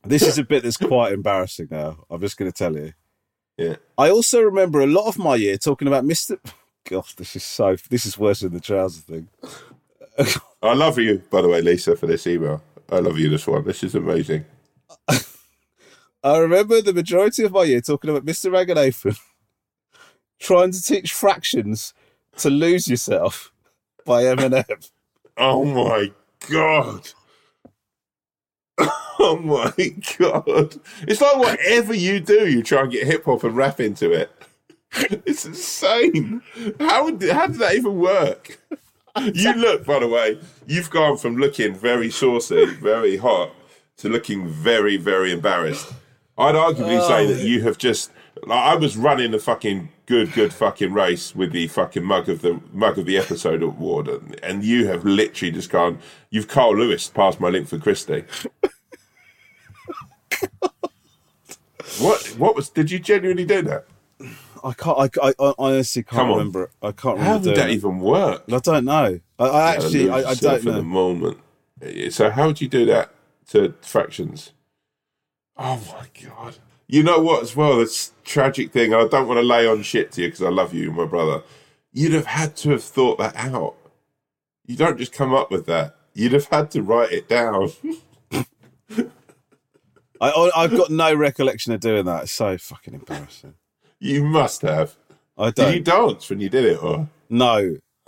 this 0.03 0.21
is 0.23 0.37
a 0.37 0.43
bit 0.43 0.63
that's 0.63 0.77
quite 0.77 1.13
embarrassing. 1.13 1.67
Now 1.71 2.05
I'm 2.09 2.21
just 2.21 2.37
going 2.37 2.51
to 2.51 2.57
tell 2.57 2.75
you. 2.75 2.93
Yeah. 3.57 3.75
I 3.97 4.09
also 4.09 4.41
remember 4.41 4.81
a 4.81 4.87
lot 4.87 5.07
of 5.07 5.17
my 5.17 5.35
year 5.35 5.57
talking 5.57 5.87
about 5.87 6.05
Mister. 6.05 6.39
Gosh, 6.89 7.15
this 7.15 7.35
is 7.35 7.43
so. 7.43 7.77
This 7.89 8.05
is 8.05 8.17
worse 8.17 8.41
than 8.41 8.53
the 8.53 8.59
trouser 8.59 9.01
thing. 9.01 9.29
I 10.61 10.73
love 10.73 10.99
you, 10.99 11.23
by 11.31 11.41
the 11.41 11.47
way, 11.47 11.61
Lisa, 11.61 11.95
for 11.95 12.07
this 12.07 12.27
email. 12.27 12.61
I 12.89 12.99
love 12.99 13.17
you, 13.17 13.29
this 13.29 13.47
one. 13.47 13.63
This 13.63 13.83
is 13.83 13.95
amazing. 13.95 14.45
I 16.23 16.37
remember 16.37 16.81
the 16.81 16.93
majority 16.93 17.43
of 17.43 17.51
my 17.51 17.63
year 17.63 17.81
talking 17.81 18.09
about 18.09 18.25
Mr. 18.25 18.49
Ranganathan 18.49 19.19
trying 20.39 20.71
to 20.71 20.81
teach 20.81 21.11
fractions 21.13 21.93
to 22.37 22.49
lose 22.49 22.87
yourself 22.87 23.51
by 24.05 24.23
Eminem. 24.23 24.89
Oh 25.37 25.65
my 25.65 26.11
god. 26.49 27.09
Oh 29.19 29.37
my 29.37 29.71
god. 30.17 30.75
It's 31.07 31.21
like 31.21 31.37
whatever 31.37 31.93
you 31.93 32.19
do, 32.19 32.49
you 32.49 32.63
try 32.63 32.81
and 32.81 32.91
get 32.91 33.05
hip 33.07 33.25
hop 33.25 33.43
and 33.43 33.55
rap 33.55 33.79
into 33.79 34.11
it. 34.11 34.31
It's 35.25 35.45
insane. 35.45 36.41
How 36.79 37.05
would 37.05 37.21
how 37.29 37.47
did 37.47 37.57
that 37.59 37.75
even 37.75 37.99
work? 37.99 38.59
You 39.21 39.53
look, 39.53 39.85
by 39.85 39.99
the 39.99 40.07
way, 40.07 40.39
you've 40.65 40.89
gone 40.89 41.17
from 41.17 41.37
looking 41.37 41.75
very 41.75 42.09
saucy, 42.09 42.65
very 42.65 43.15
hot, 43.17 43.51
to 43.97 44.09
looking 44.09 44.47
very, 44.49 44.97
very 44.97 45.31
embarrassed. 45.31 45.93
I'd 46.37 46.55
arguably 46.55 47.05
say 47.07 47.27
that 47.27 47.41
oh. 47.41 47.45
you 47.45 47.61
have 47.63 47.77
just. 47.77 48.11
Like, 48.45 48.59
I 48.59 48.75
was 48.75 48.97
running 48.97 49.33
a 49.33 49.39
fucking 49.39 49.89
good, 50.05 50.33
good 50.33 50.53
fucking 50.53 50.91
race 50.91 51.35
with 51.35 51.51
the 51.51 51.67
fucking 51.67 52.03
mug 52.03 52.27
of 52.29 52.41
the 52.41 52.59
mug 52.71 52.97
of 52.97 53.05
the 53.05 53.17
episode 53.17 53.61
award, 53.61 54.07
and, 54.07 54.39
and 54.43 54.63
you 54.63 54.87
have 54.87 55.05
literally 55.05 55.51
just 55.51 55.69
gone. 55.69 55.99
You've 56.29 56.47
Carl 56.47 56.75
Lewis 56.75 57.07
passed 57.09 57.39
my 57.39 57.49
Linford 57.49 57.83
Christie. 57.83 58.25
what? 61.99 62.25
What 62.37 62.55
was? 62.55 62.69
Did 62.69 62.89
you 62.89 62.99
genuinely 62.99 63.45
do 63.45 63.61
that? 63.63 63.85
I 64.63 64.73
can't. 64.73 64.97
I, 64.97 65.09
I, 65.21 65.33
I 65.39 65.53
honestly 65.59 66.03
can't 66.03 66.29
remember. 66.29 66.63
it. 66.63 66.71
I 66.81 66.91
can't 66.91 67.17
remember. 67.17 67.23
How 67.23 67.37
did 67.37 67.55
that 67.57 67.69
it. 67.69 67.73
even 67.73 67.99
work? 67.99 68.43
I 68.51 68.59
don't 68.59 68.85
know. 68.85 69.19
I, 69.37 69.45
I 69.45 69.75
actually, 69.75 70.09
I, 70.09 70.19
I 70.19 70.29
Lose 70.29 70.39
don't 70.39 70.63
know. 70.63 70.71
the 70.71 70.83
moment. 70.83 71.37
So 72.11 72.31
how 72.31 72.47
would 72.47 72.61
you 72.61 72.69
do 72.69 72.85
that 72.85 73.13
to 73.49 73.73
fractions? 73.81 74.51
Oh 75.57 75.81
my 75.93 76.07
god! 76.27 76.57
You 76.87 77.03
know 77.03 77.19
what? 77.19 77.43
As 77.43 77.55
well, 77.55 77.77
this 77.77 78.11
tragic 78.23 78.71
thing. 78.71 78.93
I 78.93 79.07
don't 79.07 79.27
want 79.27 79.37
to 79.39 79.45
lay 79.45 79.67
on 79.67 79.81
shit 79.83 80.11
to 80.13 80.21
you 80.21 80.27
because 80.27 80.41
I 80.41 80.49
love 80.49 80.73
you, 80.73 80.91
my 80.91 81.05
brother. 81.05 81.43
You'd 81.91 82.13
have 82.13 82.25
had 82.25 82.55
to 82.57 82.71
have 82.71 82.83
thought 82.83 83.17
that 83.19 83.35
out. 83.35 83.75
You 84.65 84.75
don't 84.75 84.97
just 84.97 85.13
come 85.13 85.33
up 85.33 85.51
with 85.51 85.65
that. 85.67 85.95
You'd 86.13 86.33
have 86.33 86.47
had 86.47 86.71
to 86.71 86.81
write 86.81 87.11
it 87.11 87.27
down. 87.27 87.71
I, 90.21 90.51
I've 90.55 90.71
got 90.71 90.89
no 90.89 91.13
recollection 91.13 91.73
of 91.73 91.81
doing 91.81 92.05
that. 92.05 92.23
It's 92.23 92.31
so 92.31 92.57
fucking 92.57 92.93
embarrassing. 92.93 93.55
you 93.99 94.23
must 94.23 94.61
have. 94.61 94.95
I 95.37 95.45
Did 95.47 95.55
don't. 95.55 95.73
you 95.73 95.79
dance 95.81 96.29
when 96.29 96.39
you 96.39 96.49
did 96.49 96.65
it, 96.65 96.81
or? 96.83 97.09
No. 97.29 97.77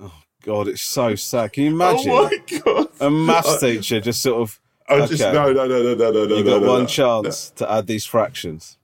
oh 0.00 0.22
God, 0.42 0.68
it's 0.68 0.82
so 0.82 1.14
sad. 1.14 1.52
Can 1.52 1.64
you 1.64 1.70
oh 1.70 1.74
imagine 1.74 2.10
Oh 2.12 2.30
my 2.30 2.58
god! 2.64 2.86
a 3.00 3.10
maths 3.10 3.60
teacher 3.60 4.00
just 4.00 4.22
sort 4.22 4.40
of? 4.40 4.60
I 4.90 5.06
just 5.06 5.22
okay, 5.22 5.32
no 5.32 5.52
no 5.52 5.66
no 5.66 5.82
no 5.82 5.94
no 5.94 6.10
no 6.12 6.24
no. 6.26 6.36
You 6.36 6.44
got 6.44 6.62
no, 6.62 6.68
one 6.72 6.80
no. 6.82 6.86
chance 6.86 7.50
to 7.50 7.70
add 7.70 7.86
these 7.86 8.04
fractions. 8.04 8.76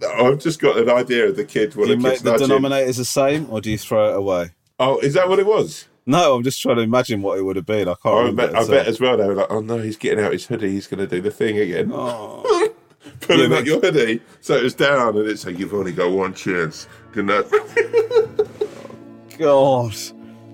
No, 0.00 0.08
I've 0.32 0.38
just 0.40 0.60
got 0.60 0.76
an 0.76 0.90
idea 0.90 1.28
of 1.28 1.36
the 1.36 1.44
kid. 1.44 1.74
What 1.76 1.84
Do 1.86 1.90
you 1.92 1.96
the 1.96 2.02
make 2.02 2.20
the 2.20 2.32
denominators 2.36 2.96
the 2.96 3.04
same, 3.04 3.46
or 3.50 3.60
do 3.60 3.70
you 3.70 3.78
throw 3.78 4.10
it 4.10 4.16
away? 4.16 4.50
Oh, 4.78 4.98
is 4.98 5.14
that 5.14 5.28
what 5.28 5.38
it 5.38 5.46
was? 5.46 5.88
No, 6.06 6.34
I'm 6.34 6.42
just 6.42 6.60
trying 6.60 6.76
to 6.76 6.82
imagine 6.82 7.22
what 7.22 7.38
it 7.38 7.42
would 7.42 7.56
have 7.56 7.64
been. 7.64 7.88
I 7.88 7.94
can't 7.94 8.14
I 8.14 8.18
remember. 8.24 8.48
bet, 8.48 8.56
I 8.56 8.66
bet 8.68 8.86
as 8.86 9.00
well 9.00 9.16
they 9.16 9.26
were 9.26 9.34
like, 9.34 9.46
oh 9.50 9.60
no, 9.60 9.78
he's 9.78 9.96
getting 9.96 10.22
out 10.22 10.32
his 10.32 10.46
hoodie. 10.46 10.70
He's 10.72 10.86
going 10.86 11.00
to 11.00 11.06
do 11.06 11.22
the 11.22 11.30
thing 11.30 11.58
again. 11.58 11.90
Oh. 11.94 12.70
Pulling 13.20 13.50
Yeah, 13.52 13.58
up 13.58 13.64
your 13.66 13.80
hoodie, 13.80 14.20
so 14.40 14.56
it 14.56 14.62
was 14.62 14.74
down, 14.74 15.16
and 15.16 15.26
it's 15.28 15.46
like 15.46 15.58
you've 15.58 15.72
only 15.74 15.92
got 15.92 16.10
one 16.10 16.34
chance. 16.34 16.88
Good 17.12 17.26
night. 17.26 17.44
God. 19.38 19.94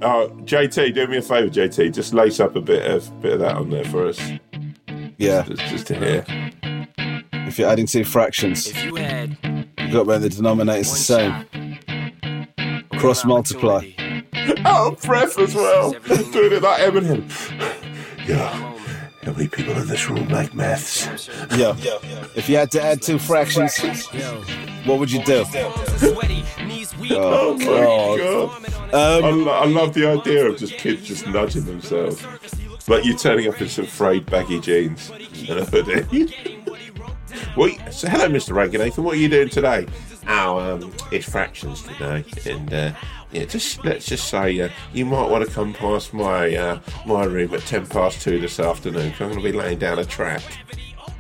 Oh, 0.02 0.30
JT, 0.44 0.94
do 0.94 1.06
me 1.06 1.18
a 1.18 1.22
favour, 1.22 1.48
JT. 1.50 1.92
Just 1.92 2.14
lace 2.14 2.40
up 2.40 2.56
a 2.56 2.60
bit 2.60 2.90
of 2.90 3.20
bit 3.20 3.34
of 3.34 3.40
that 3.40 3.56
on 3.56 3.70
there 3.70 3.84
for 3.84 4.06
us, 4.08 4.18
Yeah. 5.20 5.42
just, 5.42 5.62
just 5.62 5.86
to 5.88 5.94
hear. 5.94 6.24
If 7.32 7.58
you're 7.58 7.68
adding 7.68 7.86
two 7.86 8.04
fractions, 8.04 8.66
if 8.68 8.82
you 8.84 8.94
had 8.96 9.36
you've 9.78 9.92
got 9.92 10.06
where 10.06 10.18
make 10.18 10.32
the 10.32 10.42
denominators 10.42 10.90
the 10.90 10.96
same. 10.96 12.88
Cross 12.98 13.24
multiply. 13.24 13.90
Oh, 14.64 14.96
breath 15.04 15.38
as 15.38 15.54
well. 15.54 15.92
Doing 15.92 16.52
it 16.52 16.62
like 16.62 16.80
Eminem. 16.80 17.28
yeah. 18.28 18.48
How 19.22 19.32
many 19.32 19.48
people 19.48 19.72
in 19.76 19.86
this 19.88 20.08
room 20.08 20.28
like 20.28 20.54
maths? 20.54 21.28
Yeah. 21.56 21.74
If 22.36 22.48
you 22.48 22.56
had 22.56 22.70
to 22.72 22.82
add 22.82 23.02
two 23.02 23.18
fractions, 23.18 23.76
what 24.84 24.98
would 24.98 25.10
you 25.10 25.22
do? 25.24 25.44
Oh 27.12 27.56
my 27.58 28.18
god! 28.18 28.94
I, 28.94 29.28
Um, 29.28 29.44
lo- 29.44 29.52
I 29.52 29.66
love 29.66 29.92
the 29.94 30.06
idea 30.08 30.46
of 30.46 30.58
just 30.58 30.74
kids 30.74 31.06
just 31.06 31.26
nudging 31.26 31.64
themselves. 31.64 32.22
Like 32.88 33.04
you're 33.04 33.16
turning 33.16 33.46
up 33.48 33.60
in 33.60 33.68
some 33.68 33.86
frayed 33.86 34.26
baggy 34.26 34.60
jeans 34.60 35.10
and 35.10 35.60
a 35.60 35.64
hoodie. 35.64 36.34
Well, 37.56 37.70
so 37.92 38.08
hello, 38.08 38.28
Mr. 38.28 38.52
Ranganathan. 38.54 38.98
What 39.04 39.14
are 39.14 39.18
you 39.18 39.28
doing 39.28 39.48
today? 39.48 39.86
Oh, 40.28 40.58
um, 40.58 40.92
it's 41.12 41.28
fractions 41.28 41.82
today, 41.82 42.24
and 42.46 42.72
uh, 42.72 42.92
yeah, 43.32 43.44
just 43.44 43.84
let's 43.84 44.06
just 44.06 44.28
say 44.28 44.60
uh, 44.60 44.68
you 44.92 45.04
might 45.06 45.28
want 45.30 45.44
to 45.46 45.50
come 45.50 45.72
past 45.72 46.12
my 46.12 46.54
uh, 46.54 46.80
my 47.06 47.24
room 47.24 47.54
at 47.54 47.60
ten 47.62 47.86
past 47.86 48.20
two 48.22 48.38
this 48.40 48.58
afternoon. 48.60 49.12
'cause 49.12 49.20
I'm 49.22 49.28
going 49.30 49.42
to 49.42 49.52
be 49.52 49.56
laying 49.56 49.78
down 49.78 49.98
a 49.98 50.04
track. 50.04 50.42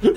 Can 0.02 0.16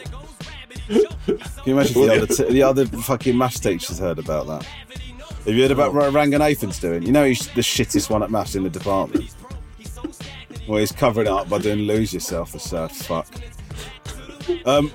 you 1.66 1.74
imagine 1.80 1.94
the 2.02 2.14
other, 2.22 2.28
t- 2.28 2.52
the 2.52 2.64
other 2.64 2.86
fucking 2.86 3.38
maths 3.38 3.60
teachers 3.60 4.00
heard 4.00 4.20
about 4.20 4.48
that? 4.48 4.64
Have 4.66 5.54
you 5.56 5.62
heard 5.62 5.72
about 5.72 5.94
what 5.94 6.12
Ranganathan's 6.14 6.80
doing? 6.80 7.04
You 7.04 7.12
know 7.12 7.24
he's 7.26 7.48
the 7.50 7.62
shittest 7.62 8.10
one 8.10 8.22
at 8.24 8.30
maths 8.32 8.56
in 8.56 8.64
the 8.64 8.70
department. 8.70 9.34
Well, 10.68 10.80
he's 10.80 10.92
covering 10.92 11.28
it 11.28 11.34
up 11.34 11.50
by 11.50 11.60
doing 11.60 11.80
lose 11.80 12.14
yourself, 12.14 12.52
the 12.54 12.60
sad 12.60 12.92
fuck. 12.92 13.28
Um, 14.66 14.92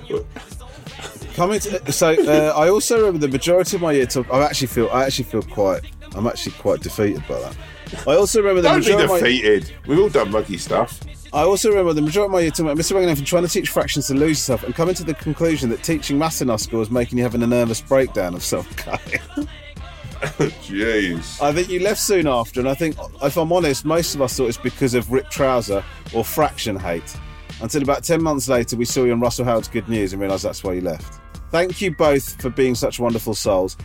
coming 1.35 1.59
to, 1.59 1.91
so 1.91 2.09
uh, 2.09 2.53
I 2.55 2.69
also 2.69 2.97
remember 2.97 3.19
the 3.19 3.27
majority 3.27 3.77
of 3.77 3.81
my 3.81 3.91
year 3.91 4.05
talk. 4.05 4.31
I 4.31 4.43
actually 4.43 4.67
feel 4.67 4.89
I 4.89 5.05
actually 5.05 5.25
feel 5.25 5.43
quite. 5.43 5.81
I'm 6.15 6.27
actually 6.27 6.53
quite 6.53 6.81
defeated 6.81 7.23
by 7.27 7.39
that. 7.39 7.55
I 8.07 8.15
also 8.15 8.39
remember 8.39 8.61
the 8.61 8.69
Don't 8.69 8.81
be 8.83 8.91
majority 8.91 9.03
of 9.03 9.09
my, 9.09 9.19
defeated. 9.19 9.73
We've 9.87 9.99
all 9.99 10.09
done 10.09 10.31
muggy 10.31 10.57
stuff. 10.57 10.99
I 11.31 11.43
also 11.43 11.69
remember 11.69 11.93
the 11.93 12.01
majority 12.01 12.25
of 12.25 12.31
my 12.31 12.39
year 12.39 12.49
talking 12.49 12.65
about 12.65 12.77
Mr. 12.77 12.95
Ranganathan 12.95 13.25
trying 13.25 13.43
to 13.43 13.49
teach 13.49 13.69
fractions 13.69 14.07
to 14.07 14.15
lose 14.15 14.37
yourself 14.39 14.63
and 14.63 14.73
coming 14.73 14.95
to 14.95 15.03
the 15.03 15.13
conclusion 15.13 15.69
that 15.69 15.83
teaching 15.83 16.17
maths 16.17 16.41
in 16.41 16.49
our 16.49 16.57
school 16.57 16.81
is 16.81 16.89
making 16.89 17.19
you 17.19 17.23
having 17.23 17.43
a 17.43 17.47
nervous 17.47 17.81
breakdown 17.81 18.33
of 18.33 18.43
self 18.43 18.75
care. 18.75 18.99
Jeez. 20.61 21.41
I 21.41 21.53
think 21.53 21.69
you 21.69 21.79
left 21.79 21.99
soon 21.99 22.27
after, 22.27 22.59
and 22.59 22.67
I 22.69 22.73
think, 22.73 22.95
if 23.23 23.37
I'm 23.37 23.51
honest, 23.51 23.85
most 23.85 24.15
of 24.15 24.21
us 24.21 24.35
thought 24.35 24.47
it's 24.47 24.57
because 24.57 24.93
of 24.93 25.11
ripped 25.11 25.31
trouser 25.31 25.83
or 26.13 26.23
fraction 26.25 26.77
hate. 26.77 27.15
Until 27.61 27.83
about 27.83 28.03
10 28.03 28.21
months 28.21 28.47
later, 28.47 28.75
we 28.77 28.85
saw 28.85 29.03
you 29.03 29.11
on 29.11 29.19
Russell 29.19 29.45
Howard's 29.45 29.67
Good 29.67 29.87
News 29.89 30.13
and 30.13 30.21
realised 30.21 30.43
that's 30.43 30.63
why 30.63 30.73
you 30.73 30.81
left. 30.81 31.19
Thank 31.51 31.81
you 31.81 31.95
both 31.95 32.41
for 32.41 32.49
being 32.49 32.75
such 32.75 32.99
wonderful 32.99 33.33
souls. 33.33 33.75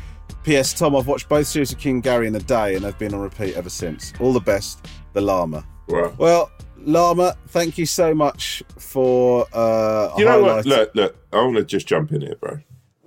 P.S. 0.44 0.74
Tom, 0.74 0.94
I've 0.94 1.06
watched 1.06 1.28
both 1.28 1.46
series 1.46 1.72
of 1.72 1.78
King 1.78 2.00
Gary 2.00 2.26
in 2.26 2.34
a 2.34 2.40
day 2.40 2.74
and 2.74 2.84
they've 2.84 2.98
been 2.98 3.14
on 3.14 3.20
repeat 3.20 3.54
ever 3.56 3.70
since. 3.70 4.12
All 4.20 4.32
the 4.32 4.40
best, 4.40 4.86
the 5.12 5.20
Llama. 5.20 5.64
Well, 5.88 6.14
Well, 6.18 6.50
Llama, 6.78 7.34
thank 7.48 7.78
you 7.78 7.86
so 7.86 8.14
much 8.14 8.62
for 8.78 9.46
uh, 9.52 10.12
you 10.18 10.24
know 10.24 10.42
what? 10.42 10.66
Look, 10.66 10.94
look. 10.94 11.16
I 11.32 11.36
want 11.42 11.56
to 11.56 11.64
just 11.64 11.86
jump 11.86 12.12
in 12.12 12.20
here, 12.20 12.36
bro. 12.36 12.60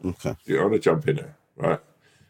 Okay. 0.03 0.35
I 0.49 0.61
want 0.61 0.73
to 0.73 0.79
jump 0.79 1.07
in 1.07 1.17
here, 1.17 1.37
right? 1.55 1.79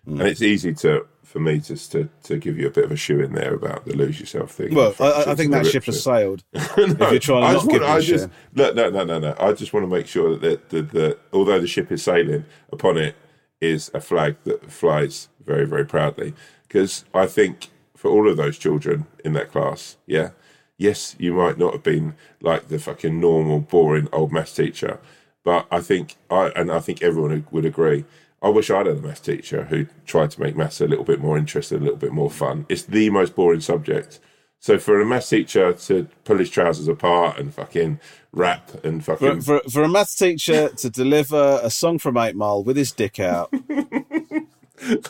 And 0.08 0.22
it's 0.22 0.42
easy 0.42 0.74
to 0.76 1.06
for 1.24 1.40
me 1.40 1.60
just 1.60 1.92
to, 1.92 2.08
to 2.24 2.38
give 2.38 2.58
you 2.58 2.68
a 2.68 2.72
bit 2.72 2.86
of 2.86 2.92
a 2.92 2.96
shoe 2.96 3.20
in 3.20 3.34
there 3.34 3.54
about 3.54 3.84
the 3.86 3.94
lose 3.94 4.18
yourself 4.18 4.52
thing. 4.52 4.74
Well, 4.74 4.96
I, 4.98 5.26
I 5.28 5.36
think 5.36 5.52
that 5.52 5.66
ship 5.66 5.84
has 5.84 6.02
sailed. 6.02 6.44
No, 6.54 6.64
if 6.84 7.00
you're 7.00 7.20
trying 7.20 7.42
to 7.42 7.48
I 7.48 7.52
not 7.52 7.54
just 7.54 7.70
give 7.70 7.82
want, 7.82 8.00
me 8.00 8.06
just 8.06 8.30
no, 8.54 8.72
no, 8.72 8.90
no, 8.90 9.04
no, 9.04 9.20
no. 9.20 9.36
I 9.38 9.52
just 9.52 9.74
want 9.74 9.84
to 9.84 9.88
make 9.88 10.08
sure 10.08 10.38
that 10.38 10.70
the, 10.70 10.82
the, 10.82 10.82
the 10.84 11.18
although 11.34 11.60
the 11.60 11.68
ship 11.68 11.92
is 11.92 12.02
sailing, 12.02 12.46
upon 12.72 12.98
it 12.98 13.16
is 13.60 13.92
a 13.94 14.00
flag 14.00 14.38
that 14.46 14.72
flies 14.72 15.28
very, 15.46 15.66
very 15.66 15.86
proudly. 15.86 16.34
Because 16.68 17.04
I 17.14 17.26
think 17.26 17.70
for 17.96 18.10
all 18.10 18.30
of 18.30 18.38
those 18.38 18.58
children 18.58 19.06
in 19.26 19.34
that 19.34 19.52
class, 19.52 19.98
yeah, 20.06 20.30
yes, 20.78 21.16
you 21.20 21.34
might 21.34 21.58
not 21.58 21.74
have 21.74 21.84
been 21.84 22.16
like 22.42 22.70
the 22.70 22.80
fucking 22.80 23.20
normal, 23.20 23.60
boring 23.60 24.08
old 24.14 24.32
maths 24.32 24.56
teacher, 24.56 25.00
but 25.44 25.68
I 25.70 25.82
think 25.82 26.16
I 26.30 26.52
and 26.56 26.72
I 26.72 26.80
think 26.80 27.02
everyone 27.02 27.46
would 27.52 27.66
agree. 27.66 28.06
I 28.42 28.50
wish 28.50 28.70
I'd 28.70 28.86
had 28.86 28.98
a 28.98 29.02
maths 29.02 29.20
teacher 29.22 29.64
who 29.66 29.88
tried 30.06 30.32
to 30.32 30.42
make 30.42 30.56
maths 30.56 30.80
a 30.82 30.88
little 30.88 31.04
bit 31.06 31.20
more 31.20 31.38
interesting, 31.38 31.80
a 31.80 31.82
little 31.82 31.98
bit 31.98 32.12
more 32.12 32.30
fun. 32.30 32.66
It's 32.70 32.84
the 32.84 33.10
most 33.10 33.36
boring 33.36 33.62
subject. 33.62 34.20
So 34.60 34.78
for 34.80 35.00
a 35.02 35.06
maths 35.06 35.30
teacher 35.30 35.74
to 35.74 36.08
pull 36.24 36.38
his 36.38 36.50
trousers 36.50 36.88
apart 36.88 37.40
and 37.40 37.54
fucking 37.54 38.00
rap 38.32 38.84
and 38.84 39.04
fucking 39.04 39.42
For, 39.42 39.60
for, 39.62 39.70
for 39.70 39.84
a 39.84 39.88
maths 39.90 40.16
teacher 40.16 40.70
to 40.78 40.90
deliver 40.90 41.60
a 41.64 41.70
song 41.70 41.98
from 42.00 42.18
Eight 42.18 42.36
Mile 42.36 42.64
with 42.64 42.76
his 42.78 42.92
dick 42.92 43.20
out 43.20 43.52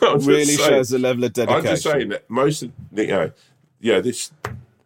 really 0.00 0.44
saying- 0.44 0.58
shows 0.68 0.88
the 0.90 0.98
level 0.98 1.24
of 1.24 1.32
dedication. 1.32 1.66
I'm 1.66 1.70
just 1.74 1.82
saying 1.82 2.08
that 2.10 2.28
most 2.30 2.62
of 2.62 2.72
the, 2.92 3.02
you 3.04 3.08
know, 3.10 3.32
yeah, 3.80 4.00
this 4.00 4.32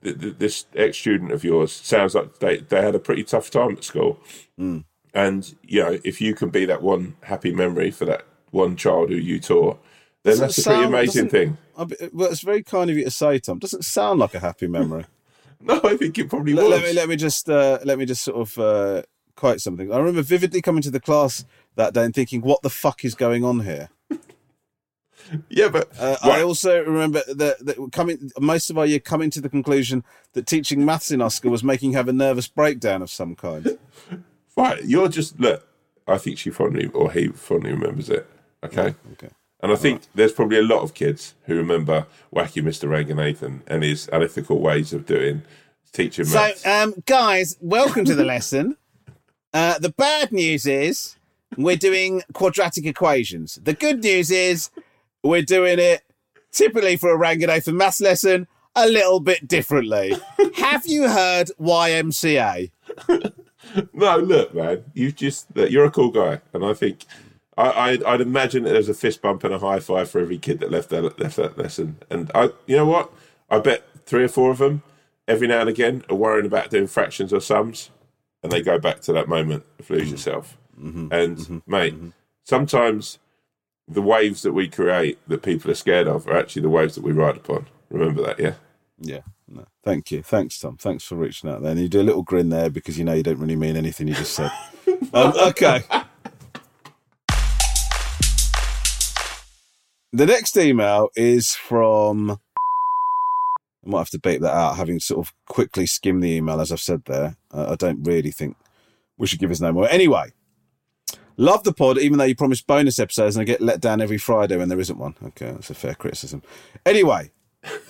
th- 0.03 0.20
th- 0.20 0.34
this 0.38 0.66
ex 0.74 0.99
student 0.99 1.32
of 1.32 1.45
yours 1.45 1.72
sounds 1.72 2.14
like 2.14 2.38
they 2.40 2.59
they 2.59 2.82
had 2.82 2.95
a 2.95 2.99
pretty 2.99 3.24
tough 3.24 3.51
time 3.51 3.72
at 3.72 3.84
school, 3.84 4.18
Mm. 4.59 4.84
and 5.14 5.55
you 5.62 5.80
know, 5.82 5.99
if 6.05 6.20
you 6.20 6.34
can 6.34 6.51
be 6.51 6.64
that 6.66 6.82
one 6.82 7.14
happy 7.22 7.53
memory 7.53 7.90
for 7.90 8.05
that 8.05 8.24
one 8.53 8.76
child 8.76 9.11
who 9.11 9.16
you 9.16 9.40
taught, 9.40 9.82
then 10.22 10.32
Doesn't 10.38 10.46
that's 10.46 10.59
a 10.59 10.62
pretty 10.62 10.82
sound- 10.82 10.94
amazing 10.94 11.28
thing. 11.28 11.59
Well, 12.12 12.30
it's 12.30 12.42
very 12.42 12.62
kind 12.62 12.88
of 12.90 12.96
you 12.96 13.05
to 13.05 13.11
say, 13.11 13.38
Tom. 13.40 13.59
Doesn't 13.59 13.84
sound 13.84 14.20
like 14.20 14.34
a 14.34 14.38
happy 14.40 14.68
memory. 14.68 15.07
No, 15.64 15.80
I 15.84 15.96
think 15.96 16.18
it 16.18 16.28
probably 16.28 16.55
let, 16.55 16.62
was. 16.64 16.70
let 16.70 16.82
me 16.82 16.92
let 16.92 17.09
me 17.09 17.14
just 17.14 17.48
uh, 17.48 17.78
let 17.84 17.96
me 17.96 18.05
just 18.05 18.24
sort 18.24 18.36
of 18.36 18.59
uh, 18.59 19.03
quote 19.36 19.61
something. 19.61 19.92
I 19.92 19.98
remember 19.98 20.20
vividly 20.22 20.61
coming 20.61 20.82
to 20.82 20.90
the 20.90 20.98
class 20.98 21.44
that 21.76 21.94
day 21.94 22.05
and 22.05 22.12
thinking, 22.12 22.40
"What 22.40 22.62
the 22.62 22.68
fuck 22.68 23.05
is 23.05 23.14
going 23.14 23.44
on 23.44 23.61
here?" 23.61 23.88
Yeah, 25.48 25.68
but 25.68 25.88
Uh, 26.00 26.16
I 26.22 26.42
also 26.42 26.82
remember 26.82 27.22
that, 27.28 27.64
that 27.64 27.92
coming 27.92 28.32
most 28.40 28.70
of 28.70 28.76
our 28.78 28.84
year 28.86 28.98
coming 28.98 29.30
to 29.30 29.40
the 29.40 29.48
conclusion 29.48 30.03
that 30.32 30.46
teaching 30.46 30.84
maths 30.84 31.12
in 31.12 31.22
Oscar 31.22 31.48
was 31.48 31.62
making 31.62 31.92
have 31.92 32.09
a 32.09 32.12
nervous 32.12 32.48
breakdown 32.48 33.00
of 33.03 33.11
some 33.11 33.34
kind. 33.36 33.78
Right, 34.57 34.84
you're 34.84 35.09
just 35.09 35.38
look. 35.38 35.64
I 36.09 36.18
think 36.18 36.38
she 36.38 36.50
fondly 36.50 36.88
or 36.92 37.12
he 37.12 37.28
fondly 37.28 37.70
remembers 37.70 38.11
it. 38.11 38.28
Okay. 38.64 38.94
Okay. 39.12 39.28
And 39.60 39.70
I 39.72 39.76
think 39.76 40.02
there's 40.14 40.32
probably 40.32 40.58
a 40.58 40.62
lot 40.62 40.82
of 40.82 40.92
kids 40.94 41.34
who 41.44 41.54
remember 41.56 42.06
wacky 42.34 42.62
Mr. 42.62 42.88
Ranganathan 42.88 43.60
and 43.68 43.82
his 43.84 44.08
unethical 44.12 44.60
ways 44.60 44.92
of 44.92 45.06
doing 45.06 45.42
teaching 45.92 46.24
So, 46.24 46.38
maths. 46.38 46.66
um, 46.66 46.94
guys, 47.06 47.56
welcome 47.60 48.04
to 48.04 48.14
the 48.14 48.24
lesson. 48.24 48.76
Uh, 49.54 49.78
the 49.78 49.90
bad 49.90 50.32
news 50.32 50.64
is 50.64 51.16
we're 51.58 51.76
doing 51.76 52.22
quadratic 52.32 52.86
equations. 52.86 53.58
The 53.62 53.74
good 53.74 54.02
news 54.02 54.30
is 54.30 54.70
we're 55.22 55.42
doing 55.42 55.78
it 55.78 56.00
typically 56.52 56.96
for 56.96 57.14
a 57.14 57.18
Ranganathan 57.18 57.74
maths 57.74 58.00
lesson 58.00 58.48
a 58.74 58.86
little 58.88 59.20
bit 59.20 59.46
differently. 59.46 60.14
Have 60.56 60.86
you 60.86 61.06
heard 61.06 61.50
YMCA? 61.60 62.70
no, 63.92 64.16
look, 64.16 64.54
man, 64.54 64.84
you 64.94 65.12
just 65.12 65.48
you're 65.54 65.84
a 65.84 65.90
cool 65.90 66.10
guy, 66.10 66.40
and 66.54 66.64
I 66.64 66.72
think 66.72 67.04
I, 67.57 67.90
I'd, 67.90 68.03
I'd 68.05 68.20
imagine 68.20 68.64
that 68.64 68.70
there's 68.70 68.88
a 68.88 68.94
fist 68.94 69.20
bump 69.20 69.44
and 69.44 69.53
a 69.53 69.59
high 69.59 69.80
five 69.80 70.11
for 70.11 70.20
every 70.20 70.38
kid 70.38 70.61
that 70.61 70.70
left 70.70 70.88
that 70.90 71.18
left 71.18 71.36
that 71.36 71.59
lesson. 71.59 71.98
And 72.11 72.30
I, 72.34 72.50
you 72.66 72.76
know 72.76 72.86
what? 72.86 73.12
I 73.50 73.59
bet 73.59 73.84
three 74.07 74.24
or 74.24 74.28
four 74.28 74.50
of 74.50 74.59
them 74.59 74.82
every 75.28 75.46
now 75.46 75.61
and 75.61 75.68
again 75.68 76.05
are 76.09 76.16
worrying 76.16 76.46
about 76.46 76.70
doing 76.70 76.86
fractions 76.86 77.32
or 77.32 77.40
sums, 77.40 77.90
and 78.42 78.50
they 78.50 78.62
go 78.62 78.78
back 78.78 79.00
to 79.00 79.12
that 79.12 79.28
moment 79.28 79.64
of 79.78 79.90
lose 79.90 80.03
mm-hmm. 80.03 80.11
yourself. 80.12 80.57
Mm-hmm. 80.78 81.12
And 81.12 81.36
mm-hmm. 81.36 81.59
mate, 81.66 81.94
sometimes 82.44 83.18
the 83.86 84.03
waves 84.03 84.42
that 84.42 84.53
we 84.53 84.68
create 84.68 85.18
that 85.28 85.42
people 85.42 85.70
are 85.70 85.74
scared 85.74 86.09
of 86.09 86.26
are 86.26 86.36
actually 86.36 86.62
the 86.62 86.70
waves 86.70 86.94
that 86.94 87.05
we 87.05 87.12
ride 87.12 87.36
upon. 87.36 87.66
Remember 87.90 88.22
that, 88.22 88.38
yeah. 88.38 88.55
Yeah. 88.98 89.20
No, 89.48 89.66
thank 89.84 90.11
you. 90.11 90.22
Thanks, 90.22 90.59
Tom. 90.59 90.76
Thanks 90.78 91.05
for 91.05 91.16
reaching 91.16 91.50
out 91.50 91.62
there. 91.62 91.72
And 91.72 91.80
you 91.80 91.88
do 91.88 92.00
a 92.00 92.03
little 92.03 92.22
grin 92.22 92.48
there 92.48 92.70
because 92.70 92.98
you 92.98 93.05
know 93.05 93.12
you 93.12 93.22
don't 93.22 93.38
really 93.38 93.57
mean 93.57 93.76
anything 93.76 94.09
you 94.09 94.14
just 94.14 94.32
said. 94.32 94.50
um, 95.12 95.34
okay. 95.48 95.82
The 100.14 100.26
next 100.26 100.58
email 100.58 101.08
is 101.16 101.54
from. 101.54 102.32
I 102.32 103.88
might 103.88 103.98
have 103.98 104.10
to 104.10 104.18
beat 104.18 104.42
that 104.42 104.54
out, 104.54 104.76
having 104.76 105.00
sort 105.00 105.26
of 105.26 105.32
quickly 105.46 105.86
skimmed 105.86 106.22
the 106.22 106.32
email 106.32 106.60
as 106.60 106.70
I've 106.70 106.80
said 106.80 107.04
there. 107.06 107.36
Uh, 107.50 107.70
I 107.70 107.74
don't 107.76 108.02
really 108.04 108.30
think 108.30 108.56
we 109.16 109.26
should 109.26 109.40
give 109.40 109.48
his 109.48 109.62
name 109.62 109.74
away. 109.74 109.88
Anyway, 109.90 110.32
love 111.38 111.64
the 111.64 111.72
pod, 111.72 111.98
even 111.98 112.18
though 112.18 112.24
you 112.24 112.36
promised 112.36 112.66
bonus 112.66 112.98
episodes 112.98 113.36
and 113.36 113.40
I 113.40 113.44
get 113.44 113.62
let 113.62 113.80
down 113.80 114.02
every 114.02 114.18
Friday 114.18 114.56
when 114.56 114.68
there 114.68 114.78
isn't 114.78 114.98
one. 114.98 115.14
Okay, 115.24 115.50
that's 115.50 115.70
a 115.70 115.74
fair 115.74 115.94
criticism. 115.94 116.42
Anyway, 116.84 117.30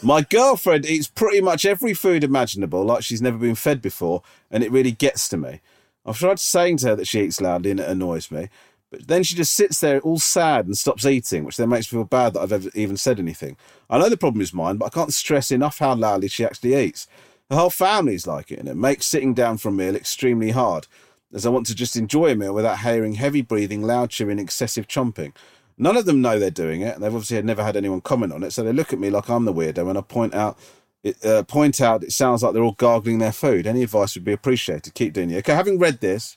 my 0.00 0.22
girlfriend 0.22 0.86
eats 0.86 1.08
pretty 1.08 1.40
much 1.40 1.66
every 1.66 1.92
food 1.92 2.22
imaginable, 2.22 2.84
like 2.84 3.02
she's 3.02 3.20
never 3.20 3.36
been 3.36 3.56
fed 3.56 3.82
before, 3.82 4.22
and 4.50 4.62
it 4.62 4.70
really 4.70 4.92
gets 4.92 5.28
to 5.30 5.36
me. 5.36 5.60
I've 6.06 6.18
tried 6.18 6.38
saying 6.38 6.78
to 6.78 6.88
her 6.88 6.96
that 6.96 7.06
she 7.06 7.20
eats 7.20 7.40
loudly 7.40 7.72
and 7.72 7.80
it 7.80 7.88
annoys 7.88 8.30
me, 8.30 8.48
but 8.92 9.08
then 9.08 9.22
she 9.22 9.34
just 9.34 9.54
sits 9.54 9.80
there 9.80 10.00
all 10.00 10.18
sad 10.18 10.66
and 10.66 10.76
stops 10.76 11.06
eating, 11.06 11.44
which 11.44 11.56
then 11.56 11.70
makes 11.70 11.90
me 11.90 11.96
feel 11.96 12.04
bad 12.04 12.34
that 12.34 12.40
I've 12.40 12.52
ever 12.52 12.68
even 12.74 12.98
said 12.98 13.18
anything. 13.18 13.56
I 13.88 13.98
know 13.98 14.10
the 14.10 14.18
problem 14.18 14.42
is 14.42 14.52
mine, 14.52 14.76
but 14.76 14.84
I 14.84 14.90
can't 14.90 15.14
stress 15.14 15.50
enough 15.50 15.78
how 15.78 15.94
loudly 15.94 16.28
she 16.28 16.44
actually 16.44 16.76
eats. 16.76 17.08
The 17.48 17.56
whole 17.56 17.70
family's 17.70 18.26
like 18.26 18.52
it, 18.52 18.58
and 18.58 18.68
it 18.68 18.76
makes 18.76 19.06
sitting 19.06 19.32
down 19.32 19.56
for 19.56 19.70
a 19.70 19.72
meal 19.72 19.96
extremely 19.96 20.50
hard, 20.50 20.88
as 21.32 21.46
I 21.46 21.48
want 21.48 21.64
to 21.68 21.74
just 21.74 21.96
enjoy 21.96 22.32
a 22.32 22.36
meal 22.36 22.52
without 22.52 22.80
hearing 22.80 23.14
heavy 23.14 23.40
breathing, 23.40 23.82
loud 23.82 24.10
chewing, 24.10 24.38
excessive 24.38 24.88
chomping. 24.88 25.34
None 25.78 25.96
of 25.96 26.04
them 26.04 26.20
know 26.20 26.38
they're 26.38 26.50
doing 26.50 26.82
it, 26.82 26.94
and 26.94 27.02
they've 27.02 27.14
obviously 27.14 27.40
never 27.40 27.64
had 27.64 27.78
anyone 27.78 28.02
comment 28.02 28.34
on 28.34 28.42
it, 28.42 28.50
so 28.52 28.62
they 28.62 28.74
look 28.74 28.92
at 28.92 28.98
me 28.98 29.08
like 29.08 29.30
I'm 29.30 29.46
the 29.46 29.54
weirdo, 29.54 29.88
and 29.88 29.96
I 29.96 30.02
point 30.02 30.34
out 30.34 30.58
it, 31.02 31.24
uh, 31.24 31.44
point 31.44 31.80
out 31.80 32.04
it 32.04 32.12
sounds 32.12 32.42
like 32.42 32.52
they're 32.52 32.62
all 32.62 32.72
gargling 32.72 33.20
their 33.20 33.32
food. 33.32 33.66
Any 33.66 33.84
advice 33.84 34.14
would 34.14 34.24
be 34.24 34.32
appreciated. 34.32 34.92
Keep 34.92 35.14
doing 35.14 35.30
it. 35.30 35.38
Okay, 35.38 35.54
having 35.54 35.78
read 35.78 36.00
this, 36.00 36.36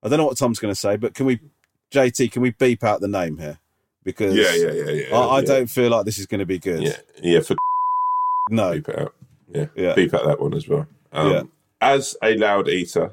I 0.00 0.08
don't 0.08 0.18
know 0.18 0.26
what 0.26 0.38
Tom's 0.38 0.60
going 0.60 0.72
to 0.72 0.80
say, 0.80 0.96
but 0.96 1.14
can 1.14 1.26
we, 1.26 1.40
JT, 1.92 2.32
can 2.32 2.42
we 2.42 2.50
beep 2.50 2.84
out 2.84 3.00
the 3.00 3.08
name 3.08 3.38
here? 3.38 3.58
Because 4.04 4.34
Yeah, 4.34 4.54
yeah, 4.54 4.72
yeah, 4.72 4.90
yeah. 5.08 5.16
I, 5.16 5.20
I 5.20 5.38
yeah. 5.40 5.44
don't 5.46 5.66
feel 5.66 5.90
like 5.90 6.04
this 6.04 6.18
is 6.18 6.26
going 6.26 6.40
to 6.40 6.46
be 6.46 6.58
good. 6.58 6.82
Yeah, 6.82 6.96
yeah. 7.22 7.40
For 7.40 7.56
No. 8.50 8.72
beep 8.72 8.88
it 8.88 8.98
out. 8.98 9.14
Yeah, 9.52 9.66
Yeah. 9.74 9.94
beep 9.94 10.14
out 10.14 10.26
that 10.26 10.40
one 10.40 10.54
as 10.54 10.68
well. 10.68 10.86
Um, 11.12 11.32
Yeah. 11.32 11.42
As 11.80 12.16
a 12.22 12.36
loud 12.36 12.68
eater, 12.68 13.12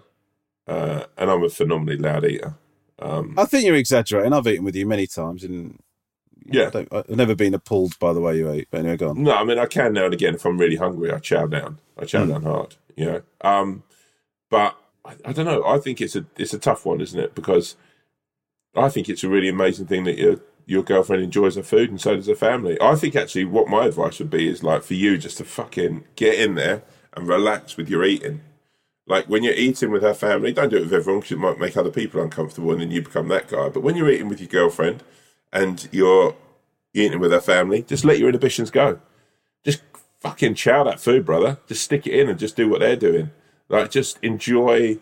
uh, 0.67 1.03
and 1.17 1.29
I'm 1.29 1.43
a 1.43 1.49
phenomenally 1.49 1.97
loud 1.97 2.25
eater. 2.25 2.55
Um, 2.99 3.35
I 3.37 3.45
think 3.45 3.65
you're 3.65 3.75
exaggerating. 3.75 4.33
I've 4.33 4.47
eaten 4.47 4.65
with 4.65 4.75
you 4.75 4.85
many 4.87 5.05
times, 5.05 5.43
and 5.43 5.79
Yeah. 6.45 6.67
I 6.67 6.69
don't, 6.71 6.87
I've 6.93 7.09
never 7.09 7.35
been 7.35 7.53
appalled 7.53 7.97
by 7.99 8.13
the 8.13 8.21
way 8.21 8.37
you 8.37 8.49
ate. 8.51 8.67
But 8.71 8.79
anyway, 8.79 8.97
go 8.97 9.09
on. 9.09 9.23
No, 9.23 9.33
I 9.35 9.43
mean 9.43 9.59
I 9.59 9.65
can 9.67 9.93
now 9.93 10.05
and 10.05 10.13
again 10.13 10.35
if 10.35 10.45
I'm 10.45 10.57
really 10.57 10.75
hungry, 10.77 11.11
I 11.11 11.19
chow 11.19 11.45
down. 11.47 11.79
I 11.97 12.05
chow 12.05 12.25
Mm. 12.25 12.29
down 12.29 12.43
hard, 12.43 12.75
you 12.95 13.05
know. 13.05 13.21
Um, 13.41 13.83
but 14.49 14.75
I, 15.03 15.15
I 15.25 15.33
don't 15.33 15.45
know. 15.45 15.63
I 15.65 15.77
think 15.79 16.01
it's 16.01 16.15
a 16.15 16.25
it's 16.37 16.53
a 16.53 16.59
tough 16.59 16.85
one, 16.85 17.01
isn't 17.01 17.19
it? 17.19 17.35
Because 17.35 17.75
I 18.75 18.89
think 18.89 19.09
it's 19.09 19.23
a 19.23 19.29
really 19.29 19.49
amazing 19.49 19.87
thing 19.87 20.03
that 20.05 20.17
your 20.17 20.39
your 20.67 20.83
girlfriend 20.83 21.21
enjoys 21.23 21.55
her 21.55 21.63
food, 21.63 21.89
and 21.89 22.01
so 22.01 22.15
does 22.15 22.27
her 22.27 22.35
family. 22.35 22.79
I 22.81 22.95
think 22.95 23.15
actually, 23.15 23.45
what 23.45 23.67
my 23.67 23.85
advice 23.85 24.19
would 24.19 24.29
be 24.29 24.47
is 24.47 24.63
like 24.63 24.83
for 24.83 24.95
you 24.95 25.17
just 25.17 25.37
to 25.37 25.45
fucking 25.45 26.05
get 26.15 26.39
in 26.39 26.55
there 26.55 26.83
and 27.13 27.27
relax 27.27 27.77
with 27.77 27.89
your 27.89 28.03
eating. 28.03 28.41
Like 29.07 29.25
when 29.27 29.43
you're 29.43 29.53
eating 29.53 29.91
with 29.91 30.01
her 30.01 30.15
family, 30.15 30.51
don't 30.51 30.69
do 30.69 30.77
it 30.77 30.81
with 30.81 30.93
everyone 30.93 31.19
because 31.19 31.33
it 31.33 31.39
might 31.39 31.59
make 31.59 31.77
other 31.77 31.91
people 31.91 32.21
uncomfortable, 32.21 32.71
and 32.71 32.81
then 32.81 32.91
you 32.91 33.01
become 33.01 33.27
that 33.27 33.47
guy. 33.47 33.69
But 33.69 33.83
when 33.83 33.95
you're 33.95 34.09
eating 34.09 34.29
with 34.29 34.39
your 34.39 34.49
girlfriend 34.49 35.03
and 35.53 35.87
you're 35.91 36.35
eating 36.93 37.19
with 37.19 37.31
her 37.31 37.41
family, 37.41 37.83
just 37.83 38.03
let 38.05 38.19
your 38.19 38.29
inhibitions 38.29 38.71
go 38.71 38.99
just 39.65 39.81
fucking 40.21 40.53
chow 40.53 40.83
that 40.83 40.99
food, 40.99 41.25
brother. 41.25 41.57
Just 41.67 41.83
stick 41.83 42.07
it 42.07 42.13
in 42.13 42.29
and 42.29 42.39
just 42.39 42.55
do 42.55 42.69
what 42.69 42.79
they're 42.79 42.95
doing. 42.95 43.31
Like, 43.67 43.89
just 43.89 44.19
enjoy, 44.21 44.99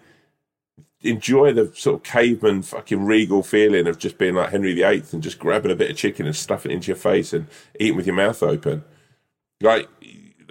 enjoy 1.03 1.53
the 1.53 1.71
sort 1.75 1.97
of 1.97 2.03
caveman 2.03 2.61
fucking 2.61 3.05
regal 3.05 3.43
feeling 3.43 3.87
of 3.87 3.99
just 3.99 4.17
being 4.17 4.35
like 4.35 4.51
Henry 4.51 4.73
VIII 4.73 5.03
and 5.11 5.21
just 5.21 5.37
grabbing 5.37 5.71
a 5.71 5.75
bit 5.75 5.91
of 5.91 5.97
chicken 5.97 6.25
and 6.25 6.35
stuffing 6.35 6.71
it 6.71 6.75
into 6.75 6.87
your 6.87 6.95
face 6.95 7.33
and 7.33 7.47
eating 7.79 7.97
with 7.97 8.07
your 8.07 8.15
mouth 8.15 8.41
open. 8.41 8.83
Like, 9.61 9.87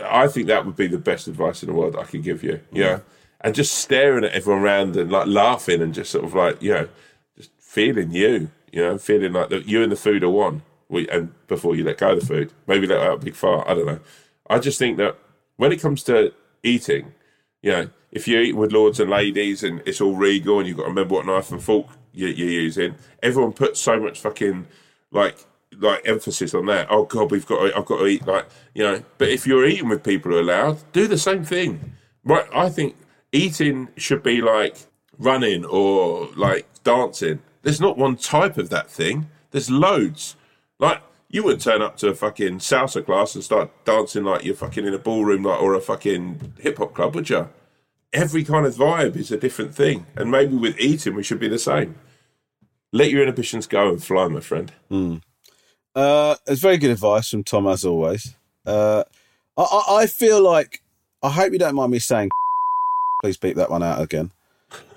I 0.03 0.29
think 0.29 0.47
that 0.47 0.67
would 0.67 0.77
be 0.77 0.87
the 0.87 0.99
best 0.99 1.27
advice 1.29 1.63
in 1.63 1.69
the 1.69 1.75
world 1.75 1.97
I 1.97 2.05
could 2.05 2.23
give 2.23 2.43
you. 2.43 2.61
Yeah, 2.71 3.01
and 3.41 3.55
just 3.55 3.75
staring 3.75 4.25
at 4.25 4.33
everyone 4.33 4.63
around 4.63 4.97
and 4.97 5.11
like 5.11 5.27
laughing 5.27 5.83
and 5.83 5.95
just 5.95 6.11
sort 6.11 6.25
of 6.25 6.35
like 6.35 6.63
you 6.63 6.73
know, 6.73 6.89
just 7.37 7.51
feeling 7.59 8.13
you. 8.13 8.51
You 8.73 8.83
know, 8.83 8.99
feeling 8.99 9.35
like 9.35 9.51
you 9.67 9.83
and 9.83 9.93
the 9.93 9.97
food 9.97 10.25
are 10.25 10.31
one. 10.31 10.63
We, 10.89 11.09
and 11.09 11.33
before 11.47 11.77
you 11.77 11.85
let 11.85 11.99
go 11.99 12.13
of 12.13 12.21
the 12.21 12.27
food, 12.27 12.53
maybe 12.67 12.87
let 12.87 13.01
out 13.01 13.19
a 13.21 13.25
big 13.25 13.35
fart. 13.35 13.69
I 13.69 13.75
don't 13.75 13.87
know. 13.87 14.01
I 14.49 14.59
just 14.59 14.79
think 14.79 14.97
that 14.97 15.19
when 15.57 15.73
it 15.73 15.81
comes 15.81 16.03
to 16.05 16.33
eating, 16.63 17.13
you 17.63 17.71
know, 17.71 17.91
if 18.13 18.29
you're 18.29 18.43
eating 18.43 18.57
with 18.61 18.73
lords 18.73 19.01
and 19.01 19.11
ladies 19.11 19.65
and 19.65 19.83
it's 19.87 20.01
all 20.01 20.15
regal 20.15 20.59
and 20.59 20.69
you've 20.69 20.77
got 20.77 20.85
to 20.85 20.89
remember 20.91 21.15
what 21.15 21.27
knife 21.27 21.51
and 21.51 21.63
fork 21.63 21.87
you- 22.13 22.29
you're 22.29 22.49
using, 22.49 22.95
everyone 23.23 23.53
puts 23.53 23.81
so 23.81 23.99
much 23.99 24.21
fucking 24.21 24.67
like 25.11 25.37
like 25.79 26.03
emphasis 26.07 26.53
on 26.55 26.67
that. 26.67 26.87
Oh 26.91 27.05
God, 27.05 27.31
we've 27.31 27.47
got 27.47 27.67
to, 27.67 27.77
I've 27.77 27.87
got 27.87 27.99
to 27.99 28.07
eat 28.07 28.27
like 28.27 28.47
you 28.75 28.83
know. 28.85 29.03
But 29.19 29.31
if 29.31 29.47
you're 29.47 29.67
eating 29.67 29.89
with 29.89 30.03
people 30.05 30.31
who 30.31 30.39
are 30.39 30.43
loud, 30.45 30.79
do 30.93 31.09
the 31.09 31.19
same 31.19 31.45
thing. 31.45 31.95
Right? 32.25 32.47
I 32.55 32.69
think 32.69 32.95
eating 33.33 33.89
should 33.97 34.23
be 34.23 34.43
like 34.43 34.77
running 35.19 35.65
or 35.65 36.29
like 36.37 36.67
dancing. 36.85 37.41
There's 37.63 37.81
not 37.81 37.97
one 37.97 38.17
type 38.17 38.59
of 38.59 38.69
that 38.69 38.91
thing. 38.91 39.31
There's 39.51 39.71
loads. 39.71 40.37
Like 40.79 41.01
you 41.31 41.43
wouldn't 41.43 41.63
turn 41.63 41.81
up 41.81 41.97
to 41.99 42.09
a 42.09 42.15
fucking 42.15 42.59
salsa 42.59 43.05
class 43.05 43.35
and 43.35 43.43
start 43.43 43.71
dancing 43.87 44.25
like 44.25 44.45
you're 44.45 44.55
fucking 44.55 44.85
in 44.87 44.93
a 44.93 44.99
ballroom 44.99 45.45
like, 45.45 45.63
or 45.63 45.73
a 45.75 45.81
fucking 45.81 46.55
hip 46.61 46.77
hop 46.77 46.93
club, 46.93 47.15
would 47.15 47.31
you? 47.31 47.49
Every 48.13 48.45
kind 48.45 48.67
of 48.67 48.75
vibe 48.75 49.17
is 49.17 49.31
a 49.31 49.39
different 49.39 49.75
thing, 49.75 50.07
and 50.17 50.31
maybe 50.31 50.55
with 50.55 50.79
eating 50.79 51.15
we 51.15 51.23
should 51.23 51.41
be 51.41 51.49
the 51.49 51.59
same. 51.59 51.95
Let 52.93 53.11
your 53.11 53.23
inhibitions 53.23 53.67
go 53.67 53.89
and 53.89 54.03
fly, 54.03 54.29
my 54.29 54.41
friend. 54.41 54.71
Uh, 55.95 56.37
it's 56.47 56.61
very 56.61 56.77
good 56.77 56.91
advice 56.91 57.31
from 57.31 57.45
Tom, 57.45 57.67
as 57.67 57.85
always. 57.85 58.35
Uh, 58.67 59.05
I, 59.57 59.83
I, 59.89 60.07
feel 60.07 60.43
like 60.43 60.83
I 61.23 61.31
hope 61.31 61.53
you 61.53 61.59
don't 61.59 61.75
mind 61.75 61.93
me 61.93 61.99
saying. 61.99 62.31
Please 63.23 63.37
beat 63.37 63.57
that 63.57 63.71
one 63.71 63.83
out 63.83 64.01
again. 64.01 64.31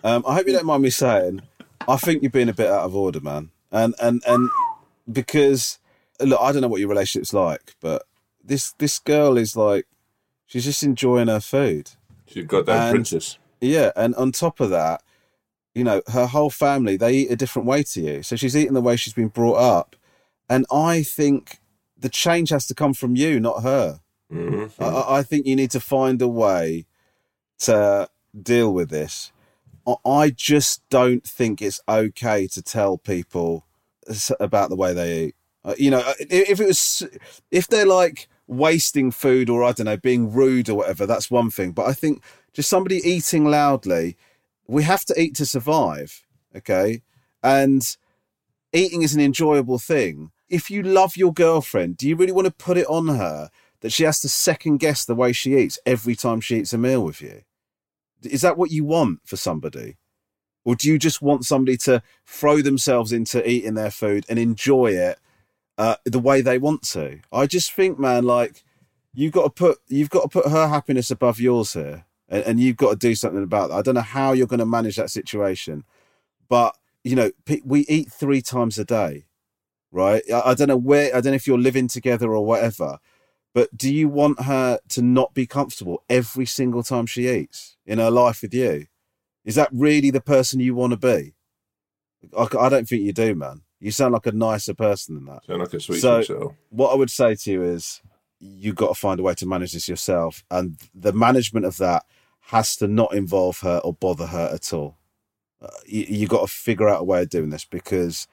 Um, 0.03 0.23
I 0.27 0.35
hope 0.35 0.47
you 0.47 0.53
don't 0.53 0.65
mind 0.65 0.83
me 0.83 0.89
saying. 0.89 1.41
I 1.87 1.97
think 1.97 2.21
you're 2.21 2.31
being 2.31 2.49
a 2.49 2.53
bit 2.53 2.69
out 2.69 2.85
of 2.85 2.95
order, 2.95 3.19
man, 3.19 3.51
and 3.71 3.93
and 4.01 4.23
and 4.27 4.49
because 5.11 5.79
look, 6.19 6.39
I 6.41 6.51
don't 6.51 6.61
know 6.61 6.67
what 6.67 6.79
your 6.79 6.89
relationship's 6.89 7.33
like, 7.33 7.75
but 7.81 8.03
this 8.43 8.73
this 8.73 8.99
girl 8.99 9.37
is 9.37 9.55
like 9.55 9.85
she's 10.47 10.65
just 10.65 10.83
enjoying 10.83 11.27
her 11.27 11.39
food. 11.39 11.91
She's 12.35 12.43
a 12.43 12.47
goddamn 12.47 12.81
And- 12.81 12.91
princess. 12.91 13.37
Yeah, 13.61 13.91
and 13.95 14.13
on 14.15 14.33
top 14.33 14.59
of 14.59 14.69
that, 14.71 15.01
you 15.73 15.85
know, 15.85 16.01
her 16.07 16.27
whole 16.27 16.49
family 16.49 16.97
they 16.97 17.13
eat 17.13 17.31
a 17.31 17.35
different 17.37 17.65
way 17.65 17.81
to 17.83 18.01
you. 18.01 18.23
So 18.23 18.35
she's 18.35 18.55
eating 18.55 18.73
the 18.73 18.81
way 18.81 18.97
she's 18.97 19.13
been 19.13 19.29
brought 19.29 19.55
up, 19.55 19.95
and 20.49 20.65
I 20.69 21.01
think 21.01 21.59
the 21.97 22.09
change 22.09 22.49
has 22.49 22.67
to 22.67 22.75
come 22.75 22.93
from 22.93 23.15
you, 23.15 23.39
not 23.39 23.63
her. 23.63 24.01
Mhm. 24.31 24.69
I- 24.79 25.19
I, 25.19 25.23
think 25.23 25.45
you 25.45 25.55
need 25.55 25.71
to 25.71 25.79
find 25.79 26.21
a 26.21 26.27
way 26.27 26.85
to 27.59 28.09
deal 28.39 28.73
with 28.73 28.89
this. 28.89 29.31
I- 29.87 29.95
I 30.05 30.29
just 30.29 30.81
don't 30.89 31.23
think 31.23 31.61
it's 31.61 31.79
okay 31.87 32.47
to 32.47 32.61
tell 32.61 32.97
people 32.97 33.65
about 34.41 34.69
the 34.69 34.75
way 34.75 34.93
they 34.93 35.23
eat. 35.27 35.35
Uh, 35.63 35.75
you 35.77 35.89
know, 35.89 35.99
uh, 35.99 36.13
if 36.19 36.59
it 36.59 36.67
was, 36.67 37.01
if 37.49 37.67
they're 37.67 37.85
like 37.85 38.27
wasting 38.47 39.11
food 39.11 39.49
or 39.49 39.63
I 39.63 39.71
don't 39.71 39.85
know, 39.85 39.97
being 39.97 40.31
rude 40.31 40.69
or 40.69 40.75
whatever, 40.75 41.05
that's 41.05 41.31
one 41.31 41.49
thing. 41.49 41.71
But 41.71 41.87
I 41.87 41.93
think 41.93 42.23
just 42.53 42.69
somebody 42.69 42.97
eating 42.97 43.45
loudly, 43.45 44.17
we 44.67 44.83
have 44.83 45.05
to 45.05 45.19
eat 45.19 45.35
to 45.35 45.45
survive. 45.45 46.25
Okay. 46.55 47.01
And 47.43 47.83
eating 48.73 49.01
is 49.01 49.13
an 49.13 49.21
enjoyable 49.21 49.79
thing. 49.79 50.31
If 50.49 50.69
you 50.69 50.83
love 50.83 51.17
your 51.17 51.33
girlfriend, 51.33 51.97
do 51.97 52.07
you 52.07 52.15
really 52.15 52.31
want 52.31 52.45
to 52.45 52.53
put 52.53 52.77
it 52.77 52.87
on 52.87 53.07
her 53.07 53.49
that 53.81 53.91
she 53.91 54.03
has 54.03 54.19
to 54.21 54.29
second 54.29 54.77
guess 54.77 55.05
the 55.05 55.15
way 55.15 55.33
she 55.33 55.57
eats 55.57 55.79
every 55.85 56.15
time 56.15 56.41
she 56.41 56.57
eats 56.57 56.73
a 56.73 56.77
meal 56.77 57.03
with 57.03 57.21
you? 57.21 57.41
Is 58.23 58.41
that 58.41 58.57
what 58.57 58.71
you 58.71 58.85
want 58.85 59.19
for 59.25 59.37
somebody? 59.37 59.97
Or 60.63 60.75
do 60.75 60.87
you 60.87 60.97
just 60.97 61.21
want 61.21 61.45
somebody 61.45 61.77
to 61.77 62.01
throw 62.25 62.61
themselves 62.61 63.11
into 63.11 63.47
eating 63.47 63.75
their 63.75 63.91
food 63.91 64.25
and 64.27 64.39
enjoy 64.39 64.87
it 64.87 65.19
uh, 65.77 65.95
the 66.05 66.19
way 66.19 66.41
they 66.41 66.57
want 66.57 66.83
to? 66.89 67.19
I 67.31 67.47
just 67.47 67.73
think, 67.73 67.99
man, 67.99 68.23
like 68.23 68.63
you've 69.13 69.33
got 69.33 69.43
to 69.43 69.49
put 69.49 69.79
you've 69.87 70.09
got 70.09 70.23
to 70.23 70.29
put 70.29 70.51
her 70.51 70.67
happiness 70.67 71.11
above 71.11 71.39
yours 71.39 71.73
here, 71.73 72.05
and, 72.29 72.43
and 72.43 72.59
you've 72.59 72.77
got 72.77 72.91
to 72.91 72.95
do 72.95 73.15
something 73.15 73.43
about 73.43 73.69
that. 73.69 73.75
I 73.75 73.81
don't 73.81 73.95
know 73.95 74.01
how 74.01 74.33
you're 74.33 74.47
going 74.47 74.59
to 74.59 74.65
manage 74.65 74.95
that 74.97 75.09
situation, 75.09 75.83
but 76.49 76.75
you 77.03 77.15
know, 77.15 77.31
we 77.63 77.81
eat 77.81 78.11
three 78.11 78.41
times 78.41 78.79
a 78.79 78.85
day, 78.85 79.25
right? 79.91 80.23
I, 80.33 80.41
I 80.51 80.53
don't 80.53 80.67
know 80.67 80.77
where 80.77 81.15
I 81.15 81.21
don't 81.21 81.31
know 81.31 81.35
if 81.35 81.47
you're 81.47 81.57
living 81.57 81.87
together 81.87 82.35
or 82.35 82.45
whatever, 82.45 82.97
but 83.53 83.75
do 83.77 83.93
you 83.93 84.09
want 84.09 84.41
her 84.41 84.79
to 84.89 85.01
not 85.01 85.33
be 85.33 85.45
comfortable 85.45 86.03
every 86.09 86.45
single 86.45 86.83
time 86.83 87.05
she 87.05 87.29
eats 87.29 87.77
in 87.85 87.99
her 87.99 88.11
life 88.11 88.41
with 88.41 88.53
you? 88.53 88.87
Is 89.45 89.55
that 89.55 89.69
really 89.71 90.09
the 90.09 90.21
person 90.21 90.59
you 90.59 90.73
want 90.73 90.91
to 90.91 90.97
be? 90.97 91.35
I, 92.35 92.47
I 92.59 92.69
don't 92.69 92.87
think 92.87 93.03
you 93.03 93.13
do, 93.13 93.35
man. 93.35 93.61
You 93.85 93.91
sound 93.91 94.13
like 94.13 94.25
a 94.25 94.31
nicer 94.31 94.73
person 94.73 95.13
than 95.13 95.25
that. 95.25 95.45
Sound 95.45 95.59
like 95.59 95.71
a 95.75 95.79
sweet 95.79 95.99
so, 95.99 96.55
what 96.69 96.91
I 96.91 96.95
would 96.95 97.11
say 97.11 97.35
to 97.35 97.51
you 97.51 97.63
is, 97.63 98.01
you've 98.39 98.75
got 98.75 98.87
to 98.87 98.95
find 98.95 99.19
a 99.19 99.23
way 99.23 99.35
to 99.35 99.45
manage 99.45 99.73
this 99.73 99.87
yourself, 99.87 100.43
and 100.49 100.75
the 100.95 101.13
management 101.13 101.67
of 101.67 101.77
that 101.77 102.03
has 102.47 102.75
to 102.77 102.87
not 102.87 103.13
involve 103.13 103.59
her 103.59 103.79
or 103.83 103.93
bother 103.93 104.25
her 104.25 104.49
at 104.51 104.73
all. 104.73 104.97
Uh, 105.61 105.67
you, 105.85 106.05
you 106.09 106.27
got 106.27 106.41
to 106.41 106.47
figure 106.47 106.89
out 106.89 107.01
a 107.01 107.03
way 107.03 107.21
of 107.21 107.29
doing 107.29 107.51
this 107.51 107.63
because 107.63 108.27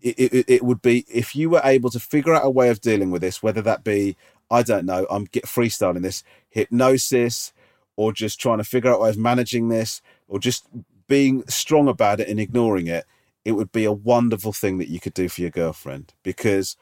it, 0.00 0.14
it, 0.20 0.44
it 0.46 0.62
would 0.62 0.82
be 0.82 1.04
if 1.12 1.34
you 1.34 1.50
were 1.50 1.62
able 1.64 1.90
to 1.90 1.98
figure 1.98 2.32
out 2.32 2.46
a 2.46 2.50
way 2.50 2.68
of 2.68 2.80
dealing 2.80 3.10
with 3.10 3.22
this, 3.22 3.42
whether 3.42 3.62
that 3.62 3.82
be 3.82 4.16
I 4.52 4.62
don't 4.62 4.86
know, 4.86 5.04
I'm 5.10 5.24
get 5.24 5.46
freestyling 5.46 6.02
this 6.02 6.22
hypnosis, 6.48 7.52
or 7.96 8.12
just 8.12 8.38
trying 8.38 8.58
to 8.58 8.64
figure 8.64 8.92
out 8.92 9.00
ways 9.00 9.16
of 9.16 9.20
managing 9.20 9.68
this, 9.68 10.00
or 10.28 10.38
just 10.38 10.68
being 11.08 11.42
strong 11.48 11.88
about 11.88 12.20
it 12.20 12.28
and 12.28 12.38
ignoring 12.38 12.86
it. 12.86 13.04
It 13.46 13.52
would 13.52 13.70
be 13.70 13.84
a 13.84 13.92
wonderful 13.92 14.52
thing 14.52 14.78
that 14.78 14.88
you 14.88 14.98
could 14.98 15.14
do 15.14 15.28
for 15.28 15.40
your 15.40 15.50
girlfriend 15.50 16.14
because 16.24 16.76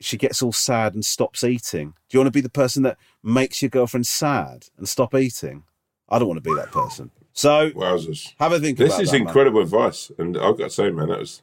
she 0.00 0.16
gets 0.16 0.42
all 0.42 0.50
sad 0.52 0.94
and 0.94 1.04
stops 1.04 1.44
eating. 1.44 1.90
Do 2.08 2.16
you 2.16 2.20
want 2.20 2.28
to 2.28 2.36
be 2.38 2.40
the 2.40 2.48
person 2.48 2.82
that 2.84 2.96
makes 3.22 3.60
your 3.60 3.68
girlfriend 3.68 4.06
sad 4.06 4.68
and 4.78 4.88
stop 4.88 5.14
eating? 5.14 5.64
I 6.08 6.18
don't 6.18 6.26
want 6.28 6.42
to 6.42 6.50
be 6.50 6.56
that 6.56 6.72
person. 6.72 7.10
So 7.34 7.70
Wowzers. 7.72 8.32
have 8.40 8.52
a 8.52 8.58
think 8.58 8.78
This 8.78 8.94
about 8.94 9.02
is 9.02 9.10
that, 9.10 9.18
man. 9.18 9.26
incredible 9.26 9.60
advice, 9.60 10.10
and 10.16 10.38
I've 10.38 10.56
got 10.56 10.64
to 10.64 10.70
say, 10.70 10.88
man, 10.90 11.08
that 11.08 11.18
was 11.18 11.42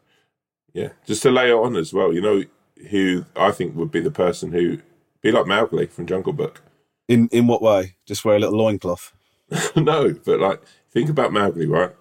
yeah. 0.74 0.90
Just 1.06 1.22
to 1.22 1.30
lay 1.30 1.50
it 1.52 1.54
on 1.54 1.76
as 1.76 1.94
well, 1.94 2.12
you 2.12 2.22
know, 2.22 2.44
who 2.90 3.26
I 3.36 3.52
think 3.52 3.76
would 3.76 3.92
be 3.92 4.00
the 4.00 4.10
person 4.12 4.52
who 4.54 4.80
be 5.22 5.32
like 5.32 5.46
Mowgli 5.46 5.86
from 5.86 6.08
Jungle 6.08 6.34
Book. 6.34 6.64
In 7.08 7.28
in 7.32 7.46
what 7.46 7.62
way? 7.62 7.96
Just 8.08 8.26
wear 8.26 8.36
a 8.36 8.40
little 8.40 8.58
loincloth. 8.58 9.14
no, 9.76 10.14
but 10.26 10.40
like 10.40 10.62
think 10.92 11.10
about 11.10 11.32
Mowgli, 11.32 11.68
right? 11.68 11.92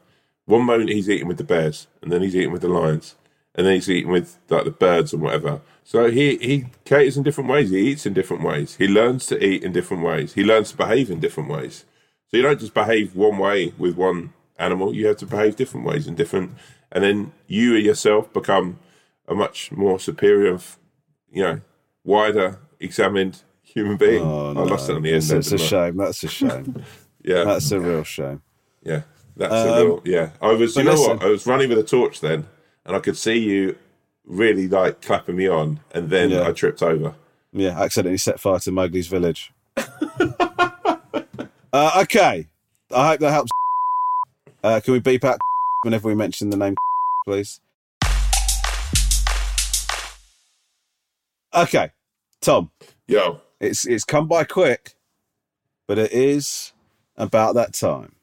One 0.47 0.65
moment 0.65 0.91
he's 0.91 1.11
eating 1.11 1.29
with 1.29 1.39
the 1.39 1.45
bears, 1.45 1.87
and 2.03 2.11
then 2.11 2.23
he's 2.23 2.35
eating 2.35 2.53
with 2.53 2.63
the 2.63 2.69
lions, 2.69 3.15
and 3.55 3.67
then 3.67 3.75
he's 3.75 3.91
eating 3.91 4.11
with 4.11 4.39
like 4.49 4.65
the 4.65 4.71
birds 4.71 5.13
and 5.13 5.23
whatever. 5.23 5.61
So 5.85 6.11
he 6.11 6.37
he 6.39 6.67
caters 6.85 7.17
in 7.17 7.23
different 7.23 7.51
ways. 7.51 7.71
He 7.71 7.79
eats 7.91 8.07
in 8.07 8.15
different 8.15 8.43
ways. 8.43 8.77
He 8.77 8.87
learns 8.89 9.27
to 9.27 9.45
eat 9.45 9.63
in 9.63 9.73
different 9.73 10.03
ways. 10.03 10.35
He 10.35 10.45
learns 10.45 10.71
to 10.71 10.77
behave 10.77 11.11
in 11.11 11.21
different 11.21 11.51
ways. 11.51 11.85
So 12.29 12.37
you 12.37 12.43
don't 12.43 12.59
just 12.61 12.75
behave 12.75 13.15
one 13.15 13.39
way 13.39 13.73
with 13.79 13.97
one 13.97 14.33
animal. 14.59 14.95
You 14.95 15.07
have 15.09 15.17
to 15.19 15.27
behave 15.27 15.57
different 15.57 15.87
ways 15.87 16.07
and 16.07 16.17
different, 16.17 16.53
and 16.91 17.05
then 17.05 17.33
you 17.47 17.75
yourself 17.75 18.33
become 18.33 18.79
a 19.29 19.35
much 19.35 19.71
more 19.73 19.99
superior, 19.99 20.59
you 21.31 21.43
know, 21.43 21.61
wider 22.05 22.59
examined 22.81 23.43
human 23.63 23.97
being. 23.97 24.23
Oh, 24.23 24.51
I 24.57 24.63
lost 24.63 24.89
it 24.89 24.97
on 24.97 25.03
the 25.03 25.09
end. 25.11 25.19
It's, 25.19 25.31
it's 25.31 25.53
a 25.53 25.59
shame. 25.59 25.97
That's 25.97 26.23
a 26.23 26.29
shame. 26.29 26.85
Yeah, 27.23 27.43
That's 27.43 27.73
a 27.73 27.81
real 27.81 28.05
shame. 28.05 28.41
yeah, 28.85 29.03
that's 29.37 29.53
Um, 29.55 29.69
a 29.69 29.85
real. 29.85 30.03
Yeah, 30.05 30.31
I 30.41 30.53
was. 30.53 30.77
You 30.77 30.85
know 30.85 30.93
listen- 30.93 31.17
what? 31.19 31.25
I 31.25 31.29
was 31.29 31.47
running 31.47 31.69
with 31.69 31.79
a 31.79 31.83
torch 31.83 32.21
then, 32.21 32.47
and 32.85 32.97
I 32.97 33.01
could 33.01 33.17
see 33.17 33.39
you 33.39 33.77
really 34.25 34.69
like 34.69 35.01
clapping 35.03 35.37
me 35.37 35.47
on, 35.49 35.81
and 35.93 36.11
then 36.11 36.31
Yeah. 36.31 36.47
I 36.49 36.53
tripped 36.53 36.83
over. 36.83 37.15
Yeah, 37.53 37.81
accidentally 37.81 38.19
set 38.19 38.41
fire 38.41 38.59
to 38.61 38.71
Mowgli's 38.73 39.07
village. 39.07 39.53
uh, 39.77 39.85
okay, 42.03 42.47
I 42.95 43.09
hope 43.09 43.21
that 43.21 43.31
helps. 43.31 43.51
Uh, 44.65 44.81
can 44.81 44.93
we 44.95 45.01
beep 45.01 45.23
out 45.25 45.39
whenever 45.83 46.09
we 46.09 46.15
mention 46.15 46.49
the 46.51 46.57
name, 46.57 46.75
please? 47.27 47.61
Okay, 51.55 51.91
Tom. 52.41 52.71
Yo, 53.07 53.41
It's 53.61 53.87
it's 53.87 54.05
come 54.05 54.27
by 54.29 54.45
quick, 54.45 54.95
but 55.87 55.99
it 55.99 56.13
is 56.13 56.73
about 57.17 57.55
that 57.55 57.73
time 57.73 58.16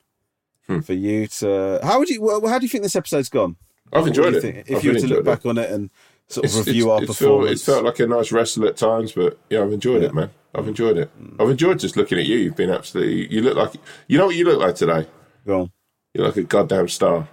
Hmm. 0.67 0.79
for 0.79 0.93
you 0.93 1.27
to. 1.27 1.79
How 1.83 1.99
would 1.99 2.09
you? 2.09 2.21
Well, 2.21 2.45
how 2.47 2.57
do 2.59 2.65
you 2.65 2.69
think 2.69 2.83
this 2.83 2.95
episode's 2.95 3.29
gone? 3.29 3.57
I've 3.91 4.07
enjoyed 4.07 4.33
it. 4.35 4.43
If 4.67 4.77
I've 4.77 4.83
you 4.83 4.93
were 4.93 4.99
to 4.99 5.07
look 5.07 5.19
it. 5.19 5.25
back 5.25 5.45
on 5.45 5.57
it 5.57 5.69
and 5.69 5.89
sort 6.27 6.45
of 6.45 6.51
It's- 6.51 6.67
review 6.67 6.83
it's- 6.83 6.91
our 6.91 7.03
it's 7.03 7.11
performance, 7.19 7.43
Felt, 7.45 7.51
it's 7.51 7.65
felt 7.65 7.85
like 7.85 7.99
a 7.99 8.07
nice 8.07 8.31
wrestle 8.31 8.65
at 8.65 8.77
times, 8.77 9.11
but 9.11 9.37
yeah, 9.49 9.61
I've 9.61 9.73
enjoyed 9.73 10.03
it, 10.03 10.13
man. 10.13 10.29
I've 10.55 10.67
enjoyed 10.67 10.97
it. 10.97 11.09
I've 11.39 11.49
enjoyed 11.49 11.79
just 11.79 11.97
looking 11.97 12.17
at 12.19 12.25
you. 12.25 12.37
You've 12.37 12.55
been 12.55 12.69
absolutely. 12.69 13.27
You 13.33 13.41
look 13.41 13.57
like. 13.57 13.73
You 14.07 14.17
know 14.17 14.27
what 14.27 14.35
you 14.35 14.45
look 14.45 14.59
like 14.59 14.75
today? 14.75 15.07
Go 15.45 15.61
on. 15.61 15.71
You're 16.13 16.25
like 16.27 16.37
a 16.37 16.43
goddamn 16.43 16.87
star. 16.87 17.27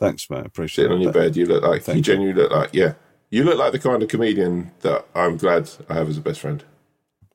Thanks, 0.00 0.28
mate. 0.28 0.44
Appreciate 0.44 0.84
Sitting 0.84 0.96
on 0.96 1.00
your 1.00 1.12
bed, 1.12 1.36
you 1.36 1.46
look 1.46 1.62
like. 1.62 1.82
Thank 1.82 1.94
you 1.94 1.98
you. 1.98 2.02
genuinely 2.02 2.42
look 2.42 2.50
like. 2.52 2.70
Yeah, 2.74 2.94
you 3.30 3.44
look 3.44 3.58
like 3.58 3.72
the 3.72 3.78
kind 3.78 4.02
of 4.02 4.08
comedian 4.08 4.72
that 4.80 5.06
I'm 5.14 5.36
glad 5.36 5.70
I 5.88 5.94
have 5.94 6.08
as 6.08 6.18
a 6.18 6.20
best 6.20 6.40
friend. 6.40 6.62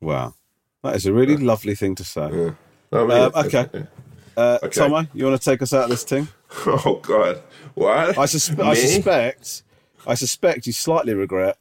Wow, 0.02 0.36
that 0.84 0.96
is 0.96 1.06
a 1.06 1.14
really 1.14 1.38
lovely 1.38 1.74
thing 1.76 1.96
to 1.96 2.04
say. 2.04 2.30
Yeah. 2.32 2.52
I 2.92 3.04
mean, 3.04 3.12
Um, 3.12 3.32
okay. 3.36 3.68
yeah. 3.74 3.82
Uh, 4.40 4.60
Okay. 4.64 4.80
Tomo, 4.82 5.06
you 5.14 5.26
want 5.26 5.42
to 5.42 5.50
take 5.52 5.62
us 5.62 5.74
out 5.74 5.84
of 5.86 5.90
this 5.90 6.04
thing? 6.04 6.28
Oh 6.66 7.00
God, 7.02 7.42
what? 7.76 8.18
I, 8.18 8.24
suspe- 8.26 8.64
I 8.64 8.74
suspect, 8.74 9.64
I 10.08 10.16
suspect 10.16 10.66
you 10.68 10.74
slightly 10.74 11.14
regret 11.14 11.58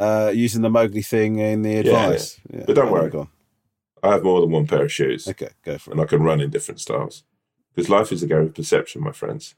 uh, 0.00 0.32
using 0.34 0.62
the 0.62 0.70
Mowgli 0.70 1.02
thing 1.02 1.38
in 1.38 1.62
the 1.62 1.70
Yeah, 1.72 1.78
advice. 1.80 2.40
yeah. 2.52 2.64
But 2.66 2.74
don't 2.76 2.90
worry. 2.90 3.10
Go. 3.10 3.28
I 4.02 4.12
have 4.12 4.22
more 4.24 4.40
than 4.40 4.50
one 4.50 4.66
pair 4.66 4.84
of 4.84 4.92
shoes. 4.92 5.26
Okay, 5.28 5.50
go 5.64 5.78
for 5.78 5.90
it. 5.90 5.92
and 5.94 6.00
I 6.00 6.06
can 6.06 6.22
run 6.22 6.40
in 6.40 6.50
different 6.50 6.80
styles. 6.80 7.22
Because 7.74 7.88
life 7.90 8.10
is 8.12 8.22
a 8.22 8.26
game 8.26 8.38
of 8.42 8.54
perception, 8.54 9.02
my 9.02 9.12
friends. 9.12 9.54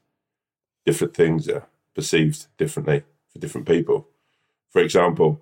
Different 0.85 1.13
things 1.15 1.47
are 1.49 1.65
perceived 1.95 2.47
differently 2.57 3.03
for 3.31 3.39
different 3.39 3.67
people. 3.67 4.07
For 4.71 4.81
example, 4.81 5.41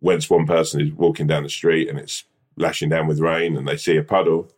once 0.00 0.28
one 0.30 0.46
person 0.46 0.80
is 0.80 0.92
walking 0.92 1.26
down 1.26 1.42
the 1.44 1.48
street 1.48 1.88
and 1.88 1.98
it's 1.98 2.24
lashing 2.56 2.88
down 2.90 3.06
with 3.06 3.20
rain 3.20 3.56
and 3.56 3.66
they 3.66 3.76
see 3.76 3.96
a 3.96 4.02
puddle, 4.02 4.50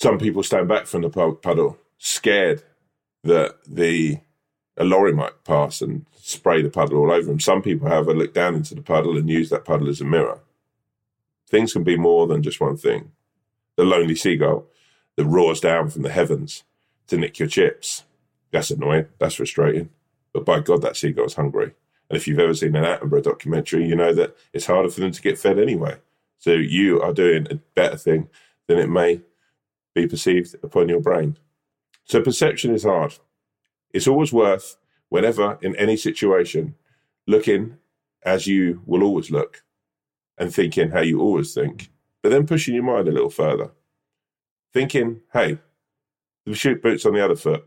some 0.00 0.18
people 0.18 0.42
stand 0.42 0.66
back 0.66 0.86
from 0.86 1.02
the 1.02 1.10
puddle, 1.10 1.78
scared 1.98 2.62
that 3.22 3.56
the 3.66 4.18
a 4.76 4.84
lorry 4.84 5.12
might 5.12 5.44
pass 5.44 5.82
and 5.82 6.06
spray 6.16 6.62
the 6.62 6.70
puddle 6.70 6.98
all 6.98 7.12
over 7.12 7.26
them. 7.26 7.38
Some 7.38 7.60
people, 7.60 7.86
however, 7.88 8.14
look 8.14 8.32
down 8.32 8.54
into 8.54 8.74
the 8.74 8.80
puddle 8.80 9.18
and 9.18 9.28
use 9.28 9.50
that 9.50 9.66
puddle 9.66 9.90
as 9.90 10.00
a 10.00 10.04
mirror. 10.04 10.40
Things 11.48 11.74
can 11.74 11.84
be 11.84 11.98
more 11.98 12.26
than 12.26 12.42
just 12.42 12.60
one 12.60 12.78
thing. 12.78 13.12
The 13.76 13.84
lonely 13.84 14.14
seagull 14.14 14.66
that 15.16 15.26
roars 15.26 15.60
down 15.60 15.90
from 15.90 16.00
the 16.00 16.08
heavens 16.08 16.64
to 17.08 17.18
nick 17.18 17.38
your 17.38 17.48
chips. 17.48 18.04
That's 18.52 18.70
annoying. 18.70 19.06
That's 19.18 19.34
frustrating. 19.34 19.90
But 20.32 20.46
by 20.46 20.60
God, 20.60 20.80
that 20.80 20.96
seagull's 20.96 21.34
hungry. 21.34 21.74
And 22.08 22.16
if 22.16 22.26
you've 22.26 22.38
ever 22.38 22.54
seen 22.54 22.74
an 22.74 22.84
Attenborough 22.84 23.22
documentary, 23.22 23.86
you 23.86 23.96
know 23.96 24.14
that 24.14 24.34
it's 24.54 24.66
harder 24.66 24.88
for 24.88 25.00
them 25.00 25.12
to 25.12 25.22
get 25.22 25.38
fed 25.38 25.58
anyway. 25.58 25.98
So 26.38 26.52
you 26.52 27.02
are 27.02 27.12
doing 27.12 27.46
a 27.50 27.56
better 27.74 27.96
thing 27.96 28.28
than 28.66 28.78
it 28.78 28.88
may 28.88 29.20
be 29.94 30.06
perceived 30.06 30.54
upon 30.62 30.88
your 30.88 31.00
brain. 31.00 31.36
So 32.04 32.22
perception 32.22 32.74
is 32.74 32.84
hard. 32.84 33.18
It's 33.92 34.08
always 34.08 34.32
worth, 34.32 34.76
whenever 35.08 35.58
in 35.62 35.76
any 35.76 35.96
situation, 35.96 36.74
looking 37.26 37.76
as 38.22 38.46
you 38.46 38.82
will 38.86 39.02
always 39.02 39.30
look 39.30 39.62
and 40.38 40.54
thinking 40.54 40.90
how 40.90 41.00
you 41.00 41.20
always 41.20 41.54
think, 41.54 41.90
but 42.22 42.30
then 42.30 42.46
pushing 42.46 42.74
your 42.74 42.84
mind 42.84 43.08
a 43.08 43.12
little 43.12 43.30
further. 43.30 43.70
Thinking, 44.72 45.20
hey, 45.32 45.58
the 46.46 46.54
shoot 46.54 46.82
boots 46.82 47.04
on 47.04 47.14
the 47.14 47.24
other 47.24 47.36
foot. 47.36 47.66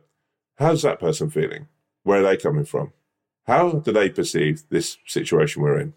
How's 0.58 0.84
that 0.84 1.00
person 1.00 1.30
feeling? 1.30 1.68
Where 2.04 2.20
are 2.20 2.24
they 2.24 2.38
coming 2.38 2.66
from? 2.66 2.94
How 3.46 3.72
do 3.72 3.92
they 3.92 4.10
perceive 4.10 4.64
this 4.70 4.98
situation 5.06 5.62
we're 5.62 5.80
in? 5.80 5.94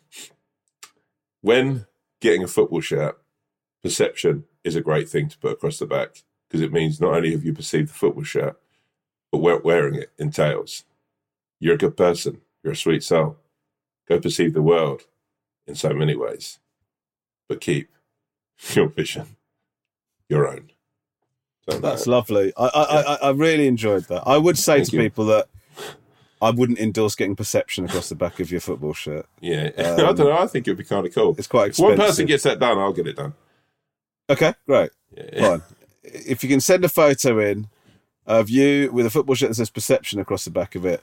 When 1.41 1.87
getting 2.21 2.43
a 2.43 2.49
football 2.49 2.81
shirt, 2.81 3.19
perception 3.83 4.45
is 4.67 4.77
a 4.77 4.81
great 4.81 5.09
thing 5.09 5.29
to 5.29 5.39
put 5.39 5.53
across 5.53 5.79
the 5.79 5.87
back 5.87 6.23
because 6.49 6.61
it 6.61 6.73
means 6.73 7.01
not 7.01 7.15
only 7.15 7.31
have 7.33 7.45
you 7.45 7.53
perceived 7.53 7.89
the 7.89 7.95
football 7.95 8.25
shirt, 8.25 8.59
but 9.33 9.39
wear- 9.39 9.59
wearing 9.59 9.95
it 9.95 10.11
entails 10.19 10.85
you're 11.61 11.75
a 11.75 11.79
good 11.79 11.97
person, 11.97 12.41
you're 12.63 12.73
a 12.73 12.77
sweet 12.77 13.03
soul, 13.03 13.37
go 14.09 14.19
perceive 14.21 14.53
the 14.55 14.63
world 14.63 15.03
in 15.67 15.75
so 15.75 15.91
many 15.95 16.15
ways, 16.17 16.59
but 17.49 17.61
keep 17.61 17.89
your 18.75 18.89
vision 18.89 19.37
your 20.29 20.47
own. 20.49 20.71
So, 21.69 21.79
That's 21.79 22.07
uh, 22.07 22.11
lovely. 22.11 22.53
I, 22.57 22.67
I, 22.67 22.83
I, 22.83 23.15
I 23.29 23.31
really 23.31 23.67
enjoyed 23.67 24.05
that. 24.05 24.23
I 24.27 24.37
would 24.39 24.59
say 24.59 24.77
Thank 24.79 24.91
to 24.91 24.97
you. 24.97 25.03
people 25.03 25.27
that 25.27 25.49
I 26.41 26.51
wouldn't 26.51 26.79
endorse 26.79 27.15
getting 27.17 27.35
perception 27.35 27.85
across 27.87 28.09
the 28.09 28.15
back 28.15 28.39
of 28.41 28.51
your 28.53 28.61
football 28.61 28.93
shirt. 28.93 29.27
Yeah, 29.41 29.71
Um, 29.79 29.95
I 29.95 30.13
don't 30.13 30.19
know. 30.19 30.39
I 30.39 30.47
think 30.47 30.69
it'd 30.69 30.79
be 30.79 30.85
kind 30.85 31.07
of 31.07 31.15
cool. 31.15 31.35
It's 31.39 31.47
quite 31.49 31.65
If 31.65 31.69
expensive. 31.71 31.99
one 31.99 32.07
person 32.09 32.27
gets 32.27 32.43
that 32.45 32.59
done, 32.61 32.79
I'll 32.79 32.93
get 32.93 33.07
it 33.09 33.17
done. 33.17 33.35
Okay, 34.29 34.55
great. 34.67 34.91
Fine. 35.39 35.63
If 36.03 36.43
you 36.43 36.49
can 36.49 36.61
send 36.61 36.85
a 36.85 36.89
photo 36.89 37.39
in 37.39 37.69
of 38.27 38.51
you 38.51 38.91
with 38.93 39.07
a 39.07 39.11
football 39.11 39.35
shirt 39.35 39.51
that 39.51 39.55
says 39.55 39.71
perception 39.71 40.19
across 40.19 40.45
the 40.45 40.51
back 40.51 40.75
of 40.75 40.85
it, 40.85 41.03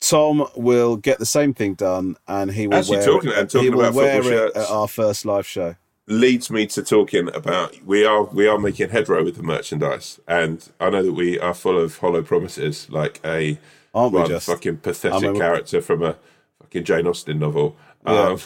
Tom 0.00 0.46
will 0.56 0.96
get 0.96 1.18
the 1.18 1.26
same 1.26 1.54
thing 1.54 1.74
done, 1.74 2.16
and 2.26 2.50
he 2.52 2.66
will 2.66 2.76
Actually, 2.78 2.96
wear 2.98 3.06
talking- 3.06 3.30
it. 3.30 3.38
and 3.38 3.50
talking 3.50 3.64
he 3.64 3.70
will 3.70 3.80
about 3.82 3.94
wear 3.94 4.22
football 4.22 4.32
it 4.32 4.34
shirts. 4.54 4.56
at 4.56 4.70
our 4.70 4.88
first 4.88 5.24
live 5.24 5.46
show. 5.46 5.76
leads 6.08 6.50
me 6.50 6.66
to 6.66 6.82
talking 6.82 7.28
about 7.34 7.80
we 7.86 8.04
are 8.04 8.24
we 8.24 8.46
are 8.48 8.58
making 8.58 8.88
headrow 8.88 9.24
with 9.24 9.36
the 9.36 9.42
merchandise, 9.42 10.18
and 10.26 10.68
I 10.80 10.90
know 10.90 11.02
that 11.04 11.12
we 11.12 11.38
are 11.38 11.54
full 11.54 11.78
of 11.78 11.98
hollow 11.98 12.22
promises, 12.22 12.88
like 12.90 13.20
a 13.24 13.58
Aren't 13.94 14.12
we 14.14 14.20
rather 14.20 14.34
just? 14.34 14.46
fucking 14.46 14.78
pathetic 14.78 15.16
I 15.18 15.20
mean, 15.20 15.32
we- 15.34 15.38
character 15.38 15.80
from 15.80 16.02
a 16.02 16.16
fucking 16.60 16.84
Jane 16.84 17.06
Austen 17.06 17.38
novel. 17.38 17.76
Um, 18.04 18.38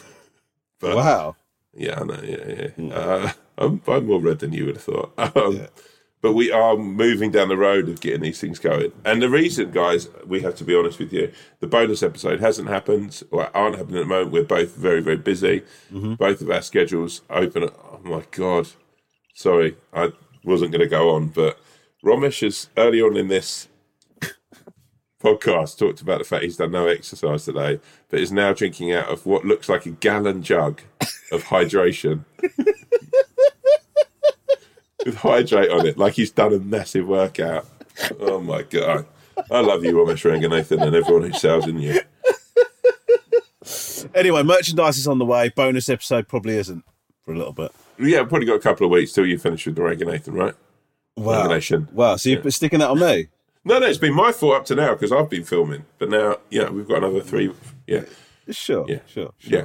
but 0.81 0.97
wow. 0.97 1.37
yeah, 1.75 2.01
I 2.01 2.05
know. 2.05 2.21
Yeah, 2.23 2.69
yeah. 2.77 2.95
Uh, 2.95 3.33
I'm, 3.59 3.81
I'm 3.89 4.07
more 4.07 4.21
red 4.21 4.39
than 4.41 4.53
you 4.53 4.67
would 4.67 4.77
have 4.77 4.85
thought. 4.85 5.13
Um, 5.37 5.67
But 6.23 6.33
we 6.33 6.51
are 6.51 6.77
moving 6.77 7.31
down 7.31 7.49
the 7.49 7.57
road 7.59 7.89
of 7.89 8.01
getting 8.01 8.23
these 8.23 8.41
things 8.41 8.59
going. 8.59 8.91
And 9.05 9.23
the 9.23 9.29
reason, 9.29 9.71
guys, 9.71 10.09
we 10.27 10.41
have 10.41 10.57
to 10.57 10.65
be 10.65 10.75
honest 10.75 10.99
with 10.99 11.13
you, 11.13 11.31
the 11.61 11.67
bonus 11.69 12.03
episode 12.03 12.41
hasn't 12.41 12.69
happened 12.69 13.23
or 13.31 13.55
aren't 13.57 13.77
happening 13.77 13.99
at 13.99 14.05
the 14.05 14.07
moment. 14.07 14.33
We're 14.33 14.43
both 14.43 14.75
very, 14.75 15.01
very 15.03 15.19
busy. 15.19 15.63
Both 15.91 16.41
of 16.41 16.51
our 16.51 16.63
schedules 16.63 17.21
open. 17.31 17.65
Oh 17.65 18.01
my 18.03 18.25
God. 18.33 18.67
Sorry, 19.35 19.77
I 19.93 20.11
wasn't 20.43 20.73
going 20.73 20.81
to 20.81 20.89
go 20.89 21.11
on, 21.11 21.29
but 21.29 21.61
Romesh 22.05 22.41
has 22.41 22.71
early 22.77 23.01
on 23.03 23.17
in 23.17 23.29
this 23.29 23.69
podcast 25.23 25.79
talked 25.79 26.01
about 26.01 26.19
the 26.19 26.25
fact 26.25 26.45
he's 26.45 26.57
done 26.57 26.73
no 26.73 26.87
exercise 26.87 27.45
today, 27.45 27.79
but 28.09 28.21
is 28.21 28.33
now 28.33 28.53
drinking 28.53 28.93
out 28.93 29.09
of 29.09 29.27
what 29.27 29.45
looks 29.45 29.69
like 29.69 29.87
a 29.87 29.91
gallon 29.91 30.43
jug 30.43 30.81
of 31.33 31.45
hydration 31.45 32.25
with 35.07 35.17
hydrate 35.17 35.71
on 35.71 35.87
it, 35.87 35.97
like 35.97 36.15
he's 36.15 36.31
done 36.31 36.53
a 36.53 36.59
massive 36.59 37.07
workout. 37.07 37.67
Oh 38.21 38.41
my 38.41 38.63
god! 38.63 39.07
I 39.51 39.61
love 39.61 39.85
you, 39.85 39.93
Romesh 39.93 40.25
Ranganathan, 40.31 40.83
and 40.87 40.95
everyone 40.95 41.31
who 41.31 41.39
sells 41.39 41.67
in 41.67 41.81
you. 41.81 42.01
Anyway, 44.15 44.43
merchandise 44.43 44.99
is 44.99 45.09
on 45.09 45.19
the 45.19 45.25
way. 45.25 45.49
Bonus 45.49 45.89
episode 45.89 46.29
probably 46.29 46.57
isn't 46.57 46.85
for 47.23 47.33
a 47.33 47.37
little 47.39 47.53
bit. 47.53 47.73
Yeah, 47.99 48.23
probably 48.25 48.47
got 48.47 48.55
a 48.57 48.61
couple 48.61 48.85
of 48.87 48.91
weeks 48.93 49.13
till 49.13 49.27
you 49.27 49.39
finish 49.39 49.67
with 49.67 49.75
the 49.75 49.83
Ranganation, 49.83 50.35
right? 50.35 50.55
Wow. 51.17 51.41
Ranganation. 51.41 51.89
Wow. 51.93 52.17
So 52.17 52.29
you're 52.31 52.51
sticking 52.51 52.79
that 52.81 52.91
on 52.91 53.01
me? 53.01 53.29
No, 53.65 53.79
no, 53.81 53.87
it's 53.87 53.99
been 53.99 54.15
my 54.15 54.31
fault 54.31 54.55
up 54.55 54.65
to 54.67 54.77
now 54.77 54.93
because 54.93 55.11
I've 55.11 55.29
been 55.29 55.43
filming, 55.43 55.85
but 55.99 56.09
now, 56.11 56.37
yeah, 56.51 56.69
we've 56.71 56.87
got 56.87 56.99
another 56.99 57.21
three. 57.21 57.53
Yeah, 57.87 58.03
Sure. 58.51 58.87
Yeah. 58.89 59.01
Sure. 59.07 59.33
yeah. 59.41 59.65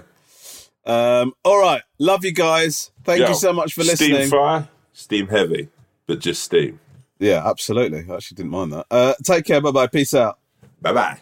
Um, 0.85 1.33
all 1.45 1.59
right. 1.61 1.83
Love 1.99 2.25
you 2.25 2.31
guys. 2.31 2.89
Thank 3.03 3.19
Yo, 3.21 3.27
you 3.29 3.35
so 3.35 3.53
much 3.53 3.73
for 3.73 3.83
Steam 3.83 4.13
listening. 4.13 4.29
fire, 4.29 4.67
steam 5.01 5.27
heavy, 5.27 5.69
but 6.07 6.19
just 6.19 6.43
steam. 6.43 6.79
Yeah, 7.19 7.47
absolutely. 7.47 8.05
I 8.09 8.15
actually 8.15 8.35
didn't 8.35 8.51
mind 8.51 8.73
that. 8.73 8.85
Uh, 8.89 9.13
take 9.23 9.45
care. 9.45 9.61
Bye 9.61 9.71
bye. 9.71 9.87
Peace 9.87 10.13
out. 10.13 10.39
Bye 10.81 10.93
bye. 10.93 11.19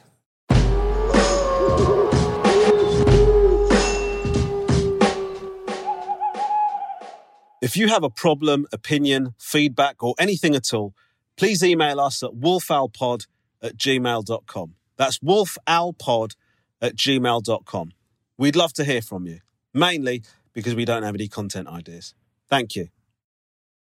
If 7.61 7.75
you 7.75 7.89
have 7.89 8.03
a 8.03 8.09
problem, 8.09 8.67
opinion, 8.71 9.36
feedback, 9.38 10.01
or 10.01 10.15
anything 10.17 10.55
at 10.55 10.73
all, 10.73 10.93
please 11.36 11.61
email 11.61 11.99
us 11.99 12.23
at 12.23 12.32
wolfowlpod 12.32 13.27
at 13.61 13.75
gmail.com. 13.75 14.75
That's 14.95 15.19
wolfowlpod 15.19 16.36
at 16.82 16.95
gmail.com. 16.95 17.91
We'd 18.38 18.55
love 18.55 18.71
to 18.73 18.86
hear 18.86 19.01
from 19.01 19.25
you, 19.25 19.39
mainly 19.73 20.23
because 20.53 20.73
we 20.73 20.86
don't 20.86 21.03
have 21.03 21.15
any 21.15 21.27
content 21.27 21.67
ideas. 21.67 22.13
Thank 22.49 22.77
you. 22.77 22.88